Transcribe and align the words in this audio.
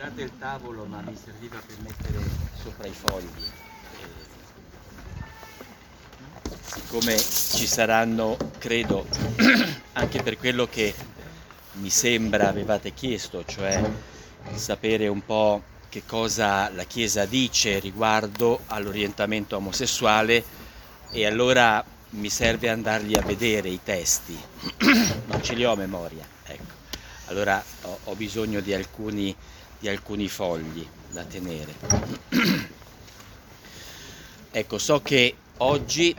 Date 0.00 0.22
il 0.22 0.32
tavolo, 0.38 0.86
ma 0.86 1.02
mi 1.02 1.14
serviva 1.14 1.58
per 1.58 1.76
mettere 1.80 2.18
sopra 2.58 2.86
i 2.86 2.90
fogli. 2.90 3.28
Siccome 6.64 7.18
ci 7.18 7.66
saranno, 7.66 8.38
credo, 8.56 9.06
anche 9.92 10.22
per 10.22 10.38
quello 10.38 10.66
che 10.66 10.94
mi 11.72 11.90
sembra 11.90 12.48
avevate 12.48 12.94
chiesto, 12.94 13.44
cioè 13.44 13.78
sapere 14.54 15.06
un 15.06 15.22
po' 15.22 15.62
che 15.90 16.04
cosa 16.06 16.70
la 16.70 16.84
Chiesa 16.84 17.26
dice 17.26 17.78
riguardo 17.78 18.60
all'orientamento 18.68 19.56
omosessuale 19.56 20.42
e 21.10 21.26
allora 21.26 21.84
mi 22.12 22.30
serve 22.30 22.70
andarli 22.70 23.16
a 23.16 23.22
vedere 23.22 23.68
i 23.68 23.80
testi, 23.84 24.40
non 25.26 25.42
ce 25.42 25.52
li 25.52 25.66
ho 25.66 25.72
a 25.72 25.76
memoria, 25.76 26.26
ecco. 26.44 26.78
Allora 27.26 27.62
ho, 27.82 27.98
ho 28.04 28.14
bisogno 28.14 28.60
di 28.60 28.72
alcuni 28.72 29.36
di 29.80 29.88
alcuni 29.88 30.28
fogli 30.28 30.86
da 31.10 31.24
tenere. 31.24 31.74
ecco, 34.52 34.78
so 34.78 35.00
che 35.00 35.34
oggi 35.58 36.14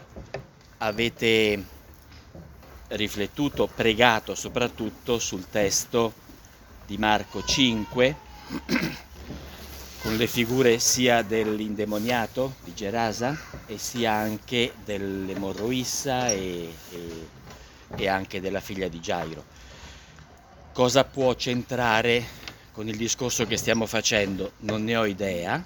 avete 0.80 1.64
riflettuto, 2.90 3.68
pregato 3.68 4.36
soprattutto 4.36 5.20
sul 5.20 5.48
testo 5.50 6.14
di 6.86 6.98
Marco 6.98 7.44
5, 7.44 8.16
con 10.02 10.16
le 10.16 10.28
figure 10.28 10.80
sia 10.80 11.22
dell'indemoniato 11.22 12.56
di 12.64 12.74
Gerasa 12.74 13.40
e 13.68 13.78
sia 13.78 14.12
anche 14.12 14.74
dell'emorroissa 14.84 16.30
e, 16.30 16.74
e, 16.90 17.28
e 17.96 18.08
anche 18.08 18.42
della 18.42 18.60
figlia 18.60 18.88
di 18.88 19.00
Gairo. 19.00 19.46
Cosa 20.74 21.04
può 21.04 21.36
centrare 21.36 22.26
con 22.72 22.88
il 22.88 22.96
discorso 22.96 23.46
che 23.46 23.58
stiamo 23.58 23.86
facendo 23.86 24.54
non 24.60 24.84
ne 24.84 24.96
ho 24.96 25.06
idea, 25.06 25.64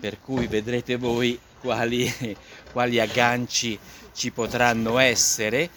per 0.00 0.20
cui 0.20 0.46
vedrete 0.46 0.96
voi 0.96 1.38
quali, 1.60 2.12
quali 2.72 3.00
agganci 3.00 3.78
ci 4.12 4.30
potranno 4.30 4.98
essere, 4.98 5.70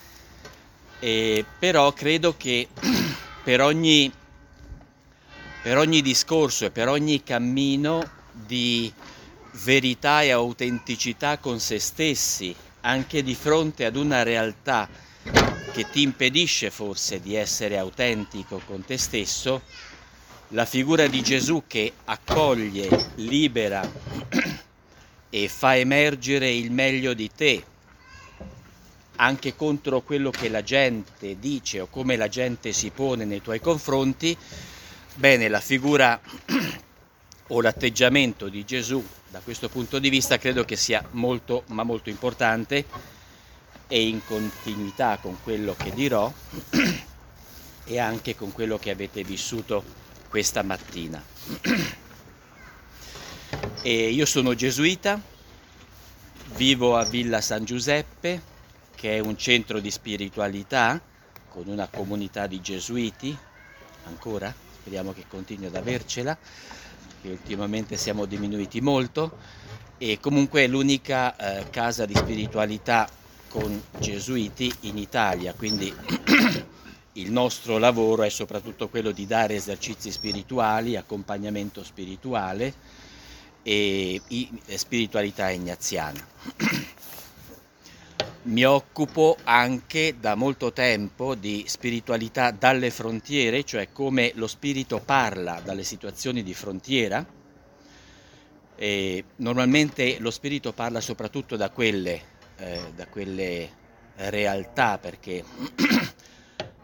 e 1.00 1.45
però 1.59 1.94
credo 1.94 2.35
che 2.35 2.67
per 3.44 3.61
ogni, 3.61 4.11
per 5.61 5.78
ogni 5.78 6.02
discorso 6.02 6.66
e 6.66 6.72
per 6.72 6.88
ogni 6.88 7.23
cammino 7.23 8.03
di 8.31 8.91
verità 9.63 10.22
e 10.22 10.31
autenticità 10.31 11.38
con 11.38 11.59
se 11.59 11.80
stessi, 11.80 12.55
anche 12.81 13.23
di 13.23 13.35
fronte 13.35 13.85
ad 13.85 13.95
una 13.95 14.23
realtà 14.23 14.88
che 15.72 15.89
ti 15.89 16.02
impedisce 16.02 16.72
forse 16.72 17.19
di 17.19 17.35
essere 17.35 17.78
autentico 17.78 18.61
con 18.66 18.83
te 18.83 18.97
stesso, 18.97 19.61
la 20.52 20.66
figura 20.66 21.08
di 21.08 21.22
Gesù 21.22 21.64
che 21.67 21.92
accoglie, 22.06 23.12
libera 23.16 23.90
e 25.30 25.48
fa 25.50 25.76
emergere 25.76 26.50
il 26.50 26.72
meglio 26.72 27.14
di 27.14 27.30
te, 27.36 27.64
anche 29.18 29.56
contro 29.56 30.02
quello 30.02 30.30
che 30.30 30.48
la 30.48 30.64
gente 30.64 31.38
dice 31.38 31.81
o 31.81 31.88
come 31.88 32.16
la 32.16 32.30
gente 32.30 32.72
si 32.72 32.92
pone 32.92 33.25
nei 33.25 33.42
tuoi 33.42 33.59
confronti, 33.59 34.38
bene, 35.16 35.50
la 35.50 35.59
figura 35.59 36.20
o 37.48 37.62
l'atteggiamento 37.62 38.48
di 38.48 38.64
Gesù 38.64 39.06
da 39.30 39.40
questo 39.40 39.68
punto 39.68 40.00
di 40.00 40.09
vista 40.09 40.38
credo 40.38 40.64
che 40.64 40.78
sia 40.78 41.06
molto 41.12 41.64
ma 41.68 41.84
molto 41.84 42.09
importante 42.09 42.86
e 43.88 44.08
in 44.08 44.23
continuità 44.25 45.18
con 45.22 45.38
quello 45.44 45.75
che 45.78 45.92
dirò 45.92 46.31
e 47.84 48.00
anche 48.00 48.36
con 48.36 48.53
quello 48.53 48.78
che 48.78 48.92
avete 48.92 49.23
vissuto 49.23 50.06
questa 50.38 50.61
mattina. 50.61 51.19
E 53.81 54.09
io 54.09 54.25
sono 54.27 54.53
gesuita, 54.53 55.19
vivo 56.53 56.95
a 56.95 57.03
Villa 57.05 57.41
San 57.41 57.66
Giuseppe, 57.66 58.39
che 58.94 59.16
è 59.16 59.19
un 59.19 59.35
centro 59.35 59.79
di 59.79 59.89
spiritualità 59.89 61.01
con 61.50 61.63
una 61.66 61.88
comunità 61.88 62.45
di 62.45 62.62
gesuiti, 62.62 63.35
ancora, 64.06 64.53
speriamo 64.79 65.12
che 65.12 65.25
continui 65.28 65.66
ad 65.66 65.75
avercela, 65.75 66.38
che 67.19 67.29
ultimamente 67.29 67.97
siamo 67.97 68.25
diminuiti 68.25 68.79
molto, 68.79 69.39
e 69.97 70.19
comunque 70.19 70.66
è 70.66 70.67
l'unica 70.67 71.35
eh, 71.35 71.67
casa 71.72 72.06
di 72.06 72.13
spiritualità 72.13 73.09
con 73.47 73.81
gesuiti 73.97 74.72
in 74.81 75.00
Italia, 75.00 75.56
quindi 75.56 75.91
il 77.17 77.31
nostro 77.31 77.78
lavoro 77.78 78.23
è 78.23 78.29
soprattutto 78.29 78.89
quello 78.89 79.11
di 79.11 79.25
dare 79.25 79.55
esercizi 79.55 80.11
spirituali, 80.11 80.95
accompagnamento 80.95 81.83
spirituale 81.83 82.73
e 83.63 84.22
spiritualità 84.75 85.50
ignaziana. 85.50 86.25
Mi 88.44 88.63
occupo 88.63 89.35
anche 89.44 90.16
da 90.19 90.35
molto 90.35 90.72
tempo 90.72 91.35
di 91.35 91.66
spiritualità 91.67 92.51
dalle 92.51 92.91
frontiere, 92.91 93.63
cioè 93.63 93.91
come 93.91 94.31
lo 94.35 94.47
spirito 94.47 95.00
parla 95.00 95.59
dalle 95.61 95.83
situazioni 95.83 96.44
di 96.44 96.53
frontiera. 96.53 97.25
E 98.79 99.23
normalmente 99.38 100.17
lo 100.19 100.31
spirito 100.31 100.72
parla 100.72 101.01
soprattutto 101.01 101.57
da 101.57 101.72
quelle, 101.72 102.22
eh, 102.57 102.91
da 102.95 103.07
quelle 103.07 103.69
realtà 104.16 104.97
perché 104.97 105.44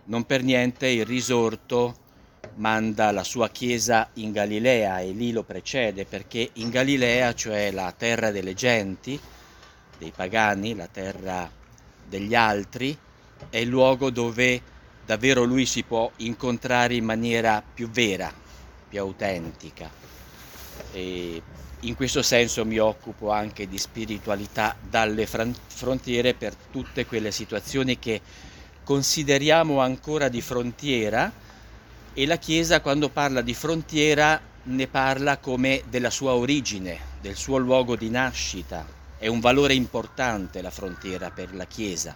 non 0.05 0.25
per 0.25 0.43
niente 0.43 0.87
il 0.87 1.05
risorto 1.05 2.01
manda 2.55 3.11
la 3.11 3.23
sua 3.23 3.49
chiesa 3.49 4.09
in 4.15 4.31
Galilea 4.31 4.99
e 4.99 5.11
lì 5.11 5.31
lo 5.31 5.43
precede 5.43 6.05
perché 6.05 6.49
in 6.53 6.69
Galilea, 6.69 7.33
cioè 7.33 7.71
la 7.71 7.93
terra 7.97 8.31
delle 8.31 8.53
genti, 8.53 9.19
dei 9.97 10.11
pagani, 10.15 10.75
la 10.75 10.87
terra 10.87 11.49
degli 12.07 12.35
altri, 12.35 12.95
è 13.49 13.57
il 13.57 13.69
luogo 13.69 14.09
dove 14.09 14.61
davvero 15.05 15.43
lui 15.43 15.65
si 15.65 15.83
può 15.83 16.11
incontrare 16.17 16.95
in 16.95 17.05
maniera 17.05 17.63
più 17.73 17.89
vera, 17.89 18.31
più 18.89 18.99
autentica. 18.99 19.89
E 20.91 21.41
in 21.81 21.95
questo 21.95 22.21
senso 22.21 22.65
mi 22.65 22.77
occupo 22.77 23.31
anche 23.31 23.67
di 23.67 23.77
spiritualità 23.77 24.75
dalle 24.81 25.25
frontiere 25.25 26.33
per 26.33 26.55
tutte 26.55 27.05
quelle 27.05 27.31
situazioni 27.31 27.99
che 27.99 28.21
consideriamo 28.83 29.79
ancora 29.79 30.27
di 30.27 30.41
frontiera 30.41 31.31
e 32.13 32.25
la 32.25 32.37
Chiesa 32.37 32.81
quando 32.81 33.09
parla 33.09 33.41
di 33.41 33.53
frontiera 33.53 34.39
ne 34.63 34.87
parla 34.87 35.37
come 35.37 35.83
della 35.89 36.09
sua 36.09 36.33
origine, 36.33 36.99
del 37.21 37.35
suo 37.35 37.57
luogo 37.57 37.95
di 37.95 38.09
nascita. 38.09 38.85
È 39.17 39.27
un 39.27 39.39
valore 39.39 39.73
importante 39.73 40.61
la 40.61 40.69
frontiera 40.69 41.31
per 41.31 41.55
la 41.55 41.65
Chiesa, 41.65 42.15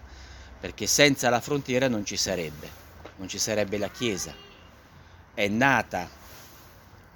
perché 0.60 0.88
senza 0.88 1.30
la 1.30 1.40
frontiera 1.40 1.88
non 1.88 2.06
ci 2.06 2.18
sarebbe, 2.18 2.70
non 3.18 3.28
ci 3.28 3.40
sarebbe 3.40 3.78
la 3.78 3.90
Chiesa. 3.90 4.34
È 5.34 5.48
nata 5.48 6.10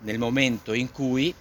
nel 0.02 0.18
momento 0.18 0.74
in 0.74 0.92
cui 0.92 1.34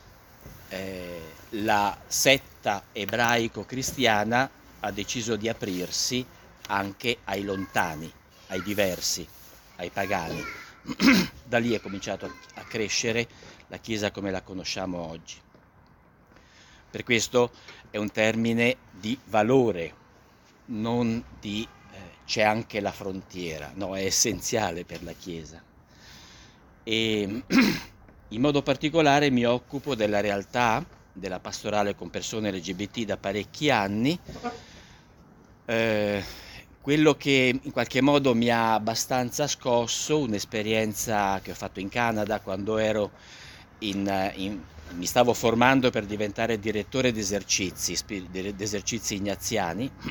eh, 0.69 1.21
la 1.51 1.97
setta 2.07 2.85
ebraico-cristiana 2.93 4.51
ha 4.81 4.91
deciso 4.91 5.37
di 5.37 5.49
aprirsi 5.49 6.25
anche 6.71 7.19
ai 7.25 7.43
lontani, 7.43 8.11
ai 8.49 8.63
diversi, 8.63 9.27
ai 9.77 9.91
pagani. 9.91 10.43
da 11.45 11.59
lì 11.59 11.73
è 11.73 11.81
cominciato 11.81 12.33
a 12.55 12.63
crescere 12.63 13.29
la 13.67 13.79
Chiesa 13.79 14.11
come 14.11 14.31
la 14.31 14.43
conosciamo 14.43 14.99
oggi. 14.99 15.37
Per 16.91 17.03
questo 17.05 17.53
è 17.91 17.97
un 17.99 18.11
termine 18.11 18.77
di 18.91 19.19
valore, 19.27 19.95
non 20.67 21.23
di 21.39 21.67
eh, 21.93 21.97
c'è 22.25 22.43
anche 22.43 22.81
la 22.81 22.93
frontiera, 22.93 23.73
no, 23.75 23.97
è 23.97 24.05
essenziale 24.05 24.85
per 24.85 25.03
la 25.03 25.13
Chiesa. 25.13 25.63
E 26.83 27.43
in 28.29 28.41
modo 28.41 28.63
particolare 28.63 29.31
mi 29.31 29.45
occupo 29.45 29.95
della 29.95 30.21
realtà 30.21 30.85
della 31.13 31.41
pastorale 31.41 31.95
con 31.95 32.11
persone 32.11 32.53
LGBT 32.53 33.01
da 33.01 33.17
parecchi 33.17 33.71
anni. 33.71 34.19
Eh, 35.67 36.25
quello 36.91 37.15
che 37.15 37.57
in 37.63 37.71
qualche 37.71 38.01
modo 38.01 38.35
mi 38.35 38.51
ha 38.51 38.75
abbastanza 38.75 39.47
scosso, 39.47 40.19
un'esperienza 40.19 41.39
che 41.41 41.53
ho 41.53 41.55
fatto 41.55 41.79
in 41.79 41.89
Canada 41.89 42.41
quando 42.41 42.79
ero 42.79 43.13
in, 43.79 44.33
in, 44.35 44.61
mi 44.97 45.07
stavo 45.07 45.33
formando 45.33 45.91
per 45.91 46.05
diventare 46.05 46.59
direttore 46.59 47.13
di 47.13 47.21
esercizi 47.21 47.95
ignaziani. 49.15 49.89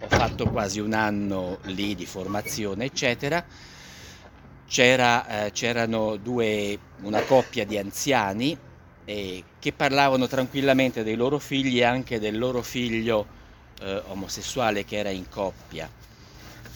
ho 0.00 0.06
fatto 0.06 0.50
quasi 0.50 0.80
un 0.80 0.92
anno 0.92 1.60
lì 1.62 1.94
di 1.94 2.04
formazione, 2.04 2.84
eccetera. 2.84 3.42
C'era, 4.66 5.46
eh, 5.46 5.50
c'erano 5.52 6.16
due, 6.16 6.78
una 7.04 7.22
coppia 7.22 7.64
di 7.64 7.78
anziani 7.78 8.54
eh, 9.06 9.44
che 9.58 9.72
parlavano 9.72 10.26
tranquillamente 10.26 11.02
dei 11.02 11.16
loro 11.16 11.38
figli 11.38 11.78
e 11.78 11.84
anche 11.84 12.20
del 12.20 12.36
loro 12.36 12.60
figlio 12.60 13.35
eh, 13.80 14.02
omosessuale 14.08 14.84
che 14.84 14.96
era 14.96 15.10
in 15.10 15.28
coppia. 15.28 15.88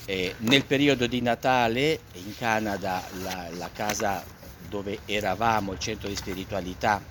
E 0.05 0.35
nel 0.39 0.65
periodo 0.65 1.07
di 1.07 1.21
Natale 1.21 2.01
in 2.15 2.37
Canada 2.37 3.03
la, 3.23 3.49
la 3.53 3.71
casa 3.73 4.25
dove 4.69 5.01
eravamo, 5.05 5.73
il 5.73 5.79
centro 5.79 6.09
di 6.09 6.17
spiritualità, 6.17 7.03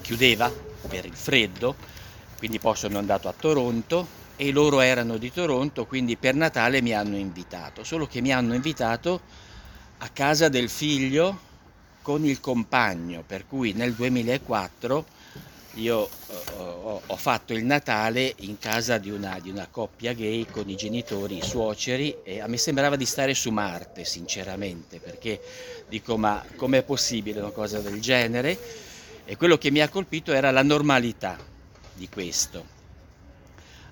chiudeva 0.00 0.52
per 0.88 1.04
il 1.04 1.14
freddo, 1.14 1.74
quindi 2.38 2.58
poi 2.58 2.76
sono 2.76 2.98
andato 2.98 3.28
a 3.28 3.34
Toronto 3.36 4.22
e 4.36 4.50
loro 4.50 4.80
erano 4.80 5.16
di 5.16 5.32
Toronto, 5.32 5.86
quindi 5.86 6.16
per 6.16 6.34
Natale 6.34 6.82
mi 6.82 6.92
hanno 6.92 7.16
invitato, 7.16 7.84
solo 7.84 8.06
che 8.06 8.20
mi 8.20 8.32
hanno 8.32 8.54
invitato 8.54 9.20
a 9.98 10.08
casa 10.08 10.48
del 10.48 10.68
figlio 10.68 11.52
con 12.02 12.24
il 12.24 12.40
compagno, 12.40 13.22
per 13.26 13.46
cui 13.46 13.72
nel 13.72 13.94
2004 13.94 15.06
io 15.74 16.08
uh, 16.56 17.00
ho 17.06 17.16
fatto 17.16 17.52
il 17.52 17.64
Natale 17.64 18.32
in 18.38 18.58
casa 18.58 18.98
di 18.98 19.10
una, 19.10 19.38
di 19.40 19.50
una, 19.50 19.66
coppia 19.70 20.12
gay 20.12 20.46
con 20.46 20.68
i 20.68 20.76
genitori, 20.76 21.38
i 21.38 21.42
suoceri 21.42 22.18
e 22.22 22.40
a 22.40 22.46
me 22.46 22.56
sembrava 22.56 22.96
di 22.96 23.06
stare 23.06 23.34
su 23.34 23.50
Marte 23.50 24.04
sinceramente 24.04 25.00
perché 25.00 25.40
dico 25.88 26.16
ma 26.16 26.44
com'è 26.56 26.82
possibile 26.82 27.40
una 27.40 27.50
cosa 27.50 27.80
del 27.80 28.00
genere? 28.00 28.56
E 29.24 29.36
quello 29.36 29.56
che 29.58 29.70
mi 29.70 29.80
ha 29.80 29.88
colpito 29.88 30.32
era 30.32 30.50
la 30.50 30.62
normalità 30.62 31.36
di 31.94 32.08
questo 32.08 32.72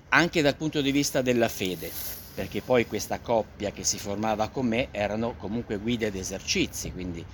anche 0.09 0.41
dal 0.41 0.55
punto 0.55 0.81
di 0.81 0.91
vista 0.91 1.21
della 1.21 1.49
fede 1.49 1.91
perché 2.35 2.61
poi 2.61 2.87
questa 2.87 3.19
coppia 3.19 3.71
che 3.71 3.83
si 3.83 3.97
formava 3.97 4.47
con 4.49 4.67
me 4.67 4.87
erano 4.91 5.35
comunque 5.37 5.77
guide 5.77 6.07
ed 6.07 6.15
esercizi 6.15 6.91
quindi 6.91 7.25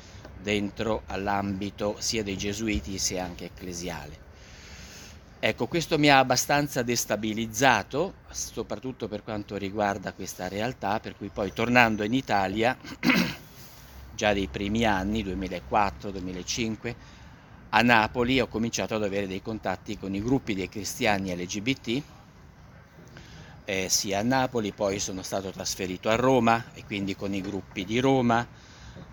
dentro 0.41 1.03
all'ambito 1.07 1.95
sia 1.99 2.23
dei 2.23 2.37
gesuiti 2.37 2.97
sia 2.97 3.23
anche 3.23 3.45
ecclesiale 3.45 4.27
Ecco, 5.41 5.67
questo 5.67 5.97
mi 5.97 6.09
ha 6.09 6.19
abbastanza 6.19 6.81
destabilizzato, 6.81 8.15
soprattutto 8.29 9.07
per 9.07 9.23
quanto 9.23 9.55
riguarda 9.55 10.11
questa 10.11 10.49
realtà, 10.49 10.99
per 10.99 11.15
cui 11.15 11.29
poi 11.29 11.53
tornando 11.53 12.03
in 12.03 12.13
Italia, 12.13 12.75
già 14.13 14.33
dei 14.33 14.47
primi 14.47 14.83
anni, 14.83 15.23
2004-2005, 15.23 16.95
a 17.69 17.81
Napoli 17.81 18.41
ho 18.41 18.47
cominciato 18.47 18.95
ad 18.95 19.03
avere 19.03 19.27
dei 19.27 19.41
contatti 19.41 19.97
con 19.97 20.13
i 20.13 20.21
gruppi 20.21 20.53
dei 20.53 20.67
cristiani 20.67 21.33
LGBT, 21.33 22.01
eh, 23.63 23.87
sia 23.87 24.19
a 24.19 24.23
Napoli, 24.23 24.73
poi 24.73 24.99
sono 24.99 25.21
stato 25.21 25.51
trasferito 25.51 26.09
a 26.09 26.15
Roma 26.15 26.65
e 26.73 26.83
quindi 26.83 27.15
con 27.15 27.33
i 27.33 27.39
gruppi 27.39 27.85
di 27.85 28.01
Roma, 28.01 28.45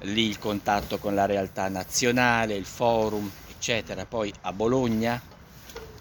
lì 0.01 0.27
il 0.27 0.41
contatto 0.41 0.99
con 0.99 1.15
la 1.15 1.25
realtà 1.25 1.69
nazionale, 1.69 2.57
il 2.57 2.67
forum, 2.67 3.31
eccetera, 3.49 4.07
poi 4.07 4.35
a 4.41 4.53
Bologna 4.53 5.35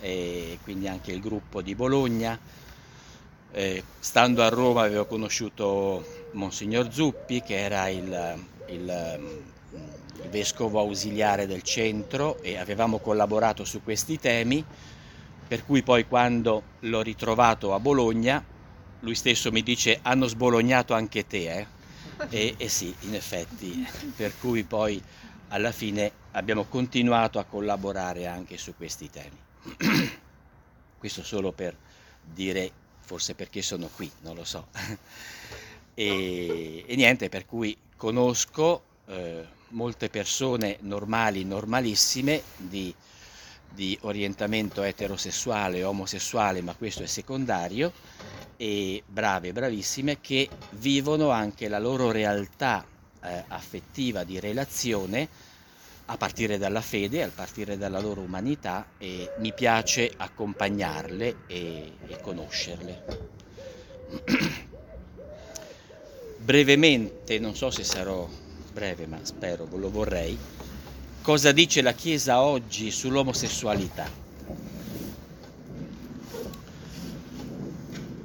e 0.06 0.60
quindi 0.62 0.88
anche 0.88 1.12
il 1.12 1.19
gruppo 1.19 1.63
di 1.63 1.74
Bologna. 1.74 2.38
Eh, 3.52 3.84
stando 4.00 4.44
a 4.44 4.50
Roma 4.50 4.84
avevo 4.84 5.06
conosciuto 5.07 6.28
Monsignor 6.34 6.92
Zuppi 6.94 7.42
che 7.42 7.57
era 7.57 7.88
il, 7.88 8.46
il, 8.68 9.19
il 10.22 10.30
vescovo 10.30 10.80
ausiliare 10.80 11.48
del 11.48 11.63
centro 11.63 12.40
e 12.44 12.57
avevamo 12.57 13.00
collaborato 13.00 13.66
su 13.66 13.81
questi 13.81 14.19
temi, 14.19 14.63
per 15.48 15.66
cui 15.66 15.81
poi 15.81 16.06
quando 16.06 16.62
l'ho 16.81 17.02
ritrovato 17.02 17.74
a 17.74 17.80
Bologna 17.80 18.44
lui 19.00 19.16
stesso 19.16 19.52
mi 19.52 19.63
dice 19.63 20.00
hanno 20.02 20.28
sbolognato 20.28 20.94
anche 20.94 21.25
te, 21.25 21.57
eh? 21.57 21.68
e, 22.30 22.56
e 22.57 22.69
sì, 22.69 22.94
in 23.02 23.16
effetti, 23.16 23.88
per 24.16 24.34
cui 24.40 24.63
poi 24.63 25.02
alla 25.50 25.72
fine 25.72 26.12
abbiamo 26.31 26.66
continuato 26.66 27.40
a 27.40 27.44
collaborare 27.44 28.25
anche 28.25 28.57
su 28.57 28.74
questi 28.75 29.10
temi. 29.10 29.44
Questo 30.97 31.23
solo 31.23 31.51
per 31.51 31.75
dire, 32.23 32.71
forse 33.01 33.35
perché 33.35 33.62
sono 33.62 33.89
qui, 33.94 34.09
non 34.21 34.35
lo 34.35 34.44
so. 34.44 34.67
e, 35.94 36.83
e, 36.88 36.95
niente, 36.95 37.29
per 37.29 37.45
cui 37.45 37.77
conosco 37.95 38.83
eh, 39.07 39.45
molte 39.69 40.09
persone 40.09 40.77
normali, 40.81 41.44
normalissime, 41.44 42.41
di, 42.57 42.94
di 43.71 43.97
orientamento 44.01 44.83
eterosessuale, 44.83 45.83
omosessuale, 45.83 46.61
ma 46.61 46.73
questo 46.73 47.03
è 47.03 47.07
secondario, 47.07 47.91
e 48.57 49.03
brave, 49.06 49.51
bravissime, 49.51 50.21
che 50.21 50.50
vivono 50.71 51.29
anche 51.29 51.68
la 51.68 51.79
loro 51.79 52.11
realtà 52.11 52.85
eh, 53.21 53.44
affettiva 53.47 54.23
di 54.23 54.39
relazione 54.39 55.27
a 56.07 56.18
partire 56.18 56.57
dalla 56.57 56.81
fede, 56.81 57.24
a 57.24 57.31
partire 57.34 57.78
dalla 57.78 58.00
loro 58.00 58.22
umanità 58.22 58.90
e 58.98 59.31
mi 59.40 59.54
piace 59.54 60.12
accompagnarle 60.16 61.36
e, 61.48 61.94
e 62.07 62.19
conoscerle. 62.22 63.04
Brevemente, 66.38 67.40
non 67.40 67.56
so 67.56 67.72
se 67.72 67.84
sarò 67.84 68.30
breve, 68.72 69.07
ma 69.07 69.18
spero, 69.24 69.68
lo 69.72 69.90
vorrei, 69.90 70.38
cosa 71.24 71.52
dice 71.52 71.81
la 71.81 71.94
Chiesa 71.94 72.42
oggi 72.42 72.92
sull'omosessualità? 72.92 74.24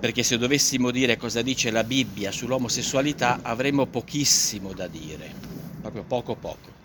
Perché 0.01 0.23
se 0.23 0.37
dovessimo 0.39 0.91
dire 0.91 1.17
cosa 1.17 1.41
dice 1.41 1.71
la 1.71 1.85
Bibbia 1.85 2.31
sull'omosessualità 2.31 3.41
avremmo 3.43 3.87
pochissimo 3.87 4.75
da 4.75 4.87
dire, 4.87 5.33
proprio 5.81 6.03
poco 6.05 6.35
poco 6.35 6.80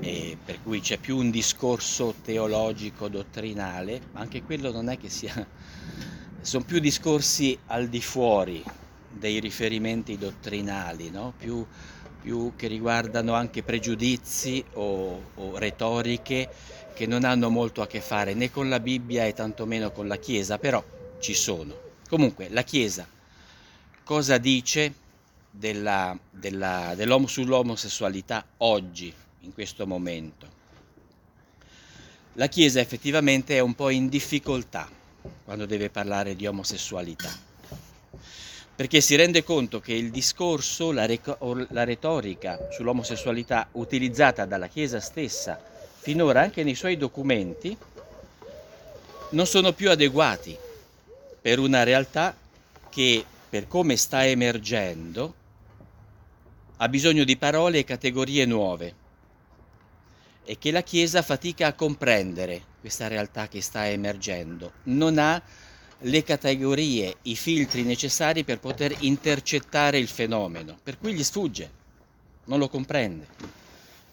e 0.00 0.36
per 0.42 0.62
cui 0.62 0.80
c'è 0.80 0.98
più 0.98 1.16
un 1.16 1.30
discorso 1.30 2.14
teologico, 2.22 3.08
dottrinale, 3.08 4.00
ma 4.12 4.20
anche 4.20 4.42
quello 4.42 4.70
non 4.70 4.88
è 4.88 4.98
che 4.98 5.08
sia, 5.08 5.46
sono 6.40 6.64
più 6.64 6.78
discorsi 6.78 7.58
al 7.66 7.88
di 7.88 8.00
fuori 8.00 8.62
dei 9.10 9.40
riferimenti 9.40 10.18
dottrinali, 10.18 11.10
no? 11.10 11.32
più, 11.36 11.64
più, 12.20 12.52
che 12.56 12.66
riguardano 12.66 13.34
anche 13.34 13.62
pregiudizi 13.62 14.64
o, 14.74 15.30
o 15.34 15.58
retoriche 15.58 16.48
che 16.94 17.06
non 17.06 17.24
hanno 17.24 17.50
molto 17.50 17.82
a 17.82 17.86
che 17.86 18.00
fare 18.00 18.34
né 18.34 18.50
con 18.50 18.68
la 18.68 18.80
Bibbia 18.80 19.24
e 19.24 19.32
tantomeno 19.32 19.90
con 19.90 20.06
la 20.06 20.16
Chiesa, 20.16 20.58
però 20.58 20.82
ci 21.18 21.34
sono. 21.34 21.74
Comunque 22.08 22.48
la 22.50 22.62
Chiesa 22.62 23.06
cosa 24.04 24.38
dice 24.38 24.94
della, 25.50 26.16
della, 26.30 26.92
dell'om- 26.94 27.26
sull'omosessualità 27.26 28.44
oggi? 28.58 29.12
In 29.46 29.54
questo 29.54 29.86
momento. 29.86 30.64
La 32.34 32.48
Chiesa 32.48 32.80
effettivamente 32.80 33.56
è 33.56 33.60
un 33.60 33.74
po' 33.74 33.88
in 33.88 34.08
difficoltà 34.08 34.88
quando 35.44 35.64
deve 35.64 35.88
parlare 35.88 36.36
di 36.36 36.46
omosessualità, 36.46 37.30
perché 38.74 39.00
si 39.00 39.14
rende 39.14 39.42
conto 39.42 39.80
che 39.80 39.94
il 39.94 40.10
discorso, 40.10 40.92
la, 40.92 41.06
rec- 41.06 41.38
la 41.70 41.84
retorica 41.84 42.68
sull'omosessualità 42.70 43.68
utilizzata 43.72 44.44
dalla 44.44 44.68
Chiesa 44.68 45.00
stessa 45.00 45.58
finora 45.98 46.42
anche 46.42 46.62
nei 46.62 46.74
suoi 46.74 46.96
documenti 46.96 47.76
non 49.30 49.46
sono 49.46 49.72
più 49.72 49.90
adeguati 49.90 50.56
per 51.40 51.58
una 51.58 51.82
realtà 51.82 52.36
che 52.90 53.24
per 53.48 53.66
come 53.66 53.96
sta 53.96 54.24
emergendo 54.24 55.34
ha 56.76 56.88
bisogno 56.88 57.24
di 57.24 57.36
parole 57.36 57.78
e 57.78 57.84
categorie 57.84 58.44
nuove 58.44 58.94
e 60.46 60.58
che 60.58 60.70
la 60.70 60.82
Chiesa 60.82 61.22
fatica 61.22 61.66
a 61.66 61.72
comprendere 61.72 62.62
questa 62.80 63.08
realtà 63.08 63.48
che 63.48 63.60
sta 63.60 63.88
emergendo. 63.88 64.74
Non 64.84 65.18
ha 65.18 65.42
le 66.00 66.22
categorie, 66.22 67.16
i 67.22 67.34
filtri 67.34 67.82
necessari 67.82 68.44
per 68.44 68.60
poter 68.60 68.94
intercettare 69.00 69.98
il 69.98 70.08
fenomeno, 70.08 70.78
per 70.80 70.98
cui 70.98 71.12
gli 71.12 71.24
sfugge, 71.24 71.70
non 72.44 72.60
lo 72.60 72.68
comprende 72.68 73.26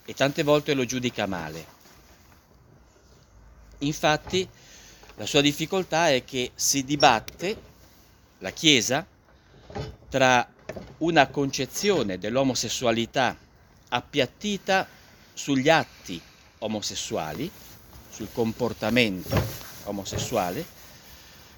e 0.05 0.13
tante 0.13 0.41
volte 0.41 0.73
lo 0.73 0.85
giudica 0.85 1.27
male. 1.27 1.65
Infatti 3.79 4.47
la 5.15 5.25
sua 5.27 5.41
difficoltà 5.41 6.09
è 6.09 6.23
che 6.23 6.51
si 6.55 6.83
dibatte 6.83 7.55
la 8.39 8.49
Chiesa 8.49 9.05
tra 10.09 10.47
una 10.99 11.27
concezione 11.27 12.17
dell'omosessualità 12.17 13.37
appiattita 13.89 14.87
sugli 15.33 15.69
atti 15.69 16.21
omosessuali, 16.59 17.49
sul 18.09 18.29
comportamento 18.31 19.35
omosessuale, 19.85 20.63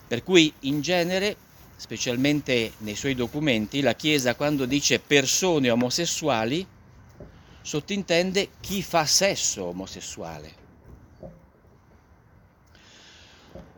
per 0.08 0.24
cui 0.24 0.52
in 0.62 0.82
genere, 0.82 1.36
specialmente 1.76 2.74
nei 2.80 2.96
suoi 2.96 3.16
documenti, 3.16 3.82
la 3.82 3.96
Chiesa 3.96 4.36
quando 4.36 4.66
dice 4.66 5.00
persone 5.00 5.70
omosessuali 5.70 6.66
sottintende 7.62 8.50
chi 8.62 8.82
fa 8.82 9.06
sesso 9.06 9.66
omosessuale. 9.66 10.64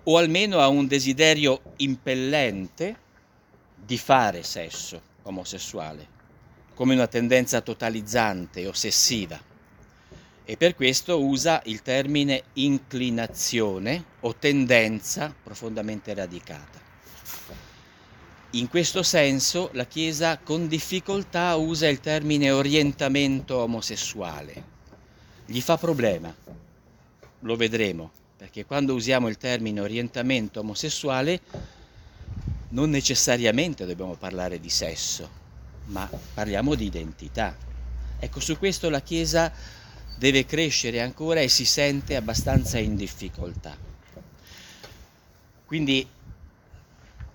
O 0.04 0.18
almeno 0.18 0.60
ha 0.60 0.68
un 0.68 0.88
desiderio 0.88 1.74
impellente 1.78 2.96
di 3.76 3.98
fare 3.98 4.44
sesso 4.44 5.02
omosessuale, 5.24 6.08
come 6.76 6.94
una 6.94 7.08
tendenza 7.08 7.60
totalizzante, 7.62 8.68
ossessiva 8.68 9.56
e 10.50 10.56
per 10.56 10.76
questo 10.76 11.22
usa 11.22 11.62
il 11.66 11.82
termine 11.82 12.44
inclinazione 12.54 14.02
o 14.22 14.34
tendenza 14.34 15.36
profondamente 15.44 16.14
radicata. 16.14 16.80
in 18.52 18.70
questo 18.70 19.04
senso 19.04 19.70
la 19.74 19.86
Chiesa 19.86 20.40
con 20.40 20.70
difficoltà 20.70 21.54
usa 21.56 21.90
il 21.90 22.00
termine 22.00 22.50
orientamento 22.50 23.58
omosessuale. 23.58 24.64
Gli 25.46 25.60
fa 25.60 25.78
problema, 25.78 26.34
lo 27.42 27.56
vedremo, 27.58 28.10
perché 28.38 28.66
quando 28.66 28.94
usiamo 28.94 29.28
il 29.28 29.38
termine 29.38 29.82
orientamento 29.82 30.62
omosessuale 30.62 31.42
non 32.70 32.90
necessariamente 32.90 33.86
dobbiamo 33.86 34.16
parlare 34.16 34.62
di 34.62 34.70
sesso, 34.70 35.30
ma 35.88 36.10
parliamo 36.34 36.74
di 36.74 36.86
identità. 36.86 37.56
Ecco, 38.18 38.40
su 38.40 38.58
questo 38.58 38.90
la 38.90 39.02
Chiesa 39.02 39.52
deve 40.18 40.46
crescere 40.46 41.02
ancora 41.02 41.42
e 41.42 41.48
si 41.48 41.66
sente 41.66 42.16
abbastanza 42.16 42.80
in 42.80 42.96
difficoltà. 42.96 43.78
Quindi 45.66 46.08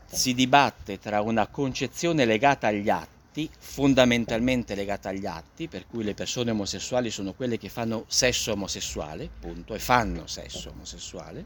si 0.07 0.35
dibatte 0.35 0.99
tra 0.99 1.21
una 1.21 1.47
concezione 1.47 2.25
legata 2.25 2.67
agli 2.67 2.91
atti, 2.91 3.49
fondamentalmente 3.59 4.75
legata 4.75 5.09
agli 5.09 5.27
atti, 5.27 5.69
per 5.69 5.87
cui 5.87 6.05
le 6.05 6.15
persone 6.15 6.51
omosessuali 6.51 7.11
sono 7.11 7.33
quelle 7.33 7.57
che 7.57 7.69
fanno 7.69 8.05
sesso 8.09 8.53
omosessuale, 8.53 9.31
punto, 9.41 9.75
e 9.75 9.79
fanno 9.79 10.27
sesso 10.27 10.71
omosessuale, 10.71 11.45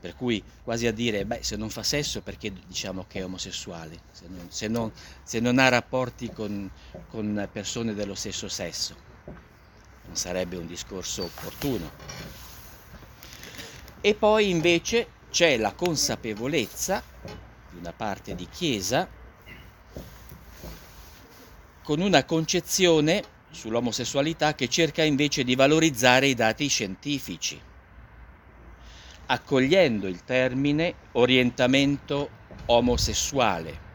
per 0.00 0.16
cui 0.16 0.42
quasi 0.62 0.86
a 0.86 0.92
dire, 0.92 1.24
beh, 1.26 1.42
se 1.42 1.56
non 1.56 1.70
fa 1.70 1.82
sesso 1.82 2.22
perché 2.22 2.52
diciamo 2.66 3.04
che 3.08 3.20
è 3.20 3.24
omosessuale, 3.24 3.98
se 4.10 4.24
non, 4.28 4.46
se 4.48 4.68
non, 4.68 4.92
se 5.22 5.40
non 5.40 5.58
ha 5.58 5.68
rapporti 5.68 6.30
con, 6.30 6.70
con 7.08 7.48
persone 7.52 7.94
dello 7.94 8.14
stesso 8.14 8.48
sesso, 8.48 9.11
sarebbe 10.16 10.56
un 10.56 10.66
discorso 10.66 11.24
opportuno. 11.24 11.90
E 14.00 14.14
poi 14.14 14.50
invece 14.50 15.06
c'è 15.30 15.56
la 15.56 15.72
consapevolezza 15.72 17.02
di 17.70 17.78
una 17.78 17.92
parte 17.92 18.34
di 18.34 18.48
Chiesa 18.48 19.08
con 21.82 22.00
una 22.00 22.24
concezione 22.24 23.22
sull'omosessualità 23.50 24.54
che 24.54 24.68
cerca 24.68 25.02
invece 25.02 25.44
di 25.44 25.54
valorizzare 25.54 26.26
i 26.26 26.34
dati 26.34 26.68
scientifici 26.68 27.60
accogliendo 29.32 30.06
il 30.06 30.24
termine 30.24 30.94
orientamento 31.12 32.40
omosessuale, 32.66 33.90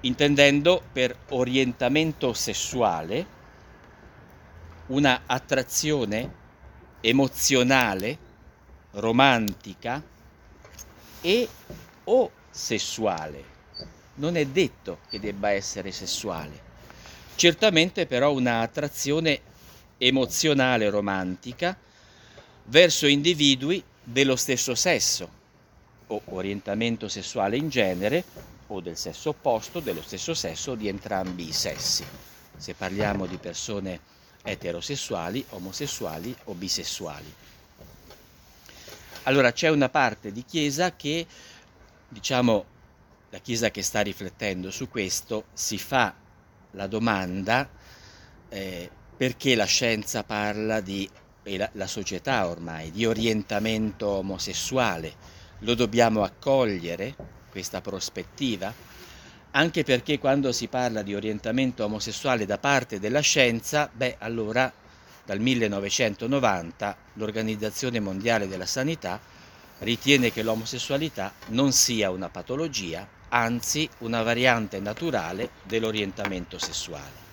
intendendo 0.00 0.82
per 0.92 1.16
orientamento 1.30 2.32
sessuale 2.32 3.34
una 4.88 5.22
attrazione 5.26 6.44
emozionale, 7.00 8.18
romantica 8.92 10.02
e 11.20 11.48
o 12.04 12.30
sessuale. 12.50 13.54
Non 14.14 14.36
è 14.36 14.46
detto 14.46 14.98
che 15.08 15.18
debba 15.20 15.50
essere 15.50 15.90
sessuale. 15.90 16.64
Certamente 17.34 18.06
però 18.06 18.32
una 18.32 18.60
attrazione 18.60 19.40
emozionale 19.98 20.88
romantica 20.88 21.76
verso 22.64 23.06
individui 23.06 23.82
dello 24.02 24.36
stesso 24.36 24.74
sesso 24.74 25.28
o 26.08 26.22
orientamento 26.26 27.08
sessuale 27.08 27.56
in 27.56 27.68
genere 27.68 28.24
o 28.68 28.80
del 28.80 28.96
sesso 28.96 29.30
opposto, 29.30 29.80
dello 29.80 30.02
stesso 30.02 30.34
sesso 30.34 30.72
o 30.72 30.74
di 30.74 30.88
entrambi 30.88 31.48
i 31.48 31.52
sessi. 31.52 32.04
Se 32.56 32.74
parliamo 32.74 33.26
di 33.26 33.36
persone 33.36 34.00
eterosessuali, 34.42 35.44
omosessuali 35.50 36.34
o 36.44 36.54
bisessuali. 36.54 37.34
Allora 39.24 39.52
c'è 39.52 39.68
una 39.68 39.88
parte 39.88 40.30
di 40.30 40.44
Chiesa 40.44 40.94
che, 40.94 41.26
diciamo, 42.08 42.64
la 43.30 43.38
Chiesa 43.38 43.70
che 43.70 43.82
sta 43.82 44.00
riflettendo 44.00 44.70
su 44.70 44.88
questo, 44.88 45.46
si 45.52 45.78
fa 45.78 46.14
la 46.72 46.86
domanda 46.86 47.68
eh, 48.48 48.88
perché 49.16 49.56
la 49.56 49.64
scienza 49.64 50.22
parla 50.22 50.80
di, 50.80 51.08
e 51.42 51.56
la, 51.56 51.68
la 51.72 51.86
società 51.86 52.46
ormai, 52.46 52.90
di 52.92 53.04
orientamento 53.04 54.08
omosessuale. 54.08 55.34
Lo 55.60 55.74
dobbiamo 55.74 56.22
accogliere, 56.22 57.16
questa 57.56 57.80
prospettiva? 57.80 58.70
Anche 59.52 59.82
perché 59.82 60.18
quando 60.18 60.52
si 60.52 60.68
parla 60.68 61.00
di 61.00 61.14
orientamento 61.14 61.86
omosessuale 61.86 62.44
da 62.44 62.58
parte 62.58 63.00
della 63.00 63.20
scienza, 63.20 63.88
beh, 63.90 64.16
allora 64.18 64.70
dal 65.24 65.40
1990 65.40 66.96
l'Organizzazione 67.14 67.98
Mondiale 67.98 68.46
della 68.46 68.66
Sanità 68.66 69.18
ritiene 69.78 70.30
che 70.30 70.42
l'omosessualità 70.42 71.32
non 71.46 71.72
sia 71.72 72.10
una 72.10 72.28
patologia, 72.28 73.08
anzi 73.30 73.88
una 74.00 74.22
variante 74.22 74.78
naturale 74.78 75.52
dell'orientamento 75.62 76.58
sessuale. 76.58 77.24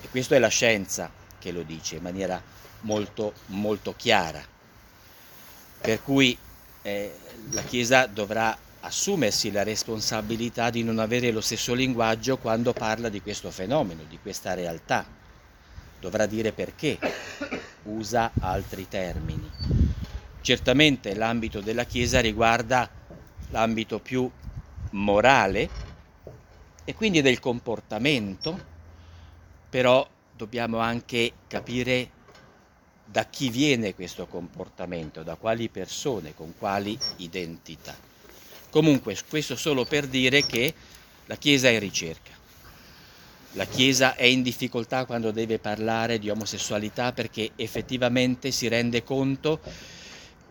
E 0.00 0.08
questa 0.08 0.36
è 0.36 0.38
la 0.38 0.48
scienza 0.48 1.10
che 1.38 1.52
lo 1.52 1.60
dice 1.60 1.96
in 1.96 2.02
maniera 2.02 2.42
molto, 2.80 3.34
molto 3.48 3.92
chiara. 3.94 4.42
Per 5.82 6.02
cui 6.02 6.36
eh, 6.82 7.14
la 7.50 7.62
Chiesa 7.62 8.06
dovrà 8.06 8.56
assumersi 8.80 9.50
la 9.50 9.62
responsabilità 9.62 10.70
di 10.70 10.82
non 10.82 10.98
avere 10.98 11.30
lo 11.30 11.40
stesso 11.40 11.74
linguaggio 11.74 12.38
quando 12.38 12.72
parla 12.72 13.08
di 13.08 13.20
questo 13.20 13.50
fenomeno, 13.50 14.02
di 14.08 14.18
questa 14.20 14.54
realtà. 14.54 15.06
Dovrà 15.98 16.26
dire 16.26 16.52
perché 16.52 16.98
usa 17.84 18.32
altri 18.40 18.88
termini. 18.88 19.50
Certamente 20.40 21.14
l'ambito 21.14 21.60
della 21.60 21.84
Chiesa 21.84 22.20
riguarda 22.20 22.88
l'ambito 23.50 23.98
più 23.98 24.30
morale 24.92 25.68
e 26.84 26.94
quindi 26.94 27.20
del 27.20 27.38
comportamento 27.38 28.68
però 29.68 30.08
dobbiamo 30.34 30.78
anche 30.78 31.32
capire 31.46 32.18
da 33.04 33.26
chi 33.26 33.50
viene 33.50 33.94
questo 33.94 34.26
comportamento, 34.26 35.22
da 35.22 35.36
quali 35.36 35.68
persone, 35.68 36.34
con 36.34 36.54
quali 36.56 36.98
identità. 37.16 38.09
Comunque, 38.70 39.16
questo 39.28 39.56
solo 39.56 39.84
per 39.84 40.06
dire 40.06 40.46
che 40.46 40.72
la 41.26 41.36
Chiesa 41.36 41.68
è 41.68 41.72
in 41.72 41.80
ricerca. 41.80 42.30
La 43.54 43.64
Chiesa 43.64 44.14
è 44.14 44.24
in 44.24 44.42
difficoltà 44.42 45.04
quando 45.04 45.32
deve 45.32 45.58
parlare 45.58 46.20
di 46.20 46.30
omosessualità 46.30 47.12
perché 47.12 47.50
effettivamente 47.56 48.52
si 48.52 48.68
rende 48.68 49.02
conto 49.02 49.60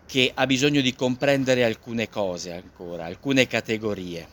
che 0.05 0.31
ha 0.33 0.45
bisogno 0.45 0.81
di 0.81 0.93
comprendere 0.93 1.63
alcune 1.63 2.09
cose 2.09 2.51
ancora, 2.51 3.05
alcune 3.05 3.47
categorie, 3.47 4.27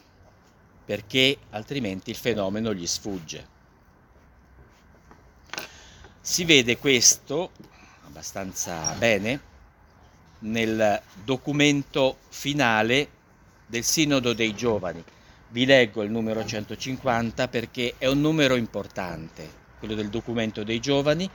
perché 0.84 1.38
altrimenti 1.50 2.10
il 2.10 2.16
fenomeno 2.16 2.74
gli 2.74 2.86
sfugge. 2.86 3.54
Si 6.20 6.44
vede 6.44 6.76
questo 6.78 7.52
abbastanza 8.06 8.92
bene 8.98 9.40
nel 10.40 11.00
documento 11.22 12.18
finale 12.30 13.10
del 13.66 13.84
Sinodo 13.84 14.32
dei 14.32 14.54
Giovani. 14.54 15.02
Vi 15.48 15.64
leggo 15.64 16.02
il 16.02 16.10
numero 16.10 16.44
150 16.44 17.48
perché 17.48 17.94
è 17.98 18.06
un 18.06 18.20
numero 18.20 18.54
importante, 18.54 19.48
quello 19.78 19.94
del 19.94 20.08
documento 20.08 20.64
dei 20.64 20.80
Giovani, 20.80 21.28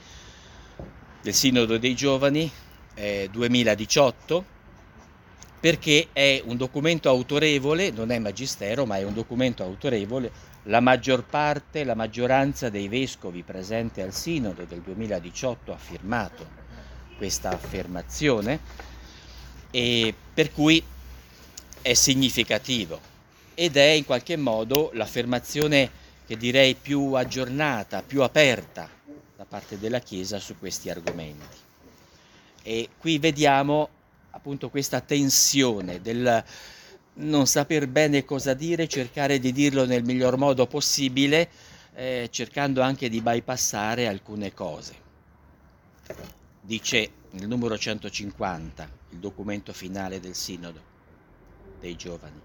del 1.22 1.34
Sinodo 1.34 1.78
dei 1.78 1.94
Giovani 1.94 2.50
eh, 2.94 3.28
2018, 3.30 4.44
perché 5.60 6.08
è 6.12 6.42
un 6.44 6.56
documento 6.56 7.08
autorevole, 7.08 7.90
non 7.90 8.10
è 8.10 8.18
magistero, 8.18 8.84
ma 8.84 8.98
è 8.98 9.04
un 9.04 9.14
documento 9.14 9.62
autorevole 9.62 10.50
la 10.66 10.80
maggior 10.80 11.24
parte, 11.24 11.82
la 11.82 11.94
maggioranza 11.94 12.68
dei 12.68 12.86
vescovi 12.86 13.42
presenti 13.42 14.00
al 14.00 14.12
Sinodo 14.12 14.64
del 14.64 14.80
2018 14.80 15.72
ha 15.72 15.76
firmato 15.76 16.60
questa 17.16 17.50
affermazione 17.50 18.60
e 19.70 20.14
per 20.32 20.52
cui 20.52 20.82
è 21.82 21.94
significativo 21.94 23.10
ed 23.54 23.76
è 23.76 23.90
in 23.90 24.04
qualche 24.04 24.36
modo 24.36 24.90
l'affermazione 24.94 25.90
che 26.26 26.36
direi 26.36 26.74
più 26.74 27.12
aggiornata, 27.12 28.02
più 28.02 28.22
aperta 28.22 28.88
da 29.36 29.44
parte 29.44 29.78
della 29.78 29.98
Chiesa 29.98 30.38
su 30.38 30.56
questi 30.58 30.88
argomenti. 30.88 31.56
E 32.62 32.88
qui 32.96 33.18
vediamo 33.18 33.88
appunto 34.30 34.70
questa 34.70 35.00
tensione 35.00 36.00
del 36.00 36.42
non 37.14 37.46
saper 37.46 37.88
bene 37.88 38.24
cosa 38.24 38.54
dire, 38.54 38.88
cercare 38.88 39.38
di 39.38 39.52
dirlo 39.52 39.84
nel 39.84 40.04
miglior 40.04 40.38
modo 40.38 40.66
possibile, 40.66 41.50
eh, 41.94 42.28
cercando 42.30 42.80
anche 42.80 43.10
di 43.10 43.20
bypassare 43.20 44.06
alcune 44.06 44.54
cose. 44.54 44.94
Dice 46.60 47.10
nel 47.32 47.48
numero 47.48 47.76
150, 47.76 48.90
il 49.10 49.18
documento 49.18 49.72
finale 49.72 50.20
del 50.20 50.34
Sinodo 50.34 50.91
dei 51.82 51.96
giovani. 51.96 52.40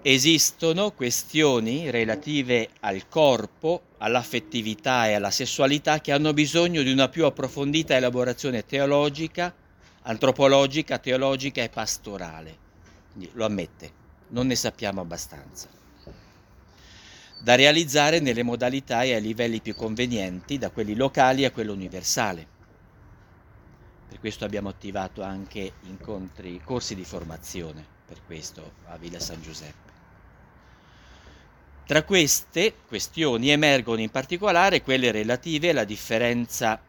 Esistono 0.00 0.92
questioni 0.92 1.90
relative 1.90 2.68
al 2.80 3.08
corpo, 3.08 3.82
all'affettività 3.98 5.08
e 5.08 5.14
alla 5.14 5.30
sessualità 5.30 6.00
che 6.00 6.12
hanno 6.12 6.32
bisogno 6.32 6.82
di 6.82 6.92
una 6.92 7.08
più 7.08 7.24
approfondita 7.24 7.96
elaborazione 7.96 8.64
teologica, 8.64 9.52
antropologica, 10.02 10.98
teologica 10.98 11.62
e 11.62 11.70
pastorale 11.70 12.58
Quindi 13.12 13.30
lo 13.32 13.46
ammette, 13.46 13.92
non 14.28 14.46
ne 14.46 14.54
sappiamo 14.54 15.00
abbastanza. 15.00 15.68
Da 17.40 17.54
realizzare 17.54 18.20
nelle 18.20 18.42
modalità 18.42 19.02
e 19.02 19.14
ai 19.14 19.22
livelli 19.22 19.60
più 19.60 19.74
convenienti, 19.74 20.58
da 20.58 20.70
quelli 20.70 20.94
locali 20.94 21.44
a 21.44 21.50
quello 21.50 21.72
universale. 21.72 22.46
Per 24.08 24.20
questo 24.20 24.44
abbiamo 24.44 24.68
attivato 24.68 25.22
anche 25.22 25.72
incontri, 25.82 26.60
corsi 26.62 26.94
di 26.94 27.04
formazione, 27.04 27.93
per 28.06 28.20
questo 28.26 28.72
a 28.86 28.96
Villa 28.96 29.20
San 29.20 29.40
Giuseppe. 29.42 29.92
Tra 31.86 32.02
queste 32.02 32.74
questioni 32.86 33.50
emergono 33.50 34.00
in 34.00 34.10
particolare 34.10 34.82
quelle 34.82 35.10
relative 35.10 35.70
alla 35.70 35.84
differenza 35.84 36.80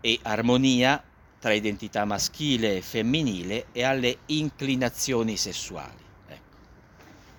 e 0.00 0.18
armonia 0.22 1.02
tra 1.38 1.52
identità 1.52 2.04
maschile 2.04 2.78
e 2.78 2.82
femminile 2.82 3.66
e 3.70 3.82
alle 3.84 4.18
inclinazioni 4.26 5.36
sessuali. 5.36 6.02
Ecco, 6.26 6.56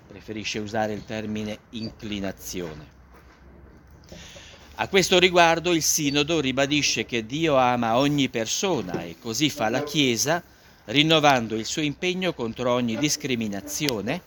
preferisce 0.08 0.60
usare 0.60 0.94
il 0.94 1.04
termine 1.04 1.60
inclinazione. 1.72 2.94
A 4.76 4.88
questo 4.88 5.20
riguardo 5.20 5.74
il 5.74 5.82
Sinodo 5.82 6.40
ribadisce 6.40 7.06
che 7.06 7.26
Dio 7.26 7.56
ama 7.56 7.98
ogni 7.98 8.30
persona 8.30 9.04
e 9.04 9.18
così 9.20 9.50
fa 9.50 9.70
la 9.70 9.84
Chiesa, 9.84 10.44
rinnovando 10.86 11.56
il 11.56 11.66
suo 11.66 11.82
impegno 11.82 12.34
contro 12.34 12.72
ogni 12.72 12.98
discriminazione. 12.98 14.22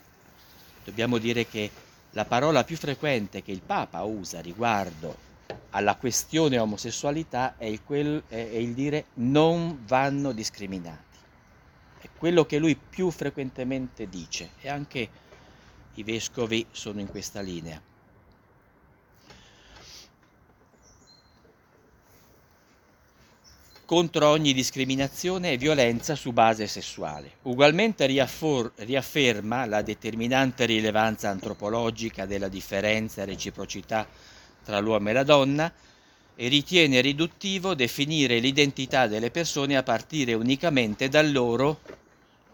Dobbiamo 0.84 1.18
dire 1.18 1.46
che 1.46 1.70
la 2.12 2.24
parola 2.24 2.64
più 2.64 2.76
frequente 2.76 3.42
che 3.42 3.52
il 3.52 3.60
Papa 3.60 4.02
usa 4.02 4.40
riguardo 4.40 5.26
alla 5.70 5.96
questione 5.96 6.58
omosessualità 6.58 7.56
è 7.56 7.66
il, 7.66 7.82
quel, 7.84 8.22
è 8.28 8.36
il 8.36 8.74
dire 8.74 9.06
non 9.14 9.82
vanno 9.86 10.32
discriminati. 10.32 11.16
È 12.00 12.08
quello 12.16 12.46
che 12.46 12.58
lui 12.58 12.76
più 12.76 13.10
frequentemente 13.10 14.08
dice 14.08 14.50
e 14.60 14.68
anche 14.68 15.08
i 15.94 16.02
vescovi 16.02 16.64
sono 16.70 17.00
in 17.00 17.08
questa 17.08 17.40
linea. 17.40 17.80
Contro 23.88 24.28
ogni 24.28 24.52
discriminazione 24.52 25.52
e 25.52 25.56
violenza 25.56 26.14
su 26.14 26.32
base 26.32 26.66
sessuale. 26.66 27.36
Ugualmente 27.44 28.04
riaffor- 28.04 28.72
riafferma 28.76 29.64
la 29.64 29.80
determinante 29.80 30.66
rilevanza 30.66 31.30
antropologica 31.30 32.26
della 32.26 32.48
differenza 32.48 33.22
e 33.22 33.24
reciprocità 33.24 34.06
tra 34.62 34.78
l'uomo 34.78 35.08
e 35.08 35.12
la 35.14 35.22
donna 35.22 35.72
e 36.36 36.48
ritiene 36.48 37.00
riduttivo 37.00 37.74
definire 37.74 38.40
l'identità 38.40 39.06
delle 39.06 39.30
persone 39.30 39.74
a 39.74 39.82
partire 39.82 40.34
unicamente 40.34 41.08
dal 41.08 41.32
loro 41.32 41.80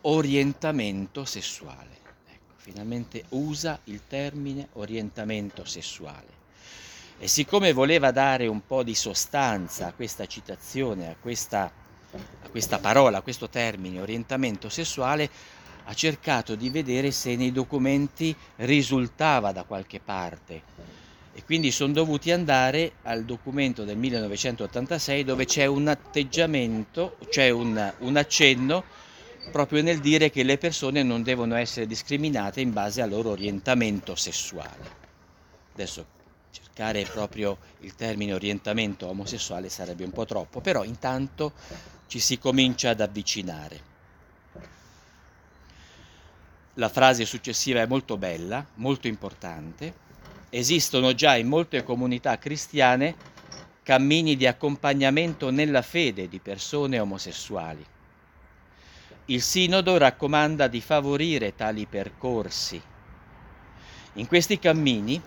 orientamento 0.03 1.25
sessuale. 1.25 1.99
Ecco, 2.29 2.55
finalmente 2.59 3.25
usa 3.31 3.81
il 3.87 4.03
termine 4.07 4.69
orientamento 4.75 5.65
sessuale. 5.65 6.44
E 7.19 7.29
siccome 7.29 7.73
voleva 7.73 8.11
dare 8.11 8.47
un 8.47 8.67
po' 8.67 8.83
di 8.83 8.95
sostanza 8.95 9.87
a 9.87 9.93
questa 9.93 10.27
citazione, 10.27 11.11
a 11.11 11.17
questa, 11.19 11.71
a 12.13 12.49
questa 12.51 12.79
parola, 12.79 13.19
a 13.19 13.23
questo 13.23 13.49
termine, 13.49 14.01
orientamento 14.01 14.69
sessuale, 14.69 15.31
ha 15.85 15.95
cercato 15.95 16.55
di 16.55 16.71
vedere 16.71 17.11
se 17.11 17.37
nei 17.37 17.53
documenti 17.53 18.35
risultava 18.57 19.53
da 19.53 19.65
qualche 19.65 20.01
parte. 20.01 20.63
E 21.37 21.45
quindi 21.45 21.71
sono 21.71 21.93
dovuti 21.93 22.31
andare 22.31 22.93
al 23.03 23.25
documento 23.25 23.85
del 23.85 23.97
1986 23.97 25.25
dove 25.25 25.45
c'è 25.47 25.67
un 25.67 25.89
atteggiamento, 25.89 27.17
c'è 27.29 27.51
un, 27.51 27.93
un 27.99 28.17
accenno 28.17 28.85
proprio 29.51 29.83
nel 29.83 30.01
dire 30.01 30.31
che 30.31 30.43
le 30.43 30.59
persone 30.59 31.03
non 31.03 31.23
devono 31.23 31.55
essere 31.57 31.87
discriminate 31.87 32.61
in 32.61 32.73
base 32.73 33.03
al 33.03 33.11
loro 33.11 33.31
orientamento 33.31 34.15
sessuale. 34.15 35.03
Adesso 35.75 36.07
cercare 36.75 37.05
proprio 37.05 37.57
il 37.81 37.95
termine 37.95 38.35
orientamento 38.35 39.07
omosessuale 39.07 39.69
sarebbe 39.69 40.03
un 40.03 40.11
po' 40.11 40.25
troppo, 40.25 40.61
però 40.61 40.83
intanto 40.83 41.53
ci 42.09 42.19
si 42.19 42.37
comincia 42.37 42.91
ad 42.91 43.01
avvicinare. 43.01 43.93
La 46.75 46.89
frase 46.89 47.25
successiva 47.27 47.81
è 47.81 47.87
molto 47.87 48.17
bella, 48.17 48.67
molto 48.75 49.07
importante. 49.07 50.03
Esistono 50.51 51.15
già 51.15 51.37
in 51.37 51.47
molte 51.47 51.85
comunità 51.85 52.39
cristiane 52.39 53.15
cammini 53.85 54.35
di 54.35 54.49
accompagnamento 54.49 55.51
nella 55.51 55.83
fede 55.83 56.29
di 56.29 56.41
persone 56.41 56.99
omosessuali. 56.99 57.87
Il 59.27 59.43
Sinodo 59.43 59.97
raccomanda 59.97 60.67
di 60.67 60.81
favorire 60.81 61.55
tali 61.55 61.87
percorsi. 61.87 62.83
In 64.15 64.27
questi 64.27 64.59
cammini 64.59 65.23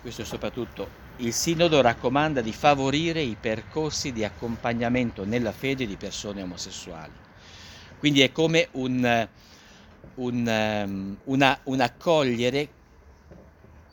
questo 0.00 0.24
soprattutto 0.24 1.08
il 1.16 1.32
Sinodo 1.32 1.80
raccomanda 1.82 2.40
di 2.40 2.52
favorire 2.52 3.20
i 3.20 3.36
percorsi 3.38 4.12
di 4.12 4.24
accompagnamento 4.24 5.24
nella 5.24 5.52
fede 5.52 5.86
di 5.86 5.96
persone 5.96 6.42
omosessuali. 6.42 7.12
Quindi 7.98 8.22
è 8.22 8.32
come 8.32 8.68
un, 8.72 9.28
un, 10.14 10.82
um, 10.86 11.16
una, 11.24 11.58
un 11.64 11.80
accogliere 11.80 12.68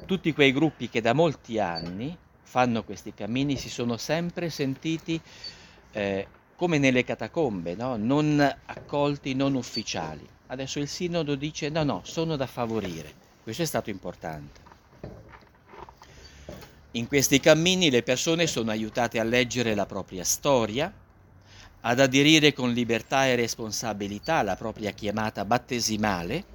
tutti 0.06 0.32
quei 0.32 0.54
gruppi 0.54 0.90
che 0.90 1.02
da 1.02 1.12
molti 1.12 1.60
anni 1.60 2.18
fanno 2.42 2.84
questi 2.86 3.14
cammini, 3.14 3.58
si 3.58 3.70
sono 3.70 3.98
sempre 3.98 4.50
sentiti 4.50 5.20
eh, 5.92 6.28
come 6.56 6.78
nelle 6.78 7.04
catacombe, 7.04 7.76
no? 7.76 7.98
non 7.98 8.40
accolti, 8.66 9.36
non 9.36 9.56
ufficiali. 9.56 10.26
Adesso 10.48 10.80
il 10.80 10.88
Sinodo 10.88 11.36
dice 11.36 11.68
no, 11.68 11.84
no, 11.84 12.02
sono 12.06 12.38
da 12.38 12.48
favorire. 12.48 13.14
Questo 13.44 13.64
è 13.64 13.66
stato 13.66 13.90
importante. 13.90 14.67
In 16.92 17.08
questi 17.08 17.40
cammini 17.40 17.90
le 17.90 18.02
persone 18.02 18.48
sono 18.48 18.72
aiutate 18.72 19.20
a 19.20 19.24
leggere 19.24 19.76
la 19.76 19.86
propria 19.86 20.24
storia, 20.24 20.92
ad 21.82 22.00
aderire 22.00 22.54
con 22.54 22.72
libertà 22.72 23.28
e 23.28 23.36
responsabilità 23.36 24.36
alla 24.36 24.56
propria 24.56 24.92
chiamata 24.92 25.44
battesimale, 25.44 26.46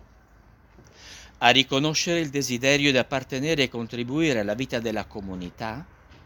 a 1.38 1.50
riconoscere 1.50 2.20
il 2.20 2.30
desiderio 2.30 2.90
di 2.90 2.98
appartenere 2.98 3.64
e 3.64 3.68
contribuire 3.68 4.40
alla 4.40 4.54
vita 4.54 4.78
della 4.78 5.04
comunità, 5.04 5.84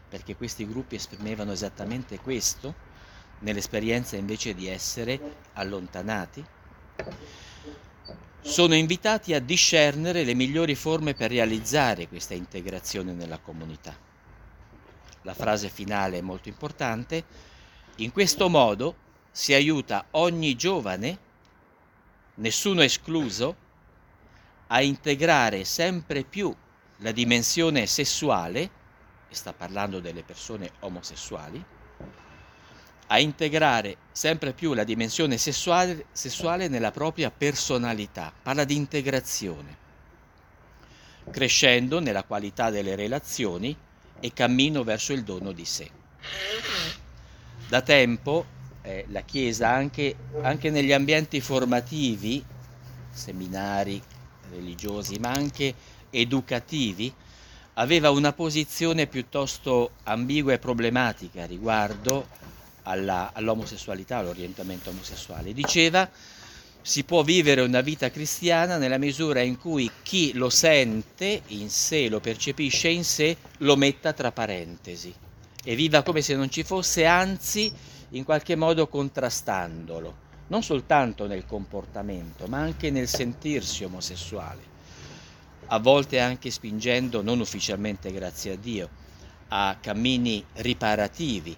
perché 0.09 0.35
questi 0.35 0.65
gruppi 0.65 0.95
esprimevano 0.95 1.51
esattamente 1.51 2.17
questo, 2.19 2.73
nell'esperienza 3.39 4.15
invece 4.15 4.55
di 4.55 4.67
essere 4.67 5.19
allontanati. 5.53 6.45
Sono 8.47 8.75
invitati 8.75 9.33
a 9.33 9.41
discernere 9.41 10.23
le 10.23 10.33
migliori 10.33 10.73
forme 10.73 11.13
per 11.13 11.29
realizzare 11.29 12.07
questa 12.07 12.33
integrazione 12.33 13.11
nella 13.11 13.39
comunità. 13.39 13.93
La 15.23 15.33
frase 15.33 15.67
finale 15.67 16.17
è 16.17 16.21
molto 16.21 16.47
importante, 16.47 17.25
in 17.97 18.13
questo 18.13 18.47
modo 18.47 18.95
si 19.31 19.53
aiuta 19.53 20.05
ogni 20.11 20.55
giovane, 20.55 21.19
nessuno 22.35 22.81
escluso, 22.81 23.55
a 24.67 24.81
integrare 24.81 25.65
sempre 25.65 26.23
più 26.23 26.55
la 26.99 27.11
dimensione 27.11 27.85
sessuale, 27.85 28.61
e 29.27 29.35
sta 29.35 29.51
parlando 29.51 29.99
delle 29.99 30.23
persone 30.23 30.71
omosessuali, 30.79 31.63
a 33.07 33.19
integrare 33.19 33.97
sempre 34.11 34.53
più 34.53 34.73
la 34.73 34.83
dimensione 34.83 35.37
sessuale, 35.37 36.05
sessuale 36.11 36.67
nella 36.67 36.91
propria 36.91 37.31
personalità, 37.31 38.33
parla 38.41 38.63
di 38.63 38.75
integrazione, 38.75 39.77
crescendo 41.31 41.99
nella 41.99 42.23
qualità 42.23 42.69
delle 42.69 42.95
relazioni 42.95 43.75
e 44.19 44.33
cammino 44.33 44.83
verso 44.83 45.13
il 45.13 45.23
dono 45.23 45.51
di 45.51 45.65
sé. 45.65 45.89
Da 47.67 47.81
tempo 47.81 48.45
eh, 48.81 49.05
la 49.09 49.21
Chiesa, 49.21 49.69
anche, 49.69 50.15
anche 50.41 50.69
negli 50.69 50.91
ambienti 50.91 51.39
formativi, 51.39 52.43
seminari 53.11 54.01
religiosi, 54.49 55.17
ma 55.19 55.31
anche 55.31 55.73
educativi, 56.09 57.13
aveva 57.73 58.09
una 58.09 58.33
posizione 58.33 59.07
piuttosto 59.07 59.91
ambigua 60.03 60.53
e 60.53 60.59
problematica 60.59 61.45
riguardo 61.45 62.27
alla, 62.87 63.31
all'omosessualità, 63.33 64.17
all'orientamento 64.17 64.89
omosessuale. 64.89 65.53
Diceva 65.53 66.09
si 66.81 67.03
può 67.03 67.21
vivere 67.21 67.59
una 67.61 67.81
vita 67.81 68.09
cristiana 68.09 68.77
nella 68.77 68.97
misura 68.97 69.41
in 69.41 69.59
cui 69.59 69.91
chi 70.03 70.31
lo 70.33 70.49
sente 70.49 71.41
in 71.47 71.69
sé, 71.69 72.07
lo 72.07 72.21
percepisce 72.21 72.87
in 72.87 73.03
sé, 73.03 73.35
lo 73.57 73.75
metta 73.75 74.13
tra 74.13 74.31
parentesi 74.31 75.13
e 75.65 75.75
viva 75.75 76.01
come 76.01 76.21
se 76.21 76.33
non 76.33 76.49
ci 76.49 76.63
fosse, 76.63 77.05
anzi 77.05 77.69
in 78.11 78.23
qualche 78.23 78.55
modo 78.55 78.87
contrastandolo, 78.87 80.15
non 80.47 80.63
soltanto 80.63 81.27
nel 81.27 81.45
comportamento, 81.45 82.47
ma 82.47 82.59
anche 82.59 82.89
nel 82.89 83.09
sentirsi 83.09 83.83
omosessuale, 83.83 84.61
a 85.65 85.79
volte 85.79 86.21
anche 86.21 86.51
spingendo, 86.51 87.21
non 87.21 87.41
ufficialmente 87.41 88.13
grazie 88.13 88.53
a 88.53 88.55
Dio, 88.55 88.89
a 89.49 89.77
cammini 89.81 90.41
riparativi 90.53 91.53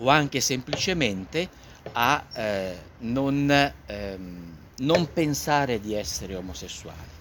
o 0.00 0.08
anche 0.08 0.40
semplicemente 0.40 1.48
a 1.92 2.24
eh, 2.32 2.78
non, 2.98 3.72
ehm, 3.86 4.56
non 4.78 5.12
pensare 5.12 5.80
di 5.80 5.94
essere 5.94 6.34
omosessuali, 6.34 7.18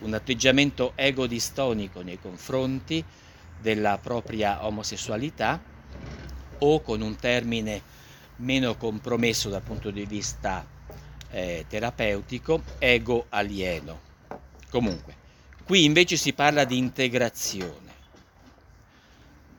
un 0.00 0.14
atteggiamento 0.14 0.92
egodistonico 0.94 2.02
nei 2.02 2.18
confronti 2.20 3.04
della 3.60 3.98
propria 3.98 4.66
omosessualità 4.66 5.60
o 6.58 6.80
con 6.80 7.00
un 7.00 7.16
termine 7.16 7.82
meno 8.36 8.76
compromesso 8.76 9.48
dal 9.48 9.62
punto 9.62 9.90
di 9.90 10.04
vista 10.04 10.66
eh, 11.30 11.64
terapeutico, 11.68 12.62
ego 12.78 13.26
alieno. 13.28 14.00
Comunque, 14.68 15.14
qui 15.64 15.84
invece 15.84 16.16
si 16.16 16.32
parla 16.32 16.64
di 16.64 16.76
integrazione. 16.76 17.91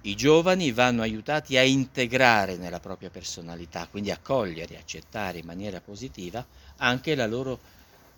I 0.05 0.15
giovani 0.15 0.73
vanno 0.73 1.01
aiutati 1.01 1.57
a 1.57 1.63
integrare 1.63 2.57
nella 2.57 2.81
propria 2.81 3.09
personalità, 3.09 3.87
quindi 3.89 4.11
a 4.11 4.19
cogliere, 4.21 4.77
accettare 4.77 5.37
in 5.37 5.45
maniera 5.45 5.79
positiva 5.79 6.45
anche 6.77 7.15
loro, 7.25 7.57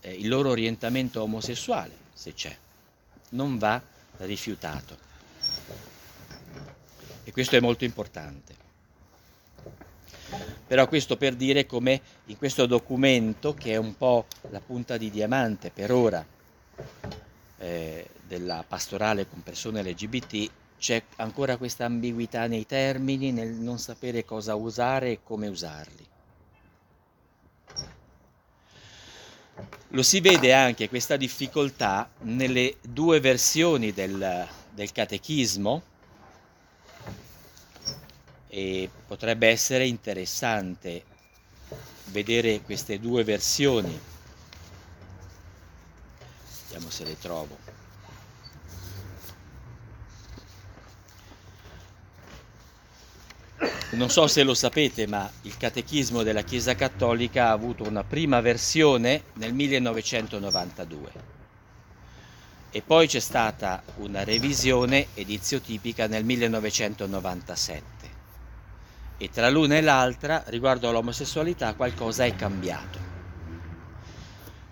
eh, 0.01 0.11
il 0.13 0.27
loro 0.27 0.49
orientamento 0.49 1.21
omosessuale, 1.21 1.95
se 2.11 2.33
c'è. 2.33 2.57
Non 3.29 3.59
va 3.59 3.79
rifiutato. 4.17 4.97
E 7.23 7.31
questo 7.31 7.55
è 7.55 7.59
molto 7.59 7.83
importante. 7.83 8.55
Però 10.65 10.87
questo 10.87 11.17
per 11.17 11.35
dire 11.35 11.67
come 11.67 12.01
in 12.25 12.37
questo 12.37 12.65
documento, 12.65 13.53
che 13.53 13.73
è 13.73 13.75
un 13.75 13.95
po' 13.95 14.25
la 14.49 14.59
punta 14.59 14.97
di 14.97 15.11
diamante 15.11 15.69
per 15.69 15.91
ora 15.91 16.25
eh, 17.59 18.09
della 18.27 18.65
pastorale 18.67 19.29
con 19.29 19.43
persone 19.43 19.83
LGBT, 19.83 20.49
c'è 20.77 21.01
ancora 21.17 21.57
questa 21.57 21.85
ambiguità 21.85 22.47
nei 22.47 22.65
termini, 22.65 23.31
nel 23.31 23.49
non 23.49 23.79
sapere 23.79 24.25
cosa 24.25 24.55
usare 24.55 25.11
e 25.11 25.19
come 25.23 25.47
usarli. 25.47 26.07
Lo 29.89 30.03
si 30.03 30.19
vede 30.19 30.53
anche 30.53 30.89
questa 30.89 31.15
difficoltà 31.15 32.09
nelle 32.21 32.77
due 32.81 33.19
versioni 33.19 33.93
del, 33.93 34.47
del 34.71 34.91
catechismo, 34.91 35.93
e 38.55 38.89
potrebbe 39.05 39.49
essere 39.49 39.85
interessante 39.85 41.03
vedere 42.05 42.61
queste 42.61 43.01
due 43.01 43.25
versioni. 43.25 43.99
Vediamo 46.63 46.89
se 46.89 47.03
le 47.03 47.19
trovo. 47.19 47.57
Non 53.95 54.09
so 54.09 54.27
se 54.27 54.43
lo 54.43 54.53
sapete, 54.53 55.07
ma 55.07 55.29
il 55.43 55.55
Catechismo 55.55 56.21
della 56.21 56.41
Chiesa 56.41 56.75
Cattolica 56.75 57.47
ha 57.47 57.51
avuto 57.51 57.87
una 57.87 58.03
prima 58.03 58.41
versione 58.41 59.23
nel 59.35 59.53
1992 59.53 61.11
e 62.71 62.81
poi 62.81 63.07
c'è 63.07 63.21
stata 63.21 63.81
una 63.99 64.25
revisione 64.25 65.07
edizio 65.13 65.61
tipica 65.61 66.07
nel 66.07 66.25
1997 66.25 67.83
e 69.15 69.29
tra 69.29 69.49
l'una 69.49 69.77
e 69.77 69.81
l'altra 69.81 70.43
riguardo 70.47 70.89
all'omosessualità 70.89 71.73
qualcosa 71.73 72.25
è 72.25 72.35
cambiato. 72.35 72.99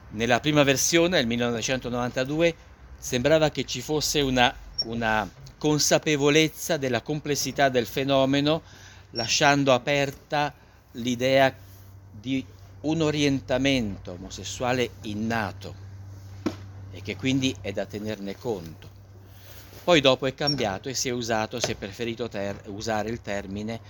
Nella 0.09 0.41
prima 0.41 0.63
versione, 0.63 1.15
nel 1.15 1.27
1992, 1.27 2.55
sembrava 2.97 3.51
che 3.51 3.63
ci 3.63 3.79
fosse 3.79 4.19
una, 4.19 4.53
una 4.83 5.29
consapevolezza 5.57 6.75
della 6.75 7.01
complessità 7.01 7.69
del 7.69 7.85
fenomeno, 7.85 8.63
lasciando 9.13 9.73
aperta 9.73 10.53
l'idea 10.91 11.53
di 12.09 12.45
un 12.81 13.01
orientamento 13.01 14.11
omosessuale 14.11 14.91
innato 15.01 15.75
e 16.91 17.01
che 17.01 17.15
quindi 17.15 17.55
è 17.61 17.71
da 17.71 17.85
tenerne 17.85 18.37
conto. 18.37 18.89
Poi 19.83 19.99
dopo 19.99 20.27
è 20.27 20.33
cambiato 20.33 20.89
e 20.89 20.93
si 20.93 21.09
è 21.09 21.11
usato, 21.11 21.59
si 21.59 21.71
è 21.71 21.75
preferito 21.75 22.29
ter- 22.29 22.61
usare 22.67 23.09
il 23.09 23.21
termine 23.21 23.81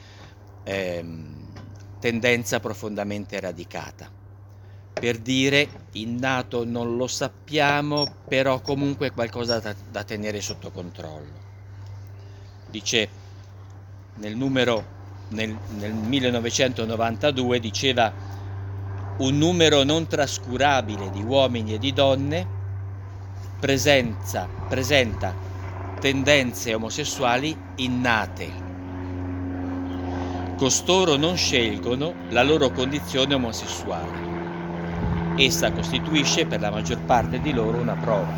ehm, 0.63 1.73
tendenza 1.99 2.59
profondamente 2.59 3.39
radicata. 3.39 4.09
Per 4.97 5.17
dire 5.19 5.69
innato 5.91 6.63
non 6.63 6.95
lo 6.95 7.07
sappiamo, 7.07 8.07
però 8.27 8.62
comunque 8.62 9.12
qualcosa 9.12 9.59
da, 9.59 9.75
da 9.89 10.03
tenere 10.03 10.41
sotto 10.41 10.71
controllo. 10.71 11.41
Dice 12.65 13.09
nel 14.13 14.36
numero 14.36 15.03
nel, 15.34 15.58
nel 15.78 15.93
1992 15.93 17.60
diceva 17.60 18.13
un 19.17 19.38
numero 19.38 19.84
non 19.84 20.08
trascurabile 20.08 21.10
di 21.12 21.22
uomini 21.22 21.74
e 21.74 21.80
di 21.80 21.93
donne 21.93 22.48
presenza, 23.60 24.48
presenta 24.67 25.36
tendenze 26.00 26.74
omosessuali 26.74 27.56
innate 27.76 28.72
Costoro 30.63 31.17
non 31.17 31.36
scelgono 31.36 32.13
la 32.30 32.41
loro 32.41 32.69
condizione 32.69 33.34
omosessuale. 33.34 34.32
Essa 35.36 35.72
costituisce 35.72 36.46
per 36.46 36.62
la 36.62 36.69
maggior 36.69 37.00
parte 37.00 37.41
di 37.41 37.52
loro 37.52 37.80
una 37.80 37.96
prova. 37.96 38.32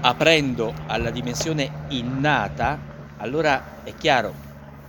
Aprendo 0.00 0.72
alla 0.86 1.10
dimensione 1.10 1.86
innata, 1.88 2.78
allora 3.18 3.82
è 3.82 3.92
chiaro, 3.94 4.32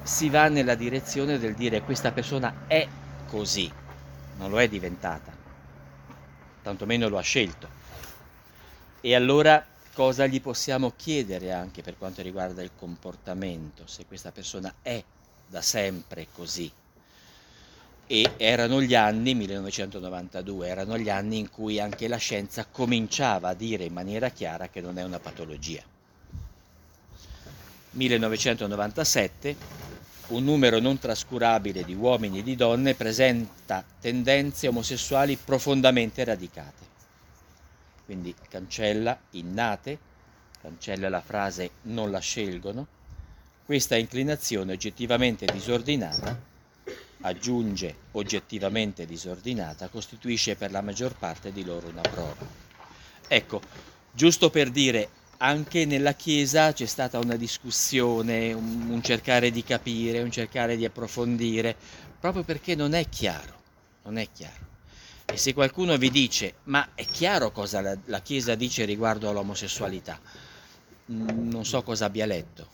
si 0.03 0.29
va 0.29 0.49
nella 0.49 0.75
direzione 0.75 1.39
del 1.39 1.55
dire 1.55 1.81
questa 1.81 2.11
persona 2.11 2.65
è 2.67 2.87
così, 3.27 3.71
non 4.37 4.49
lo 4.49 4.59
è 4.59 4.67
diventata, 4.67 5.31
tantomeno 6.61 7.07
lo 7.07 7.17
ha 7.17 7.21
scelto. 7.21 7.81
E 8.99 9.15
allora 9.15 9.65
cosa 9.93 10.25
gli 10.27 10.41
possiamo 10.41 10.93
chiedere 10.95 11.53
anche 11.53 11.81
per 11.81 11.97
quanto 11.97 12.21
riguarda 12.21 12.61
il 12.61 12.71
comportamento, 12.77 13.87
se 13.87 14.05
questa 14.05 14.31
persona 14.31 14.73
è 14.81 15.01
da 15.47 15.61
sempre 15.61 16.27
così. 16.33 16.71
E 18.05 18.33
erano 18.37 18.81
gli 18.81 18.95
anni, 18.95 19.33
1992, 19.33 20.67
erano 20.67 20.97
gli 20.97 21.09
anni 21.09 21.37
in 21.37 21.49
cui 21.49 21.79
anche 21.79 22.09
la 22.09 22.17
scienza 22.17 22.65
cominciava 22.65 23.49
a 23.49 23.53
dire 23.53 23.85
in 23.85 23.93
maniera 23.93 24.29
chiara 24.29 24.67
che 24.67 24.81
non 24.81 24.97
è 24.97 25.03
una 25.03 25.19
patologia. 25.19 25.83
1997, 27.91 29.55
un 30.27 30.43
numero 30.43 30.79
non 30.79 30.97
trascurabile 30.97 31.83
di 31.83 31.93
uomini 31.93 32.39
e 32.39 32.43
di 32.43 32.55
donne 32.55 32.95
presenta 32.95 33.83
tendenze 33.99 34.67
omosessuali 34.67 35.38
profondamente 35.38 36.23
radicate. 36.23 36.91
Quindi 38.05 38.33
cancella 38.49 39.19
innate, 39.31 39.97
cancella 40.62 41.09
la 41.09 41.21
frase 41.21 41.71
non 41.83 42.09
la 42.09 42.19
scelgono, 42.19 42.88
questa 43.65 43.95
inclinazione 43.95 44.73
oggettivamente 44.73 45.45
disordinata, 45.45 46.38
aggiunge 47.21 47.95
oggettivamente 48.12 49.05
disordinata, 49.05 49.88
costituisce 49.88 50.55
per 50.55 50.71
la 50.71 50.81
maggior 50.81 51.15
parte 51.15 51.51
di 51.51 51.63
loro 51.63 51.88
una 51.88 52.01
prova. 52.01 52.45
Ecco, 53.27 53.62
giusto 54.12 54.49
per 54.49 54.69
dire, 54.69 55.09
anche 55.43 55.86
nella 55.86 56.13
Chiesa 56.13 56.71
c'è 56.71 56.86
stata 56.86 57.19
una 57.19 57.36
discussione, 57.36 58.53
un, 58.53 58.89
un 58.89 59.03
cercare 59.03 59.51
di 59.51 59.62
capire, 59.62 60.21
un 60.21 60.32
cercare 60.32 60.77
di 60.77 60.86
approfondire, 60.86 61.75
proprio 62.17 62.43
perché 62.43 62.75
non 62.75 62.93
è 62.93 63.10
chiaro, 63.10 63.62
non 64.03 64.17
è 64.17 64.29
chiaro. 64.32 64.71
E 65.25 65.36
se 65.36 65.53
qualcuno 65.53 65.97
vi 65.97 66.10
dice, 66.10 66.56
ma 66.65 66.89
è 66.95 67.06
chiaro 67.06 67.51
cosa 67.51 67.82
la, 67.82 67.97
la 68.06 68.21
Chiesa 68.21 68.56
dice 68.56 68.86
riguardo 68.86 69.29
all'omosessualità, 69.29 70.17
mm, 71.12 71.49
non 71.49 71.65
so 71.65 71.84
cosa 71.84 72.06
abbia 72.06 72.25
letto, 72.25 72.65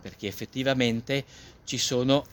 perché 0.00 0.26
effettivamente 0.26 1.22
ci 1.64 1.76
sono 1.76 2.24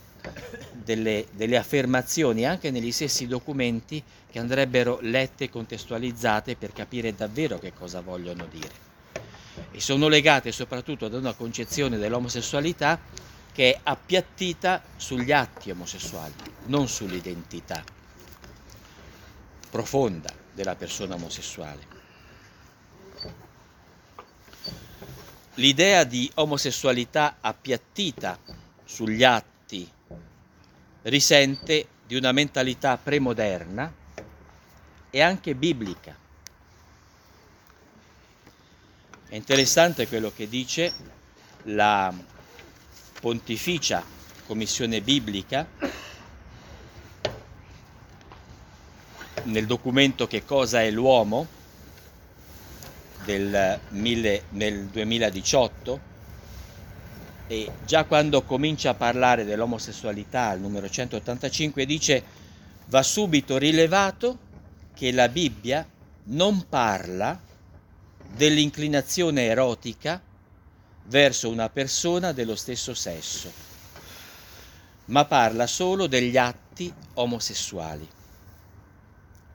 delle, 0.72 1.26
delle, 1.32 1.58
affermazioni 1.58 2.46
anche 2.46 2.72
negli 2.72 2.93
stessi 2.93 3.28
documenti 3.28 4.02
che 4.32 4.39
andrebbero 4.39 5.00
lette 5.02 5.46
e 5.46 5.50
contestualizzate 5.50 6.56
per 6.56 6.72
capire 6.72 7.13
davvero 7.13 7.60
che 7.60 7.74
cosa 7.74 8.00
vogliono 8.00 8.46
dire. 8.50 8.83
E 9.72 9.80
sono 9.80 10.08
legate 10.08 10.52
soprattutto 10.52 11.06
ad 11.06 11.13
una 11.13 11.34
concezione 11.34 11.98
dell'omosessualità 11.98 13.00
che 13.52 13.74
è 13.74 13.80
appiattita 13.84 14.82
sugli 14.96 15.32
atti 15.32 15.70
omosessuali, 15.70 16.34
non 16.66 16.88
sull'identità 16.88 17.84
profonda 19.70 20.32
della 20.54 20.76
persona 20.76 21.16
omosessuale. 21.16 22.02
L'idea 25.56 26.04
di 26.04 26.30
omosessualità 26.36 27.38
appiattita 27.39 28.39
sugli 28.84 29.24
atti 29.24 29.88
risente 31.04 31.88
di 32.06 32.16
una 32.16 32.32
mentalità 32.32 32.98
premoderna 32.98 33.92
e 35.10 35.22
anche 35.22 35.54
biblica. 35.54 36.23
È 39.34 39.38
interessante 39.38 40.08
quello 40.08 40.32
che 40.32 40.48
dice 40.48 40.93
la 41.63 42.13
Pontificia 43.19 44.04
Commissione 44.46 45.02
Biblica 45.02 45.65
nel 49.46 49.65
documento 49.65 50.28
Che 50.28 50.46
cosa 50.46 50.84
è 50.84 50.91
l'uomo 50.91 51.48
del, 53.26 53.80
mille, 53.89 54.43
nel 54.50 54.86
2018 54.86 56.00
e 57.48 57.72
già 57.88 58.04
quando 58.04 58.43
comincia 58.43 58.91
a 58.91 58.93
parlare 58.93 59.46
dell'omosessualità 59.46 60.50
al 60.50 60.60
numero 60.60 60.88
185 60.88 61.86
dice 61.88 62.24
va 62.86 63.02
subito 63.02 63.58
rilevato 63.58 64.38
che 64.93 65.12
la 65.12 65.28
Bibbia 65.28 65.84
non 66.26 66.67
parla 66.69 67.50
dell'inclinazione 68.36 69.43
erotica 69.43 70.22
verso 71.06 71.50
una 71.50 71.69
persona 71.69 72.32
dello 72.32 72.56
stesso 72.56 72.93
sesso, 72.93 73.52
ma 75.06 75.26
parla 75.26 75.67
solo 75.67 76.08
degli 76.08 76.38
atti 76.38 76.91
omosessuali 77.15 78.08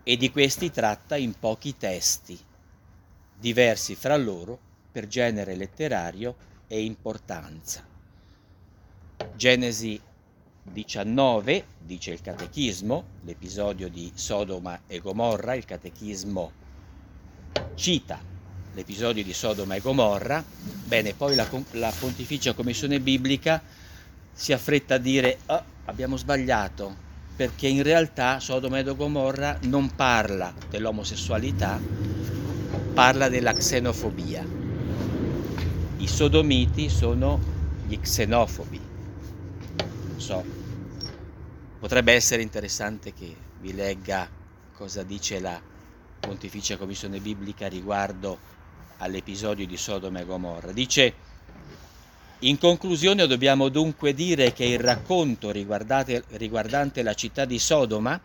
e 0.03 0.17
di 0.17 0.31
questi 0.31 0.71
tratta 0.71 1.17
in 1.17 1.38
pochi 1.38 1.77
testi, 1.77 2.38
diversi 3.37 3.95
fra 3.95 4.17
loro 4.17 4.59
per 4.93 5.07
genere 5.07 5.57
letterario 5.57 6.37
e 6.67 6.85
importanza. 6.85 7.85
Genesi 9.35 10.01
19, 10.62 11.64
dice 11.81 12.12
il 12.12 12.21
Catechismo, 12.21 13.05
l'episodio 13.23 13.88
di 13.88 14.12
Sodoma 14.14 14.83
e 14.87 14.99
Gomorra, 15.01 15.55
il 15.55 15.64
Catechismo 15.64 16.67
cita 17.75 18.37
l'episodio 18.79 19.25
di 19.25 19.33
Sodoma 19.33 19.75
e 19.75 19.81
Gomorra, 19.81 20.43
bene, 20.85 21.12
poi 21.12 21.35
la, 21.35 21.49
la 21.73 21.93
Pontificia 21.99 22.53
Commissione 22.53 23.01
Biblica 23.01 23.61
si 24.33 24.53
affretta 24.53 24.95
a 24.95 24.99
dire 24.99 25.38
oh, 25.47 25.64
abbiamo 25.87 26.17
sbagliato, 26.17 26.95
perché 27.35 27.67
in 27.67 27.83
realtà 27.83 28.38
Sodoma 28.38 28.79
e 28.79 28.85
Gomorra 28.85 29.59
non 29.62 29.97
parla 29.97 30.55
dell'omosessualità, 30.71 31.81
parla 32.95 33.29
della 33.29 33.53
xenofobia. 33.53 34.47
I 35.97 36.07
sodomiti 36.07 36.88
sono 36.88 37.41
gli 37.85 37.99
xenofobi. 37.99 38.81
Non 40.11 40.21
so, 40.21 40.45
potrebbe 41.81 42.12
essere 42.12 42.43
interessante 42.43 43.12
che 43.12 43.35
vi 43.61 43.75
legga 43.75 44.29
cosa 44.73 45.03
dice 45.03 45.41
la 45.41 45.61
Pontificia 46.21 46.77
Commissione 46.77 47.19
Biblica 47.19 47.67
riguardo 47.67 48.55
all'episodio 48.99 49.67
di 49.67 49.77
Sodoma 49.77 50.21
e 50.21 50.25
Gomorra. 50.25 50.73
Dice, 50.73 51.27
in 52.41 52.59
conclusione 52.59 53.27
dobbiamo 53.27 53.69
dunque 53.69 54.15
dire 54.15 54.53
che 54.53 54.65
il 54.65 54.79
racconto 54.79 55.51
riguardante 55.51 57.03
la 57.03 57.15
città 57.15 57.45
di 57.45 57.59
Sodoma 57.59 58.21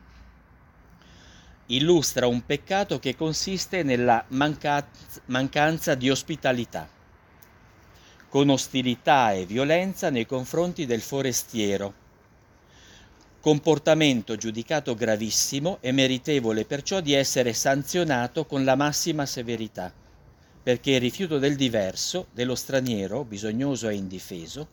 illustra 1.67 2.27
un 2.27 2.45
peccato 2.45 2.99
che 2.99 3.15
consiste 3.15 3.81
nella 3.81 4.23
mancanza 4.27 5.95
di 5.95 6.09
ospitalità, 6.09 6.87
con 8.29 8.49
ostilità 8.49 9.31
e 9.31 9.45
violenza 9.45 10.09
nei 10.09 10.27
confronti 10.27 10.85
del 10.85 11.01
forestiero, 11.01 11.93
comportamento 13.39 14.35
giudicato 14.35 14.93
gravissimo 14.93 15.77
e 15.81 15.91
meritevole 15.91 16.65
perciò 16.65 16.99
di 16.99 17.13
essere 17.13 17.53
sanzionato 17.53 18.45
con 18.45 18.63
la 18.63 18.75
massima 18.75 19.25
severità 19.25 19.91
perché 20.63 20.91
il 20.91 21.01
rifiuto 21.01 21.39
del 21.39 21.57
diverso, 21.57 22.27
dello 22.31 22.55
straniero, 22.55 23.25
bisognoso 23.25 23.89
e 23.89 23.95
indifeso, 23.95 24.69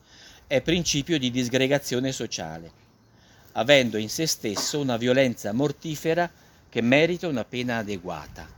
è 0.46 0.62
principio 0.62 1.18
di 1.18 1.32
disgregazione 1.32 2.12
sociale, 2.12 2.70
avendo 3.52 3.96
in 3.96 4.08
se 4.08 4.26
stesso 4.26 4.78
una 4.78 4.96
violenza 4.96 5.52
mortifera 5.52 6.30
che 6.68 6.80
merita 6.80 7.26
una 7.26 7.44
pena 7.44 7.78
adeguata. 7.78 8.48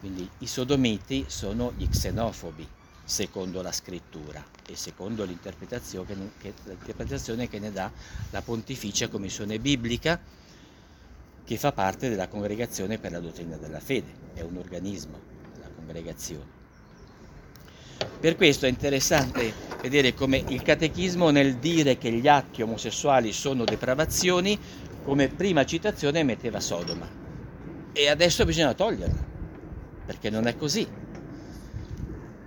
Quindi 0.00 0.28
i 0.38 0.46
sodomiti 0.46 1.24
sono 1.28 1.72
gli 1.74 1.88
xenofobi, 1.88 2.68
secondo 3.02 3.62
la 3.62 3.72
scrittura 3.72 4.44
e 4.68 4.76
secondo 4.76 5.24
l'interpretazione 5.24 6.32
che, 6.38 6.52
l'interpretazione 6.64 7.48
che 7.48 7.58
ne 7.58 7.72
dà 7.72 7.90
la 8.30 8.42
Pontificia 8.42 9.08
Commissione 9.08 9.58
Biblica, 9.58 10.20
che 11.42 11.56
fa 11.56 11.72
parte 11.72 12.10
della 12.10 12.28
Congregazione 12.28 12.98
per 12.98 13.12
la 13.12 13.20
Dottrina 13.20 13.56
della 13.56 13.80
Fede, 13.80 14.12
è 14.34 14.42
un 14.42 14.58
organismo 14.58 15.35
congregazione. 15.86 16.54
Per 18.18 18.36
questo 18.36 18.66
è 18.66 18.68
interessante 18.68 19.52
vedere 19.80 20.12
come 20.14 20.42
il 20.48 20.62
catechismo 20.62 21.30
nel 21.30 21.56
dire 21.56 21.96
che 21.96 22.10
gli 22.10 22.26
atti 22.26 22.62
omosessuali 22.62 23.32
sono 23.32 23.64
depravazioni, 23.64 24.58
come 25.04 25.28
prima 25.28 25.64
citazione 25.64 26.24
metteva 26.24 26.60
Sodoma. 26.60 27.08
E 27.92 28.08
adesso 28.08 28.44
bisogna 28.44 28.74
toglierla, 28.74 29.24
perché 30.04 30.28
non 30.28 30.46
è 30.46 30.56
così. 30.56 30.86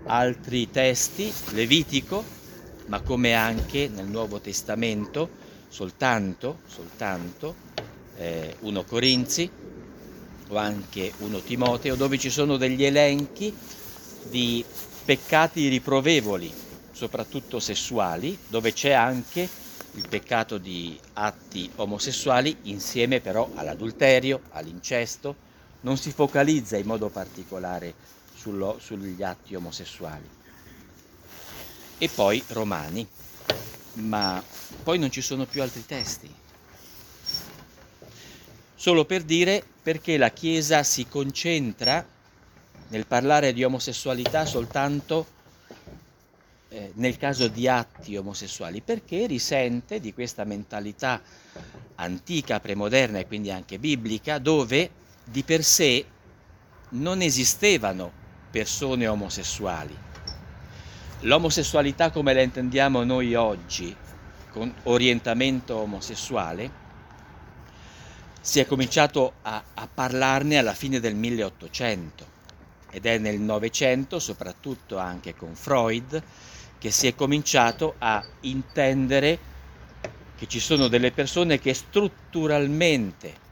Altri 0.06 0.70
testi, 0.70 1.32
Levitico, 1.52 2.24
ma 2.88 3.02
come 3.02 3.34
anche 3.34 3.88
nel 3.88 4.08
Nuovo 4.08 4.40
Testamento, 4.40 5.30
soltanto, 5.68 6.60
soltanto, 6.68 7.56
eh, 8.18 8.56
1 8.60 8.84
Corinzi, 8.84 9.50
o 10.50 10.58
anche 10.58 11.14
1 11.18 11.42
Timoteo, 11.42 11.96
dove 11.96 12.18
ci 12.18 12.30
sono 12.30 12.58
degli 12.58 12.84
elenchi 12.84 13.56
di 14.24 14.64
peccati 15.06 15.68
riprovevoli, 15.68 16.52
soprattutto 16.92 17.60
sessuali, 17.60 18.38
dove 18.48 18.74
c'è 18.74 18.92
anche 18.92 19.48
il 19.94 20.08
peccato 20.08 20.58
di 20.58 21.00
atti 21.14 21.70
omosessuali 21.76 22.56
insieme 22.64 23.20
però 23.22 23.50
all'adulterio, 23.56 24.42
all'incesto, 24.52 25.48
non 25.82 25.98
si 25.98 26.12
focalizza 26.12 26.78
in 26.78 26.86
modo 26.86 27.10
particolare 27.10 27.94
sullo, 28.36 28.78
sugli 28.80 29.22
atti 29.24 29.56
omosessuali. 29.56 30.38
E 31.98 32.10
poi 32.10 32.44
romani, 32.48 33.08
ma 33.94 34.44
poi 34.84 35.00
non 35.00 35.12
ci 35.12 35.22
sono 35.22 35.46
più 35.46 35.62
altri 35.62 35.86
testi 35.86 36.34
solo 38.80 39.04
per 39.04 39.24
dire 39.24 39.62
perché 39.84 40.16
la 40.16 40.32
Chiesa 40.32 40.84
si 40.84 41.06
concentra 41.06 42.06
nel 42.88 43.06
parlare 43.06 43.52
di 43.52 43.62
omosessualità 43.66 44.46
soltanto 44.46 45.28
eh, 46.70 46.92
nel 46.94 47.18
caso 47.18 47.50
di 47.50 47.68
atti 47.68 48.16
omosessuali, 48.16 48.80
perché 48.80 49.28
risente 49.28 50.00
di 50.00 50.14
questa 50.14 50.46
mentalità 50.46 51.22
antica, 51.96 52.62
premoderna 52.62 53.20
e 53.20 53.28
quindi 53.28 53.52
anche 53.52 53.80
biblica, 53.80 54.38
dove 54.38 54.90
di 55.26 55.44
per 55.44 55.62
sé 55.66 56.06
non 56.92 57.22
esistevano 57.22 58.10
persone 58.50 59.08
omosessuali. 59.08 59.98
L'omosessualità 61.24 62.12
come 62.12 62.34
la 62.34 62.44
intendiamo 62.44 63.04
noi 63.04 63.36
oggi, 63.36 63.94
con 64.52 64.74
orientamento 64.84 65.76
omosessuale, 65.76 66.88
si 68.42 68.60
è 68.60 68.66
cominciato 68.66 69.34
a, 69.42 69.64
a, 69.74 69.88
parlarne 69.94 70.58
alla 70.58 70.74
fine 70.74 71.00
del 71.00 71.16
1800 71.16 72.38
ed 72.92 73.06
è 73.06 73.18
nel 73.18 73.40
Novecento, 73.40 74.20
soprattutto 74.20 74.98
anche 74.98 75.36
con 75.36 75.56
Freud, 75.56 76.22
che 76.78 76.92
si 76.92 77.08
è 77.08 77.16
cominciato 77.16 77.96
a 77.98 78.26
intendere 78.42 79.38
che 80.38 80.48
ci 80.48 80.60
sono 80.60 80.88
delle 80.88 81.12
persone 81.12 81.60
che 81.60 81.74
strutturalmente 81.74 83.48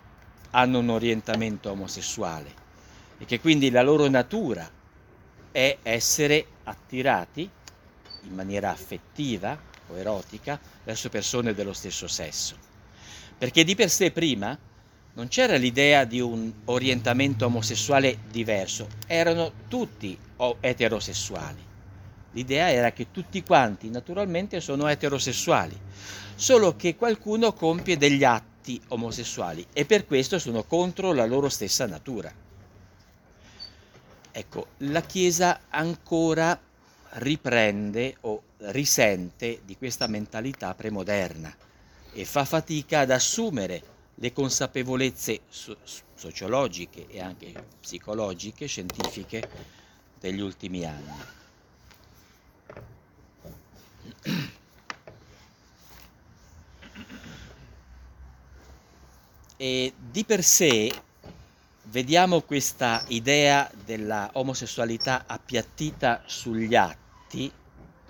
hanno 0.52 0.80
un 0.80 0.90
orientamento 0.90 1.70
omosessuale 1.70 2.66
e 3.18 3.26
che 3.26 3.40
quindi 3.42 3.70
la 3.70 3.82
loro 3.82 4.08
natura 4.08 4.70
è 5.52 5.78
essere 5.84 6.46
attirati 6.64 7.50
in 8.24 8.34
maniera 8.34 8.72
affettiva 8.72 9.60
o 9.88 9.98
erotica 9.98 10.60
verso 10.84 11.10
persone 11.10 11.54
dello 11.54 11.74
stesso 11.74 12.08
sesso. 12.08 12.56
Perché 13.38 13.64
di 13.64 13.76
per 13.76 13.90
sé 13.90 14.12
prima 14.12 14.58
non 15.18 15.30
c'era 15.30 15.56
l'idea 15.56 16.06
di 16.06 16.20
un 16.20 16.52
orientamento 16.66 17.48
omosessuale 17.48 18.20
diverso, 18.30 18.88
erano 19.08 19.52
tutti 19.68 20.16
eterosessuali. 20.60 21.66
L'idea 22.34 22.70
era 22.70 22.92
che 22.92 23.10
tutti 23.10 23.42
quanti 23.42 23.90
naturalmente 23.90 24.62
sono 24.62 24.88
eterosessuali, 24.88 25.76
solo 26.36 26.76
che 26.76 26.96
qualcuno 26.96 27.54
compie 27.54 27.98
degli 27.98 28.24
atti 28.24 28.80
omosessuali 28.90 29.66
e 29.74 29.86
per 29.86 30.06
questo 30.06 30.38
sono 30.38 30.64
contro 30.66 31.12
la 31.14 31.26
loro 31.26 31.50
stessa 31.50 31.88
natura. 31.88 32.32
Ecco, 34.32 34.68
la 34.78 35.02
Chiesa 35.02 35.62
ancora 35.70 36.60
riprende 37.14 38.18
o 38.22 38.44
risente 38.58 39.62
di 39.66 39.76
questa 39.78 40.06
mentalità 40.06 40.76
premoderna 40.76 41.52
e 42.14 42.24
fa 42.24 42.46
fatica 42.46 43.00
ad 43.00 43.10
assumere 43.10 43.96
le 44.20 44.34
consapevolezze 44.34 45.42
so- 45.50 45.78
sociologiche 46.16 47.08
e 47.08 47.22
anche 47.22 47.54
psicologiche, 47.80 48.66
scientifiche 48.66 49.50
degli 50.20 50.42
ultimi 50.42 50.86
anni. 50.86 51.36
e 59.58 59.92
di 59.98 60.24
per 60.24 60.44
sé 60.44 60.92
vediamo 61.86 62.42
questa 62.42 63.04
idea 63.08 63.70
della 63.84 64.30
omosessualità 64.34 65.24
appiattita 65.26 66.22
sugli 66.28 66.76
atti, 66.76 67.52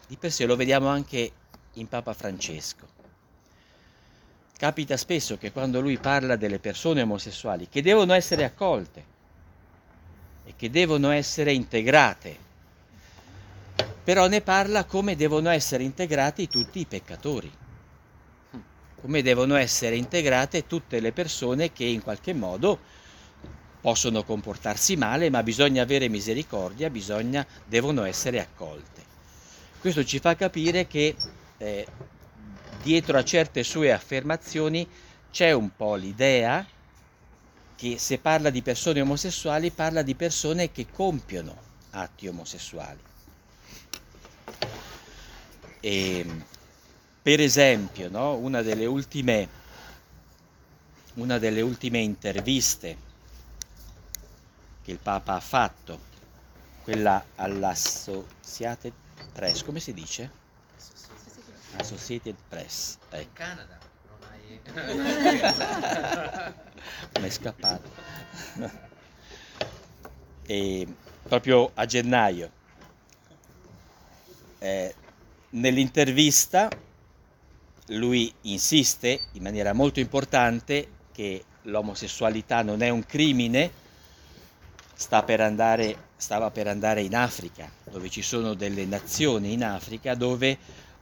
di 0.07 0.17
per 0.17 0.31
sé 0.31 0.45
lo 0.45 0.57
vediamo 0.57 0.87
anche 0.87 1.31
in 1.73 1.87
Papa 1.87 2.13
Francesco. 2.13 2.96
Capita 4.57 4.97
spesso 4.97 5.37
che 5.37 5.51
quando 5.51 5.79
lui 5.79 5.99
parla 5.99 6.35
delle 6.35 6.57
persone 6.57 7.03
omosessuali 7.03 7.67
che 7.69 7.83
devono 7.83 8.13
essere 8.13 8.43
accolte 8.43 9.05
e 10.45 10.53
che 10.55 10.71
devono 10.71 11.11
essere 11.11 11.53
integrate, 11.53 12.35
però 14.03 14.27
ne 14.27 14.41
parla 14.41 14.85
come 14.85 15.15
devono 15.15 15.49
essere 15.49 15.83
integrati 15.83 16.47
tutti 16.47 16.79
i 16.79 16.85
peccatori, 16.85 17.51
come 18.99 19.21
devono 19.21 19.55
essere 19.55 19.95
integrate 19.95 20.65
tutte 20.65 20.99
le 20.99 21.11
persone 21.11 21.71
che 21.71 21.83
in 21.83 22.01
qualche 22.01 22.33
modo 22.33 22.79
possono 23.79 24.23
comportarsi 24.23 24.95
male, 24.95 25.29
ma 25.29 25.43
bisogna 25.43 25.83
avere 25.83 26.09
misericordia, 26.09 26.89
bisogna, 26.89 27.45
devono 27.63 28.05
essere 28.05 28.39
accolte. 28.39 29.03
Questo 29.79 30.03
ci 30.03 30.17
fa 30.17 30.35
capire 30.35 30.87
che 30.87 31.15
eh, 31.57 31.85
dietro 32.87 33.17
a 33.17 33.23
certe 33.23 33.63
sue 33.63 33.91
affermazioni 33.91 34.87
c'è 35.29 35.51
un 35.51 35.75
po' 35.75 35.95
l'idea 35.95 36.65
che 37.75 37.97
se 37.97 38.17
parla 38.17 38.49
di 38.49 38.61
persone 38.61 39.01
omosessuali 39.01 39.71
parla 39.71 40.01
di 40.03 40.15
persone 40.15 40.71
che 40.71 40.87
compiono 40.89 41.53
atti 41.89 42.29
omosessuali. 42.29 42.99
E, 45.81 46.25
per 47.21 47.41
esempio, 47.41 48.09
no, 48.09 48.35
una, 48.35 48.61
delle 48.61 48.85
ultime, 48.85 49.49
una 51.15 51.37
delle 51.39 51.59
ultime 51.59 51.99
interviste 51.99 52.97
che 54.81 54.91
il 54.91 54.99
Papa 54.99 55.33
ha 55.33 55.41
fatto, 55.41 55.99
quella 56.83 57.21
all'Associated 57.35 58.93
Press, 59.33 59.63
come 59.63 59.81
si 59.81 59.93
dice? 59.93 60.45
Associated 61.77 62.35
Press. 62.47 62.97
Ecco. 63.09 63.21
In 63.21 63.33
Canada 63.33 63.77
non 64.09 64.19
hai... 64.29 64.61
Mi 67.21 67.27
è 67.27 67.29
scappato. 67.29 67.89
e 70.47 70.87
proprio 71.23 71.71
a 71.73 71.85
gennaio. 71.85 72.51
Eh, 74.59 74.95
nell'intervista 75.51 76.69
lui 77.91 78.33
insiste 78.41 79.19
in 79.33 79.43
maniera 79.43 79.73
molto 79.73 79.99
importante 79.99 80.95
che 81.11 81.43
l'omosessualità 81.63 82.61
non 82.63 82.81
è 82.81 82.89
un 82.89 83.05
crimine, 83.05 83.71
sta 84.93 85.23
per 85.23 85.41
andare, 85.41 86.09
stava 86.15 86.49
per 86.49 86.67
andare 86.67 87.01
in 87.01 87.15
Africa, 87.15 87.69
dove 87.83 88.09
ci 88.09 88.21
sono 88.21 88.53
delle 88.53 88.85
nazioni 88.85 89.53
in 89.53 89.63
Africa 89.63 90.15
dove 90.15 90.57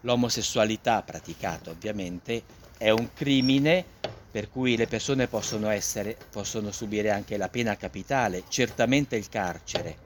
l'omosessualità 0.05 1.01
praticata 1.01 1.71
ovviamente 1.71 2.43
è 2.77 2.91
un 2.91 3.09
crimine 3.13 3.83
per 4.31 4.49
cui 4.49 4.75
le 4.75 4.87
persone 4.87 5.27
possono, 5.27 5.69
essere, 5.69 6.17
possono 6.29 6.71
subire 6.71 7.09
anche 7.09 7.37
la 7.37 7.47
pena 7.47 7.77
capitale, 7.77 8.43
certamente 8.49 9.15
il 9.15 9.29
carcere, 9.29 9.97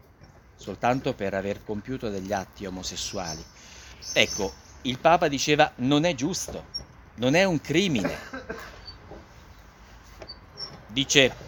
soltanto 0.55 1.13
per 1.13 1.33
aver 1.33 1.63
compiuto 1.63 2.09
degli 2.09 2.31
atti 2.31 2.65
omosessuali. 2.65 3.43
Ecco, 4.13 4.53
il 4.83 4.99
Papa 4.99 5.27
diceva 5.27 5.71
non 5.77 6.05
è 6.05 6.13
giusto, 6.13 6.65
non 7.15 7.33
è 7.33 7.43
un 7.43 7.59
crimine. 7.59 8.17
Dice 10.87 11.47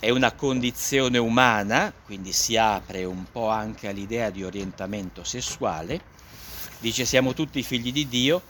è 0.00 0.10
una 0.10 0.32
condizione 0.32 1.18
umana, 1.18 1.92
quindi 2.04 2.32
si 2.32 2.56
apre 2.56 3.04
un 3.04 3.24
po' 3.30 3.48
anche 3.48 3.88
all'idea 3.88 4.30
di 4.30 4.42
orientamento 4.42 5.22
sessuale, 5.22 6.16
dice 6.78 7.04
siamo 7.04 7.34
tutti 7.34 7.62
figli 7.62 7.92
di 7.92 8.08
Dio, 8.08 8.42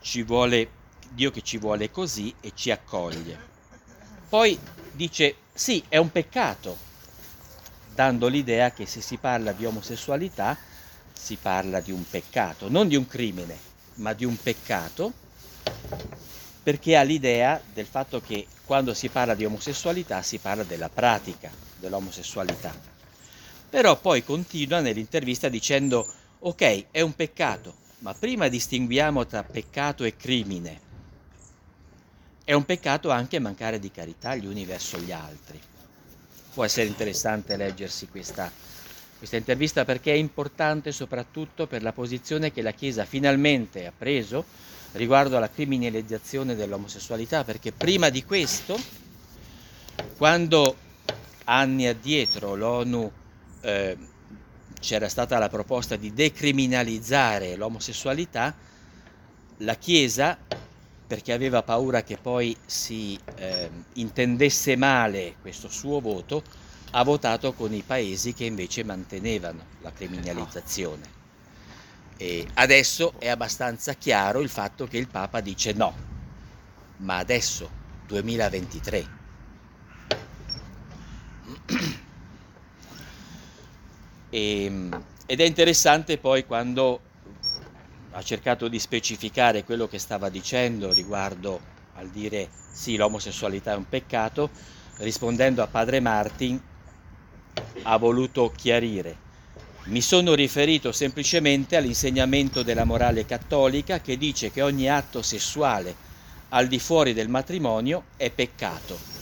ci 0.00 0.22
vuole 0.22 0.70
Dio 1.10 1.30
che 1.30 1.42
ci 1.42 1.58
vuole 1.58 1.90
così 1.90 2.34
e 2.40 2.52
ci 2.54 2.70
accoglie. 2.70 3.38
Poi 4.28 4.58
dice 4.92 5.36
sì, 5.52 5.82
è 5.88 5.96
un 5.96 6.10
peccato, 6.10 6.76
dando 7.94 8.28
l'idea 8.28 8.72
che 8.72 8.86
se 8.86 9.00
si 9.00 9.16
parla 9.16 9.52
di 9.52 9.64
omosessualità 9.64 10.56
si 11.12 11.36
parla 11.40 11.80
di 11.80 11.92
un 11.92 12.08
peccato, 12.08 12.68
non 12.68 12.88
di 12.88 12.96
un 12.96 13.06
crimine, 13.06 13.58
ma 13.94 14.12
di 14.12 14.24
un 14.24 14.36
peccato, 14.36 15.12
perché 16.62 16.96
ha 16.96 17.02
l'idea 17.02 17.60
del 17.72 17.86
fatto 17.86 18.20
che 18.20 18.46
quando 18.64 18.92
si 18.92 19.08
parla 19.08 19.34
di 19.34 19.44
omosessualità 19.44 20.20
si 20.22 20.38
parla 20.38 20.64
della 20.64 20.88
pratica 20.88 21.50
dell'omosessualità. 21.78 22.74
Però 23.70 23.96
poi 23.98 24.24
continua 24.24 24.80
nell'intervista 24.80 25.48
dicendo 25.48 26.12
ok, 26.38 26.86
è 26.90 27.00
un 27.00 27.14
peccato, 27.14 27.74
ma 27.98 28.14
prima 28.14 28.48
distinguiamo 28.48 29.26
tra 29.26 29.42
peccato 29.42 30.04
e 30.04 30.16
crimine. 30.16 30.80
È 32.44 32.52
un 32.52 32.64
peccato 32.64 33.10
anche 33.10 33.38
mancare 33.38 33.78
di 33.78 33.90
carità 33.90 34.34
gli 34.34 34.46
uni 34.46 34.64
verso 34.64 34.98
gli 34.98 35.12
altri. 35.12 35.60
Può 36.54 36.64
essere 36.64 36.86
interessante 36.86 37.56
leggersi 37.56 38.08
questa, 38.08 38.50
questa 39.18 39.36
intervista 39.36 39.84
perché 39.84 40.12
è 40.12 40.16
importante 40.16 40.92
soprattutto 40.92 41.66
per 41.66 41.82
la 41.82 41.92
posizione 41.92 42.52
che 42.52 42.62
la 42.62 42.72
Chiesa 42.72 43.04
finalmente 43.04 43.86
ha 43.86 43.92
preso 43.96 44.44
riguardo 44.92 45.36
alla 45.36 45.50
criminalizzazione 45.50 46.54
dell'omosessualità, 46.54 47.44
perché 47.44 47.72
prima 47.72 48.08
di 48.08 48.24
questo, 48.24 48.78
quando 50.16 50.76
anni 51.44 51.86
addietro 51.86 52.54
l'ONU 52.54 53.12
eh, 53.60 53.96
c'era 54.86 55.08
stata 55.08 55.36
la 55.38 55.48
proposta 55.48 55.96
di 55.96 56.14
decriminalizzare 56.14 57.56
l'omosessualità, 57.56 58.54
la 59.58 59.74
Chiesa, 59.74 60.38
perché 61.08 61.32
aveva 61.32 61.64
paura 61.64 62.04
che 62.04 62.16
poi 62.16 62.56
si 62.64 63.18
eh, 63.34 63.68
intendesse 63.94 64.76
male 64.76 65.34
questo 65.40 65.68
suo 65.68 65.98
voto, 65.98 66.40
ha 66.92 67.02
votato 67.02 67.52
con 67.52 67.74
i 67.74 67.82
paesi 67.82 68.32
che 68.32 68.44
invece 68.44 68.84
mantenevano 68.84 69.64
la 69.80 69.90
criminalizzazione. 69.90 71.14
E 72.16 72.46
adesso 72.54 73.14
è 73.18 73.26
abbastanza 73.26 73.94
chiaro 73.94 74.40
il 74.40 74.48
fatto 74.48 74.86
che 74.86 74.98
il 74.98 75.08
Papa 75.08 75.40
dice 75.40 75.72
no, 75.72 75.92
ma 76.98 77.16
adesso, 77.16 77.68
2023. 78.06 79.14
E, 84.36 84.64
ehm, 84.64 85.02
ed 85.24 85.40
è 85.40 85.44
interessante 85.44 86.18
poi 86.18 86.44
quando 86.44 87.00
ha 88.12 88.22
cercato 88.22 88.68
di 88.68 88.78
specificare 88.78 89.64
quello 89.64 89.88
che 89.88 89.98
stava 89.98 90.28
dicendo 90.28 90.92
riguardo 90.92 91.58
al 91.94 92.08
dire 92.08 92.50
sì, 92.70 92.96
l'omosessualità 92.96 93.72
è 93.72 93.76
un 93.76 93.88
peccato, 93.88 94.50
rispondendo 94.98 95.62
a 95.62 95.66
padre 95.66 96.00
Martin 96.00 96.60
ha 97.82 97.96
voluto 97.96 98.52
chiarire 98.54 99.24
mi 99.84 100.00
sono 100.00 100.34
riferito 100.34 100.90
semplicemente 100.92 101.76
all'insegnamento 101.76 102.62
della 102.62 102.84
morale 102.84 103.24
cattolica 103.24 104.00
che 104.00 104.18
dice 104.18 104.50
che 104.50 104.60
ogni 104.60 104.90
atto 104.90 105.22
sessuale 105.22 105.94
al 106.50 106.66
di 106.66 106.80
fuori 106.80 107.12
del 107.12 107.28
matrimonio 107.28 108.06
è 108.16 108.30
peccato. 108.30 109.15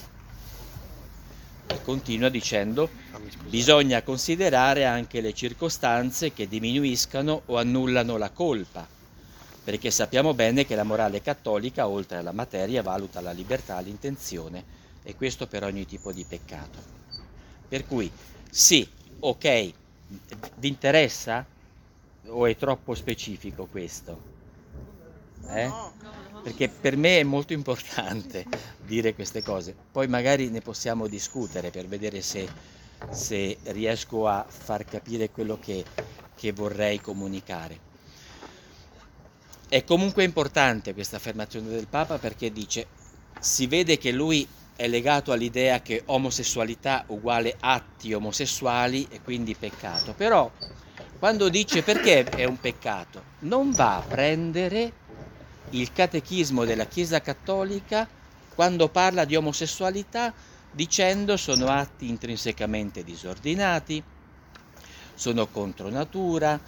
E 1.75 1.83
continua 1.83 2.29
dicendo 2.29 2.89
bisogna 3.49 4.03
considerare 4.03 4.85
anche 4.85 5.21
le 5.21 5.35
circostanze 5.35 6.33
che 6.33 6.47
diminuiscano 6.47 7.43
o 7.47 7.57
annullano 7.57 8.17
la 8.17 8.31
colpa, 8.31 8.87
perché 9.65 9.91
sappiamo 9.91 10.35
bene 10.35 10.65
che 10.65 10.77
la 10.77 10.85
morale 10.85 11.21
cattolica, 11.21 11.89
oltre 11.89 12.19
alla 12.19 12.31
materia, 12.31 12.81
valuta 12.81 13.21
la 13.21 13.33
libertà, 13.33 13.81
l'intenzione 13.81 14.65
e 15.03 15.17
questo 15.17 15.49
per 15.49 15.65
ogni 15.65 15.85
tipo 15.85 16.13
di 16.13 16.25
peccato. 16.25 16.79
Per 17.67 17.85
cui 17.89 18.09
sì, 18.49 18.89
ok, 19.19 19.73
vi 20.55 20.69
interessa? 20.69 21.45
O 22.27 22.47
è 22.47 22.57
troppo 22.57 22.95
specifico 22.95 23.67
questo? 23.67 24.34
Eh? 25.49 25.71
Perché 26.43 26.69
per 26.69 26.97
me 26.97 27.21
è 27.21 27.23
molto 27.23 27.53
importante 27.53 28.45
dire 28.85 29.15
queste 29.15 29.43
cose. 29.43 29.75
Poi 29.91 30.09
magari 30.09 30.51
ne 30.51 30.61
possiamo 30.61 31.07
discutere 31.07 31.71
per 31.71 31.87
vedere 31.87 32.21
se, 32.23 32.49
se 33.11 33.59
riesco 33.65 34.27
a 34.27 34.45
far 34.47 34.85
capire 34.85 35.31
quello 35.31 35.59
che, 35.59 35.85
che 36.35 36.53
vorrei 36.53 37.01
comunicare. 37.01 37.93
È 39.69 39.83
comunque 39.85 40.25
importante 40.25 40.95
questa 40.95 41.17
affermazione 41.17 41.69
del 41.69 41.89
Papa 41.89 42.19
perché 42.19 42.53
dice 42.53 42.87
si 43.41 43.67
vede 43.67 43.99
che 43.99 44.13
lui 44.13 44.47
è 44.77 44.89
legato 44.89 45.33
all'idea 45.33 45.81
che 45.81 46.03
omosessualità 46.07 47.05
uguale 47.09 47.57
atti 47.61 48.13
omosessuali 48.13 49.07
e 49.11 49.21
quindi 49.21 49.55
peccato. 49.55 50.13
Però 50.15 50.51
quando 51.19 51.49
dice 51.49 51.83
perché 51.83 52.25
è 52.25 52.45
un 52.45 52.59
peccato, 52.59 53.23
non 53.41 53.73
va 53.73 53.97
a 53.97 54.01
prendere 54.01 54.93
il 55.75 55.93
catechismo 55.93 56.65
della 56.65 56.87
Chiesa 56.87 57.21
Cattolica 57.21 58.09
quando 58.55 58.89
parla 58.89 59.25
di 59.25 59.37
omosessualità 59.37 60.33
dicendo 60.71 61.37
sono 61.37 61.69
atti 61.69 62.09
intrinsecamente 62.09 63.05
disordinati, 63.05 64.03
sono 65.15 65.47
contro 65.47 65.89
natura, 65.89 66.61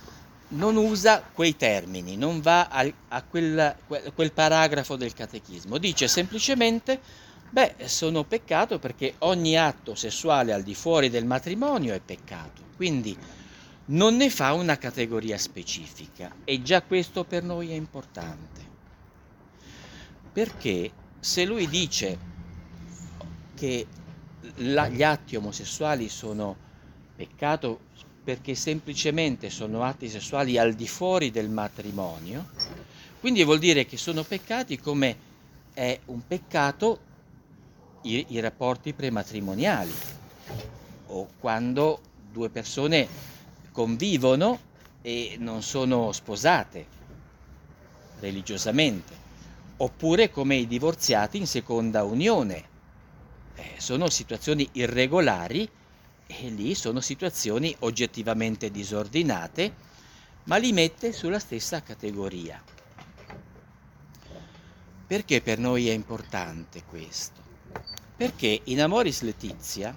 non 0.49 0.77
usa 0.77 1.23
quei 1.33 1.57
termini, 1.57 2.17
non 2.17 2.41
va 2.41 2.69
a, 2.69 2.87
a 3.09 3.23
quel, 3.23 3.77
quel 4.15 4.33
paragrafo 4.33 4.97
del 4.97 5.13
catechismo, 5.13 5.79
dice 5.79 6.07
semplicemente, 6.07 7.01
beh, 7.51 7.75
sono 7.87 8.25
peccato 8.25 8.79
perché 8.79 9.15
ogni 9.19 9.59
atto 9.59 9.95
sessuale 9.95 10.53
al 10.53 10.63
di 10.63 10.75
fuori 10.75 11.11
del 11.11 11.25
matrimonio 11.25 11.95
è 11.95 12.01
peccato, 12.01 12.63
quindi 12.77 13.17
non 13.87 14.17
ne 14.17 14.31
fa 14.31 14.53
una 14.53 14.79
categoria 14.79 15.39
specifica 15.39 16.37
e 16.45 16.63
già 16.63 16.83
questo 16.83 17.25
per 17.25 17.43
noi 17.43 17.71
è 17.71 17.75
importante, 17.75 18.66
perché 20.37 20.91
se 21.19 21.47
lui 21.47 21.67
dice 21.67 22.19
che 23.55 23.87
la, 24.57 24.87
gli 24.87 25.03
atti 25.03 25.35
omosessuali 25.35 26.11
sono 26.11 26.55
peccato 27.17 27.81
perché 28.23 28.55
semplicemente 28.55 29.49
sono 29.49 29.83
atti 29.83 30.11
sessuali 30.11 30.59
al 30.59 30.75
di 30.75 30.87
fuori 30.87 31.31
del 31.31 31.49
matrimonio, 31.49 32.51
quindi 33.19 33.45
vuol 33.45 33.59
dire 33.59 33.87
che 33.87 33.97
sono 33.97 34.25
peccati 34.25 34.79
come 34.79 35.17
è 35.73 35.99
un 36.05 36.27
peccato 36.27 36.99
i, 38.03 38.27
i 38.29 38.41
rapporti 38.41 38.93
prematrimoniali 38.93 39.93
o 41.07 41.29
quando 41.41 42.01
due 42.31 42.51
persone 42.51 43.09
convivono 43.73 44.61
e 45.01 45.37
non 45.39 45.63
sono 45.63 46.13
sposate 46.13 46.87
religiosamente, 48.21 49.25
oppure 49.79 50.31
come 50.31 50.57
i 50.57 50.67
divorziati 50.67 51.39
in 51.39 51.47
seconda 51.47 52.03
unione. 52.05 52.75
Eh, 53.55 53.75
sono 53.79 54.09
situazioni 54.09 54.69
irregolari 54.73 55.69
e 56.27 56.49
lì 56.49 56.75
sono 56.75 57.01
situazioni 57.01 57.75
oggettivamente 57.81 58.71
disordinate, 58.71 59.75
ma 60.45 60.57
li 60.57 60.73
mette 60.73 61.13
sulla 61.13 61.39
stessa 61.39 61.83
categoria. 61.83 62.63
Perché 65.07 65.41
per 65.41 65.59
noi 65.59 65.89
è 65.89 65.93
importante 65.93 66.83
questo? 66.85 67.41
Perché 68.17 68.63
in 68.65 68.81
Amoris 68.83 69.23
Letizia, 69.23 69.97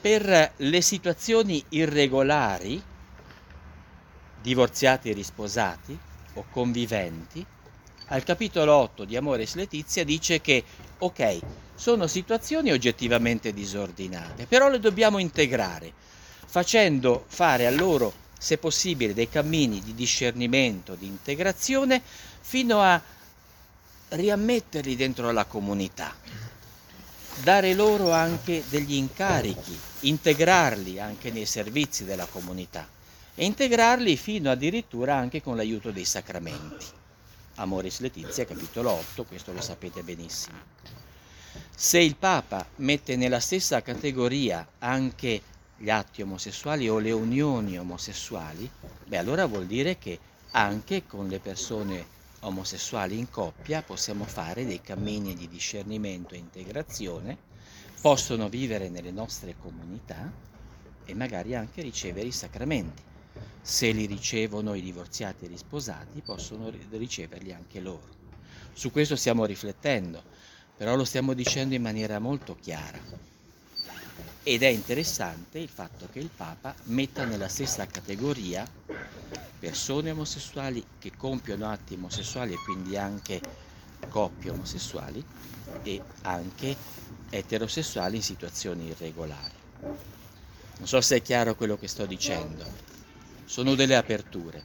per 0.00 0.52
le 0.56 0.80
situazioni 0.80 1.64
irregolari, 1.70 2.82
divorziati 4.40 5.10
e 5.10 5.12
risposati 5.12 5.98
o 6.34 6.44
conviventi, 6.50 7.46
al 8.08 8.22
capitolo 8.22 8.74
8 8.74 9.04
di 9.04 9.16
Amoris 9.16 9.54
Letizia 9.54 10.04
dice 10.04 10.40
che, 10.40 10.62
ok, 10.98 11.38
sono 11.74 12.06
situazioni 12.06 12.70
oggettivamente 12.70 13.52
disordinate, 13.52 14.46
però 14.46 14.68
le 14.68 14.78
dobbiamo 14.78 15.18
integrare, 15.18 15.92
facendo 16.46 17.24
fare 17.26 17.66
a 17.66 17.70
loro, 17.70 18.12
se 18.38 18.58
possibile, 18.58 19.12
dei 19.12 19.28
cammini 19.28 19.80
di 19.82 19.94
discernimento, 19.94 20.94
di 20.94 21.06
integrazione, 21.06 22.00
fino 22.40 22.80
a 22.80 23.00
riammetterli 24.08 24.94
dentro 24.94 25.32
la 25.32 25.44
comunità, 25.44 26.14
dare 27.42 27.74
loro 27.74 28.12
anche 28.12 28.62
degli 28.68 28.94
incarichi, 28.94 29.76
integrarli 30.00 31.00
anche 31.00 31.32
nei 31.32 31.46
servizi 31.46 32.04
della 32.04 32.26
comunità 32.26 32.88
e 33.34 33.44
integrarli 33.44 34.16
fino 34.16 34.50
addirittura 34.50 35.16
anche 35.16 35.42
con 35.42 35.56
l'aiuto 35.56 35.90
dei 35.90 36.04
sacramenti. 36.04 37.04
Amoris 37.56 38.00
Letizia, 38.00 38.44
capitolo 38.44 38.90
8, 38.90 39.24
questo 39.24 39.52
lo 39.52 39.62
sapete 39.62 40.02
benissimo. 40.02 40.58
Se 41.74 41.98
il 41.98 42.16
Papa 42.16 42.66
mette 42.76 43.16
nella 43.16 43.40
stessa 43.40 43.80
categoria 43.80 44.66
anche 44.78 45.40
gli 45.78 45.88
atti 45.88 46.20
omosessuali 46.20 46.88
o 46.88 46.98
le 46.98 47.12
unioni 47.12 47.78
omosessuali, 47.78 48.70
beh 49.06 49.16
allora 49.16 49.46
vuol 49.46 49.66
dire 49.66 49.96
che 49.96 50.18
anche 50.52 51.06
con 51.06 51.28
le 51.28 51.38
persone 51.38 52.14
omosessuali 52.40 53.18
in 53.18 53.30
coppia 53.30 53.82
possiamo 53.82 54.24
fare 54.24 54.66
dei 54.66 54.82
cammini 54.82 55.34
di 55.34 55.48
discernimento 55.48 56.34
e 56.34 56.38
integrazione, 56.38 57.38
possono 58.02 58.50
vivere 58.50 58.90
nelle 58.90 59.10
nostre 59.10 59.56
comunità 59.58 60.30
e 61.06 61.14
magari 61.14 61.54
anche 61.54 61.80
ricevere 61.80 62.26
i 62.26 62.32
sacramenti. 62.32 63.02
Se 63.68 63.90
li 63.90 64.06
ricevono 64.06 64.74
i 64.74 64.80
divorziati 64.80 65.44
e 65.44 65.48
gli 65.48 65.56
sposati, 65.56 66.20
possono 66.24 66.70
riceverli 66.90 67.52
anche 67.52 67.80
loro. 67.80 68.14
Su 68.72 68.92
questo 68.92 69.16
stiamo 69.16 69.44
riflettendo 69.44 70.22
però 70.76 70.94
lo 70.94 71.04
stiamo 71.04 71.32
dicendo 71.32 71.74
in 71.74 71.80
maniera 71.80 72.18
molto 72.18 72.54
chiara. 72.60 72.98
Ed 74.42 74.62
è 74.62 74.68
interessante 74.68 75.58
il 75.58 75.68
fatto 75.68 76.08
che 76.12 76.18
il 76.18 76.30
Papa 76.34 76.74
metta 76.84 77.24
nella 77.24 77.48
stessa 77.48 77.86
categoria 77.86 78.64
persone 79.58 80.10
omosessuali 80.10 80.84
che 80.98 81.12
compiono 81.16 81.68
atti 81.68 81.94
omosessuali 81.94 82.52
e 82.52 82.58
quindi 82.62 82.96
anche 82.96 83.40
coppie 84.08 84.50
omosessuali 84.50 85.24
e 85.82 86.00
anche 86.22 86.76
eterosessuali 87.30 88.16
in 88.16 88.22
situazioni 88.22 88.86
irregolari. 88.88 89.54
Non 89.80 90.86
so 90.86 91.00
se 91.00 91.16
è 91.16 91.22
chiaro 91.22 91.56
quello 91.56 91.78
che 91.78 91.88
sto 91.88 92.04
dicendo, 92.04 92.64
sono 93.46 93.74
delle 93.74 93.96
aperture. 93.96 94.64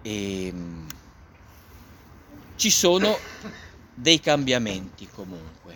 E 0.00 0.46
ehm, 0.46 0.86
ci 2.56 2.70
sono 2.70 3.18
dei 3.94 4.20
cambiamenti 4.20 5.08
comunque, 5.08 5.74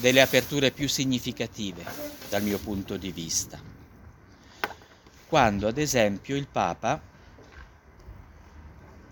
delle 0.00 0.20
aperture 0.20 0.70
più 0.70 0.88
significative 0.88 1.84
dal 2.28 2.42
mio 2.42 2.58
punto 2.58 2.96
di 2.96 3.10
vista. 3.10 3.60
Quando 5.26 5.66
ad 5.66 5.78
esempio 5.78 6.36
il 6.36 6.46
Papa, 6.46 7.00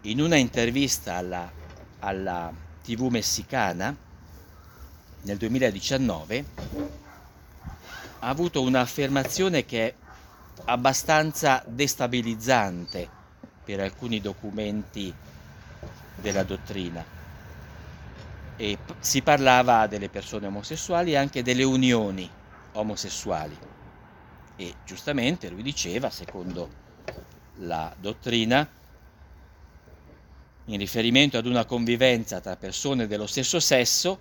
in 0.03 0.21
una 0.21 0.37
intervista 0.37 1.15
alla, 1.15 1.51
alla 2.01 2.53
TV 2.83 3.09
messicana 3.09 3.97
nel 5.23 5.37
2019, 5.37 6.45
ha 8.21 8.29
avuto 8.29 8.63
un'affermazione 8.63 9.65
che 9.65 9.89
è 9.89 9.95
abbastanza 10.67 11.63
destabilizzante 11.67 13.09
per 13.65 13.81
alcuni 13.81 14.21
documenti 14.21 15.13
della 16.17 16.43
dottrina. 16.43 17.05
E 18.57 18.79
si 18.99 19.23
parlava 19.23 19.87
delle 19.87 20.11
persone 20.11 20.47
omosessuali 20.47 21.13
e 21.13 21.17
anche 21.17 21.43
delle 21.43 21.63
unioni 21.63 22.29
omosessuali. 22.73 23.57
E 24.57 24.75
giustamente 24.85 25.49
lui 25.49 25.63
diceva, 25.63 26.11
secondo 26.11 26.69
la 27.57 27.95
dottrina, 27.99 28.69
in 30.67 30.79
riferimento 30.79 31.39
ad 31.39 31.47
una 31.47 31.65
convivenza 31.65 32.41
tra 32.41 32.57
persone 32.57 33.07
dello 33.07 33.27
stesso 33.27 33.59
sesso, 33.61 34.21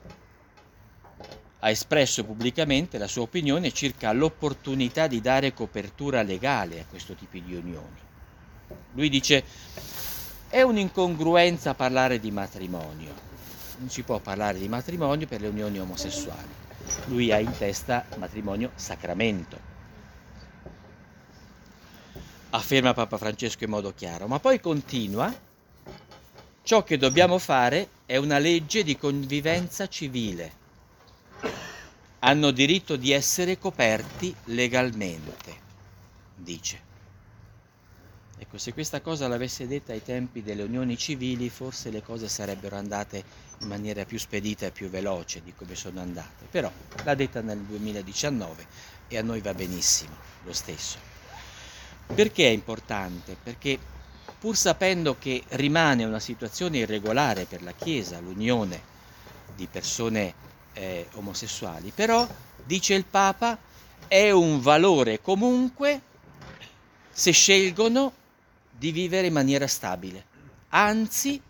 ha 1.60 1.70
espresso 1.70 2.24
pubblicamente 2.24 2.98
la 2.98 3.08
sua 3.08 3.24
opinione 3.24 3.72
circa 3.74 4.12
l'opportunità 4.14 5.08
di 5.08 5.20
dare 5.20 5.54
copertura 5.54 6.22
legale 6.22 6.80
a 6.80 6.86
questo 6.90 7.16
tipo 7.16 7.38
di 7.38 7.54
unioni. 7.54 7.98
Lui 8.94 9.10
dice 9.10 9.44
è 10.48 10.62
un'incongruenza 10.62 11.74
parlare 11.74 12.20
di 12.20 12.32
matrimonio. 12.32 13.28
Non 13.78 13.90
si 13.90 14.04
può 14.04 14.20
parlare 14.20 14.58
di 14.58 14.68
matrimonio 14.68 15.28
per 15.28 15.42
le 15.42 15.48
unioni 15.48 15.80
omosessuali. 15.80 16.68
Lui 17.06 17.32
ha 17.32 17.40
in 17.40 17.56
testa 17.58 18.06
matrimonio 18.18 18.72
sacramento. 18.76 19.68
Afferma 22.52 22.94
Papa 22.94 23.18
Francesco 23.18 23.64
in 23.66 23.70
modo 23.70 23.94
chiaro, 23.94 24.28
ma 24.28 24.40
poi 24.40 24.60
continua, 24.60 25.32
ciò 26.64 26.84
che 26.84 26.98
dobbiamo 26.98 27.38
fare 27.38 27.90
è 28.08 28.18
una 28.18 28.40
legge 28.40 28.84
di 28.84 28.98
convivenza 28.98 29.88
civile. 29.88 30.59
Hanno 32.20 32.52
diritto 32.52 32.96
di 32.96 33.12
essere 33.12 33.58
coperti 33.58 34.36
legalmente, 34.46 35.56
dice. 36.36 36.88
Ecco, 38.42 38.58
se 38.58 38.74
questa 38.74 39.02
cosa 39.02 39.28
l'avesse 39.28 39.68
detta 39.68 39.92
ai 39.92 40.02
tempi 40.02 40.42
delle 40.42 40.64
unioni 40.64 40.98
civili, 40.98 41.50
forse 41.50 41.90
le 41.90 42.02
cose 42.02 42.30
sarebbero 42.30 42.78
andate 42.78 43.24
in 43.60 43.68
maniera 43.68 44.06
più 44.06 44.18
spedita 44.18 44.66
e 44.68 44.72
più 44.72 44.90
veloce 44.90 45.42
di 45.44 45.54
come 45.54 45.76
sono 45.76 46.00
andate. 46.00 46.46
Però 46.50 46.72
l'ha 47.04 47.16
detta 47.16 47.42
nel 47.42 47.60
2019 47.60 48.66
e 49.10 49.18
a 49.18 49.22
noi 49.22 49.42
va 49.42 49.54
benissimo 49.54 50.16
lo 50.46 50.54
stesso. 50.54 50.98
Perché 52.06 52.48
è 52.48 52.52
importante? 52.52 53.36
Perché 53.42 53.78
pur 54.40 54.56
sapendo 54.56 55.18
che 55.20 55.44
rimane 55.50 56.06
una 56.06 56.20
situazione 56.20 56.78
irregolare 56.78 57.44
per 57.44 57.62
la 57.62 57.74
Chiesa, 57.74 58.20
l'unione 58.20 58.82
di 59.54 59.68
persone 59.68 60.34
eh, 60.80 61.08
omosessuali, 61.16 61.92
però, 61.94 62.26
dice 62.64 62.94
il 62.94 63.04
Papa, 63.04 63.58
è 64.08 64.32
un 64.32 64.62
valore 64.62 65.22
comunque 65.22 66.02
se 67.12 67.32
scelgono 67.32 68.14
di 68.72 68.92
vivere 68.92 69.28
in 69.28 69.34
maniera 69.34 69.68
stabile, 69.68 70.26
anzi 70.70 71.42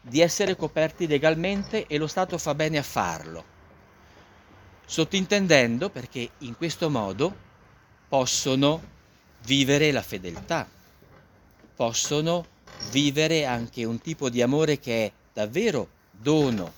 di 0.00 0.20
essere 0.20 0.54
coperti 0.54 1.06
legalmente 1.06 1.86
e 1.86 1.96
lo 1.96 2.06
Stato 2.06 2.36
fa 2.36 2.54
bene 2.54 2.76
a 2.76 2.82
farlo, 2.82 3.44
sottintendendo 4.84 5.88
perché 5.88 6.30
in 6.38 6.54
questo 6.56 6.90
modo 6.90 7.34
possono 8.06 8.82
vivere 9.44 9.90
la 9.92 10.02
fedeltà, 10.02 10.68
possono 11.74 12.44
vivere 12.90 13.46
anche 13.46 13.84
un 13.84 13.98
tipo 13.98 14.28
di 14.28 14.42
amore 14.42 14.78
che 14.78 15.06
è 15.06 15.12
davvero 15.32 15.88
dono, 16.10 16.72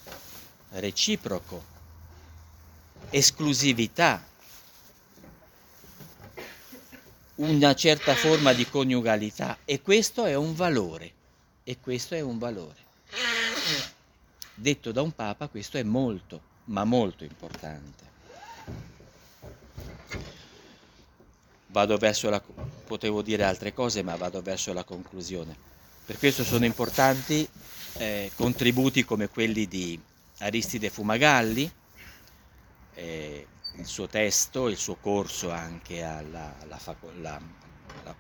reciproco, 0.70 1.69
esclusività, 3.10 4.24
una 7.36 7.74
certa 7.74 8.14
forma 8.14 8.52
di 8.52 8.68
coniugalità 8.68 9.58
e 9.64 9.80
questo 9.80 10.24
è 10.24 10.34
un 10.34 10.54
valore, 10.54 11.12
e 11.64 11.78
questo 11.80 12.14
è 12.14 12.20
un 12.20 12.38
valore. 12.38 12.88
Detto 14.54 14.92
da 14.92 15.02
un 15.02 15.12
papa, 15.12 15.48
questo 15.48 15.78
è 15.78 15.82
molto, 15.82 16.40
ma 16.64 16.84
molto 16.84 17.24
importante. 17.24 18.08
Vado 21.68 21.96
verso 21.96 22.28
la 22.28 22.42
potevo 22.90 23.22
dire 23.22 23.44
altre 23.44 23.72
cose, 23.72 24.02
ma 24.02 24.16
vado 24.16 24.42
verso 24.42 24.72
la 24.72 24.82
conclusione. 24.82 25.56
Per 26.04 26.18
questo 26.18 26.42
sono 26.42 26.64
importanti 26.64 27.48
eh, 27.98 28.32
contributi 28.34 29.04
come 29.04 29.28
quelli 29.28 29.68
di 29.68 29.98
Aristide 30.38 30.90
Fumagalli, 30.90 31.70
eh, 32.94 33.46
il 33.76 33.86
suo 33.86 34.06
testo, 34.06 34.68
il 34.68 34.76
suo 34.76 34.96
corso 34.96 35.50
anche 35.50 36.02
alla, 36.02 36.54
alla, 36.60 36.78
faco, 36.78 37.12
la, 37.20 37.40
alla 38.02 38.14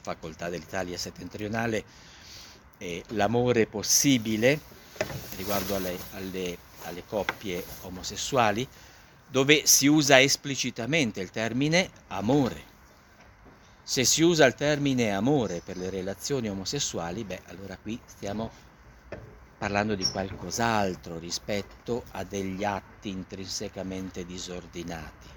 Facoltà 0.00 0.48
dell'Italia 0.48 0.98
settentrionale, 0.98 1.84
eh, 2.78 3.04
L'amore 3.08 3.66
possibile 3.66 4.60
riguardo 5.36 5.76
alle, 5.76 5.96
alle, 6.12 6.58
alle 6.84 7.04
coppie 7.06 7.64
omosessuali, 7.82 8.66
dove 9.28 9.66
si 9.66 9.86
usa 9.86 10.20
esplicitamente 10.20 11.20
il 11.20 11.30
termine 11.30 11.90
amore. 12.08 12.70
Se 13.82 14.04
si 14.04 14.22
usa 14.22 14.46
il 14.46 14.54
termine 14.54 15.12
amore 15.12 15.60
per 15.64 15.76
le 15.76 15.90
relazioni 15.90 16.48
omosessuali, 16.48 17.24
beh, 17.24 17.42
allora 17.46 17.76
qui 17.76 17.98
stiamo 18.04 18.50
parlando 19.62 19.94
di 19.94 20.04
qualcos'altro 20.04 21.20
rispetto 21.20 22.02
a 22.10 22.24
degli 22.24 22.64
atti 22.64 23.10
intrinsecamente 23.10 24.26
disordinati. 24.26 25.28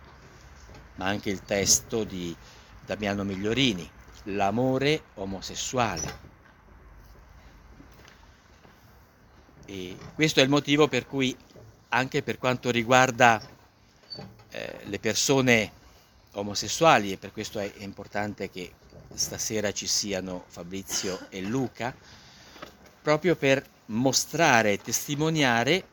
Ma 0.96 1.06
anche 1.06 1.30
il 1.30 1.44
testo 1.44 2.04
di 2.04 2.36
Damiano 2.84 3.24
Migliorini, 3.24 3.88
l'amore 4.24 5.04
omosessuale. 5.14 6.18
E 9.66 9.96
questo 10.16 10.40
è 10.40 10.44
il 10.44 10.50
motivo 10.50 10.88
per 10.88 11.06
cui 11.06 11.38
anche 11.90 12.24
per 12.24 12.40
quanto 12.40 12.72
riguarda 12.72 13.40
eh, 14.50 14.80
le 14.86 14.98
persone 14.98 15.72
omosessuali, 16.32 17.12
e 17.12 17.18
per 17.18 17.32
questo 17.32 17.60
è 17.60 17.72
importante 17.78 18.50
che 18.50 18.74
stasera 19.14 19.72
ci 19.72 19.86
siano 19.86 20.46
Fabrizio 20.48 21.28
e 21.30 21.42
Luca, 21.42 21.96
proprio 23.04 23.36
per 23.36 23.74
mostrare 23.88 24.78
testimoniare 24.78 25.88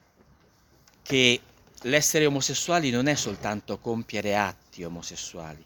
che 1.02 1.40
l'essere 1.82 2.26
omosessuali 2.26 2.90
non 2.90 3.06
è 3.06 3.14
soltanto 3.14 3.78
compiere 3.78 4.36
atti 4.36 4.84
omosessuali, 4.84 5.64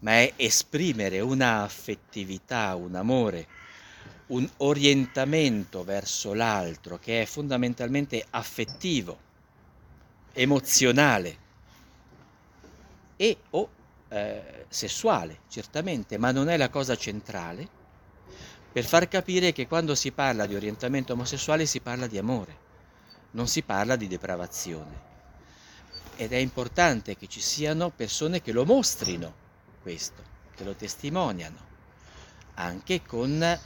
ma 0.00 0.12
è 0.12 0.32
esprimere 0.36 1.20
una 1.20 1.62
affettività, 1.62 2.74
un 2.74 2.94
amore, 2.94 3.46
un 4.28 4.48
orientamento 4.58 5.84
verso 5.84 6.34
l'altro 6.34 6.98
che 6.98 7.22
è 7.22 7.26
fondamentalmente 7.26 8.24
affettivo, 8.30 9.28
emozionale 10.32 11.48
e 13.16 13.36
o 13.50 13.68
eh, 14.08 14.64
sessuale, 14.68 15.40
certamente, 15.48 16.16
ma 16.16 16.30
non 16.30 16.48
è 16.48 16.56
la 16.56 16.70
cosa 16.70 16.96
centrale 16.96 17.78
per 18.72 18.84
far 18.84 19.08
capire 19.08 19.52
che 19.52 19.66
quando 19.66 19.94
si 19.94 20.12
parla 20.12 20.46
di 20.46 20.54
orientamento 20.54 21.14
omosessuale 21.14 21.66
si 21.66 21.80
parla 21.80 22.06
di 22.06 22.18
amore, 22.18 22.68
non 23.32 23.48
si 23.48 23.62
parla 23.62 23.96
di 23.96 24.06
depravazione. 24.06 25.08
Ed 26.16 26.32
è 26.32 26.36
importante 26.36 27.16
che 27.16 27.26
ci 27.26 27.40
siano 27.40 27.90
persone 27.90 28.40
che 28.40 28.52
lo 28.52 28.64
mostrino 28.64 29.34
questo, 29.82 30.22
che 30.54 30.62
lo 30.62 30.74
testimoniano, 30.74 31.58
anche 32.54 33.02
con 33.02 33.58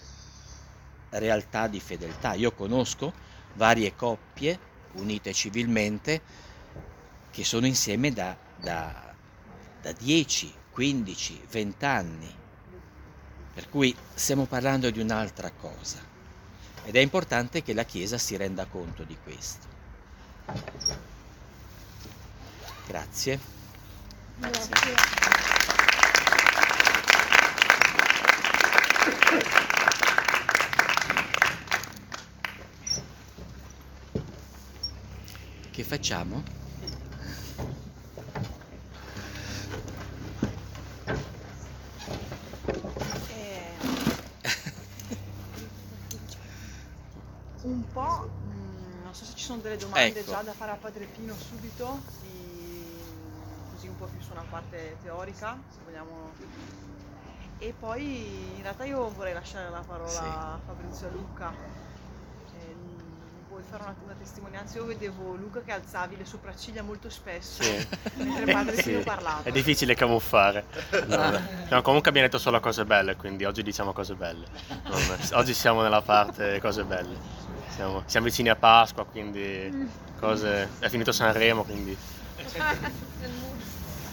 realtà 1.11 1.69
di 1.69 1.81
fedeltà. 1.81 2.33
Io 2.35 2.53
conosco 2.53 3.13
varie 3.55 3.95
coppie 3.95 4.73
unite 4.93 5.33
civilmente 5.33 6.23
che 7.31 7.45
sono 7.45 7.67
insieme 7.67 8.13
da, 8.13 8.37
da, 8.59 9.15
da 9.83 9.93
10, 9.93 10.55
15, 10.71 11.43
20 11.51 11.85
anni 11.85 12.43
per 13.55 13.69
cui 13.71 13.97
stiamo 14.15 14.47
parlando 14.47 14.91
di 14.91 15.01
un'altra 15.01 15.51
cosa 15.51 15.99
ed 16.85 16.97
è 16.97 16.99
importante 16.99 17.63
che 17.63 17.73
la 17.73 17.85
Chiesa 17.85 18.19
si 18.19 18.37
renda 18.37 18.67
conto 18.67 19.05
di 19.05 19.17
questo. 19.23 19.67
Grazie. 22.87 23.41
Grazie. 24.37 24.95
Che 35.71 35.85
facciamo? 35.85 36.64
Delle 49.75 49.91
domande 49.91 50.21
ecco. 50.21 50.31
già 50.31 50.43
da 50.43 50.53
fare 50.53 50.71
a 50.71 50.77
Padre 50.77 51.05
Pino 51.07 51.35
subito, 51.35 52.01
di, 52.23 52.95
così 53.73 53.89
un 53.89 53.97
po' 53.97 54.07
più 54.07 54.21
su 54.21 54.33
una 54.33 54.45
parte 54.49 54.97
teorica, 55.03 55.59
se 55.71 55.79
vogliamo. 55.85 56.33
E 57.59 57.75
poi 57.79 58.57
in 58.57 58.63
realtà 58.63 58.85
io 58.85 59.11
vorrei 59.11 59.33
lasciare 59.33 59.71
la 59.71 59.83
parola 59.87 60.09
sì. 60.09 60.19
a 60.23 60.59
Fabrizio 60.65 61.09
Luca. 61.11 61.53
Eh, 62.59 62.75
vuoi 63.49 63.63
fare 63.69 63.83
una, 63.85 63.95
una, 64.05 64.15
testimonianza? 64.19 64.77
Io 64.79 64.85
vedevo 64.85 65.35
Luca 65.35 65.61
che 65.63 65.73
alzavi 65.73 66.17
le 66.17 66.25
sopracciglia 66.25 66.83
molto 66.83 67.09
spesso 67.09 67.63
sì. 67.63 67.89
mentre 68.17 68.53
Padre 68.53 68.83
Pino 68.83 68.99
sì. 68.99 69.05
parlava. 69.05 69.43
È 69.45 69.53
difficile 69.53 69.95
camuffare. 69.95 70.65
No, 71.07 71.31
no, 71.71 71.83
comunque 71.83 72.11
abbiamo 72.11 72.27
detto 72.27 72.39
solo 72.39 72.61
cose 72.61 72.85
belle, 72.85 73.17
quindi 73.17 73.45
oggi 73.45 73.63
diciamo 73.63 73.93
cose 73.93 74.15
belle. 74.15 74.47
Non, 74.85 75.19
oggi 75.33 75.55
siamo 75.55 75.83
nella 75.83 76.03
parte 76.03 76.61
cose 76.61 76.85
belle. 76.85 77.45
Siamo, 77.75 78.05
siamo, 78.07 78.27
vicini 78.27 78.49
a 78.51 78.55
Pasqua, 78.55 79.05
quindi 79.05 79.89
cose... 80.21 80.69
è 80.79 80.89
finito 80.89 81.11
Sanremo, 81.11 81.65
quindi... 81.65 81.97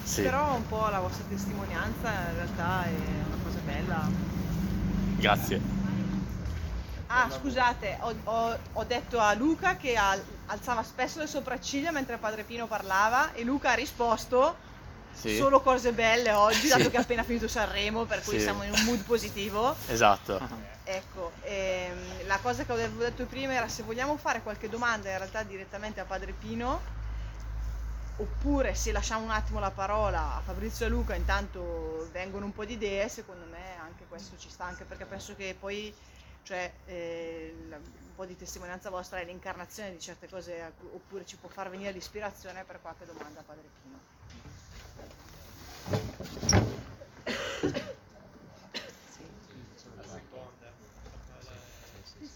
sì. 0.04 0.24
Però 0.24 0.56
un 0.56 0.68
po' 0.68 0.88
la 0.90 1.00
vostra 1.00 1.26
testimonianza 1.30 2.10
in 2.10 2.36
realtà 2.36 2.86
è 2.86 2.90
una 2.90 3.38
cosa 3.44 3.60
bella. 3.64 4.10
Grazie. 5.18 5.62
Ah, 7.06 7.30
scusate, 7.30 7.98
ho, 8.00 8.16
ho, 8.24 8.58
ho 8.74 8.84
detto 8.86 9.20
a 9.20 9.34
Luca 9.36 9.76
che 9.76 9.96
al, 9.96 10.20
alzava 10.48 10.82
spesso 10.82 11.20
le 11.20 11.28
sopracciglia 11.28 11.92
mentre 11.92 12.18
Padre 12.18 12.44
Pino 12.44 12.66
parlava 12.66 13.34
e 13.34 13.44
Luca 13.44 13.72
ha 13.72 13.76
risposto 13.76 14.56
sì. 15.14 15.36
solo 15.36 15.62
cose 15.62 15.92
belle 15.92 16.32
oggi, 16.32 16.68
dato 16.68 16.90
che 16.90 16.98
ha 16.98 17.02
appena 17.02 17.24
finito 17.24 17.48
Sanremo, 17.48 18.06
per 18.06 18.24
cui 18.24 18.40
siamo 18.40 18.64
in 18.64 18.72
un 18.72 18.84
mood 18.84 19.04
positivo. 19.04 19.76
Esatto. 19.88 20.40
Ecco, 20.84 21.32
ehm, 21.44 22.26
la 22.28 22.40
cosa 22.40 22.66
che 22.66 22.72
avevo 22.72 23.04
detto 23.04 23.26
prima 23.26 23.54
era 23.54 23.68
se 23.68 23.84
vogliamo 23.84 24.18
fare 24.18 24.42
qualche 24.42 24.68
domanda 24.68 25.10
in 25.10 25.18
realtà 25.18 25.44
direttamente 25.44 26.00
a 26.00 26.06
Padre 26.06 26.34
Pino, 26.34 26.82
oppure 28.18 28.76
se 28.76 28.92
lasciamo 28.92 29.24
un 29.24 29.32
attimo 29.32 29.60
la 29.60 29.72
parola 29.72 30.36
a 30.36 30.42
Fabrizio 30.42 30.86
e 30.86 30.90
Luca, 30.90 31.16
intanto 31.16 32.10
vengono 32.12 32.46
un 32.46 32.54
po' 32.54 32.66
di 32.66 32.74
idee, 32.74 33.08
secondo 33.10 33.46
me 33.50 33.78
anche 33.80 34.06
questo 34.08 34.38
ci 34.38 34.50
sta, 34.50 34.66
anche 34.66 34.84
perché 34.84 35.06
penso 35.06 35.36
che 35.36 35.56
poi 35.58 35.94
cioè, 36.44 36.72
eh, 36.86 37.54
un 37.70 38.16
po' 38.16 38.26
di 38.26 38.36
testimonianza 38.36 38.90
vostra 38.90 39.20
è 39.20 39.26
l'incarnazione 39.26 39.92
di 39.92 40.00
certe 40.00 40.28
cose, 40.28 40.74
oppure 40.94 41.26
ci 41.26 41.38
può 41.38 41.50
far 41.50 41.70
venire 41.70 41.92
l'ispirazione 41.92 42.64
per 42.64 42.80
qualche 42.82 43.06
domanda 43.06 43.40
a 43.40 43.44
Padre 43.44 43.70
Pino. 43.82 44.00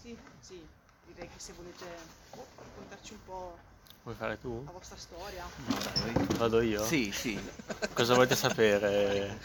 Sì, 0.00 0.16
sì, 0.40 0.66
direi 1.06 1.28
che 1.28 1.38
se 1.38 1.52
volete 1.56 1.84
raccontarci 2.30 3.12
un 3.12 3.18
po' 3.24 3.58
Vuoi 4.02 4.14
fare 4.14 4.40
tu? 4.40 4.62
la 4.64 4.70
vostra 4.70 4.96
storia. 4.96 5.44
No, 5.66 5.76
Vado 6.36 6.60
io? 6.60 6.84
Sì, 6.84 7.10
sì. 7.12 7.38
Cosa 7.92 8.14
volete 8.14 8.36
sapere? 8.36 9.36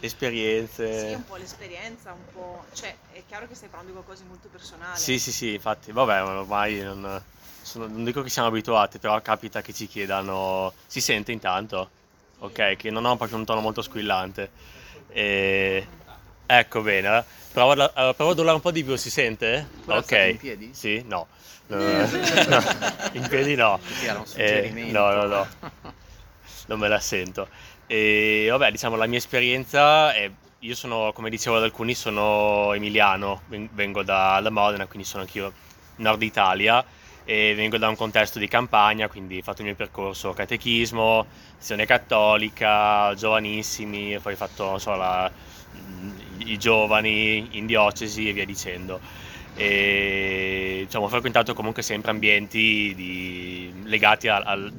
esperienze. 0.00 1.08
Sì, 1.08 1.14
un 1.14 1.24
po' 1.24 1.36
l'esperienza, 1.36 2.12
un 2.12 2.24
po'... 2.32 2.64
Cioè, 2.72 2.96
è 3.12 3.22
chiaro 3.26 3.46
che 3.46 3.54
stai 3.54 3.68
parlando 3.68 3.92
di 3.92 3.98
qualcosa 3.98 4.22
di 4.24 4.28
molto 4.28 4.48
personale. 4.48 4.98
Sì, 4.98 5.18
sì, 5.18 5.30
sì, 5.30 5.52
infatti, 5.54 5.92
vabbè, 5.92 6.22
ormai 6.22 6.80
non, 6.80 7.22
sono- 7.62 7.86
non 7.86 8.04
dico 8.04 8.22
che 8.22 8.30
siamo 8.30 8.48
abituati, 8.48 8.98
però 8.98 9.20
capita 9.22 9.60
che 9.62 9.72
ci 9.72 9.86
chiedano... 9.86 10.72
Si 10.86 11.00
sente 11.00 11.32
intanto? 11.32 11.90
Ok, 12.40 12.76
che 12.76 12.90
non 12.90 13.04
ho 13.04 13.16
proprio 13.16 13.38
un 13.38 13.44
tono 13.44 13.60
molto 13.60 13.82
squillante. 13.82 14.50
E... 15.08 15.86
Ecco, 16.46 16.80
bene. 16.82 17.24
Provo, 17.52 17.72
a- 17.72 17.92
eh, 18.08 18.14
provo 18.14 18.30
ad 18.32 18.38
urlare 18.38 18.56
un 18.56 18.62
po' 18.62 18.70
di 18.70 18.82
più, 18.84 18.96
si 18.96 19.10
sente? 19.10 19.68
Alzati 19.86 20.14
Ok. 20.14 20.30
in 20.30 20.36
piedi? 20.38 20.70
Sì? 20.72 21.02
No. 21.06 21.26
No, 21.66 21.76
in 23.12 23.26
piedi 23.28 23.54
no. 23.54 23.78
Era 24.02 24.18
un 24.18 24.24
Eh, 24.24 24.26
suggerimento. 24.26 24.98
no, 24.98 25.12
no, 25.12 25.26
no. 25.26 25.48
Non 26.66 26.78
me 26.78 26.88
la 26.88 26.98
sento. 27.00 27.48
E 27.86 28.48
vabbè, 28.50 28.70
diciamo, 28.70 28.96
la 28.96 29.06
mia 29.06 29.18
esperienza 29.18 30.12
è... 30.12 30.30
Io 30.62 30.74
sono, 30.74 31.12
come 31.14 31.30
dicevo 31.30 31.56
ad 31.56 31.62
alcuni, 31.62 31.94
sono 31.94 32.72
emiliano, 32.74 33.42
ven- 33.46 33.68
vengo 33.72 34.02
da, 34.02 34.40
da 34.42 34.50
Modena, 34.50 34.86
quindi 34.86 35.06
sono 35.08 35.22
anch'io 35.22 35.52
nord 35.96 36.22
Italia 36.22 36.84
e 37.30 37.54
vengo 37.54 37.78
da 37.78 37.88
un 37.88 37.94
contesto 37.94 38.40
di 38.40 38.48
campagna, 38.48 39.06
quindi 39.06 39.38
ho 39.38 39.42
fatto 39.42 39.60
il 39.60 39.68
mio 39.68 39.76
percorso 39.76 40.32
catechismo, 40.32 41.24
azione 41.56 41.86
cattolica, 41.86 43.14
giovanissimi, 43.14 44.18
poi 44.18 44.32
ho 44.32 44.36
fatto, 44.36 44.78
so, 44.78 44.96
la- 44.96 45.30
i 46.38 46.58
giovani 46.58 47.46
in 47.52 47.66
diocesi 47.66 48.28
e 48.28 48.32
via 48.32 48.44
dicendo. 48.44 48.98
E 49.54 50.82
diciamo, 50.86 51.04
ho 51.04 51.08
frequentato 51.08 51.54
comunque 51.54 51.82
sempre 51.82 52.10
ambienti 52.10 52.92
di- 52.96 53.72
legati 53.84 54.26
al, 54.26 54.42
al- 54.44 54.72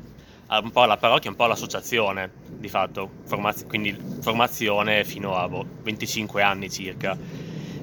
un 0.62 0.72
po' 0.72 0.82
alla 0.82 0.98
parrocchia, 0.98 1.30
un 1.30 1.38
po' 1.38 1.46
all'associazione, 1.46 2.32
di 2.50 2.68
fatto, 2.68 3.10
formaz- 3.28 3.66
quindi 3.66 3.98
formazione 4.20 5.06
fino 5.06 5.38
a 5.38 5.48
boh, 5.48 5.66
25 5.84 6.42
anni 6.42 6.70
circa. 6.70 7.18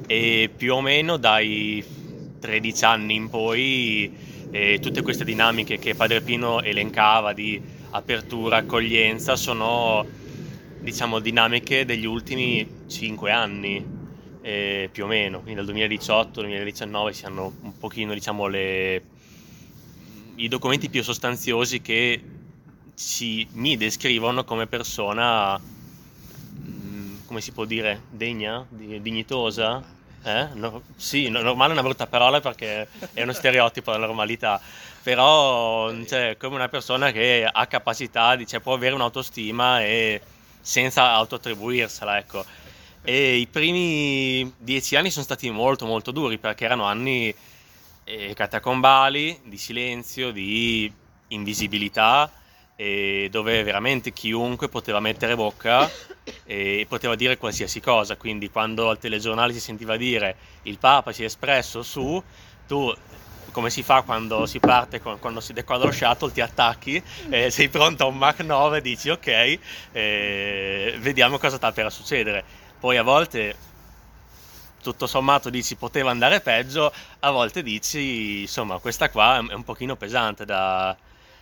E 0.06 0.50
più 0.54 0.74
o 0.74 0.82
meno 0.82 1.16
dai 1.16 1.82
13 2.38 2.84
anni 2.84 3.14
in 3.14 3.30
poi 3.30 4.36
eh, 4.50 4.78
tutte 4.80 5.02
queste 5.02 5.24
dinamiche 5.24 5.78
che 5.78 5.94
Padre 5.94 6.20
Pino 6.20 6.62
elencava 6.62 7.32
di 7.32 7.60
apertura, 7.90 8.58
accoglienza, 8.58 9.36
sono 9.36 10.06
diciamo 10.80 11.18
dinamiche 11.18 11.84
degli 11.84 12.06
ultimi 12.06 12.66
5 12.86 13.30
anni 13.30 13.84
eh, 14.40 14.88
più 14.90 15.04
o 15.04 15.06
meno, 15.06 15.40
quindi 15.40 15.64
dal 15.64 15.74
2018-2019 15.74 17.10
si 17.10 17.24
hanno 17.26 17.52
un 17.60 17.76
pochino 17.76 18.14
diciamo 18.14 18.46
le, 18.46 19.02
i 20.36 20.48
documenti 20.48 20.88
più 20.88 21.02
sostanziosi 21.02 21.80
che 21.80 22.22
ci, 22.94 23.46
mi 23.52 23.76
descrivono 23.76 24.44
come 24.44 24.66
persona, 24.66 25.58
mm, 25.58 27.16
come 27.26 27.40
si 27.40 27.52
può 27.52 27.64
dire, 27.64 28.02
degna, 28.10 28.64
di- 28.68 29.00
dignitosa. 29.00 29.96
Eh? 30.22 30.48
No- 30.54 30.82
sì, 30.96 31.28
no- 31.28 31.42
normale 31.42 31.70
è 31.70 31.72
una 31.72 31.82
brutta 31.82 32.06
parola 32.06 32.40
perché 32.40 32.88
è 33.12 33.22
uno 33.22 33.32
stereotipo 33.32 33.92
della 33.92 34.06
normalità, 34.06 34.60
però 35.02 35.92
cioè, 36.04 36.36
come 36.38 36.56
una 36.56 36.68
persona 36.68 37.12
che 37.12 37.48
ha 37.50 37.66
capacità, 37.66 38.36
di, 38.36 38.46
può 38.60 38.74
avere 38.74 38.94
un'autostima 38.94 39.82
e 39.82 40.20
senza 40.60 41.12
autoattribuirsela, 41.12 42.18
ecco. 42.18 42.44
E 43.02 43.36
i 43.36 43.46
primi 43.46 44.52
dieci 44.58 44.96
anni 44.96 45.10
sono 45.10 45.24
stati 45.24 45.48
molto 45.50 45.86
molto 45.86 46.10
duri 46.10 46.36
perché 46.36 46.64
erano 46.64 46.84
anni 46.84 47.34
eh, 48.04 48.34
catacombali, 48.34 49.40
di 49.44 49.56
silenzio, 49.56 50.30
di 50.30 50.92
invisibilità, 51.28 52.30
dove 52.78 53.64
veramente 53.64 54.12
chiunque 54.12 54.68
poteva 54.68 55.00
mettere 55.00 55.34
bocca 55.34 55.90
e 56.44 56.86
poteva 56.88 57.16
dire 57.16 57.36
qualsiasi 57.36 57.80
cosa. 57.80 58.16
Quindi 58.16 58.50
quando 58.50 58.88
al 58.88 58.98
telegiornale 58.98 59.52
si 59.52 59.60
sentiva 59.60 59.96
dire 59.96 60.36
il 60.62 60.78
Papa 60.78 61.12
si 61.12 61.22
è 61.22 61.26
espresso 61.26 61.82
su, 61.82 62.22
tu 62.68 62.94
come 63.50 63.70
si 63.70 63.82
fa 63.82 64.02
quando 64.02 64.46
si 64.46 64.60
parte, 64.60 65.00
con- 65.00 65.18
quando 65.18 65.40
si 65.40 65.52
decolla 65.52 65.86
lo 65.86 65.90
shuttle, 65.90 66.30
ti 66.30 66.40
attacchi, 66.40 67.02
eh, 67.30 67.50
sei 67.50 67.68
pronto 67.68 68.04
a 68.04 68.06
un 68.06 68.16
Mach 68.16 68.38
9, 68.40 68.80
dici 68.80 69.08
ok, 69.08 69.58
eh, 69.92 70.96
vediamo 71.00 71.38
cosa 71.38 71.56
sta 71.56 71.72
per 71.72 71.90
succedere. 71.90 72.44
Poi 72.78 72.96
a 72.96 73.02
volte 73.02 73.56
tutto 74.80 75.06
sommato 75.08 75.50
dici 75.50 75.74
poteva 75.74 76.10
andare 76.10 76.40
peggio, 76.40 76.92
a 77.20 77.30
volte 77.30 77.62
dici 77.62 78.42
insomma 78.42 78.78
questa 78.78 79.10
qua 79.10 79.44
è 79.48 79.54
un 79.54 79.64
pochino 79.64 79.96
pesante 79.96 80.44
da, 80.44 80.96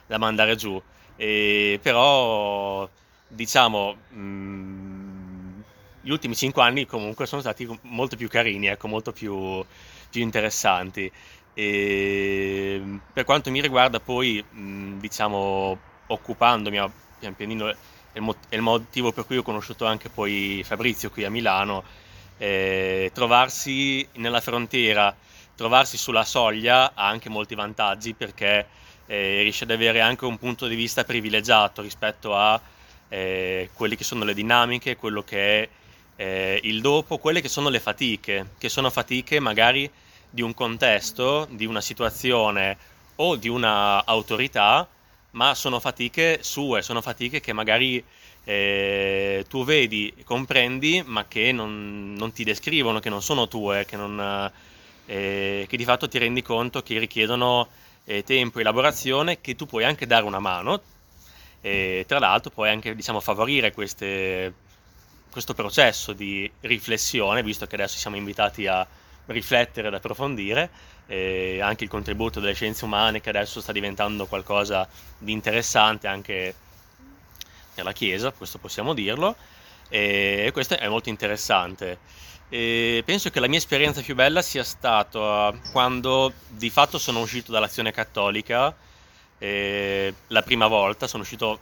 da 0.06 0.18
mandare 0.18 0.56
giù. 0.56 0.82
E 1.16 1.78
però 1.82 2.88
diciamo 3.28 3.94
mh, 4.10 5.62
gli 6.02 6.10
ultimi 6.10 6.36
cinque 6.36 6.62
anni 6.62 6.86
comunque 6.86 7.26
sono 7.26 7.40
stati 7.40 7.66
molto 7.82 8.16
più 8.16 8.28
carini, 8.28 8.66
ecco, 8.66 8.88
molto 8.88 9.12
più, 9.12 9.64
più 10.10 10.20
interessanti. 10.22 11.10
E 11.54 12.82
per 13.12 13.24
quanto 13.24 13.50
mi 13.50 13.60
riguarda 13.60 13.98
poi 14.00 14.44
mh, 14.48 14.98
diciamo 14.98 15.78
occupandomi 16.08 16.78
a- 16.78 16.90
pian 17.18 17.34
pianino 17.34 17.68
è 17.68 17.76
il, 18.12 18.22
mo- 18.22 18.36
è 18.48 18.54
il 18.56 18.62
motivo 18.62 19.12
per 19.12 19.24
cui 19.26 19.38
ho 19.38 19.42
conosciuto 19.42 19.86
anche 19.86 20.08
poi 20.10 20.62
Fabrizio 20.64 21.10
qui 21.10 21.24
a 21.24 21.30
Milano 21.30 21.82
eh, 22.38 23.10
trovarsi 23.14 24.06
nella 24.14 24.40
frontiera, 24.40 25.14
trovarsi 25.54 25.96
sulla 25.96 26.24
soglia 26.24 26.92
ha 26.94 27.08
anche 27.08 27.28
molti 27.30 27.54
vantaggi 27.54 28.14
perché 28.14 28.66
eh, 29.06 29.42
riesce 29.42 29.64
ad 29.64 29.70
avere 29.70 30.00
anche 30.00 30.24
un 30.24 30.38
punto 30.38 30.66
di 30.66 30.74
vista 30.74 31.04
privilegiato 31.04 31.82
rispetto 31.82 32.34
a 32.36 32.60
eh, 33.08 33.70
quelle 33.72 33.96
che 33.96 34.04
sono 34.04 34.24
le 34.24 34.34
dinamiche, 34.34 34.96
quello 34.96 35.22
che 35.22 35.62
è 35.62 35.68
eh, 36.16 36.60
il 36.64 36.80
dopo, 36.80 37.18
quelle 37.18 37.40
che 37.40 37.48
sono 37.48 37.68
le 37.68 37.80
fatiche, 37.80 38.50
che 38.58 38.68
sono 38.68 38.90
fatiche 38.90 39.38
magari 39.40 39.90
di 40.28 40.42
un 40.42 40.54
contesto, 40.54 41.46
di 41.50 41.66
una 41.66 41.80
situazione 41.80 42.76
o 43.16 43.36
di 43.36 43.48
una 43.48 44.04
autorità, 44.04 44.88
ma 45.32 45.54
sono 45.54 45.80
fatiche 45.80 46.38
sue, 46.42 46.82
sono 46.82 47.00
fatiche 47.00 47.40
che 47.40 47.52
magari 47.52 48.02
eh, 48.44 49.44
tu 49.48 49.64
vedi, 49.64 50.14
comprendi, 50.24 51.02
ma 51.04 51.26
che 51.26 51.52
non, 51.52 52.14
non 52.16 52.32
ti 52.32 52.44
descrivono, 52.44 53.00
che 53.00 53.10
non 53.10 53.22
sono 53.22 53.48
tue, 53.48 53.84
che, 53.84 53.96
non, 53.96 54.50
eh, 55.06 55.66
che 55.68 55.76
di 55.76 55.84
fatto 55.84 56.08
ti 56.08 56.18
rendi 56.18 56.42
conto 56.42 56.82
che 56.82 56.98
richiedono 56.98 57.68
eh, 58.06 58.22
tempo, 58.24 58.60
elaborazione, 58.60 59.40
che 59.40 59.54
tu 59.54 59.66
puoi 59.66 59.84
anche 59.84 60.06
dare 60.06 60.24
una 60.24 60.38
mano, 60.38 60.80
e 61.60 62.04
tra 62.06 62.18
l'altro 62.18 62.50
puoi 62.50 62.70
anche 62.70 62.94
diciamo, 62.94 63.20
favorire 63.20 63.72
queste, 63.72 64.54
questo 65.30 65.52
processo 65.52 66.12
di 66.12 66.50
riflessione, 66.60 67.42
visto 67.42 67.66
che 67.66 67.74
adesso 67.74 67.98
siamo 67.98 68.16
invitati 68.16 68.66
a 68.66 68.86
riflettere, 69.26 69.88
ad 69.88 69.94
approfondire, 69.94 70.70
e 71.08 71.60
anche 71.60 71.84
il 71.84 71.90
contributo 71.90 72.40
delle 72.40 72.54
scienze 72.54 72.84
umane 72.84 73.20
che 73.20 73.28
adesso 73.28 73.60
sta 73.60 73.72
diventando 73.72 74.26
qualcosa 74.26 74.88
di 75.18 75.32
interessante 75.32 76.06
anche 76.08 76.54
nella 77.74 77.92
Chiesa, 77.92 78.32
questo 78.32 78.58
possiamo 78.58 78.94
dirlo, 78.94 79.36
e 79.88 80.50
questo 80.52 80.76
è 80.76 80.88
molto 80.88 81.08
interessante. 81.08 81.98
E 82.48 83.02
penso 83.04 83.30
che 83.30 83.40
la 83.40 83.48
mia 83.48 83.58
esperienza 83.58 84.00
più 84.02 84.14
bella 84.14 84.40
sia 84.40 84.62
stata 84.62 85.52
quando 85.72 86.32
di 86.48 86.70
fatto 86.70 86.96
sono 86.98 87.20
uscito 87.20 87.50
dall'azione 87.50 87.90
cattolica, 87.90 88.74
eh, 89.38 90.14
la 90.28 90.42
prima 90.42 90.68
volta, 90.68 91.08
sono 91.08 91.22
uscito 91.22 91.58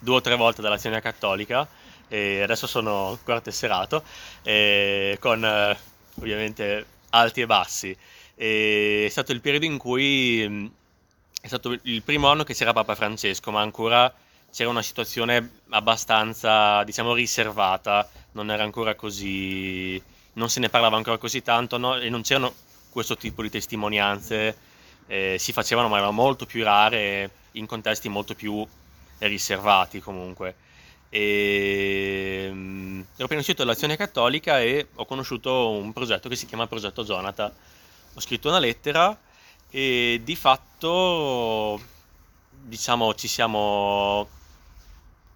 due 0.00 0.16
o 0.16 0.20
tre 0.20 0.34
volte 0.36 0.60
dall'azione 0.60 1.00
cattolica, 1.00 1.66
e 2.08 2.42
adesso 2.42 2.66
sono 2.66 3.10
ancora 3.10 3.40
tesserato, 3.40 4.02
eh, 4.42 5.16
con 5.20 5.44
eh, 5.44 5.78
ovviamente 6.16 6.86
alti 7.10 7.40
e 7.42 7.46
bassi. 7.46 7.96
E 8.34 9.04
è 9.06 9.08
stato 9.08 9.32
il 9.32 9.40
periodo 9.40 9.64
in 9.66 9.78
cui 9.78 10.46
mh, 10.48 10.70
è 11.42 11.46
stato 11.46 11.78
il 11.82 12.02
primo 12.02 12.28
anno 12.28 12.42
che 12.44 12.54
c'era 12.54 12.72
Papa 12.72 12.94
Francesco, 12.96 13.50
ma 13.52 13.60
ancora 13.60 14.12
c'era 14.52 14.68
una 14.68 14.82
situazione 14.82 15.60
abbastanza, 15.70 16.82
diciamo, 16.84 17.14
riservata, 17.14 18.08
non 18.32 18.50
era 18.50 18.62
ancora 18.64 18.94
così, 18.94 20.00
non 20.34 20.48
se 20.48 20.60
ne 20.60 20.68
parlava 20.68 20.96
ancora 20.96 21.18
così 21.18 21.42
tanto 21.42 21.78
no? 21.78 21.96
e 21.98 22.08
non 22.08 22.22
c'erano 22.22 22.52
questo 22.90 23.16
tipo 23.16 23.42
di 23.42 23.50
testimonianze, 23.50 24.56
eh, 25.06 25.36
si 25.38 25.52
facevano 25.52 25.88
ma 25.88 25.96
erano 25.96 26.12
molto 26.12 26.46
più 26.46 26.62
rare 26.62 27.30
in 27.52 27.66
contesti 27.66 28.08
molto 28.08 28.34
più 28.34 28.66
riservati 29.18 30.00
comunque. 30.00 30.56
E, 31.08 32.48
mm, 32.52 33.00
ero 33.14 33.24
appena 33.24 33.40
uscito 33.40 33.62
dall'azione 33.64 33.96
cattolica 33.96 34.60
e 34.60 34.88
ho 34.94 35.04
conosciuto 35.06 35.70
un 35.70 35.92
progetto 35.92 36.28
che 36.28 36.36
si 36.36 36.46
chiama 36.46 36.66
Progetto 36.66 37.04
Jonathan. 37.04 37.52
Ho 38.14 38.20
scritto 38.20 38.48
una 38.48 38.58
lettera 38.58 39.16
e 39.70 40.20
di 40.24 40.36
fatto, 40.36 41.80
diciamo, 42.50 43.14
ci 43.14 43.28
siamo 43.28 44.28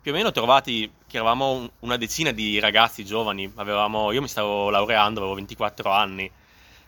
più 0.00 0.12
o 0.12 0.14
meno 0.14 0.30
trovati 0.30 0.90
che 1.06 1.16
eravamo 1.16 1.50
un- 1.52 1.70
una 1.80 1.96
decina 1.96 2.30
di 2.30 2.58
ragazzi 2.58 3.04
giovani. 3.04 3.50
Avevamo, 3.56 4.12
io 4.12 4.20
mi 4.20 4.28
stavo 4.28 4.70
laureando, 4.70 5.20
avevo 5.20 5.34
24 5.34 5.90
anni 5.90 6.30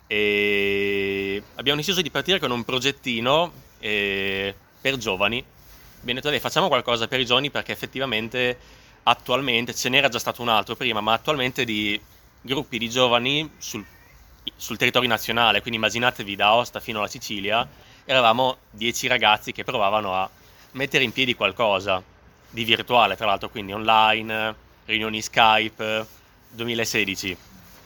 e 0.06 1.42
abbiamo 1.56 1.78
deciso 1.78 2.02
di 2.02 2.10
partire 2.10 2.38
con 2.38 2.50
un 2.50 2.64
progettino 2.64 3.52
eh, 3.78 4.54
per 4.80 4.96
giovani. 4.96 5.44
Abbiamo 6.00 6.20
detto, 6.20 6.38
facciamo 6.40 6.68
qualcosa 6.68 7.08
per 7.08 7.20
i 7.20 7.26
giovani 7.26 7.50
perché 7.50 7.72
effettivamente 7.72 8.58
attualmente, 9.04 9.74
ce 9.74 9.88
n'era 9.88 10.08
già 10.08 10.18
stato 10.18 10.42
un 10.42 10.48
altro 10.48 10.76
prima, 10.76 11.00
ma 11.00 11.12
attualmente 11.12 11.64
di 11.64 12.00
gruppi 12.40 12.78
di 12.78 12.88
giovani 12.88 13.50
sul, 13.58 13.84
sul 14.56 14.76
territorio 14.76 15.08
nazionale, 15.08 15.60
quindi 15.60 15.78
immaginatevi 15.78 16.36
da 16.36 16.48
Aosta 16.48 16.80
fino 16.80 16.98
alla 16.98 17.08
Sicilia, 17.08 17.66
eravamo 18.04 18.58
dieci 18.70 19.06
ragazzi 19.06 19.52
che 19.52 19.64
provavano 19.64 20.14
a 20.14 20.28
mettere 20.72 21.04
in 21.04 21.12
piedi 21.12 21.34
qualcosa 21.34 22.02
di 22.50 22.64
virtuale, 22.64 23.16
tra 23.16 23.26
l'altro, 23.26 23.48
quindi 23.48 23.72
online, 23.72 24.54
riunioni 24.84 25.22
Skype, 25.22 26.06
2016, 26.50 27.36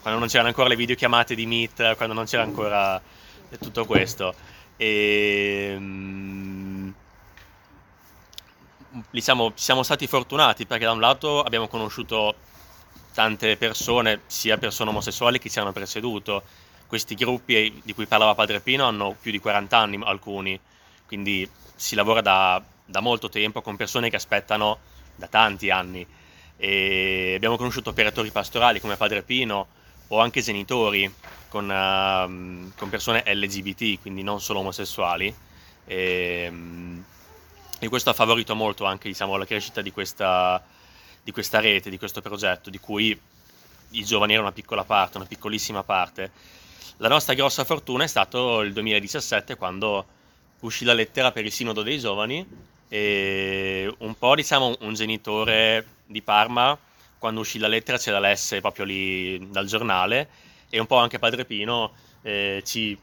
quando 0.00 0.18
non 0.18 0.28
c'erano 0.28 0.48
ancora 0.48 0.68
le 0.68 0.76
videochiamate 0.76 1.34
di 1.34 1.46
Meet, 1.46 1.96
quando 1.96 2.14
non 2.14 2.24
c'era 2.24 2.42
ancora 2.42 3.00
tutto 3.60 3.84
questo. 3.84 4.34
E, 4.76 5.76
mm, 5.78 6.90
diciamo, 9.10 9.52
siamo 9.54 9.82
stati 9.82 10.06
fortunati 10.06 10.66
perché 10.66 10.84
da 10.84 10.92
un 10.92 11.00
lato 11.00 11.42
abbiamo 11.42 11.68
conosciuto 11.68 12.34
tante 13.12 13.56
persone, 13.56 14.22
sia 14.26 14.58
persone 14.58 14.90
omosessuali 14.90 15.38
che 15.38 15.48
ci 15.50 15.58
hanno 15.58 15.72
preceduto. 15.72 16.42
Questi 16.86 17.14
gruppi 17.14 17.80
di 17.82 17.94
cui 17.94 18.06
parlava 18.06 18.34
Padre 18.34 18.60
Pino 18.60 18.84
hanno 18.84 19.16
più 19.20 19.30
di 19.30 19.38
40 19.38 19.76
anni 19.76 20.00
alcuni, 20.04 20.58
quindi 21.06 21.48
si 21.74 21.94
lavora 21.94 22.20
da, 22.20 22.62
da 22.84 23.00
molto 23.00 23.28
tempo 23.28 23.62
con 23.62 23.76
persone 23.76 24.10
che 24.10 24.16
aspettano 24.16 24.78
da 25.16 25.26
tanti 25.26 25.70
anni. 25.70 26.06
E 26.56 27.32
abbiamo 27.36 27.56
conosciuto 27.56 27.90
operatori 27.90 28.30
pastorali 28.30 28.80
come 28.80 28.96
Padre 28.96 29.22
Pino 29.22 29.66
o 30.08 30.20
anche 30.20 30.42
genitori 30.42 31.12
con, 31.48 31.64
uh, 31.64 32.72
con 32.76 32.88
persone 32.88 33.24
LGBT, 33.26 34.00
quindi 34.00 34.22
non 34.22 34.40
solo 34.40 34.60
omosessuali. 34.60 35.34
E, 35.86 36.52
e 37.78 37.88
questo 37.88 38.10
ha 38.10 38.14
favorito 38.14 38.54
molto 38.54 38.84
anche 38.84 39.08
diciamo, 39.08 39.36
la 39.36 39.44
crescita 39.44 39.82
di 39.82 39.92
questa, 39.92 40.62
di 41.22 41.32
questa 41.32 41.60
rete, 41.60 41.90
di 41.90 41.98
questo 41.98 42.20
progetto, 42.20 42.70
di 42.70 42.78
cui 42.78 43.18
i 43.90 44.04
giovani 44.04 44.32
erano 44.32 44.48
una 44.48 44.56
piccola 44.56 44.84
parte, 44.84 45.16
una 45.16 45.26
piccolissima 45.26 45.82
parte. 45.82 46.30
La 46.98 47.08
nostra 47.08 47.34
grossa 47.34 47.64
fortuna 47.64 48.04
è 48.04 48.06
stato 48.06 48.60
il 48.60 48.72
2017 48.72 49.56
quando 49.56 50.06
uscì 50.60 50.84
la 50.84 50.94
lettera 50.94 51.32
per 51.32 51.44
il 51.44 51.52
Sinodo 51.52 51.82
dei 51.82 51.98
Giovani 51.98 52.46
e 52.94 53.92
un 53.98 54.16
po' 54.16 54.36
diciamo 54.36 54.76
un 54.82 54.94
genitore 54.94 55.84
di 56.06 56.22
Parma 56.22 56.78
quando 57.18 57.40
uscì 57.40 57.58
la 57.58 57.66
lettera 57.66 57.98
ce 57.98 58.12
la 58.12 58.20
lesse 58.20 58.60
proprio 58.60 58.84
lì 58.84 59.50
dal 59.50 59.66
giornale 59.66 60.28
e 60.70 60.78
un 60.78 60.86
po' 60.86 60.98
anche 60.98 61.18
Padre 61.18 61.44
Pino 61.44 61.90
eh, 62.22 62.62
ci 62.64 62.96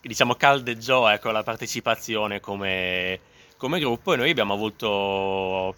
diciamo 0.00 0.34
caldeggiò 0.34 1.10
ecco, 1.10 1.30
la 1.30 1.42
partecipazione 1.42 2.40
come, 2.40 3.20
come 3.58 3.78
gruppo 3.78 4.14
e 4.14 4.16
noi 4.16 4.30
abbiamo 4.30 4.54
avuto 4.54 5.76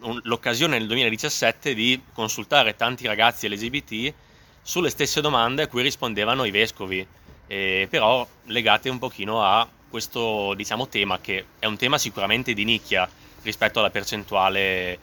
un, 0.00 0.20
l'occasione 0.24 0.76
nel 0.76 0.88
2017 0.88 1.72
di 1.72 2.02
consultare 2.12 2.76
tanti 2.76 3.06
ragazzi 3.06 3.48
LGBT 3.48 4.12
sulle 4.60 4.90
stesse 4.90 5.22
domande 5.22 5.62
a 5.62 5.68
cui 5.68 5.80
rispondevano 5.80 6.44
i 6.44 6.50
vescovi, 6.50 7.06
eh, 7.46 7.86
però 7.88 8.28
legate 8.44 8.90
un 8.90 8.98
pochino 8.98 9.42
a 9.42 9.66
questo 9.92 10.54
diciamo, 10.54 10.88
tema 10.88 11.20
che 11.20 11.44
è 11.58 11.66
un 11.66 11.76
tema 11.76 11.98
sicuramente 11.98 12.54
di 12.54 12.64
nicchia 12.64 13.06
rispetto 13.42 13.78
alla 13.78 13.90
percentuale 13.90 14.98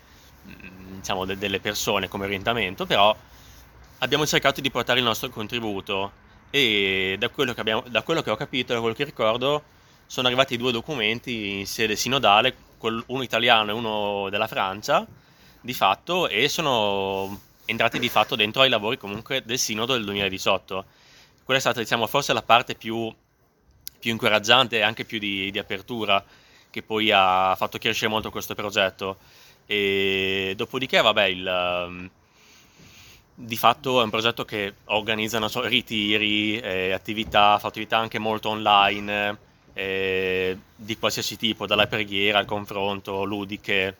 mm, 0.48 0.98
diciamo, 0.98 1.26
de- 1.26 1.38
delle 1.38 1.60
persone 1.60 2.08
come 2.08 2.26
orientamento, 2.26 2.88
però 2.88 3.16
abbiamo 4.00 4.26
cercato 4.26 4.62
di 4.62 4.72
portare 4.72 4.98
il 4.98 5.06
nostro 5.06 5.30
contributo 5.30 6.12
e 6.50 7.18
da 7.20 7.30
quello 7.30 7.54
che, 7.54 7.62
abbiamo, 7.62 7.84
da 7.88 8.02
quello 8.02 8.24
che 8.24 8.32
ho 8.32 8.36
capito, 8.36 8.74
da 8.74 8.80
quello 8.80 8.96
che 8.96 9.04
ricordo, 9.04 9.62
sono 10.08 10.26
arrivati 10.26 10.58
due 10.58 10.72
documenti 10.72 11.60
in 11.60 11.68
sede 11.68 11.96
sinodale, 11.96 12.56
uno 12.80 13.22
italiano 13.22 13.70
e 13.70 13.74
uno 13.74 14.28
della 14.32 14.48
Francia, 14.48 15.06
di 15.62 15.74
fatto, 15.76 16.28
e 16.28 16.50
sono 16.50 17.40
entrati 17.66 18.00
di 18.00 18.10
fatto 18.10 18.36
dentro 18.36 18.64
ai 18.64 18.70
lavori 18.70 18.98
comunque 18.98 19.44
del 19.46 19.60
sinodo 19.60 19.94
del 19.94 20.06
2018. 20.06 20.86
Quella 21.44 21.60
è 21.60 21.62
stata, 21.62 21.80
diciamo, 21.80 22.08
forse 22.08 22.34
la 22.34 22.42
parte 22.42 22.74
più 22.74 23.14
più 24.00 24.12
incoraggiante 24.12 24.78
e 24.78 24.82
anche 24.82 25.06
più 25.06 25.20
di, 25.20 25.52
di 25.52 25.60
apertura 25.60 26.24
che 26.70 26.82
poi 26.84 27.12
ha 27.12 27.56
fatto 27.56 27.78
crescere 27.78 28.10
molto 28.10 28.32
questo 28.32 28.56
progetto. 28.56 29.18
E 29.66 30.54
dopodiché, 30.56 31.02
vabbè, 31.02 31.26
il, 31.26 31.86
um, 31.88 32.10
di 33.36 33.56
fatto 33.56 34.02
è 34.02 34.04
un 34.04 34.10
progetto 34.10 34.46
che 34.46 34.74
organizza 34.86 35.46
so, 35.48 35.62
ritiri, 35.62 36.60
eh, 36.60 36.92
attività, 36.92 37.58
fa 37.60 37.68
attività 37.68 37.98
anche 37.98 38.20
molto 38.20 38.50
online, 38.50 39.38
eh, 39.74 40.58
di 40.76 40.98
qualsiasi 40.98 41.38
tipo, 41.38 41.66
dalla 41.66 41.88
preghiera 41.88 42.40
al 42.40 42.46
confronto, 42.46 43.24
ludiche. 43.24 43.98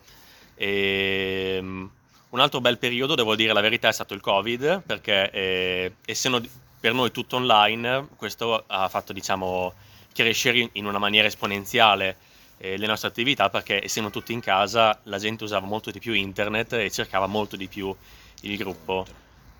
E, 0.54 1.58
um, 1.60 1.90
un 2.30 2.38
altro 2.38 2.60
bel 2.60 2.78
periodo, 2.78 3.14
devo 3.14 3.34
dire 3.34 3.52
la 3.52 3.60
verità, 3.60 3.88
è 3.88 3.92
stato 3.92 4.14
il 4.14 4.20
Covid, 4.20 4.82
perché 4.86 5.30
eh, 5.30 5.94
essendo 6.04 6.40
per 6.78 6.92
noi 6.94 7.10
tutto 7.10 7.36
online, 7.36 8.08
questo 8.16 8.64
ha 8.66 8.88
fatto, 8.88 9.12
diciamo, 9.12 9.74
crescere 10.20 10.68
in 10.72 10.84
una 10.84 10.98
maniera 10.98 11.26
esponenziale 11.26 12.16
eh, 12.58 12.76
le 12.76 12.86
nostre 12.86 13.08
attività 13.08 13.48
perché 13.48 13.82
essendo 13.82 14.10
tutti 14.10 14.34
in 14.34 14.40
casa 14.40 15.00
la 15.04 15.18
gente 15.18 15.44
usava 15.44 15.64
molto 15.66 15.90
di 15.90 15.98
più 15.98 16.12
internet 16.12 16.74
e 16.74 16.90
cercava 16.90 17.26
molto 17.26 17.56
di 17.56 17.68
più 17.68 17.94
il 18.42 18.56
gruppo 18.58 19.06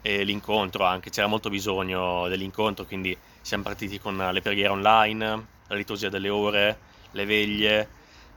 e 0.03 0.23
l'incontro 0.23 0.85
anche, 0.85 1.11
c'era 1.11 1.27
molto 1.27 1.51
bisogno 1.51 2.29
dell'incontro, 2.29 2.85
quindi 2.85 3.17
siamo 3.41 3.63
partiti 3.63 3.99
con 3.99 4.17
le 4.17 4.41
preghiere 4.41 4.69
online, 4.69 5.47
la 5.67 5.75
liturgia 5.75 6.09
delle 6.09 6.29
ore, 6.29 6.79
le 7.13 7.25
veglie 7.25 7.89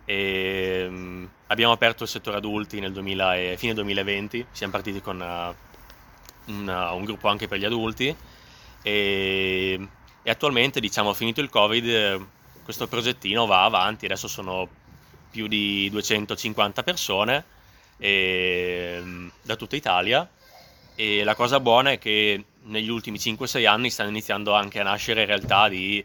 e 0.05 0.85
um, 0.89 1.29
abbiamo 1.47 1.71
aperto 1.71 2.03
il 2.03 2.09
settore 2.09 2.37
adulti 2.37 2.79
nel 2.79 2.91
2000 2.91 3.35
e, 3.35 3.55
fine 3.57 3.73
2020, 3.73 4.47
siamo 4.51 4.71
partiti 4.71 5.01
con 5.01 5.19
uh, 5.19 6.51
un, 6.51 6.67
uh, 6.67 6.95
un 6.95 7.03
gruppo 7.05 7.27
anche 7.29 7.47
per 7.47 7.59
gli 7.59 7.65
adulti 7.65 8.15
e 8.81 9.87
e 10.23 10.31
attualmente, 10.31 10.79
diciamo, 10.79 11.13
finito 11.13 11.41
il 11.41 11.49
Covid, 11.49 12.25
questo 12.63 12.87
progettino 12.87 13.45
va 13.45 13.65
avanti, 13.65 14.05
adesso 14.05 14.27
sono 14.27 14.67
più 15.29 15.47
di 15.47 15.89
250 15.89 16.83
persone 16.83 17.43
e, 17.97 18.99
mm, 19.01 19.27
da 19.41 19.55
tutta 19.55 19.75
Italia 19.75 20.27
e 20.95 21.23
la 21.23 21.35
cosa 21.35 21.59
buona 21.59 21.91
è 21.91 21.97
che 21.97 22.43
negli 22.63 22.89
ultimi 22.89 23.17
5-6 23.17 23.67
anni 23.67 23.89
stanno 23.89 24.09
iniziando 24.09 24.53
anche 24.53 24.79
a 24.79 24.83
nascere 24.83 25.25
realtà 25.25 25.67
di 25.67 26.03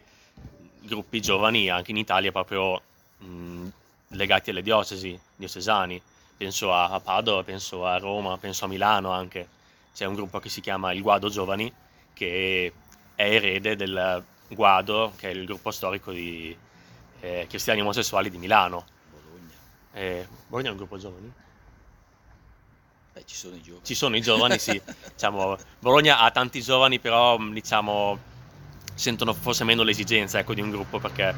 gruppi 0.81 1.21
giovani 1.21 1.69
anche 1.69 1.91
in 1.91 1.97
Italia 1.97 2.31
proprio 2.31 2.81
mh, 3.19 3.67
legati 4.09 4.49
alle 4.49 4.63
diocesi, 4.63 5.17
diocesani. 5.35 6.01
Penso 6.35 6.73
a 6.73 6.99
Padova, 6.99 7.43
penso 7.43 7.85
a 7.85 7.97
Roma, 7.97 8.37
penso 8.37 8.65
a 8.65 8.67
Milano 8.67 9.11
anche. 9.11 9.47
C'è 9.93 10.05
un 10.05 10.15
gruppo 10.15 10.39
che 10.39 10.49
si 10.49 10.61
chiama 10.61 10.91
Il 10.93 11.01
Guado 11.01 11.29
Giovani 11.29 11.71
che 12.13 12.73
è 13.19 13.33
erede 13.33 13.75
del 13.75 14.23
Guado, 14.47 15.11
che 15.17 15.27
è 15.27 15.33
il 15.33 15.43
gruppo 15.43 15.71
storico 15.71 16.13
di 16.13 16.55
eh, 17.19 17.47
cristiani 17.49 17.81
omosessuali 17.81 18.29
di 18.29 18.37
Milano. 18.37 18.85
Bologna. 19.11 19.53
Eh, 19.91 20.27
Bologna 20.47 20.69
è 20.69 20.71
un 20.71 20.77
gruppo 20.77 20.97
giovani? 20.97 21.29
Beh, 23.11 23.23
ci 23.25 23.35
sono 23.35 23.57
i 23.57 23.61
giovani. 23.61 23.83
Ci 23.83 23.93
sono 23.93 24.15
i 24.15 24.21
giovani, 24.21 24.57
sì. 24.57 24.81
diciamo, 25.11 25.57
Bologna 25.79 26.19
ha 26.19 26.31
tanti 26.31 26.61
giovani, 26.61 26.99
però 26.99 27.37
diciamo, 27.37 28.17
sentono 28.93 29.33
forse 29.33 29.65
meno 29.65 29.83
l'esigenza 29.83 30.39
ecco, 30.39 30.53
di 30.53 30.61
un 30.61 30.69
gruppo 30.69 30.99
perché 30.99 31.35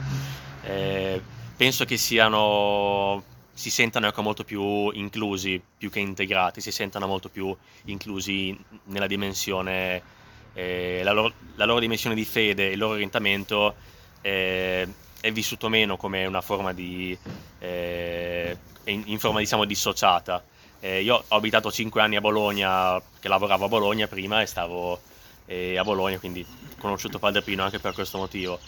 eh, 0.62 1.20
penso 1.58 1.84
che 1.86 1.98
siano 1.98 3.24
si 3.54 3.72
sentano 3.72 4.06
ecco, 4.06 4.22
molto 4.22 4.44
più 4.44 4.92
inclusi 4.92 5.60
più 5.78 5.90
che 5.90 6.00
integrati, 6.00 6.62
si 6.62 6.72
sentano 6.72 7.08
molto 7.08 7.28
più 7.30 7.56
inclusi 7.86 8.56
nella 8.86 9.08
dimensione 9.08 10.20
eh, 10.54 11.02
la, 11.04 11.12
loro, 11.12 11.34
la, 11.56 11.66
loro, 11.66 11.80
dimensione 11.80 12.16
di 12.16 12.26
fede, 12.26 12.68
il 12.68 12.78
loro 12.78 12.94
orientamento 12.94 13.76
eh, 14.22 14.88
è 15.20 15.32
vissuto 15.32 15.70
meno 15.70 15.98
come 15.98 16.26
una 16.26 16.42
forma 16.42 16.74
di, 16.74 17.18
eh, 17.60 18.58
in, 18.86 19.04
in, 19.06 19.20
forma 19.20 19.40
diciamo 19.40 19.66
dissociata. 19.66 20.44
Eh, 20.80 21.02
io 21.02 21.24
ho 21.28 21.36
abitato 21.36 21.72
5 21.72 22.02
anni 22.02 22.16
a 22.16 22.22
Bologna, 22.22 23.02
che 23.20 23.28
lavoravo 23.28 23.66
a 23.66 23.68
Bologna 23.68 24.08
prima 24.08 24.42
e 24.42 24.46
stavo 24.46 25.00
eh, 25.46 25.78
a 25.78 25.84
Bologna, 25.84 26.18
quindi 26.18 26.46
ho 26.46 26.76
conosciuto 26.80 27.20
Padre 27.20 27.44
Pino 27.44 27.64
anche 27.64 27.80
per 27.80 27.94
questo 27.94 28.18
motivo. 28.18 28.60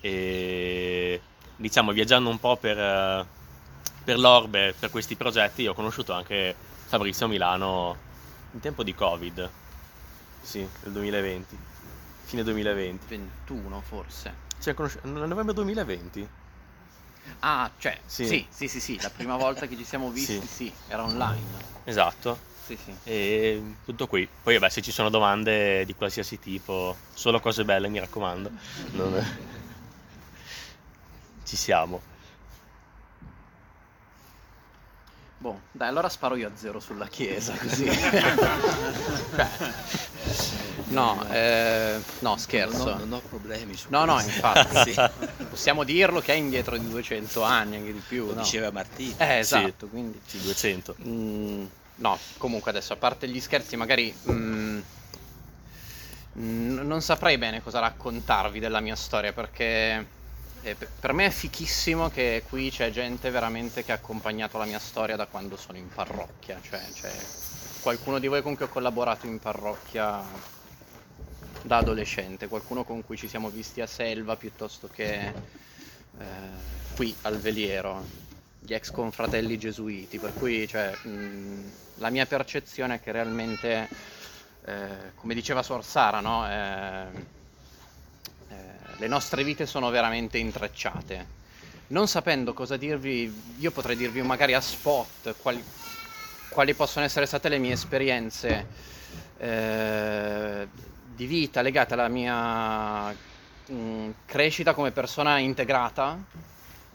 E, 0.00 1.20
diciamo, 1.56 1.92
viaggiando 1.92 2.30
un 2.30 2.40
po' 2.40 2.56
per, 2.56 3.26
per 4.02 4.18
l'orbe, 4.18 4.74
per 4.78 4.90
questi 4.90 5.14
progetti, 5.14 5.66
ho 5.66 5.74
conosciuto 5.74 6.12
anche 6.12 6.54
Fabrizio 6.86 7.28
Milano 7.28 8.06
in 8.52 8.60
tempo 8.60 8.82
di 8.82 8.94
Covid 8.94 9.50
sì, 10.42 10.58
nel 10.60 10.92
2020. 10.92 11.58
Fine 12.24 12.42
2020. 12.42 13.06
21 13.08 13.80
forse. 13.80 14.34
Cioè, 14.60 14.74
conosci- 14.74 14.98
nel 15.02 15.28
novembre 15.28 15.54
2020. 15.54 16.28
Ah, 17.40 17.70
cioè, 17.78 17.98
Sì. 18.06 18.26
sì, 18.26 18.46
sì, 18.50 18.68
sì, 18.68 18.80
sì, 18.80 19.00
la 19.00 19.10
prima 19.10 19.36
volta 19.36 19.66
che 19.66 19.76
ci 19.76 19.84
siamo 19.84 20.10
visti, 20.10 20.40
Sì. 20.40 20.46
sì, 20.46 20.72
era 20.88 21.04
online. 21.04 21.42
Esatto. 21.84 22.38
Sì, 22.66 22.76
sì. 22.82 22.94
E 23.04 23.62
tutto 23.84 24.06
qui. 24.06 24.28
Poi 24.42 24.54
vabbè, 24.58 24.68
se 24.70 24.82
ci 24.82 24.92
sono 24.92 25.08
domande 25.08 25.84
di 25.86 25.94
qualsiasi 25.94 26.38
tipo, 26.38 26.96
solo 27.14 27.40
cose 27.40 27.64
belle, 27.64 27.88
mi 27.88 27.98
raccomando. 27.98 28.50
Non- 28.92 29.24
Ci 31.44 31.56
siamo. 31.56 32.02
Boh, 35.40 35.60
dai, 35.70 35.88
allora 35.88 36.08
sparo 36.08 36.34
io 36.34 36.48
a 36.48 36.50
zero 36.54 36.80
sulla 36.80 37.06
chiesa, 37.06 37.54
così. 37.60 37.88
No, 40.86 41.24
eh, 41.30 42.00
no, 42.20 42.36
scherzo. 42.36 42.84
Non 42.84 42.94
ho, 42.94 42.98
non 42.98 43.12
ho 43.12 43.20
problemi 43.20 43.76
su 43.76 43.86
No, 43.90 44.04
no, 44.04 44.14
questo. 44.14 44.30
infatti. 44.32 44.92
Sì, 45.38 45.44
Possiamo 45.48 45.84
dirlo 45.84 46.20
che 46.20 46.32
è 46.32 46.36
indietro 46.36 46.76
di 46.76 46.88
200 46.88 47.42
anni, 47.42 47.76
anche 47.76 47.92
di 47.92 48.02
più, 48.06 48.26
lo 48.26 48.34
no? 48.34 48.40
diceva 48.42 48.70
Martino. 48.70 49.14
Eh, 49.18 49.38
esatto, 49.38 49.86
quindi... 49.86 50.20
Sì, 50.26 50.40
200. 50.40 50.96
Mm, 51.06 51.64
no, 51.96 52.18
comunque 52.38 52.70
adesso, 52.70 52.92
a 52.92 52.96
parte 52.96 53.28
gli 53.28 53.40
scherzi, 53.40 53.76
magari... 53.76 54.12
mm, 54.30 54.80
mm, 56.38 56.78
non 56.86 57.00
saprei 57.00 57.38
bene 57.38 57.62
cosa 57.62 57.78
raccontarvi 57.80 58.58
della 58.58 58.80
mia 58.80 58.96
storia, 58.96 59.32
perché... 59.32 60.16
eh, 60.62 60.74
per- 60.74 61.12
me 61.12 61.26
è 61.26 61.30
fichissimo 61.30 62.08
che 62.10 62.42
qui 62.48 62.70
c'è 62.70 62.90
gente 62.90 63.30
veramente 63.30 63.84
che 63.84 63.92
ha 63.92 63.96
accompagnato 63.96 64.58
la 64.58 64.64
mia 64.64 64.78
storia 64.78 65.16
da 65.16 65.26
quando 65.26 65.56
sono 65.56 65.78
in 65.78 65.88
parrocchia, 65.88 66.58
cioè 66.62 66.80
c'è 66.92 67.12
qualcuno 67.82 68.18
di 68.18 68.26
voi 68.26 68.42
con 68.42 68.56
cui 68.56 68.64
ho 68.64 68.68
collaborato 68.68 69.26
in 69.26 69.38
parrocchia 69.38 70.22
da 71.62 71.76
adolescente, 71.78 72.48
qualcuno 72.48 72.84
con 72.84 73.04
cui 73.04 73.16
ci 73.16 73.28
siamo 73.28 73.50
visti 73.50 73.80
a 73.80 73.86
Selva 73.86 74.36
piuttosto 74.36 74.88
che 74.88 75.28
eh, 76.18 76.24
qui 76.94 77.14
al 77.22 77.38
Veliero, 77.38 78.04
gli 78.58 78.74
ex 78.74 78.90
confratelli 78.90 79.58
gesuiti, 79.58 80.18
per 80.18 80.32
cui 80.34 80.66
cioè, 80.66 80.94
mh, 80.94 81.72
la 81.96 82.10
mia 82.10 82.26
percezione 82.26 82.96
è 82.96 83.00
che 83.00 83.12
realmente, 83.12 83.88
eh, 84.64 85.12
come 85.14 85.34
diceva 85.34 85.62
Suor 85.62 85.84
Sara, 85.84 86.20
no? 86.20 86.48
Eh, 86.48 87.36
le 88.98 89.06
nostre 89.06 89.44
vite 89.44 89.64
sono 89.66 89.90
veramente 89.90 90.38
intrecciate. 90.38 91.36
Non 91.88 92.06
sapendo 92.08 92.52
cosa 92.52 92.76
dirvi, 92.76 93.32
io 93.58 93.70
potrei 93.70 93.96
dirvi 93.96 94.20
magari 94.22 94.54
a 94.54 94.60
spot 94.60 95.36
quali, 95.40 95.62
quali 96.50 96.74
possono 96.74 97.04
essere 97.04 97.24
state 97.24 97.48
le 97.48 97.58
mie 97.58 97.72
esperienze 97.72 98.66
eh, 99.38 100.68
di 101.14 101.26
vita 101.26 101.62
legate 101.62 101.94
alla 101.94 102.08
mia 102.08 103.10
mh, 103.10 104.10
crescita 104.26 104.74
come 104.74 104.90
persona 104.90 105.38
integrata, 105.38 106.22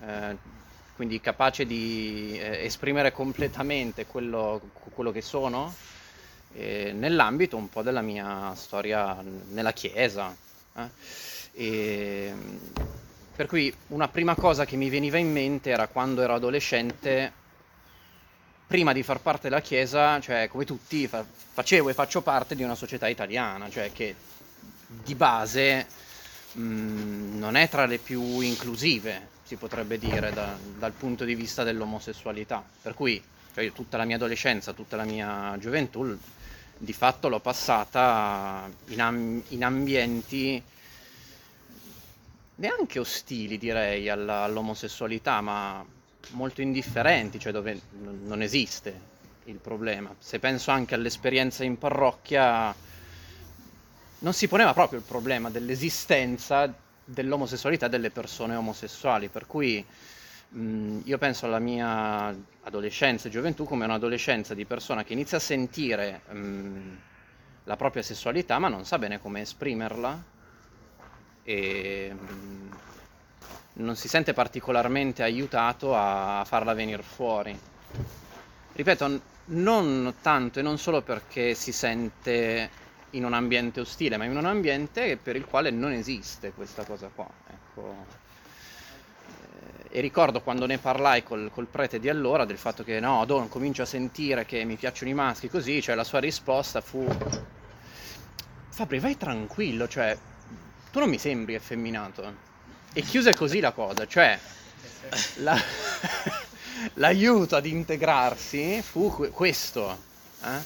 eh, 0.06 0.38
quindi 0.96 1.20
capace 1.20 1.66
di 1.66 2.38
eh, 2.38 2.66
esprimere 2.66 3.12
completamente 3.12 4.06
quello, 4.06 4.62
quello 4.94 5.12
che 5.12 5.22
sono, 5.22 5.74
eh, 6.54 6.92
nell'ambito 6.94 7.58
un 7.58 7.70
po' 7.70 7.82
della 7.82 8.02
mia 8.02 8.54
storia 8.56 9.24
nella 9.50 9.72
Chiesa. 9.72 10.36
eh. 10.76 11.32
E, 11.54 12.34
per 13.36 13.48
cui 13.48 13.74
una 13.88 14.08
prima 14.08 14.36
cosa 14.36 14.66
che 14.66 14.76
mi 14.76 14.90
veniva 14.90 15.18
in 15.18 15.32
mente 15.32 15.70
era 15.70 15.88
quando 15.88 16.22
ero 16.22 16.34
adolescente, 16.34 17.32
prima 18.68 18.94
di 18.94 19.04
far 19.04 19.20
parte 19.20 19.50
della 19.50 19.62
Chiesa, 19.62 20.20
cioè 20.20 20.48
come 20.48 20.66
tutti, 20.66 21.08
fa- 21.08 21.26
facevo 21.26 21.90
e 21.90 21.94
faccio 21.94 22.22
parte 22.22 22.56
di 22.56 22.64
una 22.64 22.76
società 22.76 23.08
italiana, 23.08 23.70
cioè 23.70 23.92
che 23.92 24.16
di 24.88 25.16
base 25.16 25.88
mh, 26.54 27.38
non 27.38 27.56
è 27.56 27.70
tra 27.70 27.86
le 27.86 27.98
più 27.98 28.40
inclusive, 28.40 29.30
si 29.44 29.56
potrebbe 29.56 29.98
dire, 30.00 30.32
da- 30.32 30.58
dal 30.78 30.92
punto 30.92 31.24
di 31.24 31.36
vista 31.36 31.64
dell'omosessualità. 31.64 32.64
Per 32.82 32.94
cui 32.94 33.22
cioè, 33.54 33.64
io 33.64 33.72
tutta 33.72 33.98
la 33.98 34.06
mia 34.06 34.16
adolescenza, 34.16 34.74
tutta 34.74 34.96
la 34.96 35.04
mia 35.04 35.56
gioventù, 35.60 36.18
di 36.76 36.94
fatto 36.94 37.30
l'ho 37.30 37.40
passata 37.40 38.70
in, 38.88 39.02
am- 39.02 39.44
in 39.50 39.64
ambienti 39.64 40.62
neanche 42.56 43.00
ostili, 43.00 43.58
direi, 43.58 44.10
alla- 44.10 44.44
all'omosessualità, 44.44 45.42
ma 45.42 45.86
molto 46.32 46.62
indifferenti, 46.62 47.40
cioè 47.40 47.52
dove 47.52 47.74
n- 47.74 48.20
non 48.26 48.42
esiste 48.42 49.12
il 49.46 49.58
problema. 49.58 50.14
Se 50.20 50.40
penso 50.40 50.72
anche 50.72 50.96
all'esperienza 50.96 51.64
in 51.64 51.78
parrocchia, 51.78 52.74
non 54.20 54.34
si 54.34 54.48
poneva 54.48 54.74
proprio 54.74 55.00
il 55.00 55.06
problema 55.06 55.50
dell'esistenza 55.50 56.74
dell'omosessualità 57.06 57.88
delle 57.90 58.10
persone 58.12 58.56
omosessuali, 58.56 59.28
per 59.28 59.46
cui 59.46 59.86
mh, 60.50 61.00
io 61.04 61.18
penso 61.18 61.46
alla 61.46 61.60
mia 61.60 62.34
adolescenza 62.64 63.28
e 63.28 63.32
gioventù 63.32 63.66
come 63.66 63.84
un'adolescenza 63.86 64.54
di 64.54 64.66
persona 64.66 65.04
che 65.04 65.14
inizia 65.14 65.38
a 65.38 65.42
sentire 65.42 66.22
mh, 66.30 66.98
la 67.66 67.76
propria 67.76 68.02
sessualità 68.04 68.60
ma 68.60 68.70
non 68.70 68.86
sa 68.86 68.98
bene 68.98 69.20
come 69.20 69.42
esprimerla 69.42 70.24
e 71.44 72.14
mh, 72.14 72.78
non 73.74 73.96
si 73.96 74.08
sente 74.08 74.34
particolarmente 74.34 75.24
aiutato 75.24 75.96
a 75.96 76.44
farla 76.46 76.74
venire 76.74 77.04
fuori. 77.04 77.60
Ripeto, 78.74 79.22
non 79.46 80.16
tanto 80.22 80.60
e 80.60 80.62
non 80.62 80.78
solo 80.78 81.02
perché 81.02 81.54
si 81.54 81.72
sente 81.72 82.72
in 83.12 83.26
un 83.26 83.34
ambiente 83.34 83.80
ostile, 83.82 84.18
ma 84.18 84.26
in 84.26 84.36
un 84.36 84.46
ambiente 84.46 85.18
per 85.18 85.36
il 85.36 85.46
quale 85.46 85.70
non 85.70 85.92
esiste 85.92 86.54
questa 86.54 86.86
cosa 86.86 87.10
qua. 87.14 87.30
Ecco. 87.48 88.08
Eh, 89.28 89.98
E 89.98 90.02
ricordo 90.02 90.42
quando 90.42 90.66
ne 90.66 90.80
parlai 90.80 91.24
col, 91.24 91.52
col 91.52 91.68
prete 91.68 92.00
di 92.00 92.10
allora 92.10 92.46
del 92.46 92.58
fatto 92.58 92.84
che 92.84 93.00
no, 93.00 93.24
Don, 93.26 93.48
comincio 93.48 93.84
a 93.84 93.86
sentire 93.86 94.46
che 94.46 94.64
mi 94.66 94.76
piacciono 94.78 95.12
i 95.12 95.14
maschi 95.14 95.50
così, 95.50 95.82
cioè 95.82 95.96
la 95.96 96.04
sua 96.04 96.20
risposta 96.20 96.82
fu 96.82 97.08
Fabri, 98.70 99.00
vai 99.00 99.16
tranquillo, 99.18 99.88
cioè 99.88 100.18
tu 100.94 101.00
non 101.00 101.10
mi 101.10 101.18
sembri 101.18 101.56
effeminato. 101.56 102.52
E 102.94 103.02
chiuse 103.02 103.34
così 103.34 103.60
la 103.60 103.72
cosa, 103.72 104.06
cioè 104.06 104.38
la- 105.38 105.60
l'aiuto 106.96 107.56
ad 107.56 107.66
integrarsi 107.66 108.80
fu 108.84 109.12
que- 109.12 109.30
questo. 109.30 109.98
eh? 110.44 110.62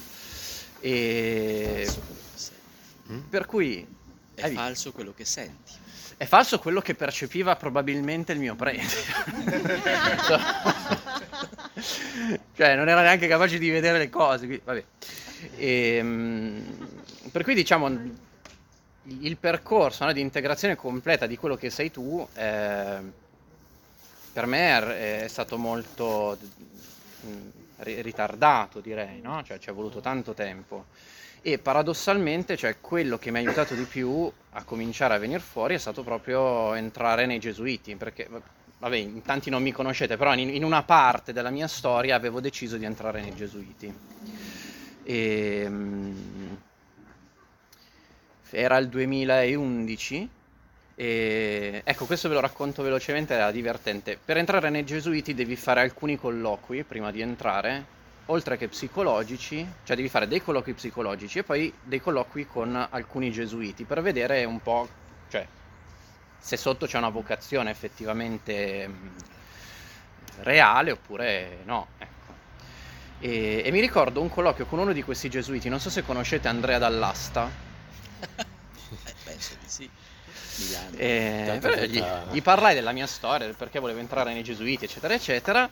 E 0.82 1.90
per 3.30 3.46
cui 3.46 3.88
È 4.36 4.44
hai 4.44 4.54
falso 4.54 4.92
quello 4.92 5.14
che 5.16 5.24
senti. 5.24 5.72
è 6.18 6.26
falso 6.26 6.60
quello 6.60 6.82
che 6.82 6.94
percepiva 6.94 7.56
probabilmente 7.56 8.34
il 8.34 8.40
mio 8.40 8.56
prete. 8.56 8.84
cioè, 12.56 12.76
non 12.76 12.90
era 12.90 13.02
neanche 13.02 13.28
capace 13.30 13.58
di 13.58 13.70
vedere 13.70 13.98
le 13.98 14.10
cose. 14.10 14.46
quindi- 14.46 14.62
vabbè. 14.66 14.84
Ehm, 15.56 16.90
per 17.32 17.44
cui 17.44 17.56
diciamo 17.56 17.88
il 19.08 19.38
percorso 19.38 20.06
no, 20.06 20.12
di 20.12 20.22
integrazione 20.22 20.76
completa 20.76 21.28
di 21.28 21.38
quello 21.38 21.56
che 21.56 21.70
sei 21.70 21.92
tu 21.92 22.26
eh, 22.34 23.00
per 24.34 24.46
me 24.46 25.24
è, 25.24 25.28
stato 25.28 25.58
molto 25.58 26.38
ri- 27.78 28.02
ritardato 28.02 28.80
direi 28.80 29.22
no? 29.22 29.44
cioè 29.44 29.60
ci 29.60 29.70
è 29.70 29.74
voluto 29.74 30.00
tanto 30.02 30.34
tempo 30.34 30.86
e 31.42 31.58
paradossalmente 31.58 32.58
cioè, 32.58 32.78
quello 32.82 33.18
che 33.18 33.32
mi 33.32 33.38
ha 33.38 33.42
aiutato 33.42 33.76
di 33.76 33.84
più 33.84 34.30
a 34.52 34.64
cominciare 34.64 35.14
a 35.14 35.20
venire 35.20 35.40
fuori 35.40 35.76
è 35.76 35.80
stato 35.80 36.04
proprio 36.04 36.74
entrare 36.74 37.26
nei 37.26 37.40
gesuiti 37.40 37.96
perché 37.96 38.28
vabbè 38.80 38.96
in 38.96 39.22
tanti 39.22 39.50
non 39.50 39.62
mi 39.62 39.72
conoscete 39.72 40.18
però 40.18 40.34
in, 40.34 40.50
in 40.50 40.64
una 40.64 40.84
parte 40.84 41.32
della 41.32 41.50
mia 41.50 41.68
storia 41.68 42.16
avevo 42.16 42.42
deciso 42.42 42.76
di 42.76 42.86
entrare 42.86 43.22
nei 43.22 43.34
gesuiti 43.34 43.94
e, 45.04 45.70
mh, 45.70 46.58
era 48.52 48.78
il 48.78 48.88
2011 48.88 50.30
e 50.96 51.82
ecco 51.84 52.06
questo 52.06 52.28
ve 52.28 52.34
lo 52.34 52.40
racconto 52.40 52.82
velocemente 52.82 53.36
era 53.36 53.52
divertente 53.52 54.18
per 54.24 54.38
entrare 54.38 54.72
nei 54.72 54.84
gesuiti 54.84 55.36
devi 55.36 55.56
fare 55.56 55.82
alcuni 55.82 56.18
colloqui 56.18 56.84
prima 56.84 57.12
di 57.12 57.22
entrare 57.22 57.86
oltre 58.28 58.58
che 58.58 58.68
psicologici 58.68 59.68
cioè 59.84 59.96
devi 59.96 60.10
fare 60.10 60.28
dei 60.28 60.42
colloqui 60.42 60.74
psicologici 60.74 61.40
e 61.40 61.44
poi 61.44 61.72
dei 61.84 62.02
colloqui 62.02 62.48
con 62.48 62.88
alcuni 62.90 63.32
gesuiti 63.32 63.84
per 63.84 64.02
vedere 64.02 64.44
un 64.46 64.60
po' 64.60 64.88
cioè 65.30 65.46
se 66.40 66.58
sotto 66.58 66.88
c'è 66.88 66.98
una 66.98 67.10
vocazione 67.10 67.70
effettivamente 67.70 68.88
mh, 68.88 69.12
reale 70.42 70.92
oppure 70.92 71.60
no 71.66 71.90
ecco. 72.00 72.34
e, 73.20 73.62
e 73.64 73.72
mi 73.72 73.82
ricordo 73.82 74.20
un 74.20 74.30
colloquio 74.30 74.66
con 74.66 74.80
uno 74.80 74.94
di 74.94 75.04
questi 75.04 75.30
gesuiti 75.30 75.70
non 75.70 75.80
so 75.80 75.92
se 75.92 76.04
conoscete 76.04 76.48
Andrea 76.48 76.80
Dall'Asta 76.80 77.67
Eh, 79.04 79.14
penso 79.24 79.54
di 79.62 79.68
sì. 79.70 79.90
Milano. 80.58 80.98
Eh, 80.98 81.58
però 81.62 81.76
gli, 81.84 82.04
gli 82.32 82.42
parlai 82.42 82.74
della 82.74 82.92
mia 82.92 83.08
storia, 83.08 83.46
del 83.46 83.56
perché 83.56 83.80
volevo 83.80 84.00
entrare 84.00 84.34
nei 84.34 84.44
gesuiti, 84.44 84.86
eccetera, 84.86 85.14
eccetera. 85.14 85.70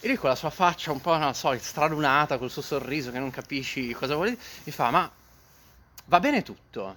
E 0.00 0.06
lui 0.06 0.16
con 0.16 0.28
la 0.28 0.36
sua 0.36 0.50
faccia 0.50 0.92
un 0.92 1.00
po', 1.00 1.16
non 1.16 1.34
so, 1.34 1.56
stralunata, 1.58 2.36
col 2.36 2.50
suo 2.50 2.60
sorriso 2.60 3.10
che 3.10 3.18
non 3.18 3.30
capisci 3.30 3.92
cosa 3.94 4.14
vuole 4.14 4.30
dire, 4.30 4.42
mi 4.64 4.72
fa, 4.72 4.90
ma 4.90 5.10
va 6.06 6.20
bene 6.20 6.42
tutto, 6.42 6.96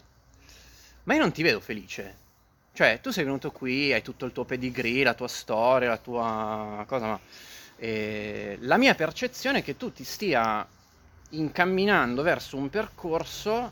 ma 1.03 1.13
io 1.13 1.21
non 1.21 1.31
ti 1.31 1.41
vedo 1.41 1.61
felice. 1.61 2.25
Cioè, 2.73 2.99
tu 3.01 3.11
sei 3.11 3.23
venuto 3.23 3.51
qui, 3.51 3.93
hai 3.93 4.01
tutto 4.01 4.25
il 4.25 4.33
tuo 4.33 4.43
pedigree, 4.43 5.03
la 5.03 5.13
tua 5.13 5.29
storia, 5.29 5.87
la 5.89 5.97
tua 5.97 6.83
cosa, 6.85 7.05
ma 7.07 7.19
eh, 7.77 8.57
la 8.61 8.77
mia 8.77 8.93
percezione 8.93 9.59
è 9.59 9.63
che 9.63 9.77
tu 9.77 9.93
ti 9.93 10.03
stia 10.03 10.67
incamminando 11.29 12.21
verso 12.21 12.57
un 12.57 12.69
percorso 12.69 13.71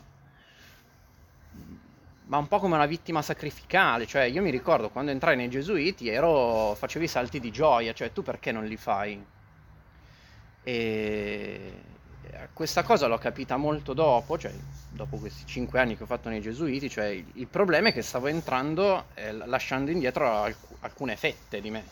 ma 2.26 2.38
un 2.38 2.48
po' 2.48 2.58
come 2.58 2.74
una 2.74 2.86
vittima 2.86 3.22
sacrificale, 3.22 4.06
cioè 4.06 4.22
io 4.22 4.42
mi 4.42 4.50
ricordo 4.50 4.90
quando 4.90 5.10
entrai 5.10 5.36
nei 5.36 5.48
gesuiti 5.48 6.08
ero, 6.08 6.74
facevi 6.74 7.06
salti 7.06 7.40
di 7.40 7.50
gioia, 7.50 7.92
cioè 7.92 8.12
tu 8.12 8.22
perché 8.22 8.52
non 8.52 8.64
li 8.66 8.76
fai? 8.76 9.24
E 10.62 11.72
questa 12.52 12.82
cosa 12.82 13.06
l'ho 13.06 13.18
capita 13.18 13.56
molto 13.56 13.92
dopo, 13.92 14.38
cioè 14.38 14.52
dopo 14.90 15.16
questi 15.18 15.44
cinque 15.46 15.80
anni 15.80 15.96
che 15.96 16.04
ho 16.04 16.06
fatto 16.06 16.28
nei 16.28 16.40
Gesuiti, 16.40 16.88
cioè 16.88 17.06
il, 17.06 17.46
problema 17.46 17.88
è 17.88 17.92
che 17.92 18.02
stavo 18.02 18.26
entrando 18.28 19.06
eh, 19.14 19.32
lasciando 19.32 19.90
indietro 19.90 20.42
alc- 20.42 20.76
alcune 20.80 21.16
fette 21.16 21.60
di 21.60 21.70
me. 21.70 21.84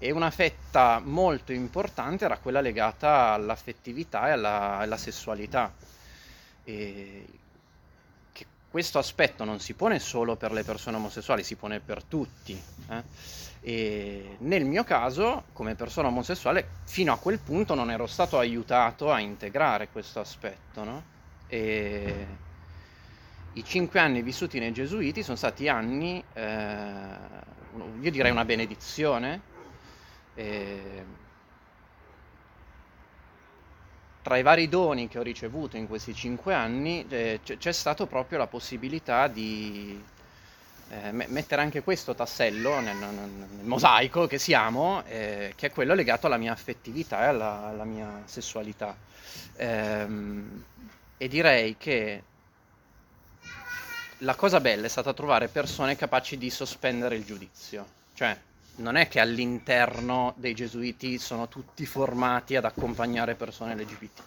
E 0.00 0.10
una 0.12 0.30
fetta 0.30 1.00
molto 1.02 1.52
importante 1.52 2.24
era 2.24 2.38
quella 2.38 2.60
legata 2.60 3.32
all'affettività 3.32 4.28
e 4.28 4.30
alla, 4.30 4.78
alla 4.78 4.96
sessualità. 4.96 5.72
E 6.64 7.26
questo 8.78 9.00
aspetto 9.00 9.42
non 9.42 9.58
si 9.58 9.74
pone 9.74 9.98
solo 9.98 10.36
per 10.36 10.52
le 10.52 10.62
persone 10.62 10.98
omosessuali, 10.98 11.42
si 11.42 11.56
pone 11.56 11.80
per 11.80 12.04
tutti. 12.04 12.56
Eh? 12.90 13.02
E 13.60 14.36
nel 14.38 14.64
mio 14.64 14.84
caso, 14.84 15.46
come 15.52 15.74
persona 15.74 16.06
omosessuale, 16.06 16.64
fino 16.84 17.12
a 17.12 17.18
quel 17.18 17.40
punto 17.40 17.74
non 17.74 17.90
ero 17.90 18.06
stato 18.06 18.38
aiutato 18.38 19.10
a 19.10 19.18
integrare 19.18 19.88
questo 19.88 20.20
aspetto, 20.20 20.84
no? 20.84 21.02
E 21.48 22.26
i 23.54 23.64
cinque 23.64 23.98
anni 23.98 24.22
vissuti 24.22 24.60
nei 24.60 24.72
Gesuiti 24.72 25.24
sono 25.24 25.36
stati 25.36 25.66
anni, 25.66 26.22
eh, 26.34 27.16
io 28.00 28.10
direi 28.12 28.30
una 28.30 28.44
benedizione. 28.44 29.40
E 30.34 31.04
tra 34.28 34.36
i 34.36 34.42
vari 34.42 34.68
doni 34.68 35.08
che 35.08 35.18
ho 35.18 35.22
ricevuto 35.22 35.78
in 35.78 35.88
questi 35.88 36.14
cinque 36.14 36.52
anni 36.52 37.02
eh, 37.08 37.40
c'è 37.42 37.72
stata 37.72 38.04
proprio 38.04 38.36
la 38.36 38.46
possibilità 38.46 39.26
di 39.26 39.98
eh, 40.90 41.12
mettere 41.12 41.62
anche 41.62 41.82
questo 41.82 42.14
tassello 42.14 42.78
nel, 42.80 42.94
nel, 42.94 43.14
nel 43.14 43.64
mosaico 43.64 44.26
che 44.26 44.36
siamo, 44.36 45.02
eh, 45.06 45.54
che 45.56 45.68
è 45.68 45.70
quello 45.70 45.94
legato 45.94 46.26
alla 46.26 46.36
mia 46.36 46.52
affettività 46.52 47.22
e 47.22 47.26
alla, 47.28 47.68
alla 47.68 47.84
mia 47.84 48.20
sessualità. 48.26 48.94
Ehm, 49.56 50.62
e 51.16 51.26
direi 51.26 51.78
che 51.78 52.22
la 54.18 54.34
cosa 54.34 54.60
bella 54.60 54.84
è 54.84 54.90
stata 54.90 55.14
trovare 55.14 55.48
persone 55.48 55.96
capaci 55.96 56.36
di 56.36 56.50
sospendere 56.50 57.16
il 57.16 57.24
giudizio. 57.24 57.86
Cioè, 58.12 58.38
non 58.78 58.96
è 58.96 59.08
che 59.08 59.20
all'interno 59.20 60.34
dei 60.36 60.54
gesuiti 60.54 61.18
sono 61.18 61.48
tutti 61.48 61.86
formati 61.86 62.56
ad 62.56 62.64
accompagnare 62.64 63.34
persone 63.34 63.74
LGBT. 63.74 64.20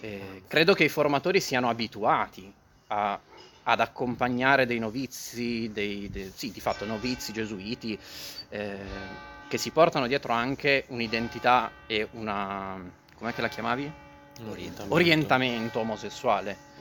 Eh, 0.00 0.42
credo 0.46 0.74
che 0.74 0.84
i 0.84 0.88
formatori 0.88 1.40
siano 1.40 1.68
abituati 1.68 2.52
a 2.88 3.18
ad 3.64 3.80
accompagnare 3.80 4.66
dei 4.66 4.78
novizi, 4.78 5.70
dei, 5.72 6.08
dei, 6.10 6.30
sì, 6.34 6.50
di 6.50 6.60
fatto 6.60 6.84
novizi 6.84 7.32
gesuiti, 7.32 7.98
eh, 8.50 8.78
che 9.48 9.58
si 9.58 9.70
portano 9.70 10.06
dietro 10.06 10.32
anche 10.32 10.84
un'identità 10.88 11.70
e 11.86 12.08
una... 12.12 12.78
com'è 13.16 13.32
che 13.32 13.40
la 13.40 13.48
chiamavi? 13.48 13.90
Orientamento. 14.48 14.94
Orientamento 14.94 15.78
omosessuale. 15.80 16.72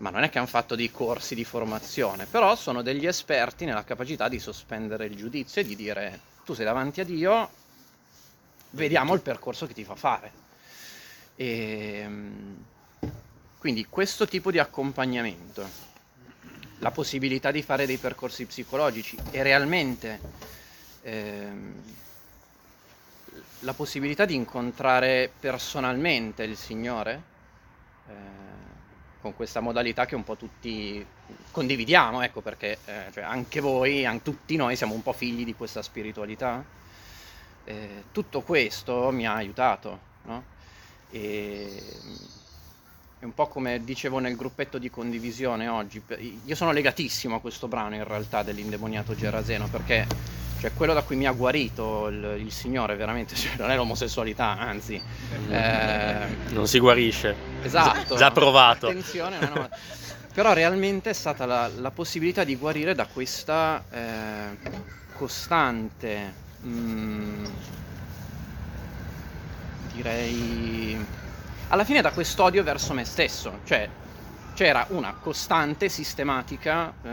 Ma 0.00 0.10
non 0.10 0.22
è 0.22 0.30
che 0.30 0.38
hanno 0.38 0.46
fatto 0.46 0.74
dei 0.74 0.90
corsi 0.90 1.34
di 1.34 1.44
formazione, 1.44 2.26
però 2.26 2.56
sono 2.56 2.82
degli 2.82 3.06
esperti 3.06 3.64
nella 3.64 3.84
capacità 3.84 4.28
di 4.28 4.38
sospendere 4.38 5.06
il 5.06 5.14
giudizio 5.14 5.60
e 5.60 5.64
di 5.64 5.76
dire 5.76 6.20
tu 6.44 6.54
sei 6.54 6.64
davanti 6.64 7.00
a 7.00 7.04
Dio, 7.04 7.50
vediamo 8.70 9.14
il 9.14 9.20
percorso 9.20 9.66
che 9.66 9.74
ti 9.74 9.84
fa 9.84 9.94
fare. 9.94 10.32
E, 11.36 12.00
ehm, 12.02 12.64
quindi 13.58 13.86
questo 13.86 14.26
tipo 14.26 14.50
di 14.50 14.58
accompagnamento 14.58 15.88
la 16.78 16.90
possibilità 16.90 17.50
di 17.50 17.62
fare 17.62 17.84
dei 17.84 17.98
percorsi 17.98 18.46
psicologici 18.46 19.18
e 19.30 19.42
realmente 19.42 20.20
ehm, 21.02 21.74
la 23.60 23.74
possibilità 23.74 24.24
di 24.24 24.34
incontrare 24.34 25.30
personalmente 25.38 26.42
il 26.44 26.56
Signore 26.56 27.22
eh, 28.08 28.12
con 29.20 29.34
questa 29.34 29.60
modalità 29.60 30.06
che 30.06 30.14
un 30.14 30.24
po' 30.24 30.36
tutti 30.36 31.04
condividiamo, 31.50 32.22
ecco 32.22 32.40
perché 32.40 32.78
eh, 32.84 33.12
cioè 33.12 33.24
anche 33.24 33.60
voi, 33.60 34.06
anche 34.06 34.22
tutti 34.22 34.56
noi 34.56 34.76
siamo 34.76 34.94
un 34.94 35.02
po' 35.02 35.12
figli 35.12 35.44
di 35.44 35.54
questa 35.54 35.82
spiritualità. 35.82 36.64
Eh, 37.64 38.04
tutto 38.12 38.40
questo 38.40 39.10
mi 39.10 39.26
ha 39.26 39.34
aiutato, 39.34 39.98
no? 40.24 40.42
E, 41.10 41.82
è 43.18 43.24
un 43.24 43.34
po' 43.34 43.48
come 43.48 43.84
dicevo 43.84 44.18
nel 44.18 44.34
gruppetto 44.34 44.78
di 44.78 44.88
condivisione 44.88 45.68
oggi. 45.68 46.02
Io 46.46 46.54
sono 46.54 46.72
legatissimo 46.72 47.36
a 47.36 47.40
questo 47.40 47.68
brano 47.68 47.94
in 47.94 48.04
realtà 48.04 48.42
dell'indemoniato 48.42 49.14
Geraseno 49.14 49.68
perché 49.68 50.06
cioè, 50.60 50.74
quello 50.74 50.92
da 50.92 51.02
cui 51.02 51.16
mi 51.16 51.26
ha 51.26 51.32
guarito 51.32 52.08
il, 52.08 52.36
il 52.38 52.52
Signore 52.52 52.94
veramente 52.94 53.34
cioè, 53.36 53.52
non 53.56 53.70
è 53.70 53.76
l'omosessualità, 53.76 54.58
anzi. 54.58 55.02
Eh, 55.48 56.26
non 56.50 56.66
si 56.66 56.78
guarisce. 56.78 57.34
Esatto. 57.62 58.16
Già 58.16 58.30
provato. 58.30 58.88
Attenzione, 58.88 59.38
no, 59.38 59.52
no. 59.54 59.68
Però 60.34 60.52
realmente 60.52 61.10
è 61.10 61.14
stata 61.14 61.46
la, 61.46 61.68
la, 61.78 61.90
possibilità 61.90 62.44
di 62.44 62.56
guarire 62.56 62.94
da 62.94 63.06
questa 63.06 63.82
eh, 63.90 64.58
costante, 65.14 66.32
mh, 66.60 66.68
mm, 66.68 67.44
direi 69.94 71.06
alla 71.68 71.84
fine 71.84 72.00
da 72.00 72.10
quest'odio 72.10 72.62
verso 72.62 72.92
me 72.94 73.04
stesso, 73.04 73.60
cioè 73.64 73.88
c'era 74.54 74.86
una 74.90 75.14
costante, 75.14 75.88
sistematica 75.88 76.92
eh, 77.02 77.08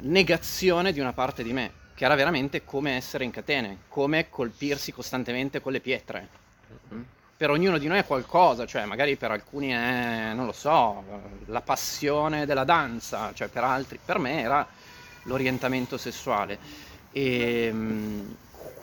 negazione 0.00 0.92
di 0.92 1.00
una 1.00 1.12
parte 1.12 1.42
di 1.42 1.52
me, 1.52 1.72
che 1.94 2.04
era 2.04 2.14
veramente 2.14 2.64
come 2.64 2.96
essere 2.96 3.24
in 3.24 3.30
catene, 3.30 3.78
come 3.88 4.28
colpirsi 4.28 4.92
costantemente 4.92 5.60
con 5.60 5.72
le 5.72 5.80
pietre. 5.80 6.28
Mm? 6.92 7.02
Per 7.36 7.50
ognuno 7.50 7.78
di 7.78 7.86
noi 7.86 7.98
è 7.98 8.04
qualcosa, 8.04 8.66
cioè 8.66 8.84
magari 8.84 9.16
per 9.16 9.30
alcuni 9.30 9.68
è, 9.68 10.32
non 10.34 10.46
lo 10.46 10.52
so, 10.52 11.04
la 11.46 11.60
passione 11.60 12.46
della 12.46 12.64
danza, 12.64 13.32
cioè 13.34 13.48
per 13.48 13.64
altri, 13.64 13.98
per 14.04 14.18
me 14.18 14.40
era 14.40 14.66
l'orientamento 15.24 15.96
sessuale. 15.96 16.58
E, 17.12 17.70
mm, 17.72 18.30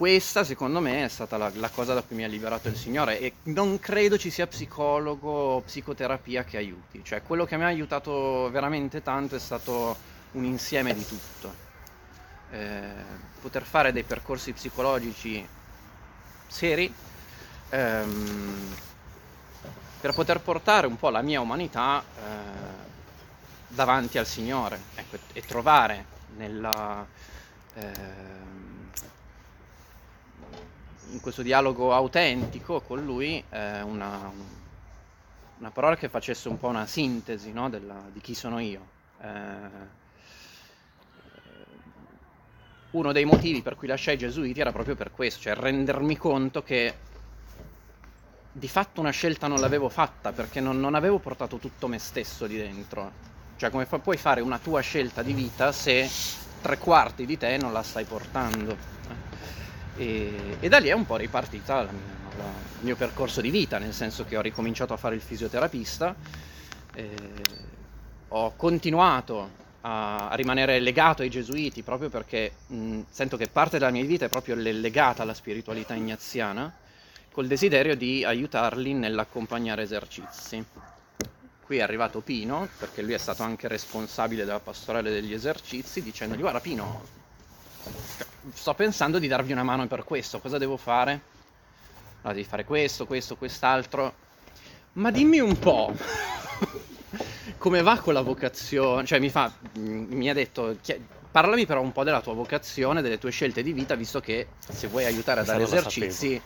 questa 0.02 0.44
secondo 0.44 0.80
me 0.80 1.06
è 1.06 1.08
stata 1.10 1.38
la, 1.38 1.52
la, 1.56 1.70
cosa 1.70 1.94
da 1.94 2.02
cui 2.02 2.16
mi 2.16 2.24
ha 2.24 2.28
liberato 2.28 2.68
il 2.68 2.76
Signore 2.76 3.20
e 3.20 3.34
non 3.44 3.80
credo 3.80 4.18
ci 4.18 4.32
sia 4.32 4.48
psicologo 4.48 5.30
o 5.30 5.62
psicoterapia 5.62 6.44
che 6.44 6.58
aiuti, 6.58 7.04
cioè 7.04 7.22
quello 7.22 7.46
che 7.46 7.56
mi 7.56 7.64
ha 7.64 7.68
aiutato 7.68 8.50
veramente 8.52 9.04
tanto 9.04 9.36
è 9.36 9.40
stato 9.40 9.96
un 10.32 10.44
insieme 10.44 10.94
di 10.94 11.06
tutto. 11.06 11.70
Eh, 12.52 13.20
poter 13.42 13.64
fare 13.64 13.92
dei 13.92 14.04
percorsi 14.04 14.52
psicologici 14.52 15.48
seri 16.48 16.94
ehm, 17.70 18.76
per 20.02 20.14
poter 20.14 20.42
portare 20.42 20.86
un 20.86 20.98
po' 20.98 21.10
la 21.10 21.22
mia 21.22 21.40
umanità 21.40 22.04
eh, 22.04 22.22
davanti 23.68 24.18
al 24.18 24.28
Signore 24.28 24.80
ecco, 24.96 25.18
e 25.34 25.42
trovare 25.42 26.06
nella... 26.36 27.06
Eh, 27.74 28.40
in 31.12 31.20
questo 31.20 31.42
dialogo 31.42 31.94
autentico 31.94 32.82
con 32.82 33.04
lui 33.04 33.44
eh, 33.50 33.82
una, 33.82 34.32
una, 35.58 35.72
parola 35.72 35.98
che 35.98 36.08
facesse 36.08 36.48
un 36.48 36.58
po' 36.58 36.68
una 36.68 36.86
sintesi 36.86 37.52
no, 37.52 37.70
della, 37.70 38.02
di 38.12 38.22
chi 38.22 38.34
sono 38.34 38.60
io. 38.60 38.88
Eh, 39.22 40.00
uno 42.92 43.12
dei 43.12 43.26
motivi 43.26 43.62
per 43.62 43.76
cui 43.76 43.88
lasciai 43.88 44.16
i 44.16 44.18
gesuiti 44.18 44.60
era 44.60 44.72
proprio 44.72 44.96
per 44.96 45.12
questo, 45.12 45.42
cioè 45.42 45.56
rendermi 45.56 46.18
conto 46.18 46.64
che 46.64 46.94
di 48.52 48.68
fatto 48.68 49.00
una 49.00 49.12
scelta 49.12 49.48
non 49.48 49.60
l'avevo 49.60 49.90
fatta 49.90 50.34
perché 50.34 50.60
non, 50.60 50.80
non 50.80 50.96
avevo 50.96 51.20
portato 51.20 51.58
tutto 51.58 51.88
me 51.88 52.00
stesso 52.00 52.48
di 52.48 52.58
dentro. 52.58 53.30
Cioè 53.56 53.70
come 53.70 53.86
fa, 53.86 54.00
puoi 54.00 54.18
fare 54.18 54.42
una 54.42 54.58
tua 54.58 54.82
scelta 54.82 55.22
di 55.22 55.34
vita 55.34 55.72
se 55.72 56.10
tre 56.62 56.78
quarti 56.78 57.26
di 57.26 57.38
te 57.38 57.58
non 57.58 57.72
la 57.72 57.84
stai 57.84 58.06
portando? 58.06 58.76
E, 59.98 60.58
e 60.60 60.70
da 60.70 60.80
lì 60.80 60.88
è 60.88 60.94
un 60.94 61.06
po' 61.06 61.16
ripartita 61.16 61.84
la 61.84 62.20
la, 62.38 62.44
il 62.80 62.86
mio 62.86 62.96
percorso 62.96 63.42
di 63.42 63.50
vita, 63.50 63.78
nel 63.78 63.94
senso 63.94 64.26
che 64.26 64.38
ho 64.38 64.42
ricominciato 64.42 64.94
a 64.94 64.98
fare 64.98 65.16
il 65.16 65.22
fisioterapista, 65.22 66.16
ho 68.30 68.54
continuato 68.56 69.60
a, 69.82 70.30
rimanere 70.34 70.80
legato 70.80 71.22
ai 71.22 71.30
gesuiti 71.30 71.82
proprio 71.82 72.10
perché 72.10 72.54
mh, 72.68 73.02
sento 73.10 73.38
che 73.38 73.48
parte 73.48 73.78
della 73.78 73.92
mia 73.92 74.06
vita 74.06 74.26
è 74.26 74.30
proprio 74.30 74.56
legata 74.56 75.24
alla 75.24 75.34
spiritualità 75.34 75.94
ignaziana, 75.94 76.74
col 77.32 77.48
desiderio 77.48 77.96
di 77.96 78.24
aiutarli 78.26 78.94
nell'accompagnare 78.94 79.84
esercizi. 79.84 80.64
Qui 81.64 81.78
è 81.78 81.82
arrivato 81.82 82.20
Pino, 82.20 82.68
perché 82.78 83.02
lui 83.02 83.14
è 83.14 83.18
stato 83.18 83.44
anche 83.44 83.70
responsabile 83.70 84.44
della 84.44 84.60
pastorale 84.60 85.10
degli 85.10 85.34
esercizi, 85.34 86.04
dicendogli 86.04 86.42
guarda 86.42 86.60
Pino, 86.60 87.02
sto 88.54 88.74
pensando 88.74 89.20
di 89.20 89.28
darvi 89.28 89.54
una 89.54 89.64
mano 89.64 89.88
per 89.88 90.04
questo, 90.04 90.40
cosa 90.40 90.58
devo 90.58 90.76
fare? 90.76 91.22
Allora, 92.22 92.34
devi 92.34 92.48
fare 92.48 92.66
questo, 92.66 93.06
questo, 93.06 93.38
quest'altro. 93.38 94.14
Ma 94.94 95.10
dimmi 95.10 95.40
un 95.40 95.58
po', 95.58 95.96
come 97.62 97.84
va 97.84 98.00
con 98.00 98.16
la 98.16 98.22
vocazione? 98.22 99.06
Cioè 99.06 99.20
mi, 99.20 99.30
fa, 99.30 99.54
mi 99.74 100.28
ha 100.32 100.34
detto, 100.34 100.78
parlami 101.30 101.68
però 101.68 101.80
un 101.80 101.92
po' 101.92 102.04
della 102.04 102.20
tua 102.20 102.34
vocazione, 102.34 103.04
delle 103.04 103.20
tue 103.20 103.30
scelte 103.30 103.62
di 103.62 103.72
vita, 103.72 103.94
visto 103.94 104.20
che 104.20 104.48
se 104.68 104.88
vuoi 104.88 105.06
aiutare 105.06 105.42
a 105.42 105.44
dare 105.44 105.62
esercizi, 105.62 106.42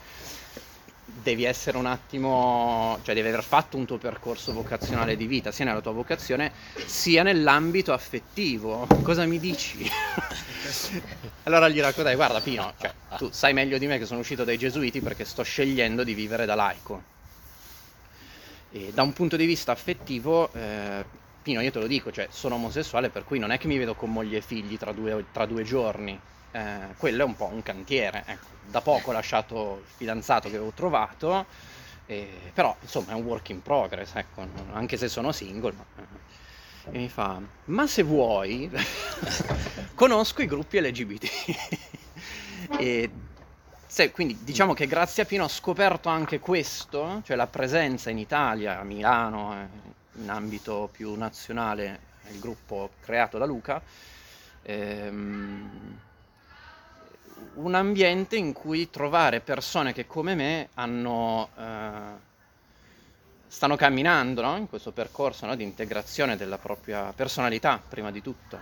devi 1.05 1.45
essere 1.45 1.77
un 1.77 1.85
attimo, 1.85 2.99
cioè 3.03 3.15
devi 3.15 3.29
aver 3.29 3.45
fatto 3.45 3.77
un 3.77 3.85
tuo 3.85 3.97
percorso 3.97 4.51
vocazionale 4.51 5.15
di 5.15 5.25
vita, 5.25 5.53
sia 5.53 5.63
nella 5.63 5.79
tua 5.79 5.93
vocazione, 5.93 6.51
sia 6.85 7.23
nell'ambito 7.23 7.93
affettivo. 7.93 8.85
Cosa 9.01 9.23
mi 9.23 9.39
dici? 9.39 9.89
allora 11.43 11.69
gli 11.69 11.79
raccontai, 11.79 12.15
guarda 12.15 12.41
Pino, 12.41 12.73
cioè, 12.77 12.91
tu 13.15 13.29
sai 13.31 13.53
meglio 13.53 13.77
di 13.77 13.87
me 13.87 13.97
che 13.97 14.05
sono 14.05 14.19
uscito 14.19 14.43
dai 14.43 14.57
gesuiti 14.57 14.99
perché 14.99 15.23
sto 15.23 15.43
scegliendo 15.43 16.03
di 16.03 16.13
vivere 16.13 16.45
da 16.45 16.55
laico. 16.55 17.14
E 18.75 18.91
da 18.93 19.03
un 19.03 19.13
punto 19.13 19.37
di 19.37 19.45
vista 19.45 19.71
affettivo, 19.71 20.51
eh, 20.51 21.05
Pino, 21.41 21.61
io 21.61 21.71
te 21.71 21.79
lo 21.79 21.87
dico, 21.87 22.11
cioè, 22.11 22.27
sono 22.29 22.55
omosessuale, 22.55 23.09
per 23.09 23.23
cui 23.23 23.39
non 23.39 23.51
è 23.51 23.57
che 23.57 23.67
mi 23.67 23.77
vedo 23.77 23.95
con 23.95 24.11
moglie 24.11 24.39
e 24.39 24.41
figli 24.41 24.77
tra 24.77 24.91
due, 24.91 25.27
tra 25.31 25.45
due 25.45 25.63
giorni. 25.63 26.19
Eh, 26.51 26.79
quello 26.97 27.21
è 27.21 27.25
un 27.25 27.37
po' 27.37 27.45
un 27.45 27.63
cantiere. 27.63 28.25
Ecco 28.27 28.47
da 28.67 28.81
poco 28.81 29.11
ho 29.11 29.13
lasciato 29.13 29.83
il 29.85 29.93
fidanzato 29.95 30.49
che 30.49 30.57
avevo 30.57 30.71
trovato, 30.71 31.45
eh, 32.05 32.51
però 32.53 32.75
insomma 32.81 33.11
è 33.11 33.15
un 33.15 33.23
work 33.23 33.47
in 33.47 33.61
progress, 33.61 34.15
ecco, 34.15 34.45
anche 34.73 34.97
se 34.97 35.07
sono 35.07 35.31
single. 35.31 35.73
Ma... 35.73 35.85
Eh. 36.01 36.97
E 36.97 36.97
mi 36.97 37.07
fa, 37.07 37.39
ma 37.65 37.87
se 37.87 38.03
vuoi, 38.03 38.69
conosco 39.95 40.41
i 40.41 40.47
gruppi 40.47 40.81
LGBT. 40.81 41.29
e 42.77 43.09
se, 43.95 44.11
quindi 44.11 44.39
diciamo 44.43 44.73
che 44.73 44.87
grazie 44.87 45.23
a 45.23 45.25
Pino 45.25 45.45
ho 45.45 45.47
scoperto 45.47 46.09
anche 46.09 46.41
questo, 46.41 47.21
cioè 47.23 47.37
la 47.37 47.47
presenza 47.47 48.09
in 48.09 48.17
Italia, 48.17 48.77
a 48.77 48.83
Milano, 48.83 49.53
eh, 49.53 50.19
in 50.21 50.29
ambito 50.29 50.89
più 50.91 51.15
nazionale, 51.15 51.99
il 52.29 52.41
gruppo 52.41 52.89
creato 52.99 53.37
da 53.37 53.45
Luca. 53.45 53.81
Ehm, 54.63 55.97
un 57.53 57.73
ambiente 57.73 58.35
in 58.35 58.51
cui 58.51 58.89
trovare 58.89 59.39
persone 59.39 59.93
che 59.93 60.05
come 60.05 60.35
me 60.35 60.67
hanno, 60.73 61.51
eh, 61.57 61.99
stanno 63.47 63.77
camminando 63.77 64.41
no? 64.41 64.57
in 64.57 64.67
questo 64.67 64.91
percorso 64.91 65.45
no? 65.45 65.55
di 65.55 65.63
integrazione 65.63 66.35
della 66.35 66.57
propria 66.57 67.13
personalità, 67.13 67.81
prima 67.87 68.11
di 68.11 68.21
tutto, 68.21 68.59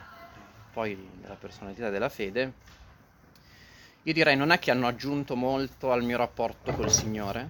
poi 0.71 0.95
della 1.19 1.37
personalità 1.39 1.89
della 1.89 2.09
fede, 2.09 2.53
io 4.03 4.13
direi 4.13 4.35
non 4.35 4.51
è 4.51 4.59
che 4.59 4.71
hanno 4.71 4.87
aggiunto 4.87 5.35
molto 5.35 5.91
al 5.91 6.03
mio 6.03 6.17
rapporto 6.17 6.73
col 6.73 6.91
Signore, 6.91 7.49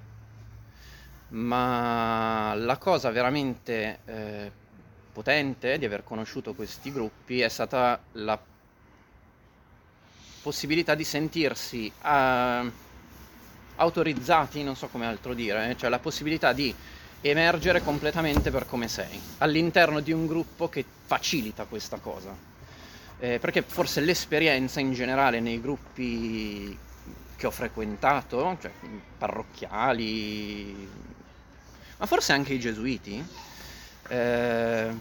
ma 1.29 2.53
la 2.55 2.77
cosa 2.77 3.09
veramente 3.09 3.99
eh, 4.05 4.51
potente 5.11 5.79
di 5.79 5.85
aver 5.85 6.03
conosciuto 6.03 6.53
questi 6.53 6.91
gruppi 6.91 7.41
è 7.41 7.49
stata 7.49 7.99
la 8.13 8.39
possibilità 10.43 10.93
di 10.93 11.03
sentirsi 11.03 11.91
uh, 12.01 12.71
autorizzati, 13.75 14.61
non 14.61 14.75
so 14.75 14.87
come 14.87 15.07
altro 15.07 15.33
dire, 15.33 15.71
eh, 15.71 15.77
cioè 15.77 15.89
la 15.89 15.99
possibilità 15.99 16.53
di 16.53 16.73
emergere 17.21 17.81
completamente 17.81 18.51
per 18.51 18.67
come 18.67 18.87
sei, 18.87 19.19
all'interno 19.39 20.01
di 20.01 20.11
un 20.11 20.27
gruppo 20.27 20.69
che 20.69 20.85
facilita 21.05 21.65
questa 21.65 21.97
cosa. 21.97 22.52
Eh, 23.23 23.39
perché 23.39 23.61
forse 23.61 24.01
l'esperienza 24.01 24.81
in 24.81 24.91
generale 24.91 25.39
nei 25.39 25.61
gruppi 25.61 26.77
che 27.37 27.47
ho 27.47 27.51
frequentato, 27.51 28.57
cioè 28.59 28.69
parrocchiali, 29.17 30.89
ma 31.99 32.05
forse 32.05 32.33
anche 32.33 32.51
i 32.51 32.59
gesuiti, 32.59 33.25
eh, 34.09 34.91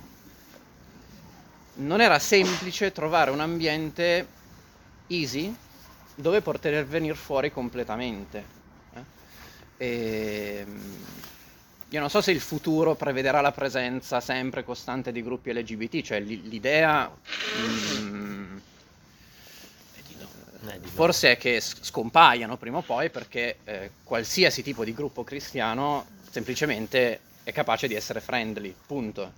non 1.75 2.01
era 2.01 2.21
semplice 2.21 2.93
trovare 2.93 3.33
un 3.33 3.41
ambiente 3.41 4.29
easy 5.09 5.53
dove 6.15 6.43
poter 6.43 6.87
venire 6.87 7.17
fuori 7.17 7.51
completamente. 7.51 8.45
Eh? 8.95 9.05
E, 9.79 10.59
ehm, 10.61 10.81
io 11.93 12.01
non 12.01 12.09
so 12.09 12.23
se 12.23 12.31
il 12.31 12.41
futuro 12.41 12.95
prevederà 12.95 13.43
la 13.43 13.53
presenza 13.53 14.21
sempre 14.21 14.65
costante 14.65 15.13
di 15.13 15.23
gruppi 15.23 15.53
LGBT, 15.53 16.01
cioè 16.01 16.21
l'idea 16.21 17.11
mm, 18.01 18.57
forse 20.85 21.33
è 21.33 21.37
che 21.37 21.61
scompaiano 21.61 22.57
prima 22.57 22.79
o 22.79 22.81
poi 22.81 23.11
perché 23.11 23.59
eh, 23.65 23.91
qualsiasi 24.05 24.63
tipo 24.63 24.85
di 24.85 24.95
gruppo 24.95 25.23
cristiano 25.23 26.07
semplicemente 26.31 27.21
è 27.43 27.53
capace 27.53 27.89
di 27.89 27.95
essere 27.95 28.21
friendly, 28.23 28.75
punto. 28.87 29.33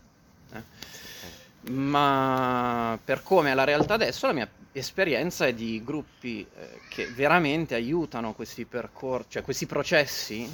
Eh? 0.53 1.73
Ma 1.73 2.97
per 3.05 3.25
come 3.25 3.51
è 3.51 3.55
la 3.55 3.65
realtà 3.65 3.95
adesso, 3.95 4.29
la 4.29 4.33
mia 4.33 4.49
esperienza 4.71 5.45
è 5.45 5.55
di 5.55 5.83
gruppi 5.83 6.47
eh, 6.57 6.79
che 6.89 7.09
veramente 7.09 7.75
aiutano 7.75 8.33
questi 8.33 8.65
percorsi, 8.65 9.31
cioè 9.31 9.43
questi 9.43 9.67
processi. 9.67 10.49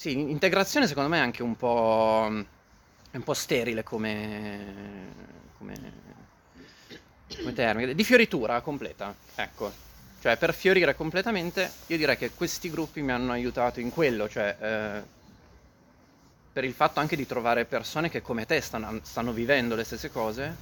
Sì, 0.00 0.18
integrazione 0.18 0.86
secondo 0.86 1.10
me 1.10 1.18
è 1.18 1.20
anche 1.20 1.42
un 1.42 1.56
po', 1.56 2.26
un 2.26 3.22
po 3.22 3.34
sterile 3.34 3.82
come, 3.82 5.12
come, 5.58 5.92
come 7.36 7.52
termine, 7.52 7.94
di 7.94 8.02
fioritura 8.02 8.62
completa, 8.62 9.14
ecco. 9.34 9.70
Cioè 10.20 10.38
per 10.38 10.54
fiorire 10.54 10.94
completamente 10.94 11.70
io 11.88 11.98
direi 11.98 12.16
che 12.16 12.30
questi 12.30 12.70
gruppi 12.70 13.02
mi 13.02 13.10
hanno 13.10 13.32
aiutato 13.32 13.80
in 13.80 13.90
quello, 13.90 14.26
cioè 14.26 14.56
eh, 14.58 15.02
per 16.52 16.64
il 16.64 16.72
fatto 16.72 17.00
anche 17.00 17.16
di 17.16 17.26
trovare 17.26 17.66
persone 17.66 18.08
che 18.08 18.22
come 18.22 18.46
te 18.46 18.60
stanno, 18.62 19.00
stanno 19.02 19.32
vivendo 19.32 19.74
le 19.74 19.84
stesse 19.84 20.10
cose, 20.10 20.56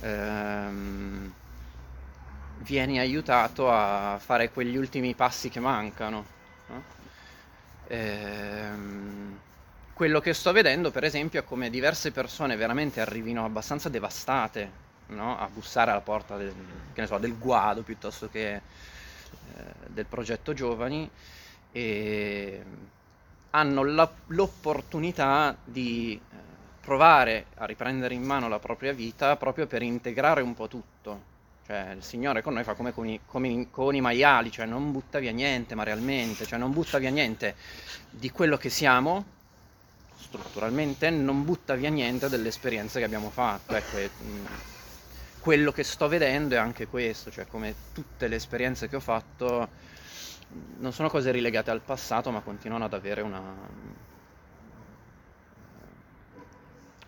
ehm, 0.00 1.32
vieni 2.58 2.98
aiutato 2.98 3.70
a 3.70 4.18
fare 4.18 4.50
quegli 4.50 4.76
ultimi 4.76 5.14
passi 5.14 5.48
che 5.50 5.60
mancano. 5.60 6.40
Ehm, 7.92 9.38
quello 9.92 10.20
che 10.20 10.32
sto 10.32 10.50
vedendo, 10.52 10.90
per 10.90 11.04
esempio, 11.04 11.40
è 11.40 11.44
come 11.44 11.68
diverse 11.68 12.10
persone 12.10 12.56
veramente 12.56 13.02
arrivino 13.02 13.44
abbastanza 13.44 13.90
devastate 13.90 14.70
no? 15.08 15.38
a 15.38 15.46
bussare 15.52 15.90
alla 15.90 16.00
porta 16.00 16.38
del, 16.38 16.54
so, 17.04 17.18
del 17.18 17.36
guado 17.36 17.82
piuttosto 17.82 18.30
che 18.30 18.54
eh, 18.54 18.62
del 19.88 20.06
progetto 20.06 20.54
Giovani 20.54 21.08
e 21.70 22.64
hanno 23.50 23.84
la, 23.84 24.10
l'opportunità 24.28 25.54
di 25.62 26.18
eh, 26.18 26.36
provare 26.80 27.46
a 27.56 27.66
riprendere 27.66 28.14
in 28.14 28.22
mano 28.22 28.48
la 28.48 28.58
propria 28.58 28.94
vita 28.94 29.36
proprio 29.36 29.66
per 29.66 29.82
integrare 29.82 30.40
un 30.40 30.54
po' 30.54 30.66
tutto. 30.66 31.31
Cioè, 31.72 31.92
il 31.96 32.02
Signore 32.02 32.42
con 32.42 32.52
noi 32.52 32.64
fa 32.64 32.74
come 32.74 32.92
con 32.92 33.08
i, 33.08 33.20
come 33.24 33.68
con 33.70 33.94
i 33.94 34.02
maiali, 34.02 34.50
cioè 34.50 34.66
non 34.66 34.92
butta 34.92 35.18
via 35.18 35.32
niente, 35.32 35.74
ma 35.74 35.84
realmente, 35.84 36.44
cioè 36.44 36.58
non 36.58 36.70
butta 36.70 36.98
via 36.98 37.08
niente 37.08 37.54
di 38.10 38.30
quello 38.30 38.58
che 38.58 38.68
siamo, 38.68 39.24
strutturalmente, 40.18 41.08
non 41.08 41.46
butta 41.46 41.74
via 41.74 41.88
niente 41.88 42.28
delle 42.28 42.48
esperienze 42.48 42.98
che 42.98 43.06
abbiamo 43.06 43.30
fatto. 43.30 43.74
Ecco, 43.74 43.96
e, 43.96 44.10
mh, 44.14 44.46
quello 45.40 45.72
che 45.72 45.82
sto 45.82 46.08
vedendo 46.08 46.56
è 46.56 46.58
anche 46.58 46.86
questo, 46.88 47.30
cioè 47.30 47.46
come 47.46 47.74
tutte 47.94 48.28
le 48.28 48.36
esperienze 48.36 48.86
che 48.90 48.96
ho 48.96 49.00
fatto 49.00 49.70
non 50.76 50.92
sono 50.92 51.08
cose 51.08 51.30
rilegate 51.30 51.70
al 51.70 51.80
passato, 51.80 52.30
ma 52.30 52.40
continuano 52.40 52.84
ad 52.84 52.92
avere 52.92 53.22
una, 53.22 53.40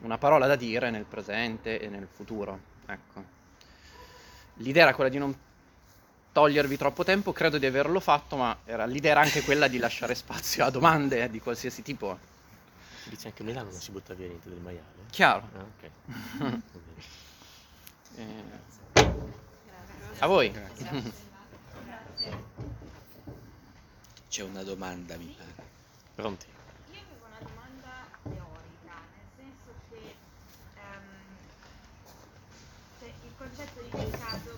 una 0.01 0.17
parola 0.17 0.47
da 0.47 0.57
dire 0.57 0.89
nel 0.89 1.05
presente 1.05 1.79
e 1.79 1.89
nel 1.89 2.09
futuro. 2.11 2.59
Ecco. 2.87 3.34
L'idea 4.59 4.85
era 4.85 4.95
quella 4.95 5.11
di 5.11 5.19
non 5.19 5.35
togliervi 6.33 6.77
troppo 6.77 7.05
tempo, 7.05 7.33
credo 7.33 7.59
di 7.59 7.67
averlo 7.67 8.01
fatto, 8.01 8.37
ma 8.37 8.57
era, 8.65 8.87
l'idea 8.87 9.13
era 9.13 9.21
anche 9.21 9.43
quella 9.43 9.69
di 9.69 9.79
lasciare 9.79 10.15
spazio 10.15 10.65
a 10.65 10.71
domande 10.71 11.31
di 11.31 11.41
qualsiasi 11.41 11.83
tipo. 11.83 12.19
Dice 13.05 13.29
anche 13.29 13.43
a 13.43 13.45
Milano 13.45 13.71
non 13.71 13.81
si 13.81 13.91
butta 13.91 14.15
via 14.15 14.27
niente 14.27 14.49
del 14.49 14.59
maiale? 14.59 15.05
Chiaro. 15.11 15.49
Ah, 15.55 15.63
ok. 15.63 15.91
eh, 18.17 18.23
a 20.19 20.27
voi. 20.27 20.51
Grazie. 20.51 21.13
C'è 24.29 24.43
una 24.43 24.65
domanda, 24.65 25.17
mi 25.17 25.33
pare. 25.37 25.55
Pronti? 26.15 26.47
Io 26.91 26.99
avevo 26.99 27.27
una 27.27 27.39
domanda 27.45 28.09
teorica, 28.27 28.95
nel 29.15 29.29
senso 29.37 29.71
che 29.89 30.17
um, 30.75 31.35
cioè, 33.55 33.65
il 33.65 33.71
concetto 33.71 33.83
di 33.83 34.11
peccato 34.11 34.54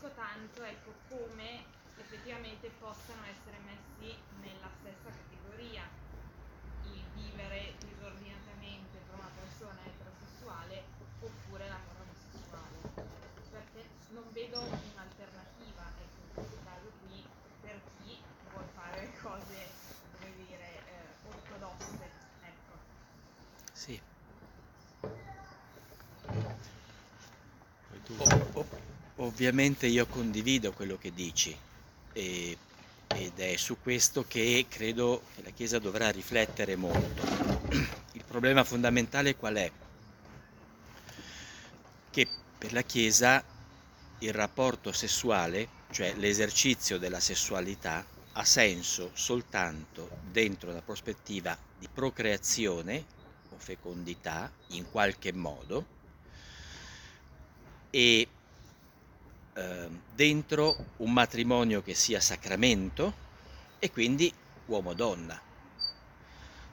capisco 0.00 0.08
tanto 0.14 0.62
ecco, 0.64 0.92
come 1.08 1.62
effettivamente 1.98 2.70
possano 2.80 3.20
essere 3.28 3.58
messi 3.68 4.16
nella 4.40 4.70
stessa 4.80 5.12
categoria. 5.12 5.82
Il 6.88 7.04
vivere 7.14 7.74
disordinatamente 7.84 8.96
per 9.04 9.18
una 9.18 9.30
persona 9.36 9.84
e 9.84 9.99
ovviamente 29.20 29.86
io 29.86 30.06
condivido 30.06 30.72
quello 30.72 30.96
che 30.98 31.12
dici 31.12 31.56
e- 32.12 32.56
ed 33.06 33.38
è 33.38 33.56
su 33.56 33.76
questo 33.82 34.24
che 34.26 34.66
credo 34.68 35.22
che 35.34 35.42
la 35.42 35.50
Chiesa 35.50 35.78
dovrà 35.78 36.10
riflettere 36.10 36.76
molto. 36.76 37.22
Il 38.12 38.24
problema 38.24 38.62
fondamentale 38.62 39.34
qual 39.34 39.54
è? 39.56 39.70
Che 42.10 42.28
per 42.56 42.72
la 42.72 42.82
Chiesa 42.82 43.42
il 44.22 44.32
rapporto 44.32 44.92
sessuale, 44.92 45.68
cioè 45.90 46.14
l'esercizio 46.14 46.98
della 46.98 47.20
sessualità, 47.20 48.06
ha 48.32 48.44
senso 48.44 49.10
soltanto 49.14 50.08
dentro 50.30 50.72
la 50.72 50.82
prospettiva 50.82 51.56
di 51.78 51.88
procreazione 51.92 53.04
o 53.50 53.56
fecondità 53.58 54.52
in 54.68 54.88
qualche 54.88 55.32
modo 55.32 55.98
e 57.90 58.28
eh, 59.54 59.88
dentro 60.14 60.92
un 60.98 61.12
matrimonio 61.12 61.82
che 61.82 61.94
sia 61.94 62.20
sacramento 62.20 63.28
e 63.78 63.90
quindi 63.90 64.32
uomo-donna. 64.66 65.40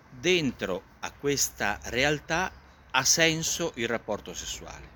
Dentro 0.10 0.84
a 0.99 1.12
questa 1.12 1.80
realtà 1.86 2.52
ha 2.91 3.04
senso 3.04 3.72
il 3.76 3.88
rapporto 3.88 4.34
sessuale. 4.34 4.95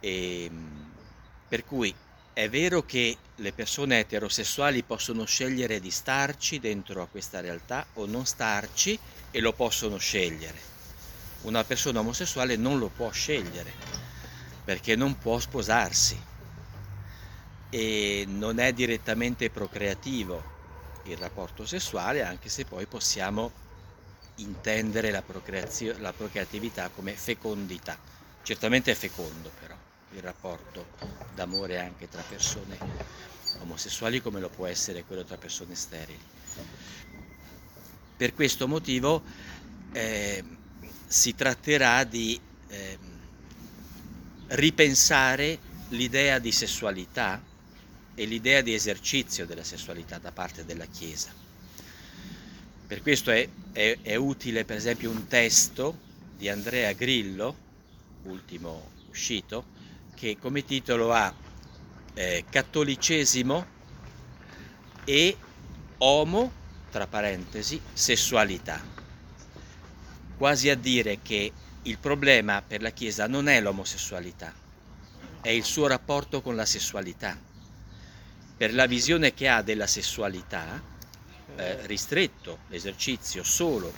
E, 0.00 0.50
per 1.48 1.64
cui 1.64 1.94
è 2.32 2.48
vero 2.48 2.84
che 2.84 3.16
le 3.36 3.52
persone 3.52 3.98
eterosessuali 3.98 4.82
possono 4.82 5.24
scegliere 5.24 5.80
di 5.80 5.90
starci 5.90 6.58
dentro 6.58 7.02
a 7.02 7.06
questa 7.06 7.40
realtà 7.40 7.86
o 7.94 8.06
non 8.06 8.24
starci 8.24 8.98
e 9.30 9.40
lo 9.40 9.52
possono 9.52 9.98
scegliere. 9.98 10.70
Una 11.42 11.64
persona 11.64 12.00
omosessuale 12.00 12.56
non 12.56 12.78
lo 12.78 12.88
può 12.88 13.10
scegliere 13.10 14.01
perché 14.64 14.96
non 14.96 15.18
può 15.18 15.38
sposarsi 15.38 16.20
e 17.70 18.24
non 18.28 18.58
è 18.58 18.72
direttamente 18.72 19.50
procreativo 19.50 20.50
il 21.04 21.16
rapporto 21.16 21.66
sessuale, 21.66 22.22
anche 22.22 22.48
se 22.48 22.64
poi 22.64 22.86
possiamo 22.86 23.50
intendere 24.36 25.10
la, 25.10 25.22
procreazio- 25.22 25.98
la 25.98 26.12
procreatività 26.12 26.90
come 26.94 27.12
fecondità. 27.12 27.98
Certamente 28.42 28.90
è 28.90 28.94
fecondo 28.94 29.50
però 29.58 29.74
il 30.14 30.20
rapporto 30.20 30.86
d'amore 31.34 31.78
anche 31.78 32.08
tra 32.08 32.22
persone 32.22 32.76
omosessuali 33.60 34.20
come 34.20 34.40
lo 34.40 34.48
può 34.48 34.66
essere 34.66 35.04
quello 35.04 35.24
tra 35.24 35.36
persone 35.36 35.74
sterili. 35.74 36.20
Per 38.16 38.34
questo 38.34 38.68
motivo 38.68 39.22
eh, 39.92 40.44
si 41.06 41.34
tratterà 41.34 42.04
di 42.04 42.38
eh, 42.68 42.98
ripensare 44.54 45.58
l'idea 45.88 46.38
di 46.38 46.52
sessualità 46.52 47.42
e 48.14 48.24
l'idea 48.24 48.60
di 48.60 48.74
esercizio 48.74 49.46
della 49.46 49.64
sessualità 49.64 50.18
da 50.18 50.32
parte 50.32 50.64
della 50.64 50.84
Chiesa. 50.86 51.32
Per 52.86 53.00
questo 53.00 53.30
è, 53.30 53.48
è- 53.72 53.98
è 54.02 54.14
utile 54.16 54.64
per 54.64 54.76
esempio 54.76 55.10
un 55.10 55.26
testo 55.26 55.98
di 56.36 56.48
Andrea 56.48 56.92
Grillo, 56.92 57.56
ultimo 58.24 58.90
uscito, 59.08 59.64
che 60.14 60.36
come 60.38 60.64
titolo 60.64 61.12
ha 61.12 61.32
eh, 62.14 62.44
Cattolicesimo 62.48 63.66
e 65.04 65.36
Homo, 65.98 66.52
tra 66.90 67.06
parentesi, 67.06 67.80
sessualità. 67.92 68.84
Quasi 70.36 70.68
a 70.68 70.76
dire 70.76 71.20
che 71.22 71.52
il 71.84 71.98
problema 71.98 72.62
per 72.62 72.80
la 72.80 72.90
Chiesa 72.90 73.26
non 73.26 73.48
è 73.48 73.60
l'omosessualità, 73.60 74.54
è 75.40 75.48
il 75.48 75.64
suo 75.64 75.88
rapporto 75.88 76.40
con 76.40 76.54
la 76.54 76.64
sessualità. 76.64 77.36
Per 78.56 78.72
la 78.72 78.86
visione 78.86 79.34
che 79.34 79.48
ha 79.48 79.62
della 79.62 79.88
sessualità, 79.88 80.80
eh, 81.56 81.86
ristretto 81.86 82.60
l'esercizio 82.68 83.42
solo 83.42 83.92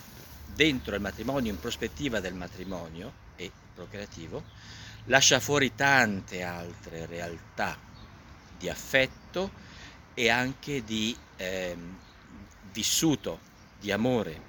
dentro 0.55 0.95
il 0.95 1.03
matrimonio, 1.03 1.53
in 1.53 1.61
prospettiva 1.61 2.21
del 2.21 2.35
matrimonio 2.35 3.13
e 3.37 3.51
procreativo, 3.75 4.43
lascia 5.07 5.39
fuori 5.39 5.75
tante 5.75 6.43
altre 6.43 7.05
realtà 7.05 7.77
di 8.57 8.71
affetto 8.71 9.51
e 10.15 10.31
anche 10.31 10.83
di 10.85 11.15
ehm, 11.37 11.99
vissuto 12.73 13.41
di 13.79 13.93
amore, 13.93 14.41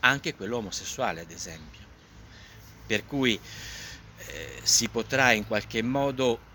anche 0.00 0.36
quello 0.36 0.58
omosessuale 0.58 1.22
ad 1.22 1.30
esempio. 1.32 1.83
Per 2.86 3.06
cui 3.06 3.38
eh, 4.16 4.60
si 4.62 4.88
potrà 4.88 5.32
in 5.32 5.46
qualche 5.46 5.82
modo 5.82 6.52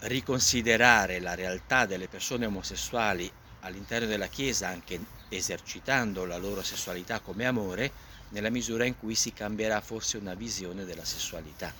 riconsiderare 0.00 1.20
la 1.20 1.34
realtà 1.34 1.86
delle 1.86 2.08
persone 2.08 2.46
omosessuali 2.46 3.30
all'interno 3.60 4.06
della 4.06 4.26
Chiesa, 4.26 4.68
anche 4.68 4.98
esercitando 5.28 6.24
la 6.24 6.36
loro 6.36 6.62
sessualità 6.62 7.20
come 7.20 7.46
amore, 7.46 7.92
nella 8.30 8.50
misura 8.50 8.84
in 8.84 8.98
cui 8.98 9.14
si 9.14 9.32
cambierà 9.32 9.80
forse 9.80 10.16
una 10.16 10.34
visione 10.34 10.84
della 10.84 11.04
sessualità. 11.04 11.72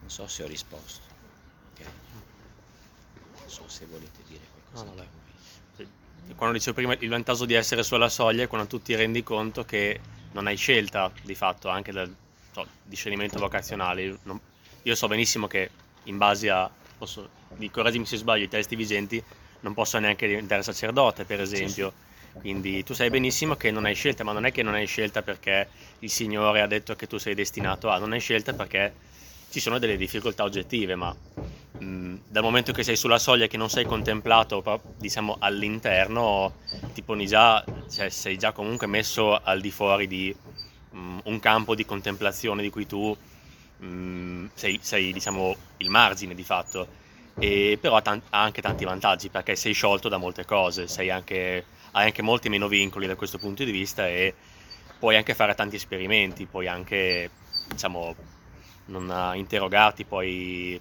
Non 0.00 0.10
so 0.10 0.26
se 0.28 0.42
ho 0.42 0.46
risposto. 0.46 1.00
Ok. 1.72 1.84
Non 3.40 3.48
so 3.48 3.64
se 3.66 3.86
volete 3.86 4.22
dire 4.28 4.44
qualcosa. 4.52 4.84
No, 4.84 5.02
no. 5.02 5.08
Sì. 5.76 5.86
Quando 6.34 6.56
dicevo 6.56 6.76
prima 6.76 6.94
il 6.98 7.08
vantaggio 7.08 7.44
di 7.44 7.54
essere 7.54 7.82
sulla 7.82 8.08
soglia 8.08 8.44
è 8.44 8.46
quando 8.46 8.68
tu 8.68 8.80
ti 8.80 8.94
rendi 8.94 9.22
conto 9.22 9.64
che 9.64 10.00
non 10.32 10.46
hai 10.46 10.56
scelta 10.56 11.10
di 11.22 11.34
fatto 11.34 11.68
anche 11.68 11.92
del 11.92 12.14
so, 12.56 12.66
discernimento 12.82 13.38
vocazionale. 13.38 14.18
Non- 14.22 14.40
io 14.82 14.94
so 14.94 15.08
benissimo 15.08 15.46
che 15.46 15.70
in 16.04 16.16
base 16.16 16.48
a, 16.48 16.70
posso, 16.96 17.28
mi 17.56 17.70
correggimi 17.70 18.06
se 18.06 18.16
sbaglio, 18.16 18.44
i 18.44 18.48
testi 18.48 18.76
vigenti 18.76 19.22
non 19.60 19.74
posso 19.74 19.98
neanche 19.98 20.26
diventare 20.26 20.62
sacerdote 20.62 21.24
per 21.24 21.40
esempio. 21.40 21.92
Quindi 22.38 22.84
tu 22.84 22.94
sai 22.94 23.10
benissimo 23.10 23.56
che 23.56 23.70
non 23.70 23.84
hai 23.86 23.94
scelta, 23.94 24.22
ma 24.22 24.32
non 24.32 24.46
è 24.46 24.52
che 24.52 24.62
non 24.62 24.74
hai 24.74 24.86
scelta 24.86 25.22
perché 25.22 25.68
il 26.00 26.10
Signore 26.10 26.60
ha 26.60 26.66
detto 26.66 26.94
che 26.94 27.06
tu 27.06 27.18
sei 27.18 27.34
destinato 27.34 27.88
a, 27.90 27.98
non 27.98 28.12
hai 28.12 28.20
scelta 28.20 28.52
perché 28.52 28.94
ci 29.50 29.58
sono 29.58 29.78
delle 29.78 29.96
difficoltà 29.96 30.44
oggettive, 30.44 30.94
ma 30.94 31.14
mh, 31.78 32.16
dal 32.28 32.42
momento 32.42 32.72
che 32.72 32.84
sei 32.84 32.96
sulla 32.96 33.18
soglia 33.18 33.44
e 33.44 33.48
che 33.48 33.56
non 33.56 33.68
sei 33.68 33.84
contemplato 33.84 34.62
diciamo 34.96 35.36
all'interno 35.40 36.52
ti 36.94 37.02
poni 37.02 37.26
già 37.26 37.64
cioè, 37.90 38.08
sei 38.08 38.36
già 38.38 38.52
comunque 38.52 38.86
messo 38.86 39.34
al 39.34 39.60
di 39.60 39.70
fuori 39.70 40.06
di 40.06 40.34
mh, 40.96 41.18
un 41.24 41.40
campo 41.40 41.74
di 41.74 41.84
contemplazione 41.84 42.62
di 42.62 42.70
cui 42.70 42.86
tu 42.86 43.16
mh, 43.78 44.46
sei, 44.54 44.78
sei, 44.82 45.12
diciamo 45.12 45.56
il 45.78 45.90
margine 45.90 46.34
di 46.34 46.44
fatto 46.44 46.88
e 47.38 47.78
però 47.80 47.96
ha, 47.96 48.02
tan- 48.02 48.22
ha 48.30 48.42
anche 48.42 48.62
tanti 48.62 48.84
vantaggi 48.84 49.28
perché 49.28 49.56
sei 49.56 49.72
sciolto 49.74 50.08
da 50.08 50.16
molte 50.16 50.44
cose 50.44 50.88
sei 50.88 51.10
anche, 51.10 51.64
hai 51.92 52.06
anche 52.06 52.22
molti 52.22 52.48
meno 52.48 52.68
vincoli 52.68 53.06
da 53.06 53.14
questo 53.16 53.38
punto 53.38 53.64
di 53.64 53.70
vista 53.72 54.08
e 54.08 54.34
puoi 54.98 55.16
anche 55.16 55.34
fare 55.34 55.54
tanti 55.54 55.76
esperimenti 55.76 56.46
puoi 56.46 56.66
anche 56.68 57.30
diciamo 57.68 58.14
non 58.86 59.10
eh, 59.10 59.38
interrogarti 59.38 60.04
puoi 60.04 60.80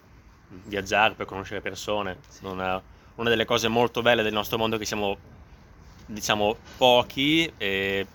viaggiare 0.63 1.13
per 1.15 1.25
conoscere 1.25 1.61
persone. 1.61 2.17
Non 2.41 2.61
è- 2.61 2.81
una 3.15 3.29
delle 3.29 3.45
cose 3.45 3.67
molto 3.67 4.01
belle 4.01 4.23
del 4.23 4.33
nostro 4.33 4.57
mondo 4.57 4.75
è 4.75 4.79
che 4.79 4.85
siamo, 4.85 5.17
diciamo, 6.05 6.55
pochi, 6.77 7.51
eh, 7.57 8.05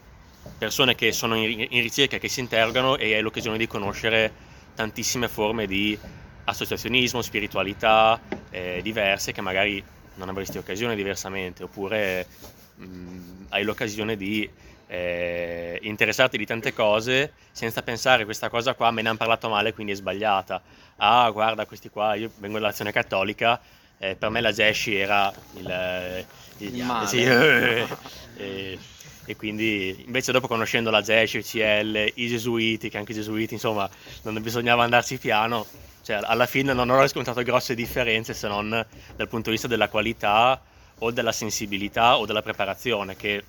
persone 0.59 0.95
che 0.95 1.13
sono 1.13 1.37
in, 1.37 1.67
in 1.69 1.83
ricerca, 1.83 2.19
che 2.19 2.29
si 2.29 2.41
interrogano 2.41 2.97
e 2.97 3.15
hai 3.15 3.23
l'occasione 3.23 3.59
di 3.59 3.67
conoscere 3.67 4.33
tantissime 4.75 5.29
forme 5.29 5.67
di 5.67 5.99
associazionismo, 6.45 7.23
spiritualità 7.23 8.21
eh, 8.51 8.81
diverse 8.83 9.33
che 9.33 9.41
magari 9.41 9.83
non 10.15 10.29
avresti 10.29 10.59
occasione 10.59 10.95
diversamente, 10.97 11.63
oppure 11.63 12.27
mh, 12.77 13.47
hai 13.51 13.63
l'occasione 13.63 14.17
di 14.17 14.49
eh, 14.87 15.79
interessarti 15.83 16.37
di 16.37 16.45
tante 16.45 16.73
cose 16.73 17.33
senza 17.53 17.81
pensare 17.83 18.25
questa 18.25 18.49
cosa 18.49 18.75
qua 18.75 18.91
me 18.91 19.03
ne 19.03 19.09
hanno 19.11 19.19
parlato 19.19 19.49
male 19.49 19.73
quindi 19.73 19.93
è 19.93 19.95
sbagliata 19.95 20.61
ah 20.97 21.31
guarda 21.31 21.65
questi 21.65 21.91
qua 21.91 22.17
io 22.17 22.33
vengo 22.39 22.59
dall'azione 22.59 22.91
cattolica 22.91 23.61
eh, 23.99 24.17
per 24.17 24.31
me 24.31 24.41
la 24.41 24.51
Gesci 24.51 24.97
era 24.97 25.33
il, 25.59 26.25
il, 26.59 26.75
Il 26.75 26.85
male. 26.85 27.07
sì, 27.07 27.23
eh, 27.23 28.79
e, 29.25 29.37
quindi 29.37 30.03
invece 30.07 30.33
dopo 30.33 30.47
conoscendo 30.47 30.91
la 30.91 31.03
Gesci, 31.03 31.39
il 31.39 31.45
CL, 31.45 32.13
i 32.15 32.29
Gesuiti 32.29 32.89
che 32.89 32.99
anche 32.99 33.13
i 33.13 33.15
Gesuiti 33.15 33.55
insomma 33.55 33.89
non 34.23 34.41
bisognava 34.43 34.83
andarci 34.85 35.19
piano 35.19 35.67
cioè 36.03 36.21
alla 36.23 36.47
fine 36.47 36.73
non 36.73 36.89
ho 36.89 37.01
riscontrato 37.01 37.43
grosse 37.43 37.75
differenze 37.75 38.33
se 38.35 38.49
non 38.49 38.69
dal 39.17 39.29
punto 39.29 39.45
di 39.47 39.53
vista 39.53 39.69
della 39.69 39.89
qualità 39.89 40.61
o 40.99 41.11
della 41.11 41.33
sensibilità 41.33 42.17
o 42.19 42.27
della 42.27 42.43
preparazione 42.43 43.17
che 43.17 43.45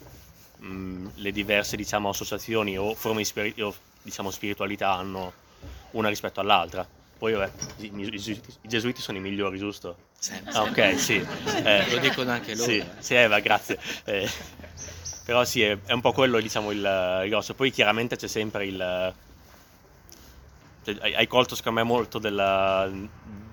mh, 0.58 1.08
le 1.16 1.32
diverse 1.32 1.76
diciamo, 1.76 2.10
associazioni 2.10 2.78
o 2.78 2.94
forme 2.94 3.24
di 3.24 3.62
o, 3.62 3.74
diciamo, 4.02 4.32
spiritualità 4.32 4.94
hanno 4.94 5.34
una 5.92 6.10
rispetto 6.10 6.40
all'altra. 6.40 6.88
Poi 7.18 7.34
vabbè, 7.34 7.52
i, 7.78 7.92
i- 7.96 8.08
i 8.08 8.10
gesuiti- 8.10 8.54
i 8.62 8.68
gesuiti 8.68 9.02
sono 9.02 9.18
i 9.18 9.22
migliori, 9.22 9.58
giusto? 9.58 9.96
Sempre. 10.18 10.54
Ah, 10.54 10.64
ok, 10.64 11.00
sì. 11.00 11.24
Eh, 11.64 11.90
Lo 11.92 11.98
dicono 12.00 12.32
anche 12.32 12.56
loro. 12.56 12.70
Sì, 12.70 12.78
eh. 12.78 12.86
sì, 13.00 13.14
Eva, 13.16 13.40
grazie. 13.40 13.78
Però 15.32 15.46
sì, 15.46 15.62
è, 15.62 15.80
è 15.86 15.94
un 15.94 16.02
po' 16.02 16.12
quello 16.12 16.42
diciamo 16.42 16.72
il, 16.72 17.22
il 17.24 17.30
grosso. 17.30 17.54
Poi 17.54 17.72
chiaramente 17.72 18.18
c'è 18.18 18.28
sempre 18.28 18.66
il... 18.66 19.14
cioè, 20.84 21.14
hai 21.16 21.26
colto 21.26 21.56
secondo 21.56 21.80
me 21.80 21.86
molto 21.86 22.20
della, 22.20 22.92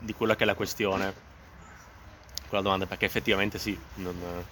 di 0.00 0.12
quella 0.12 0.34
che 0.34 0.42
è 0.42 0.46
la 0.46 0.56
questione, 0.56 1.14
quella 2.48 2.64
domanda, 2.64 2.86
perché 2.86 3.04
effettivamente 3.04 3.60
sì, 3.60 3.78
non, 3.94 4.44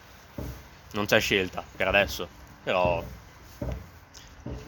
non 0.93 1.07
c'è 1.07 1.19
scelta 1.19 1.65
per 1.74 1.89
adesso, 1.89 2.28
però 2.62 3.03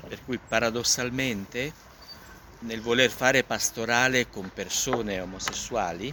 Per 0.08 0.24
cui 0.24 0.38
paradossalmente 0.38 1.72
nel 2.60 2.80
voler 2.80 3.10
fare 3.10 3.44
pastorale 3.44 4.28
con 4.28 4.50
persone 4.52 5.20
omosessuali 5.20 6.12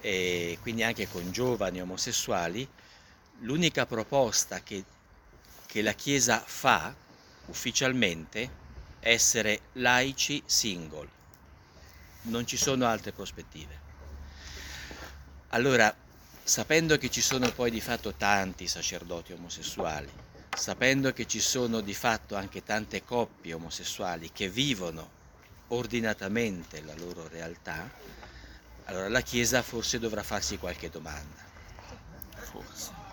e 0.00 0.58
quindi 0.60 0.82
anche 0.82 1.08
con 1.08 1.30
giovani 1.30 1.80
omosessuali, 1.80 2.68
l'unica 3.40 3.86
proposta 3.86 4.60
che, 4.62 4.84
che 5.74 5.82
la 5.82 5.94
Chiesa 5.94 6.38
fa 6.38 6.94
ufficialmente 7.46 8.48
essere 9.00 9.62
laici 9.72 10.40
single. 10.46 11.08
Non 12.22 12.46
ci 12.46 12.56
sono 12.56 12.86
altre 12.86 13.10
prospettive. 13.10 13.80
Allora, 15.48 15.92
sapendo 16.44 16.96
che 16.96 17.10
ci 17.10 17.20
sono 17.20 17.50
poi 17.50 17.72
di 17.72 17.80
fatto 17.80 18.14
tanti 18.14 18.68
sacerdoti 18.68 19.32
omosessuali, 19.32 20.12
sapendo 20.56 21.12
che 21.12 21.26
ci 21.26 21.40
sono 21.40 21.80
di 21.80 21.92
fatto 21.92 22.36
anche 22.36 22.62
tante 22.62 23.02
coppie 23.02 23.54
omosessuali 23.54 24.30
che 24.30 24.48
vivono 24.48 25.10
ordinatamente 25.68 26.82
la 26.82 26.94
loro 26.94 27.26
realtà, 27.26 27.90
allora 28.84 29.08
la 29.08 29.22
Chiesa 29.22 29.60
forse 29.62 29.98
dovrà 29.98 30.22
farsi 30.22 30.56
qualche 30.56 30.88
domanda. 30.88 31.42
Forse. 32.30 33.03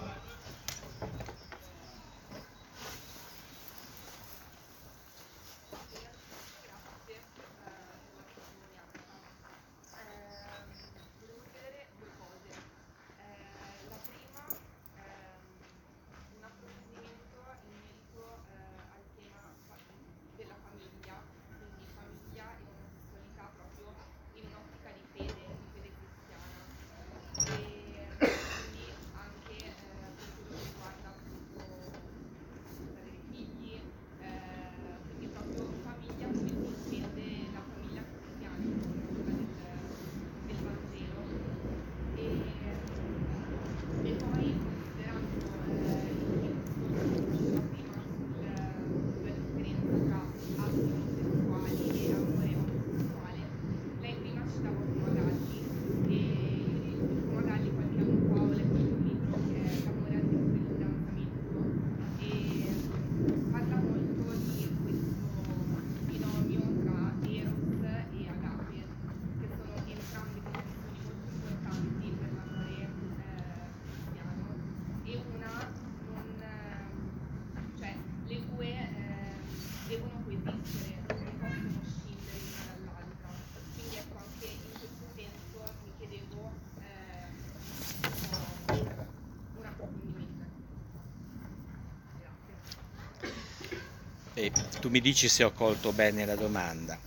Mi 94.92 95.00
dici 95.00 95.30
se 95.30 95.46
ho 95.46 95.54
colto 95.54 95.94
bene 95.94 96.26
la 96.26 96.36
domanda. 96.36 97.00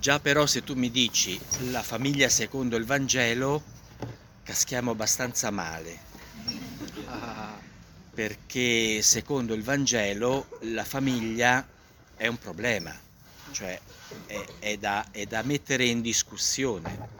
Già 0.00 0.18
però 0.18 0.44
se 0.44 0.64
tu 0.64 0.74
mi 0.74 0.90
dici 0.90 1.38
la 1.70 1.82
famiglia 1.84 2.28
secondo 2.28 2.76
il 2.76 2.84
Vangelo, 2.84 3.62
caschiamo 4.42 4.90
abbastanza 4.90 5.50
male, 5.50 5.96
perché 8.12 9.00
secondo 9.02 9.54
il 9.54 9.62
Vangelo 9.62 10.58
la 10.62 10.84
famiglia 10.84 11.64
è 12.16 12.26
un 12.26 12.38
problema, 12.38 12.92
cioè 13.52 13.80
è, 14.26 14.44
è 14.58 14.76
da, 14.76 15.06
è 15.12 15.24
da 15.26 15.42
mettere 15.42 15.84
in 15.84 16.00
discussione. 16.00 17.18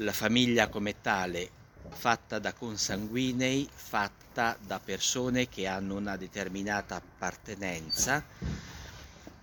La 0.00 0.12
famiglia 0.12 0.68
come 0.68 1.00
tale, 1.00 1.50
fatta 1.88 2.40
da 2.40 2.52
consanguinei, 2.52 3.68
fatta 3.72 4.25
da 4.36 4.78
persone 4.84 5.48
che 5.48 5.66
hanno 5.66 5.94
una 5.94 6.16
determinata 6.16 6.96
appartenenza, 6.96 8.22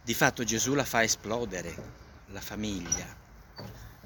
di 0.04 0.14
fatto 0.14 0.44
Gesù 0.44 0.76
la 0.76 0.86
fa 0.86 1.02
esplodere, 1.02 1.76
la 2.28 2.42
famiglia. 2.42 3.22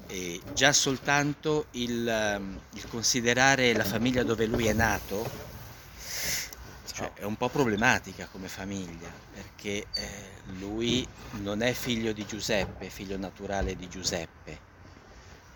E 0.06 0.40
già 0.54 0.72
soltanto 0.72 1.66
il, 1.72 2.08
ehm, 2.08 2.60
il 2.72 2.88
considerare 2.88 3.74
la 3.74 3.84
famiglia 3.84 4.22
dove 4.22 4.46
lui 4.46 4.66
è 4.66 4.72
nato, 4.72 5.28
cioè, 6.94 7.12
è 7.12 7.24
un 7.24 7.36
po' 7.36 7.50
problematica 7.50 8.26
come 8.26 8.48
famiglia, 8.48 9.10
perché 9.34 9.86
eh, 9.92 10.30
lui 10.58 11.06
non 11.42 11.60
è 11.60 11.74
figlio 11.74 12.12
di 12.12 12.24
Giuseppe, 12.24 12.88
figlio 12.88 13.18
naturale 13.18 13.76
di 13.76 13.88
Giuseppe. 13.88 14.66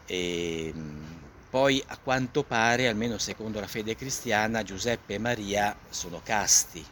E 0.05 0.73
mh, 0.75 1.12
poi 1.53 1.85
a 1.89 1.99
quanto 1.99 2.45
pare, 2.45 2.89
almeno 2.89 3.19
secondo 3.19 3.61
la 3.61 3.67
fede 3.67 3.95
cristiana, 3.95 4.63
Giuseppe 4.63 5.13
e 5.13 5.19
Maria 5.19 5.77
sono 5.91 6.23
casti. 6.25 6.83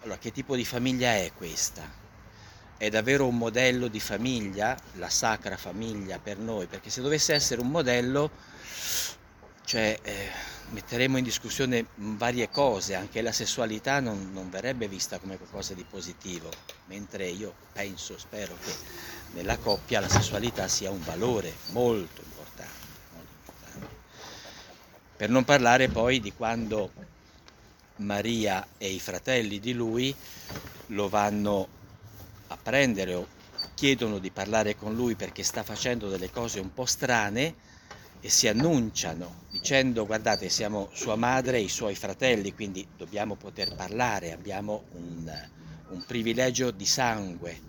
Allora, 0.00 0.16
che 0.16 0.32
tipo 0.32 0.56
di 0.56 0.64
famiglia 0.64 1.12
è 1.12 1.30
questa? 1.36 1.82
È 2.78 2.88
davvero 2.88 3.26
un 3.26 3.36
modello 3.36 3.88
di 3.88 4.00
famiglia, 4.00 4.74
la 4.94 5.10
sacra 5.10 5.58
famiglia 5.58 6.18
per 6.18 6.38
noi? 6.38 6.68
Perché 6.68 6.88
se 6.88 7.02
dovesse 7.02 7.34
essere 7.34 7.60
un 7.60 7.68
modello, 7.68 8.30
cioè, 9.66 9.98
eh, 10.02 10.30
metteremo 10.70 11.18
in 11.18 11.24
discussione 11.24 11.84
varie 11.96 12.48
cose, 12.48 12.94
anche 12.94 13.20
la 13.20 13.30
sessualità 13.30 14.00
non, 14.00 14.30
non 14.32 14.48
verrebbe 14.48 14.88
vista 14.88 15.18
come 15.18 15.36
qualcosa 15.36 15.74
di 15.74 15.84
positivo, 15.84 16.48
mentre 16.86 17.26
io 17.26 17.54
penso, 17.74 18.16
spero 18.16 18.56
che 18.64 18.72
nella 19.34 19.58
coppia 19.58 20.00
la 20.00 20.08
sessualità 20.08 20.66
sia 20.66 20.90
un 20.90 21.04
valore 21.04 21.52
molto. 21.72 22.31
Per 25.22 25.30
non 25.30 25.44
parlare 25.44 25.86
poi 25.86 26.18
di 26.18 26.32
quando 26.32 26.90
Maria 27.98 28.66
e 28.76 28.90
i 28.90 28.98
fratelli 28.98 29.60
di 29.60 29.72
lui 29.72 30.12
lo 30.86 31.08
vanno 31.08 31.68
a 32.48 32.58
prendere 32.60 33.14
o 33.14 33.28
chiedono 33.74 34.18
di 34.18 34.32
parlare 34.32 34.74
con 34.74 34.96
lui 34.96 35.14
perché 35.14 35.44
sta 35.44 35.62
facendo 35.62 36.08
delle 36.08 36.28
cose 36.28 36.58
un 36.58 36.74
po' 36.74 36.86
strane 36.86 37.54
e 38.20 38.28
si 38.28 38.48
annunciano 38.48 39.44
dicendo 39.48 40.06
guardate 40.06 40.48
siamo 40.48 40.88
sua 40.92 41.14
madre 41.14 41.58
e 41.58 41.62
i 41.62 41.68
suoi 41.68 41.94
fratelli 41.94 42.52
quindi 42.52 42.84
dobbiamo 42.96 43.36
poter 43.36 43.76
parlare, 43.76 44.32
abbiamo 44.32 44.86
un, 44.94 45.32
un 45.90 46.04
privilegio 46.04 46.72
di 46.72 46.84
sangue 46.84 47.60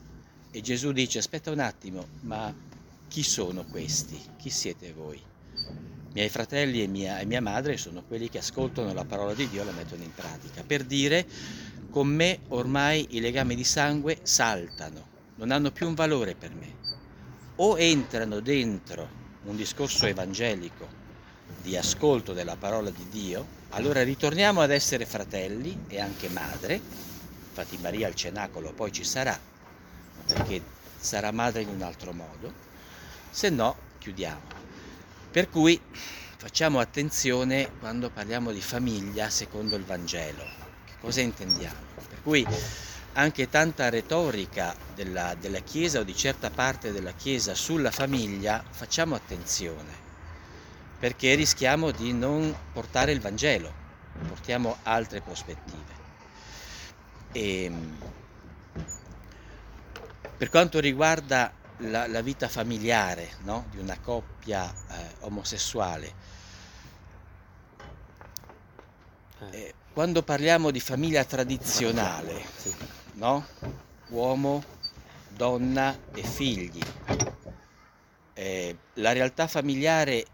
e 0.50 0.60
Gesù 0.62 0.92
dice 0.92 1.20
aspetta 1.20 1.52
un 1.52 1.60
attimo 1.60 2.08
ma 2.22 2.52
chi 3.08 3.22
sono 3.22 3.64
questi? 3.66 4.20
Chi 4.38 4.50
siete 4.50 4.92
voi? 4.92 5.33
Miei 6.14 6.30
fratelli 6.30 6.82
e 6.82 6.88
mia, 6.88 7.20
e 7.20 7.26
mia 7.26 7.42
madre 7.42 7.78
sono 7.78 8.04
quelli 8.08 8.30
che 8.30 8.38
ascoltano 8.38 8.94
la 8.94 9.04
parola 9.04 9.34
di 9.34 9.50
Dio 9.50 9.62
e 9.62 9.66
la 9.66 9.72
mettono 9.72 10.04
in 10.04 10.14
pratica. 10.14 10.64
Per 10.66 10.84
dire, 10.84 11.26
con 11.90 12.08
me 12.08 12.40
ormai 12.50 13.08
i 13.12 13.20
legami 13.20 13.56
di 13.56 13.64
sangue 13.64 14.20
saltano, 14.22 15.08
non 15.36 15.52
hanno 15.52 15.72
più 15.72 15.88
un 15.88 15.96
valore 15.96 16.36
per 16.36 16.54
me. 16.54 16.82
O 17.56 17.78
entrano 17.78 18.40
dentro 18.40 19.22
un 19.44 19.56
discorso 19.56 20.06
evangelico 20.06 21.02
di 21.62 21.76
ascolto 21.76 22.34
della 22.34 22.56
parola 22.56 22.90
di 22.90 23.08
Dio, 23.10 23.62
allora 23.70 24.04
ritorniamo 24.04 24.62
ad 24.62 24.72
essere 24.72 25.06
fratelli 25.06 25.86
e 25.88 26.00
anche 26.00 26.30
madre, 26.30 26.76
infatti 26.76 27.78
Maria 27.78 28.08
al 28.08 28.16
cenacolo 28.16 28.72
poi 28.74 28.92
ci 28.92 29.04
sarà, 29.04 29.38
perché 30.26 30.62
sarà 30.98 31.32
madre 31.32 31.62
in 31.62 31.70
un 31.70 31.82
altro 31.82 32.14
modo, 32.14 32.54
se 33.30 33.50
no 33.50 33.76
chiudiamo. 33.98 34.73
Per 35.34 35.50
cui 35.50 35.82
facciamo 36.38 36.80
attenzione 36.80 37.68
quando 37.80 38.12
parliamo 38.12 38.52
di 38.52 38.62
famiglia 38.62 39.32
secondo 39.32 39.76
il 39.76 39.84
Vangelo. 39.84 40.44
Che 40.86 40.94
cosa 41.02 41.22
intendiamo? 41.22 41.88
Per 42.08 42.22
cui 42.22 42.46
anche 43.14 43.50
tanta 43.50 43.90
retorica 43.90 44.76
della, 44.94 45.34
della 45.34 45.62
Chiesa 45.62 46.02
o 46.02 46.04
di 46.04 46.16
certa 46.16 46.52
parte 46.52 46.92
della 46.92 47.14
Chiesa 47.14 47.56
sulla 47.56 47.90
famiglia, 47.90 48.64
facciamo 48.70 49.16
attenzione, 49.16 49.92
perché 51.00 51.34
rischiamo 51.34 51.90
di 51.90 52.14
non 52.14 52.56
portare 52.72 53.12
il 53.12 53.20
Vangelo, 53.20 53.74
portiamo 54.28 54.78
altre 54.84 55.20
prospettive. 55.22 55.94
E, 57.32 57.64
ehm, 57.64 57.98
per 60.38 60.52
quanto 60.52 60.80
riguarda 60.80 61.52
la, 61.90 62.08
la 62.08 62.22
vita 62.22 62.48
familiare 62.48 63.30
no? 63.44 63.66
di 63.70 63.78
una 63.78 63.98
coppia 64.00 64.72
eh, 64.72 65.16
omosessuale, 65.22 66.14
eh, 69.40 69.58
eh 69.58 69.74
quando 69.94 70.24
parliamo 70.24 70.72
di 70.72 70.80
famiglia 70.80 71.24
tradizionale, 71.24 72.44
no? 73.14 73.46
uomo, 74.08 74.64
donna 75.30 75.96
e 76.16 76.24
figli, 76.24 76.80
eh, 78.34 78.76
la 78.96 79.12
realtà 79.12 79.46
familiare 79.46 80.26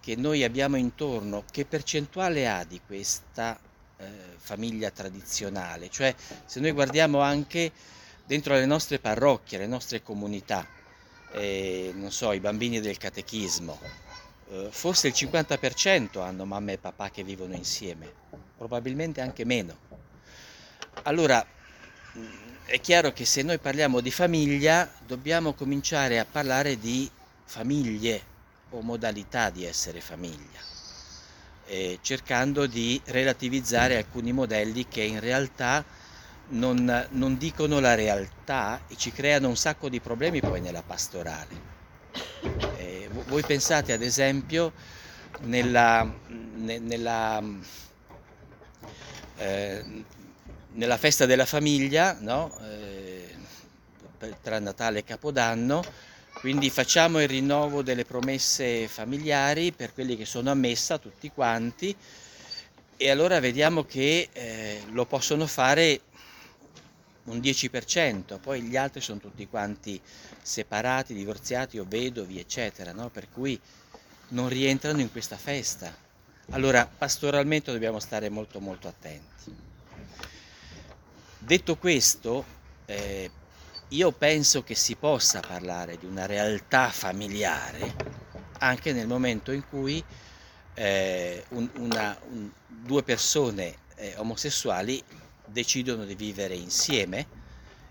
che 0.00 0.16
noi 0.16 0.42
abbiamo 0.42 0.74
intorno, 0.74 1.44
che 1.52 1.64
percentuale 1.64 2.48
ha 2.48 2.64
di 2.64 2.80
questa 2.84 3.56
eh, 3.98 4.06
famiglia 4.38 4.90
tradizionale? 4.90 5.88
Cioè 5.88 6.12
se 6.44 6.58
noi 6.58 6.72
guardiamo 6.72 7.20
anche 7.20 7.70
dentro 8.24 8.54
le 8.54 8.66
nostre 8.66 8.98
parrocchie, 8.98 9.58
le 9.58 9.68
nostre 9.68 10.02
comunità, 10.02 10.66
eh, 11.36 11.92
non 11.94 12.10
so, 12.10 12.32
i 12.32 12.40
bambini 12.40 12.80
del 12.80 12.96
catechismo, 12.96 13.78
eh, 14.48 14.68
forse 14.70 15.08
il 15.08 15.14
50% 15.14 16.22
hanno 16.22 16.46
mamma 16.46 16.72
e 16.72 16.78
papà 16.78 17.10
che 17.10 17.22
vivono 17.22 17.54
insieme, 17.54 18.10
probabilmente 18.56 19.20
anche 19.20 19.44
meno. 19.44 19.76
Allora, 21.02 21.46
mm, 22.16 22.24
è 22.64 22.80
chiaro 22.80 23.12
che 23.12 23.26
se 23.26 23.42
noi 23.42 23.58
parliamo 23.58 24.00
di 24.00 24.10
famiglia, 24.10 24.90
dobbiamo 25.06 25.52
cominciare 25.52 26.18
a 26.18 26.24
parlare 26.24 26.78
di 26.78 27.08
famiglie 27.44 28.34
o 28.70 28.80
modalità 28.80 29.50
di 29.50 29.66
essere 29.66 30.00
famiglia, 30.00 30.60
eh, 31.66 31.98
cercando 32.00 32.66
di 32.66 32.98
relativizzare 33.04 33.98
alcuni 33.98 34.32
modelli 34.32 34.88
che 34.88 35.02
in 35.02 35.20
realtà 35.20 35.84
non, 36.48 37.06
non 37.10 37.36
dicono 37.36 37.80
la 37.80 37.94
realtà 37.94 38.82
e 38.88 38.96
ci 38.96 39.12
creano 39.12 39.48
un 39.48 39.56
sacco 39.56 39.88
di 39.88 40.00
problemi 40.00 40.40
poi 40.40 40.60
nella 40.60 40.82
pastorale. 40.82 41.74
Eh, 42.76 43.08
voi 43.26 43.42
pensate 43.42 43.92
ad 43.92 44.02
esempio 44.02 44.72
nella, 45.40 46.08
nella, 46.28 47.42
eh, 49.36 50.04
nella 50.72 50.96
festa 50.96 51.26
della 51.26 51.46
famiglia, 51.46 52.16
no? 52.20 52.56
eh, 52.62 53.34
tra 54.42 54.58
Natale 54.58 55.00
e 55.00 55.04
Capodanno, 55.04 55.82
quindi 56.34 56.70
facciamo 56.70 57.20
il 57.20 57.28
rinnovo 57.28 57.82
delle 57.82 58.04
promesse 58.04 58.88
familiari 58.88 59.72
per 59.72 59.92
quelli 59.92 60.16
che 60.16 60.24
sono 60.24 60.50
a 60.50 60.54
messa, 60.54 60.98
tutti 60.98 61.30
quanti, 61.30 61.94
e 62.98 63.10
allora 63.10 63.40
vediamo 63.40 63.84
che 63.84 64.28
eh, 64.32 64.82
lo 64.90 65.04
possono 65.04 65.46
fare 65.46 66.00
un 67.26 67.38
10%, 67.38 68.38
poi 68.40 68.62
gli 68.62 68.76
altri 68.76 69.00
sono 69.00 69.18
tutti 69.18 69.46
quanti 69.46 70.00
separati, 70.42 71.14
divorziati 71.14 71.78
o 71.78 71.84
vedovi, 71.86 72.38
eccetera, 72.38 72.92
no? 72.92 73.08
per 73.10 73.28
cui 73.30 73.60
non 74.28 74.48
rientrano 74.48 75.00
in 75.00 75.10
questa 75.10 75.36
festa. 75.36 75.94
Allora, 76.50 76.86
pastoralmente 76.86 77.72
dobbiamo 77.72 77.98
stare 77.98 78.28
molto 78.28 78.60
molto 78.60 78.88
attenti. 78.88 79.54
Detto 81.38 81.76
questo, 81.76 82.44
eh, 82.86 83.30
io 83.88 84.12
penso 84.12 84.62
che 84.62 84.74
si 84.74 84.96
possa 84.96 85.40
parlare 85.40 85.96
di 85.96 86.06
una 86.06 86.26
realtà 86.26 86.90
familiare 86.90 87.94
anche 88.58 88.92
nel 88.92 89.06
momento 89.06 89.52
in 89.52 89.66
cui 89.68 90.02
eh, 90.74 91.44
un, 91.50 91.68
una, 91.76 92.18
un, 92.30 92.50
due 92.66 93.02
persone 93.02 93.76
eh, 93.96 94.14
omosessuali 94.16 95.02
decidono 95.46 96.04
di 96.04 96.14
vivere 96.14 96.54
insieme 96.54 97.44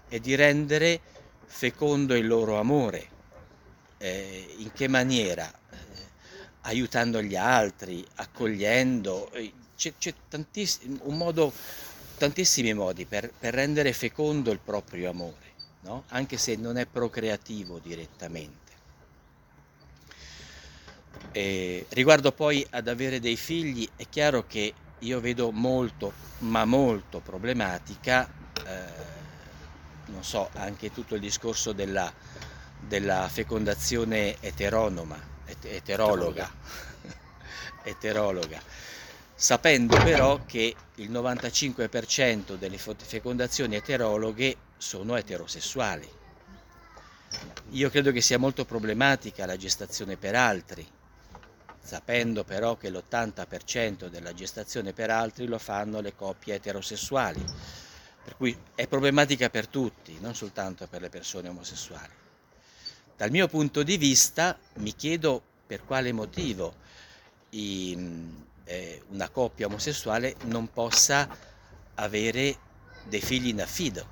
e 0.07 0.19
di 0.19 0.35
rendere 0.35 0.99
fecondo 1.45 2.15
il 2.15 2.27
loro 2.27 2.59
amore. 2.59 3.13
Eh, 3.97 4.55
in 4.57 4.71
che 4.73 4.87
maniera? 4.87 5.49
Eh, 5.49 5.75
aiutando 6.61 7.21
gli 7.21 7.35
altri, 7.35 8.05
accogliendo. 8.15 9.31
Eh, 9.31 9.53
c'è, 9.75 9.93
c'è 9.97 10.13
modo, 11.05 11.51
tantissimi 12.17 12.73
modi 12.73 13.05
per, 13.05 13.31
per, 13.37 13.53
rendere 13.53 13.93
fecondo 13.93 14.51
il 14.51 14.59
proprio 14.59 15.09
amore, 15.09 15.53
no? 15.81 16.03
anche 16.09 16.37
se 16.37 16.55
non 16.55 16.77
è 16.77 16.85
procreativo 16.85 17.79
direttamente. 17.79 18.63
E 21.31 21.85
riguardo 21.89 22.31
poi 22.31 22.65
ad 22.69 22.87
avere 22.87 23.19
dei 23.19 23.35
figli, 23.35 23.87
è 23.97 24.07
chiaro 24.07 24.45
che 24.47 24.73
io 24.99 25.19
vedo 25.19 25.51
molto, 25.51 26.13
ma 26.39 26.65
molto 26.65 27.19
problematica, 27.19 28.27
eh, 28.65 29.13
non 30.07 30.23
so, 30.23 30.49
anche 30.53 30.91
tutto 30.91 31.15
il 31.15 31.21
discorso 31.21 31.73
della, 31.73 32.11
della 32.79 33.27
fecondazione 33.29 34.37
eteronoma, 34.39 35.19
et- 35.45 35.65
eterologa, 35.65 36.49
eterologa, 37.83 38.61
sapendo 39.35 39.95
però 39.97 40.39
che 40.45 40.75
il 40.95 41.11
95% 41.11 42.55
delle 42.55 42.77
fecondazioni 42.77 43.75
eterologhe 43.75 44.55
sono 44.77 45.15
eterosessuali. 45.15 46.09
Io 47.71 47.89
credo 47.89 48.11
che 48.11 48.21
sia 48.21 48.37
molto 48.37 48.63
problematica 48.63 49.45
la 49.45 49.57
gestazione 49.57 50.15
per 50.15 50.35
altri, 50.35 50.87
sapendo 51.85 52.43
però 52.43 52.77
che 52.77 52.89
l'80% 52.89 54.07
della 54.07 54.33
gestazione 54.33 54.91
per 54.91 55.11
altri 55.11 55.45
lo 55.45 55.59
fanno 55.59 56.01
le 56.01 56.15
coppie 56.15 56.55
eterosessuali, 56.55 57.43
per 58.23 58.35
cui 58.35 58.57
è 58.73 58.87
problematica 58.87 59.51
per 59.51 59.67
tutti, 59.67 60.17
non 60.19 60.33
soltanto 60.33 60.87
per 60.87 61.01
le 61.01 61.09
persone 61.09 61.47
omosessuali. 61.47 62.11
Dal 63.15 63.29
mio 63.29 63.47
punto 63.47 63.83
di 63.83 63.97
vista 63.97 64.57
mi 64.77 64.95
chiedo 64.95 65.41
per 65.67 65.85
quale 65.85 66.11
motivo 66.11 66.73
i, 67.51 67.95
eh, 68.63 69.03
una 69.09 69.29
coppia 69.29 69.67
omosessuale 69.67 70.35
non 70.45 70.71
possa 70.73 71.29
avere 71.93 72.57
dei 73.03 73.21
figli 73.21 73.49
in 73.49 73.61
affido 73.61 74.07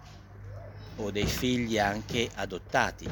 o 0.97 1.09
dei 1.09 1.25
figli 1.25 1.79
anche 1.79 2.29
adottati. 2.35 3.09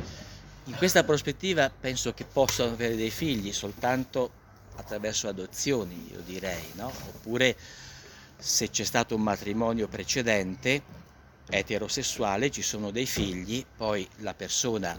In 0.66 0.76
questa 0.76 1.04
prospettiva 1.04 1.72
penso 1.72 2.14
che 2.14 2.26
possano 2.26 2.74
avere 2.74 2.96
dei 2.96 3.10
figli 3.10 3.52
soltanto 3.52 4.40
attraverso 4.76 5.28
adozioni, 5.28 6.12
io 6.12 6.20
direi, 6.22 6.72
no? 6.76 6.88
oppure 6.88 7.56
se 8.38 8.70
c'è 8.70 8.84
stato 8.84 9.16
un 9.16 9.22
matrimonio 9.22 9.88
precedente 9.88 10.82
eterosessuale, 11.50 12.50
ci 12.50 12.62
sono 12.62 12.92
dei 12.92 13.06
figli, 13.06 13.64
poi 13.76 14.08
la 14.18 14.34
persona 14.34 14.98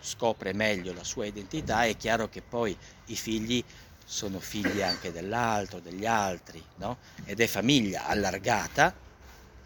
scopre 0.00 0.52
meglio 0.52 0.92
la 0.92 1.04
sua 1.04 1.26
identità, 1.26 1.84
è 1.84 1.96
chiaro 1.96 2.28
che 2.28 2.42
poi 2.42 2.76
i 3.06 3.16
figli 3.16 3.64
sono 4.04 4.40
figli 4.40 4.82
anche 4.82 5.12
dell'altro, 5.12 5.80
degli 5.80 6.06
altri, 6.06 6.62
no? 6.76 6.98
ed 7.24 7.40
è 7.40 7.46
famiglia 7.46 8.06
allargata, 8.06 8.94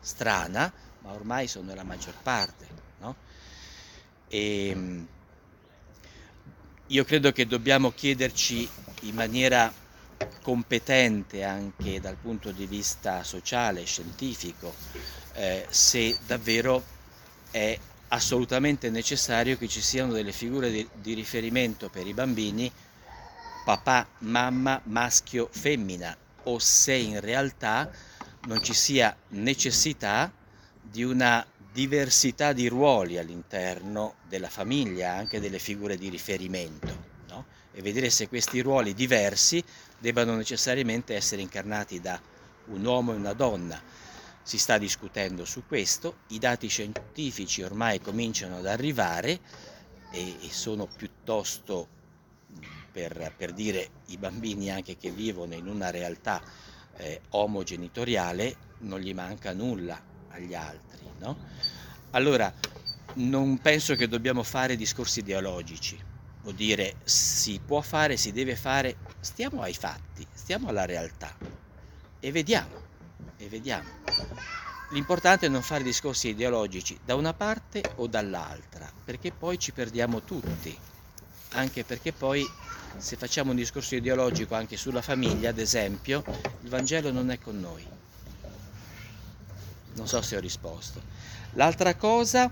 strana, 0.01 0.73
ma 1.01 1.13
ormai 1.13 1.49
sono 1.49 1.75
la 1.75 1.83
maggior 1.83 2.15
parte. 2.23 2.67
No? 3.01 3.17
E, 4.29 4.69
ehm, 4.69 5.09
io 6.89 7.05
credo 7.05 7.33
che 7.33 7.47
dobbiamo 7.47 7.91
chiederci 7.91 8.69
in 9.03 9.15
maniera 9.15 9.73
competente 10.41 11.43
anche 11.43 12.01
dal 12.01 12.17
punto 12.17 12.53
di 12.53 12.67
vista 12.67 13.25
sociale, 13.25 13.85
scientifico, 13.85 14.73
eh, 15.35 15.67
se 15.69 16.17
davvero 16.27 16.83
è 17.51 17.77
assolutamente 18.09 18.89
necessario 18.89 19.59
che 19.59 19.67
ci 19.67 19.81
siano 19.81 20.13
delle 20.13 20.31
figure 20.31 20.71
di, 20.71 20.89
di 20.95 21.15
riferimento 21.15 21.89
per 21.89 22.07
i 22.07 22.15
bambini, 22.15 22.71
papà, 23.65 24.07
mamma, 24.19 24.81
maschio, 24.85 25.49
femmina, 25.51 26.17
o 26.45 26.59
se 26.61 26.95
in 26.95 27.21
realtà 27.21 27.91
non 28.47 28.63
ci 28.63 28.75
sia 28.75 29.17
necessità 29.31 30.33
di 30.81 31.03
una 31.03 31.45
diversità 31.77 32.55
di 32.55 32.69
ruoli 32.69 33.19
all'interno 33.19 34.15
della 34.27 34.49
famiglia, 34.49 35.13
anche 35.13 35.41
delle 35.41 35.59
figure 35.59 35.99
di 35.99 36.09
riferimento 36.09 37.05
e 37.71 37.83
vedere 37.83 38.09
se 38.09 38.29
questi 38.29 38.61
ruoli 38.61 38.95
diversi 38.95 39.63
debbano 39.99 40.35
necessariamente 40.35 41.15
essere 41.15 41.43
incarnati 41.43 42.01
da 42.01 42.19
un 42.69 42.83
uomo 42.83 43.13
e 43.13 43.17
una 43.17 43.35
donna. 43.35 43.79
Si 44.43 44.57
sta 44.57 44.79
discutendo 44.79 45.45
su 45.45 45.65
questo, 45.67 46.21
i 46.29 46.39
dati 46.39 46.69
scientifici 46.69 47.61
ormai 47.61 48.01
cominciano 48.01 48.57
ad 48.57 48.67
arrivare 48.67 49.39
e, 50.11 50.37
sono 50.49 50.87
piuttosto 50.87 51.87
per, 52.91 53.35
per 53.37 53.53
dire 53.53 53.91
i 54.07 54.17
bambini 54.17 54.71
anche 54.71 54.97
che 54.97 55.11
vivono 55.11 55.53
in 55.53 55.67
una 55.67 55.91
realtà 55.91 56.43
eh, 56.97 57.21
omogenitoriale 57.29 58.57
non 58.79 59.01
gli 59.01 59.13
manca 59.13 59.53
nulla 59.53 60.15
agli 60.37 60.55
altri. 60.55 61.01
No? 61.19 61.37
Allora, 62.11 62.53
non 63.15 63.59
penso 63.59 63.95
che 63.95 64.09
dobbiamo 64.09 64.43
fare 64.43 64.77
discorsi 64.77 65.21
ideologici 65.21 65.99
o 66.45 66.53
dire 66.53 66.97
si 67.05 67.61
può 67.65 67.81
fare, 67.81 68.17
si 68.17 68.33
deve 68.33 68.55
fare, 68.55 68.97
stiamo 69.21 69.63
ai 69.63 69.75
fatti, 69.75 70.27
stiamo 70.33 70.69
alla 70.69 70.85
realtà 70.85 71.35
e 72.21 72.31
vediamo, 72.31 72.83
e 73.37 73.49
vediamo. 73.49 73.89
L'importante 74.91 75.47
è 75.47 75.49
non 75.49 75.63
fare 75.63 75.83
discorsi 75.83 76.29
ideologici 76.29 76.99
da 77.05 77.17
una 77.17 77.35
parte 77.35 77.83
o 77.97 78.07
dall'altra, 78.07 78.91
perché 79.05 79.33
poi 79.33 79.59
ci 79.59 79.73
perdiamo 79.73 80.23
tutti, 80.23 80.77
anche 81.53 81.83
perché 81.83 82.13
poi 82.13 82.49
se 82.97 83.17
facciamo 83.17 83.51
un 83.51 83.57
discorso 83.57 83.97
ideologico 83.97 84.55
anche 84.55 84.77
sulla 84.77 85.03
famiglia, 85.03 85.51
ad 85.51 85.59
esempio, 85.59 86.23
il 86.63 86.69
Vangelo 86.69 87.11
non 87.11 87.31
è 87.31 87.39
con 87.39 87.59
noi. 87.59 87.96
Non 89.97 90.07
so 90.07 90.23
se 90.23 90.37
ho 90.37 90.41
risposto. 90.41 91.03
L'altra 91.53 91.95
cosa, 91.97 92.51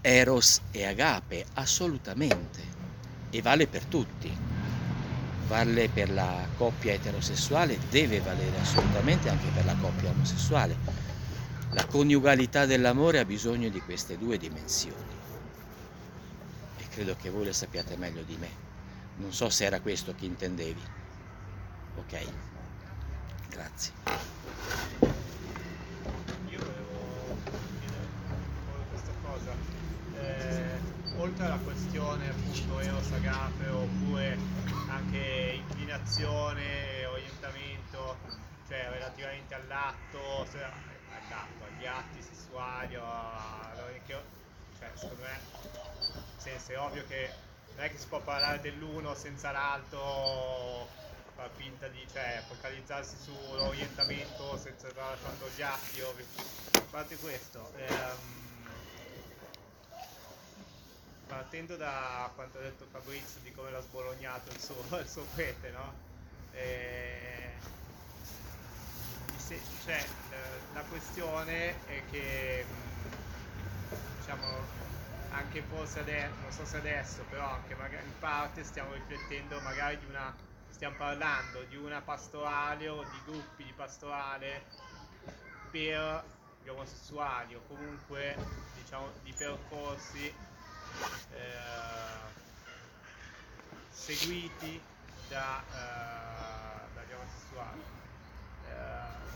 Eros 0.00 0.60
e 0.70 0.84
Agape, 0.84 1.46
assolutamente, 1.54 2.60
e 3.30 3.40
vale 3.42 3.66
per 3.66 3.84
tutti. 3.84 4.36
Vale 5.46 5.88
per 5.88 6.10
la 6.10 6.46
coppia 6.56 6.92
eterosessuale, 6.92 7.78
deve 7.88 8.20
valere 8.20 8.58
assolutamente 8.60 9.30
anche 9.30 9.48
per 9.54 9.64
la 9.64 9.74
coppia 9.76 10.10
omosessuale. 10.10 10.76
La 11.70 11.86
coniugalità 11.86 12.66
dell'amore 12.66 13.18
ha 13.18 13.24
bisogno 13.24 13.68
di 13.68 13.80
queste 13.80 14.16
due 14.18 14.38
dimensioni 14.38 15.16
e 16.78 16.88
credo 16.88 17.14
che 17.16 17.30
voi 17.30 17.44
le 17.44 17.52
sappiate 17.52 17.96
meglio 17.96 18.22
di 18.22 18.36
me. 18.36 18.48
Non 19.16 19.32
so 19.32 19.50
se 19.50 19.64
era 19.64 19.80
questo 19.80 20.14
che 20.14 20.24
intendevi. 20.24 20.80
Ok, 21.96 22.26
grazie. 23.50 23.92
Io 26.48 26.58
volevo 26.58 27.36
chiedere 27.80 28.08
ancora 28.28 28.84
questa 28.90 29.12
cosa. 29.22 29.52
Eh, 30.14 30.80
oltre 31.18 31.44
alla 31.46 31.58
questione 31.58 32.28
appunto 32.28 32.78
Eros 32.80 33.10
Agape 33.12 33.68
oppure 33.68 34.38
anche 34.88 35.52
inclinazione, 35.56 37.04
orientamento, 37.06 38.16
cioè 38.66 38.88
relativamente 38.90 39.54
all'atto, 39.54 40.44
se- 40.46 40.62
all'atto, 40.62 41.64
agli 41.64 41.84
atti 41.84 42.22
sessuali, 42.22 42.96
o 42.96 43.04
a- 43.04 43.74
che- 44.06 44.22
cioè 44.78 44.90
secondo 44.94 45.22
me, 45.24 45.40
senso 46.36 46.72
è 46.72 46.78
ovvio 46.78 47.04
che 47.06 47.30
non 47.74 47.84
è 47.84 47.90
che 47.90 47.98
si 47.98 48.06
può 48.08 48.20
parlare 48.22 48.60
dell'uno 48.60 49.14
senza 49.14 49.50
l'altro, 49.52 50.88
far 51.34 51.50
finta 51.50 51.88
di, 51.88 52.06
cioè, 52.08 52.42
focalizzarsi 52.46 53.16
sull'orientamento 53.18 54.56
senza 54.56 54.88
tralasciando 54.90 55.48
gli 55.50 55.62
atti, 55.62 56.00
ovvio. 56.00 56.24
A 56.24 56.86
parte 56.90 57.16
questo, 57.18 57.72
ehm, 57.74 58.47
partendo 61.28 61.76
da 61.76 62.30
quanto 62.34 62.58
ha 62.58 62.62
detto 62.62 62.86
Fabrizio 62.90 63.40
di 63.42 63.52
come 63.52 63.70
l'ha 63.70 63.82
sbolognato 63.82 64.50
il 64.50 64.58
suo, 64.58 64.74
il 64.98 65.06
suo 65.06 65.24
prete, 65.34 65.70
no? 65.70 65.92
Eh, 66.52 67.52
se- 69.36 69.60
cioè, 69.84 70.04
la 70.72 70.82
questione 70.82 71.86
è 71.86 72.02
che 72.10 72.64
diciamo 74.18 74.86
anche 75.30 75.62
forse 75.62 76.00
adesso, 76.00 76.34
non 76.42 76.50
so 76.50 76.64
se 76.64 76.76
adesso, 76.78 77.22
però 77.30 77.48
anche 77.52 77.74
magari 77.74 78.04
in 78.04 78.18
parte 78.18 78.64
stiamo 78.64 78.92
riflettendo 78.94 79.60
magari 79.60 79.98
di 79.98 80.06
una, 80.06 80.34
stiamo 80.70 80.96
parlando 80.96 81.62
di 81.68 81.76
una 81.76 82.00
pastorale 82.00 82.88
o 82.88 83.02
di 83.04 83.20
gruppi 83.24 83.64
di 83.64 83.72
pastorale 83.72 84.62
per 85.70 86.24
gli 86.62 86.68
omosessuali 86.68 87.54
o 87.54 87.60
comunque 87.68 88.36
diciamo 88.74 89.10
di 89.22 89.32
percorsi 89.32 90.32
seguiti 93.90 94.80
da, 95.28 95.62
eh, 95.70 96.94
dagli 96.94 97.12
omosessuali. 97.12 97.82
Eh, 98.66 99.26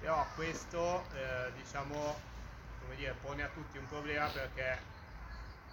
però 0.00 0.26
questo 0.34 1.04
eh, 1.12 1.52
diciamo 1.56 2.34
come 2.80 2.96
dire, 2.96 3.14
pone 3.20 3.42
a 3.42 3.48
tutti 3.48 3.76
un 3.76 3.86
problema 3.88 4.28
perché 4.28 4.78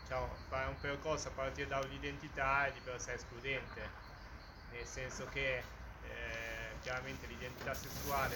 diciamo, 0.02 0.36
fare 0.50 0.68
un 0.68 0.80
percorso 0.80 1.30
a 1.30 1.32
partire 1.32 1.68
da 1.68 1.80
un'identità 1.80 2.66
è 2.66 2.74
di 2.74 2.80
per 2.80 3.00
sé 3.00 3.14
escludente, 3.14 3.90
nel 4.72 4.86
senso 4.86 5.28
che 5.32 5.58
eh, 5.60 5.64
chiaramente 6.82 7.28
l'identità 7.28 7.74
sessuale 7.74 8.36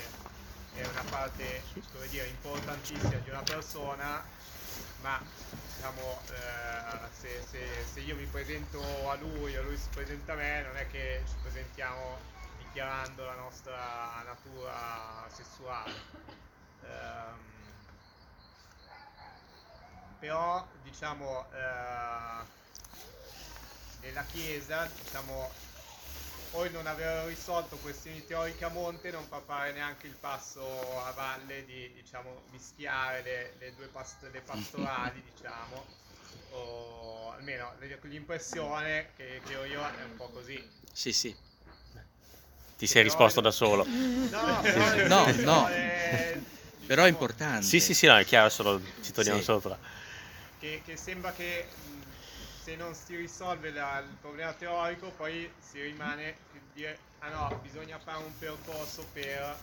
è 0.75 0.85
una 0.85 1.03
parte 1.09 1.63
dire, 2.09 2.27
importantissima 2.27 3.17
di 3.17 3.29
una 3.29 3.41
persona, 3.41 4.23
ma 5.01 5.21
diciamo, 5.73 6.21
eh, 6.31 7.09
se, 7.11 7.41
se- 7.49 7.85
se 7.91 7.99
io 8.01 8.15
mi 8.15 8.25
presento 8.25 9.09
a 9.09 9.15
lui 9.15 9.55
o 9.57 9.63
lui 9.63 9.77
si 9.77 9.89
presenta 9.93 10.33
a 10.33 10.35
me, 10.35 10.61
non 10.63 10.77
è 10.77 10.87
che 10.87 11.21
ci 11.27 11.35
presentiamo 11.41 12.17
dichiarando 12.57 13.25
la 13.25 13.35
nostra 13.35 14.21
natura 14.25 15.27
sessuale. 15.29 15.93
Ehm, 16.83 17.45
però 20.19 20.65
diciamo 20.83 21.45
eh, 21.53 22.45
nella 24.01 24.23
chiesa 24.23 24.89
diciamo 25.03 25.49
poi 26.51 26.69
non 26.71 26.87
aver 26.87 27.25
risolto 27.27 27.77
questioni 27.77 28.25
teoriche 28.25 28.65
a 28.65 28.69
monte 28.69 29.11
non 29.11 29.25
fa 29.25 29.41
fare 29.45 29.71
neanche 29.71 30.07
il 30.07 30.15
passo 30.19 30.63
a 31.03 31.11
valle 31.11 31.65
di 31.65 31.91
diciamo 31.93 32.43
mischiare 32.51 33.21
le, 33.21 33.53
le 33.59 33.75
due 33.75 33.87
past- 33.87 34.29
le 34.31 34.41
pastorali 34.41 35.21
diciamo 35.35 35.85
o 36.51 37.31
almeno 37.31 37.73
l'impressione 38.01 39.09
che, 39.15 39.41
che 39.45 39.55
ho 39.55 39.65
io 39.65 39.81
è 39.81 40.03
un 40.03 40.15
po' 40.15 40.29
così 40.29 40.63
Sì, 40.91 41.11
sì. 41.11 41.35
Ti 42.77 42.85
sei 42.85 43.01
risposto 43.03 43.41
da 43.41 43.49
solo. 43.49 43.85
no, 43.85 44.61
sì. 44.63 44.69
però 44.71 44.89
nel 44.93 45.07
No, 45.07 45.25
no. 45.37 45.69
Però 46.85 47.03
è 47.03 47.07
importante. 47.07 47.65
Sì, 47.65 47.79
sì, 47.79 47.93
sì, 47.93 48.05
no, 48.05 48.15
è 48.17 48.23
chiaro, 48.23 48.49
solo 48.49 48.79
ci 49.01 49.11
torniamo 49.11 49.39
Sì. 49.39 49.45
sopra. 49.45 49.77
che, 50.59 50.81
che 50.85 50.95
sembra 50.95 51.31
che 51.33 51.67
se 52.67 52.75
non 52.75 52.93
si 52.93 53.15
risolve 53.15 53.71
la- 53.71 53.99
il 53.99 54.17
problema 54.19 54.51
teorico 54.51 55.09
poi 55.15 55.49
si 55.57 55.81
rimane 55.81 56.35
dire 56.73 56.97
ah 57.19 57.29
no 57.29 57.59
bisogna 57.61 57.97
fare 57.97 58.17
un 58.17 58.37
percorso 58.37 59.05
per 59.13 59.55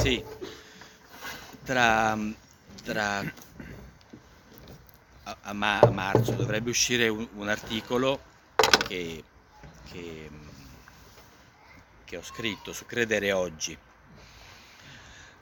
Sì, 0.00 0.24
tra, 1.64 2.16
tra 2.82 3.18
a, 5.24 5.36
a 5.42 5.80
a 5.80 5.90
marzo 5.90 6.32
dovrebbe 6.32 6.70
uscire 6.70 7.08
un, 7.08 7.28
un 7.34 7.48
articolo 7.50 8.18
che, 8.88 9.22
che, 9.90 10.30
che 12.06 12.16
ho 12.16 12.22
scritto 12.22 12.72
su 12.72 12.86
Credere 12.86 13.32
Oggi, 13.32 13.76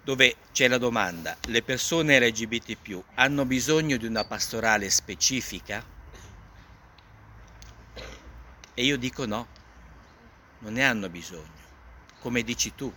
dove 0.02 0.36
c'è 0.52 0.68
la 0.68 0.78
domanda, 0.78 1.36
le 1.46 1.62
persone 1.62 2.18
LGBT 2.18 3.02
hanno 3.14 3.44
bisogno 3.44 3.96
di 3.96 4.06
una 4.06 4.24
pastorale 4.24 4.90
specifica? 4.90 5.84
E 8.72 8.84
io 8.84 8.96
dico 8.96 9.26
no, 9.26 9.46
non 10.60 10.72
ne 10.72 10.84
hanno 10.84 11.08
bisogno, 11.08 11.68
come 12.20 12.42
dici 12.42 12.74
tu 12.74 12.92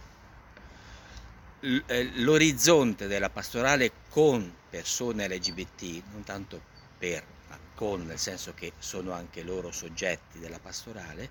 eh, 1.63 2.11
l'orizzonte 2.15 3.07
della 3.07 3.29
pastorale 3.29 3.91
con 4.09 4.53
persone 4.69 5.27
LGBT, 5.27 6.03
non 6.11 6.23
tanto 6.23 6.61
per, 6.97 7.23
ma 7.47 7.57
con, 7.73 8.05
nel 8.05 8.19
senso 8.19 8.53
che 8.53 8.73
sono 8.79 9.13
anche 9.13 9.43
loro 9.43 9.71
soggetti 9.71 10.39
della 10.39 10.59
pastorale, 10.59 11.29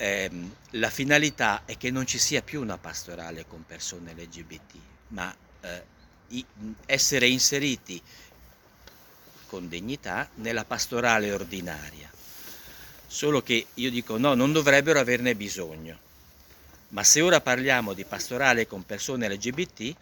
ehm, 0.00 0.54
la 0.70 0.88
finalità 0.88 1.62
è 1.66 1.76
che 1.76 1.90
non 1.90 2.06
ci 2.06 2.18
sia 2.18 2.40
più 2.40 2.62
una 2.62 2.78
pastorale 2.78 3.44
con 3.46 3.64
persone 3.66 4.14
LGBT, 4.14 4.74
ma 5.08 5.34
eh, 5.60 5.82
i- 6.28 6.44
essere 6.86 7.28
inseriti 7.28 8.00
con 9.46 9.68
dignità 9.68 10.28
nella 10.36 10.64
pastorale 10.64 11.32
ordinaria. 11.32 12.10
Solo 13.06 13.42
che 13.42 13.66
io 13.74 13.90
dico 13.90 14.16
no, 14.16 14.34
non 14.34 14.52
dovrebbero 14.52 15.00
averne 15.00 15.34
bisogno. 15.34 15.98
Ma 16.88 17.04
se 17.04 17.20
ora 17.20 17.40
parliamo 17.40 17.92
di 17.92 18.04
pastorale 18.04 18.66
con 18.66 18.84
persone 18.86 19.28
LGBT, 19.28 19.94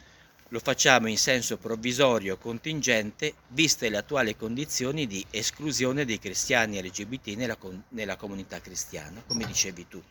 lo 0.50 0.60
facciamo 0.60 1.08
in 1.08 1.18
senso 1.18 1.58
provvisorio 1.58 2.38
contingente, 2.38 3.34
viste 3.48 3.88
le 3.90 3.98
attuali 3.98 4.36
condizioni 4.36 5.06
di 5.06 5.24
esclusione 5.30 6.04
dei 6.04 6.18
cristiani 6.18 6.80
LGBT 6.80 7.28
nella, 7.36 7.56
nella 7.90 8.16
comunità 8.16 8.60
cristiana, 8.60 9.22
come 9.26 9.44
dicevi 9.44 9.86
tu. 9.88 10.02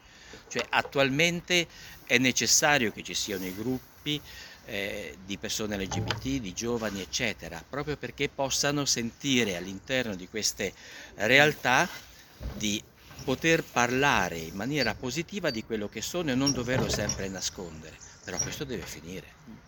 Cioè 0.47 0.65
attualmente 0.69 1.67
è 2.05 2.17
necessario 2.17 2.91
che 2.91 3.03
ci 3.03 3.13
siano 3.13 3.45
i 3.45 3.55
gruppi 3.55 4.21
eh, 4.65 5.17
di 5.25 5.37
persone 5.37 5.77
LGBT, 5.77 6.39
di 6.39 6.53
giovani, 6.53 7.01
eccetera, 7.01 7.63
proprio 7.67 7.97
perché 7.97 8.29
possano 8.29 8.85
sentire 8.85 9.55
all'interno 9.55 10.15
di 10.15 10.27
queste 10.27 10.73
realtà 11.15 11.89
di 12.53 12.81
poter 13.23 13.63
parlare 13.63 14.37
in 14.37 14.55
maniera 14.55 14.93
positiva 14.93 15.49
di 15.49 15.63
quello 15.63 15.89
che 15.89 16.01
sono 16.01 16.31
e 16.31 16.35
non 16.35 16.51
doverlo 16.51 16.89
sempre 16.89 17.27
nascondere. 17.27 17.97
Però 18.23 18.37
questo 18.37 18.65
deve 18.65 18.85
finire. 18.85 19.66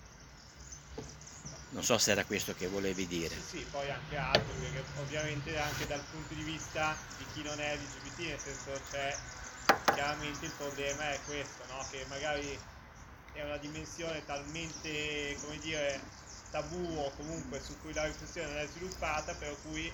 Non 1.72 1.84
so 1.84 1.98
se 1.98 2.12
era 2.12 2.26
questo 2.26 2.54
che 2.54 2.68
volevi 2.68 3.06
dire. 3.06 3.36
Sì, 3.42 3.60
sì, 3.60 3.66
poi 3.66 3.90
anche 3.90 4.16
altro, 4.16 4.54
perché 4.56 4.84
ovviamente 4.96 5.56
anche 5.58 5.86
dal 5.86 6.04
punto 6.10 6.34
di 6.34 6.42
vista 6.42 6.98
di 7.16 7.26
chi 7.26 7.44
non 7.44 7.60
è 7.60 7.76
LGBT, 7.78 8.20
nel 8.20 8.40
senso 8.40 8.82
c'è 8.82 9.16
chiaramente 9.94 10.46
il 10.46 10.52
problema 10.54 11.14
è 11.14 11.22
questo, 11.26 11.66
no? 11.68 11.88
che 11.92 12.06
magari 12.08 12.60
è 13.32 13.44
una 13.44 13.58
dimensione 13.58 14.26
talmente, 14.26 15.38
come 15.42 15.60
dire, 15.60 16.02
tabù 16.50 16.98
o 16.98 17.14
comunque 17.14 17.60
su 17.60 17.80
cui 17.80 17.94
la 17.94 18.06
riflessione 18.06 18.48
non 18.48 18.58
è 18.58 18.68
sviluppata, 18.68 19.36
per 19.36 19.60
cui 19.62 19.92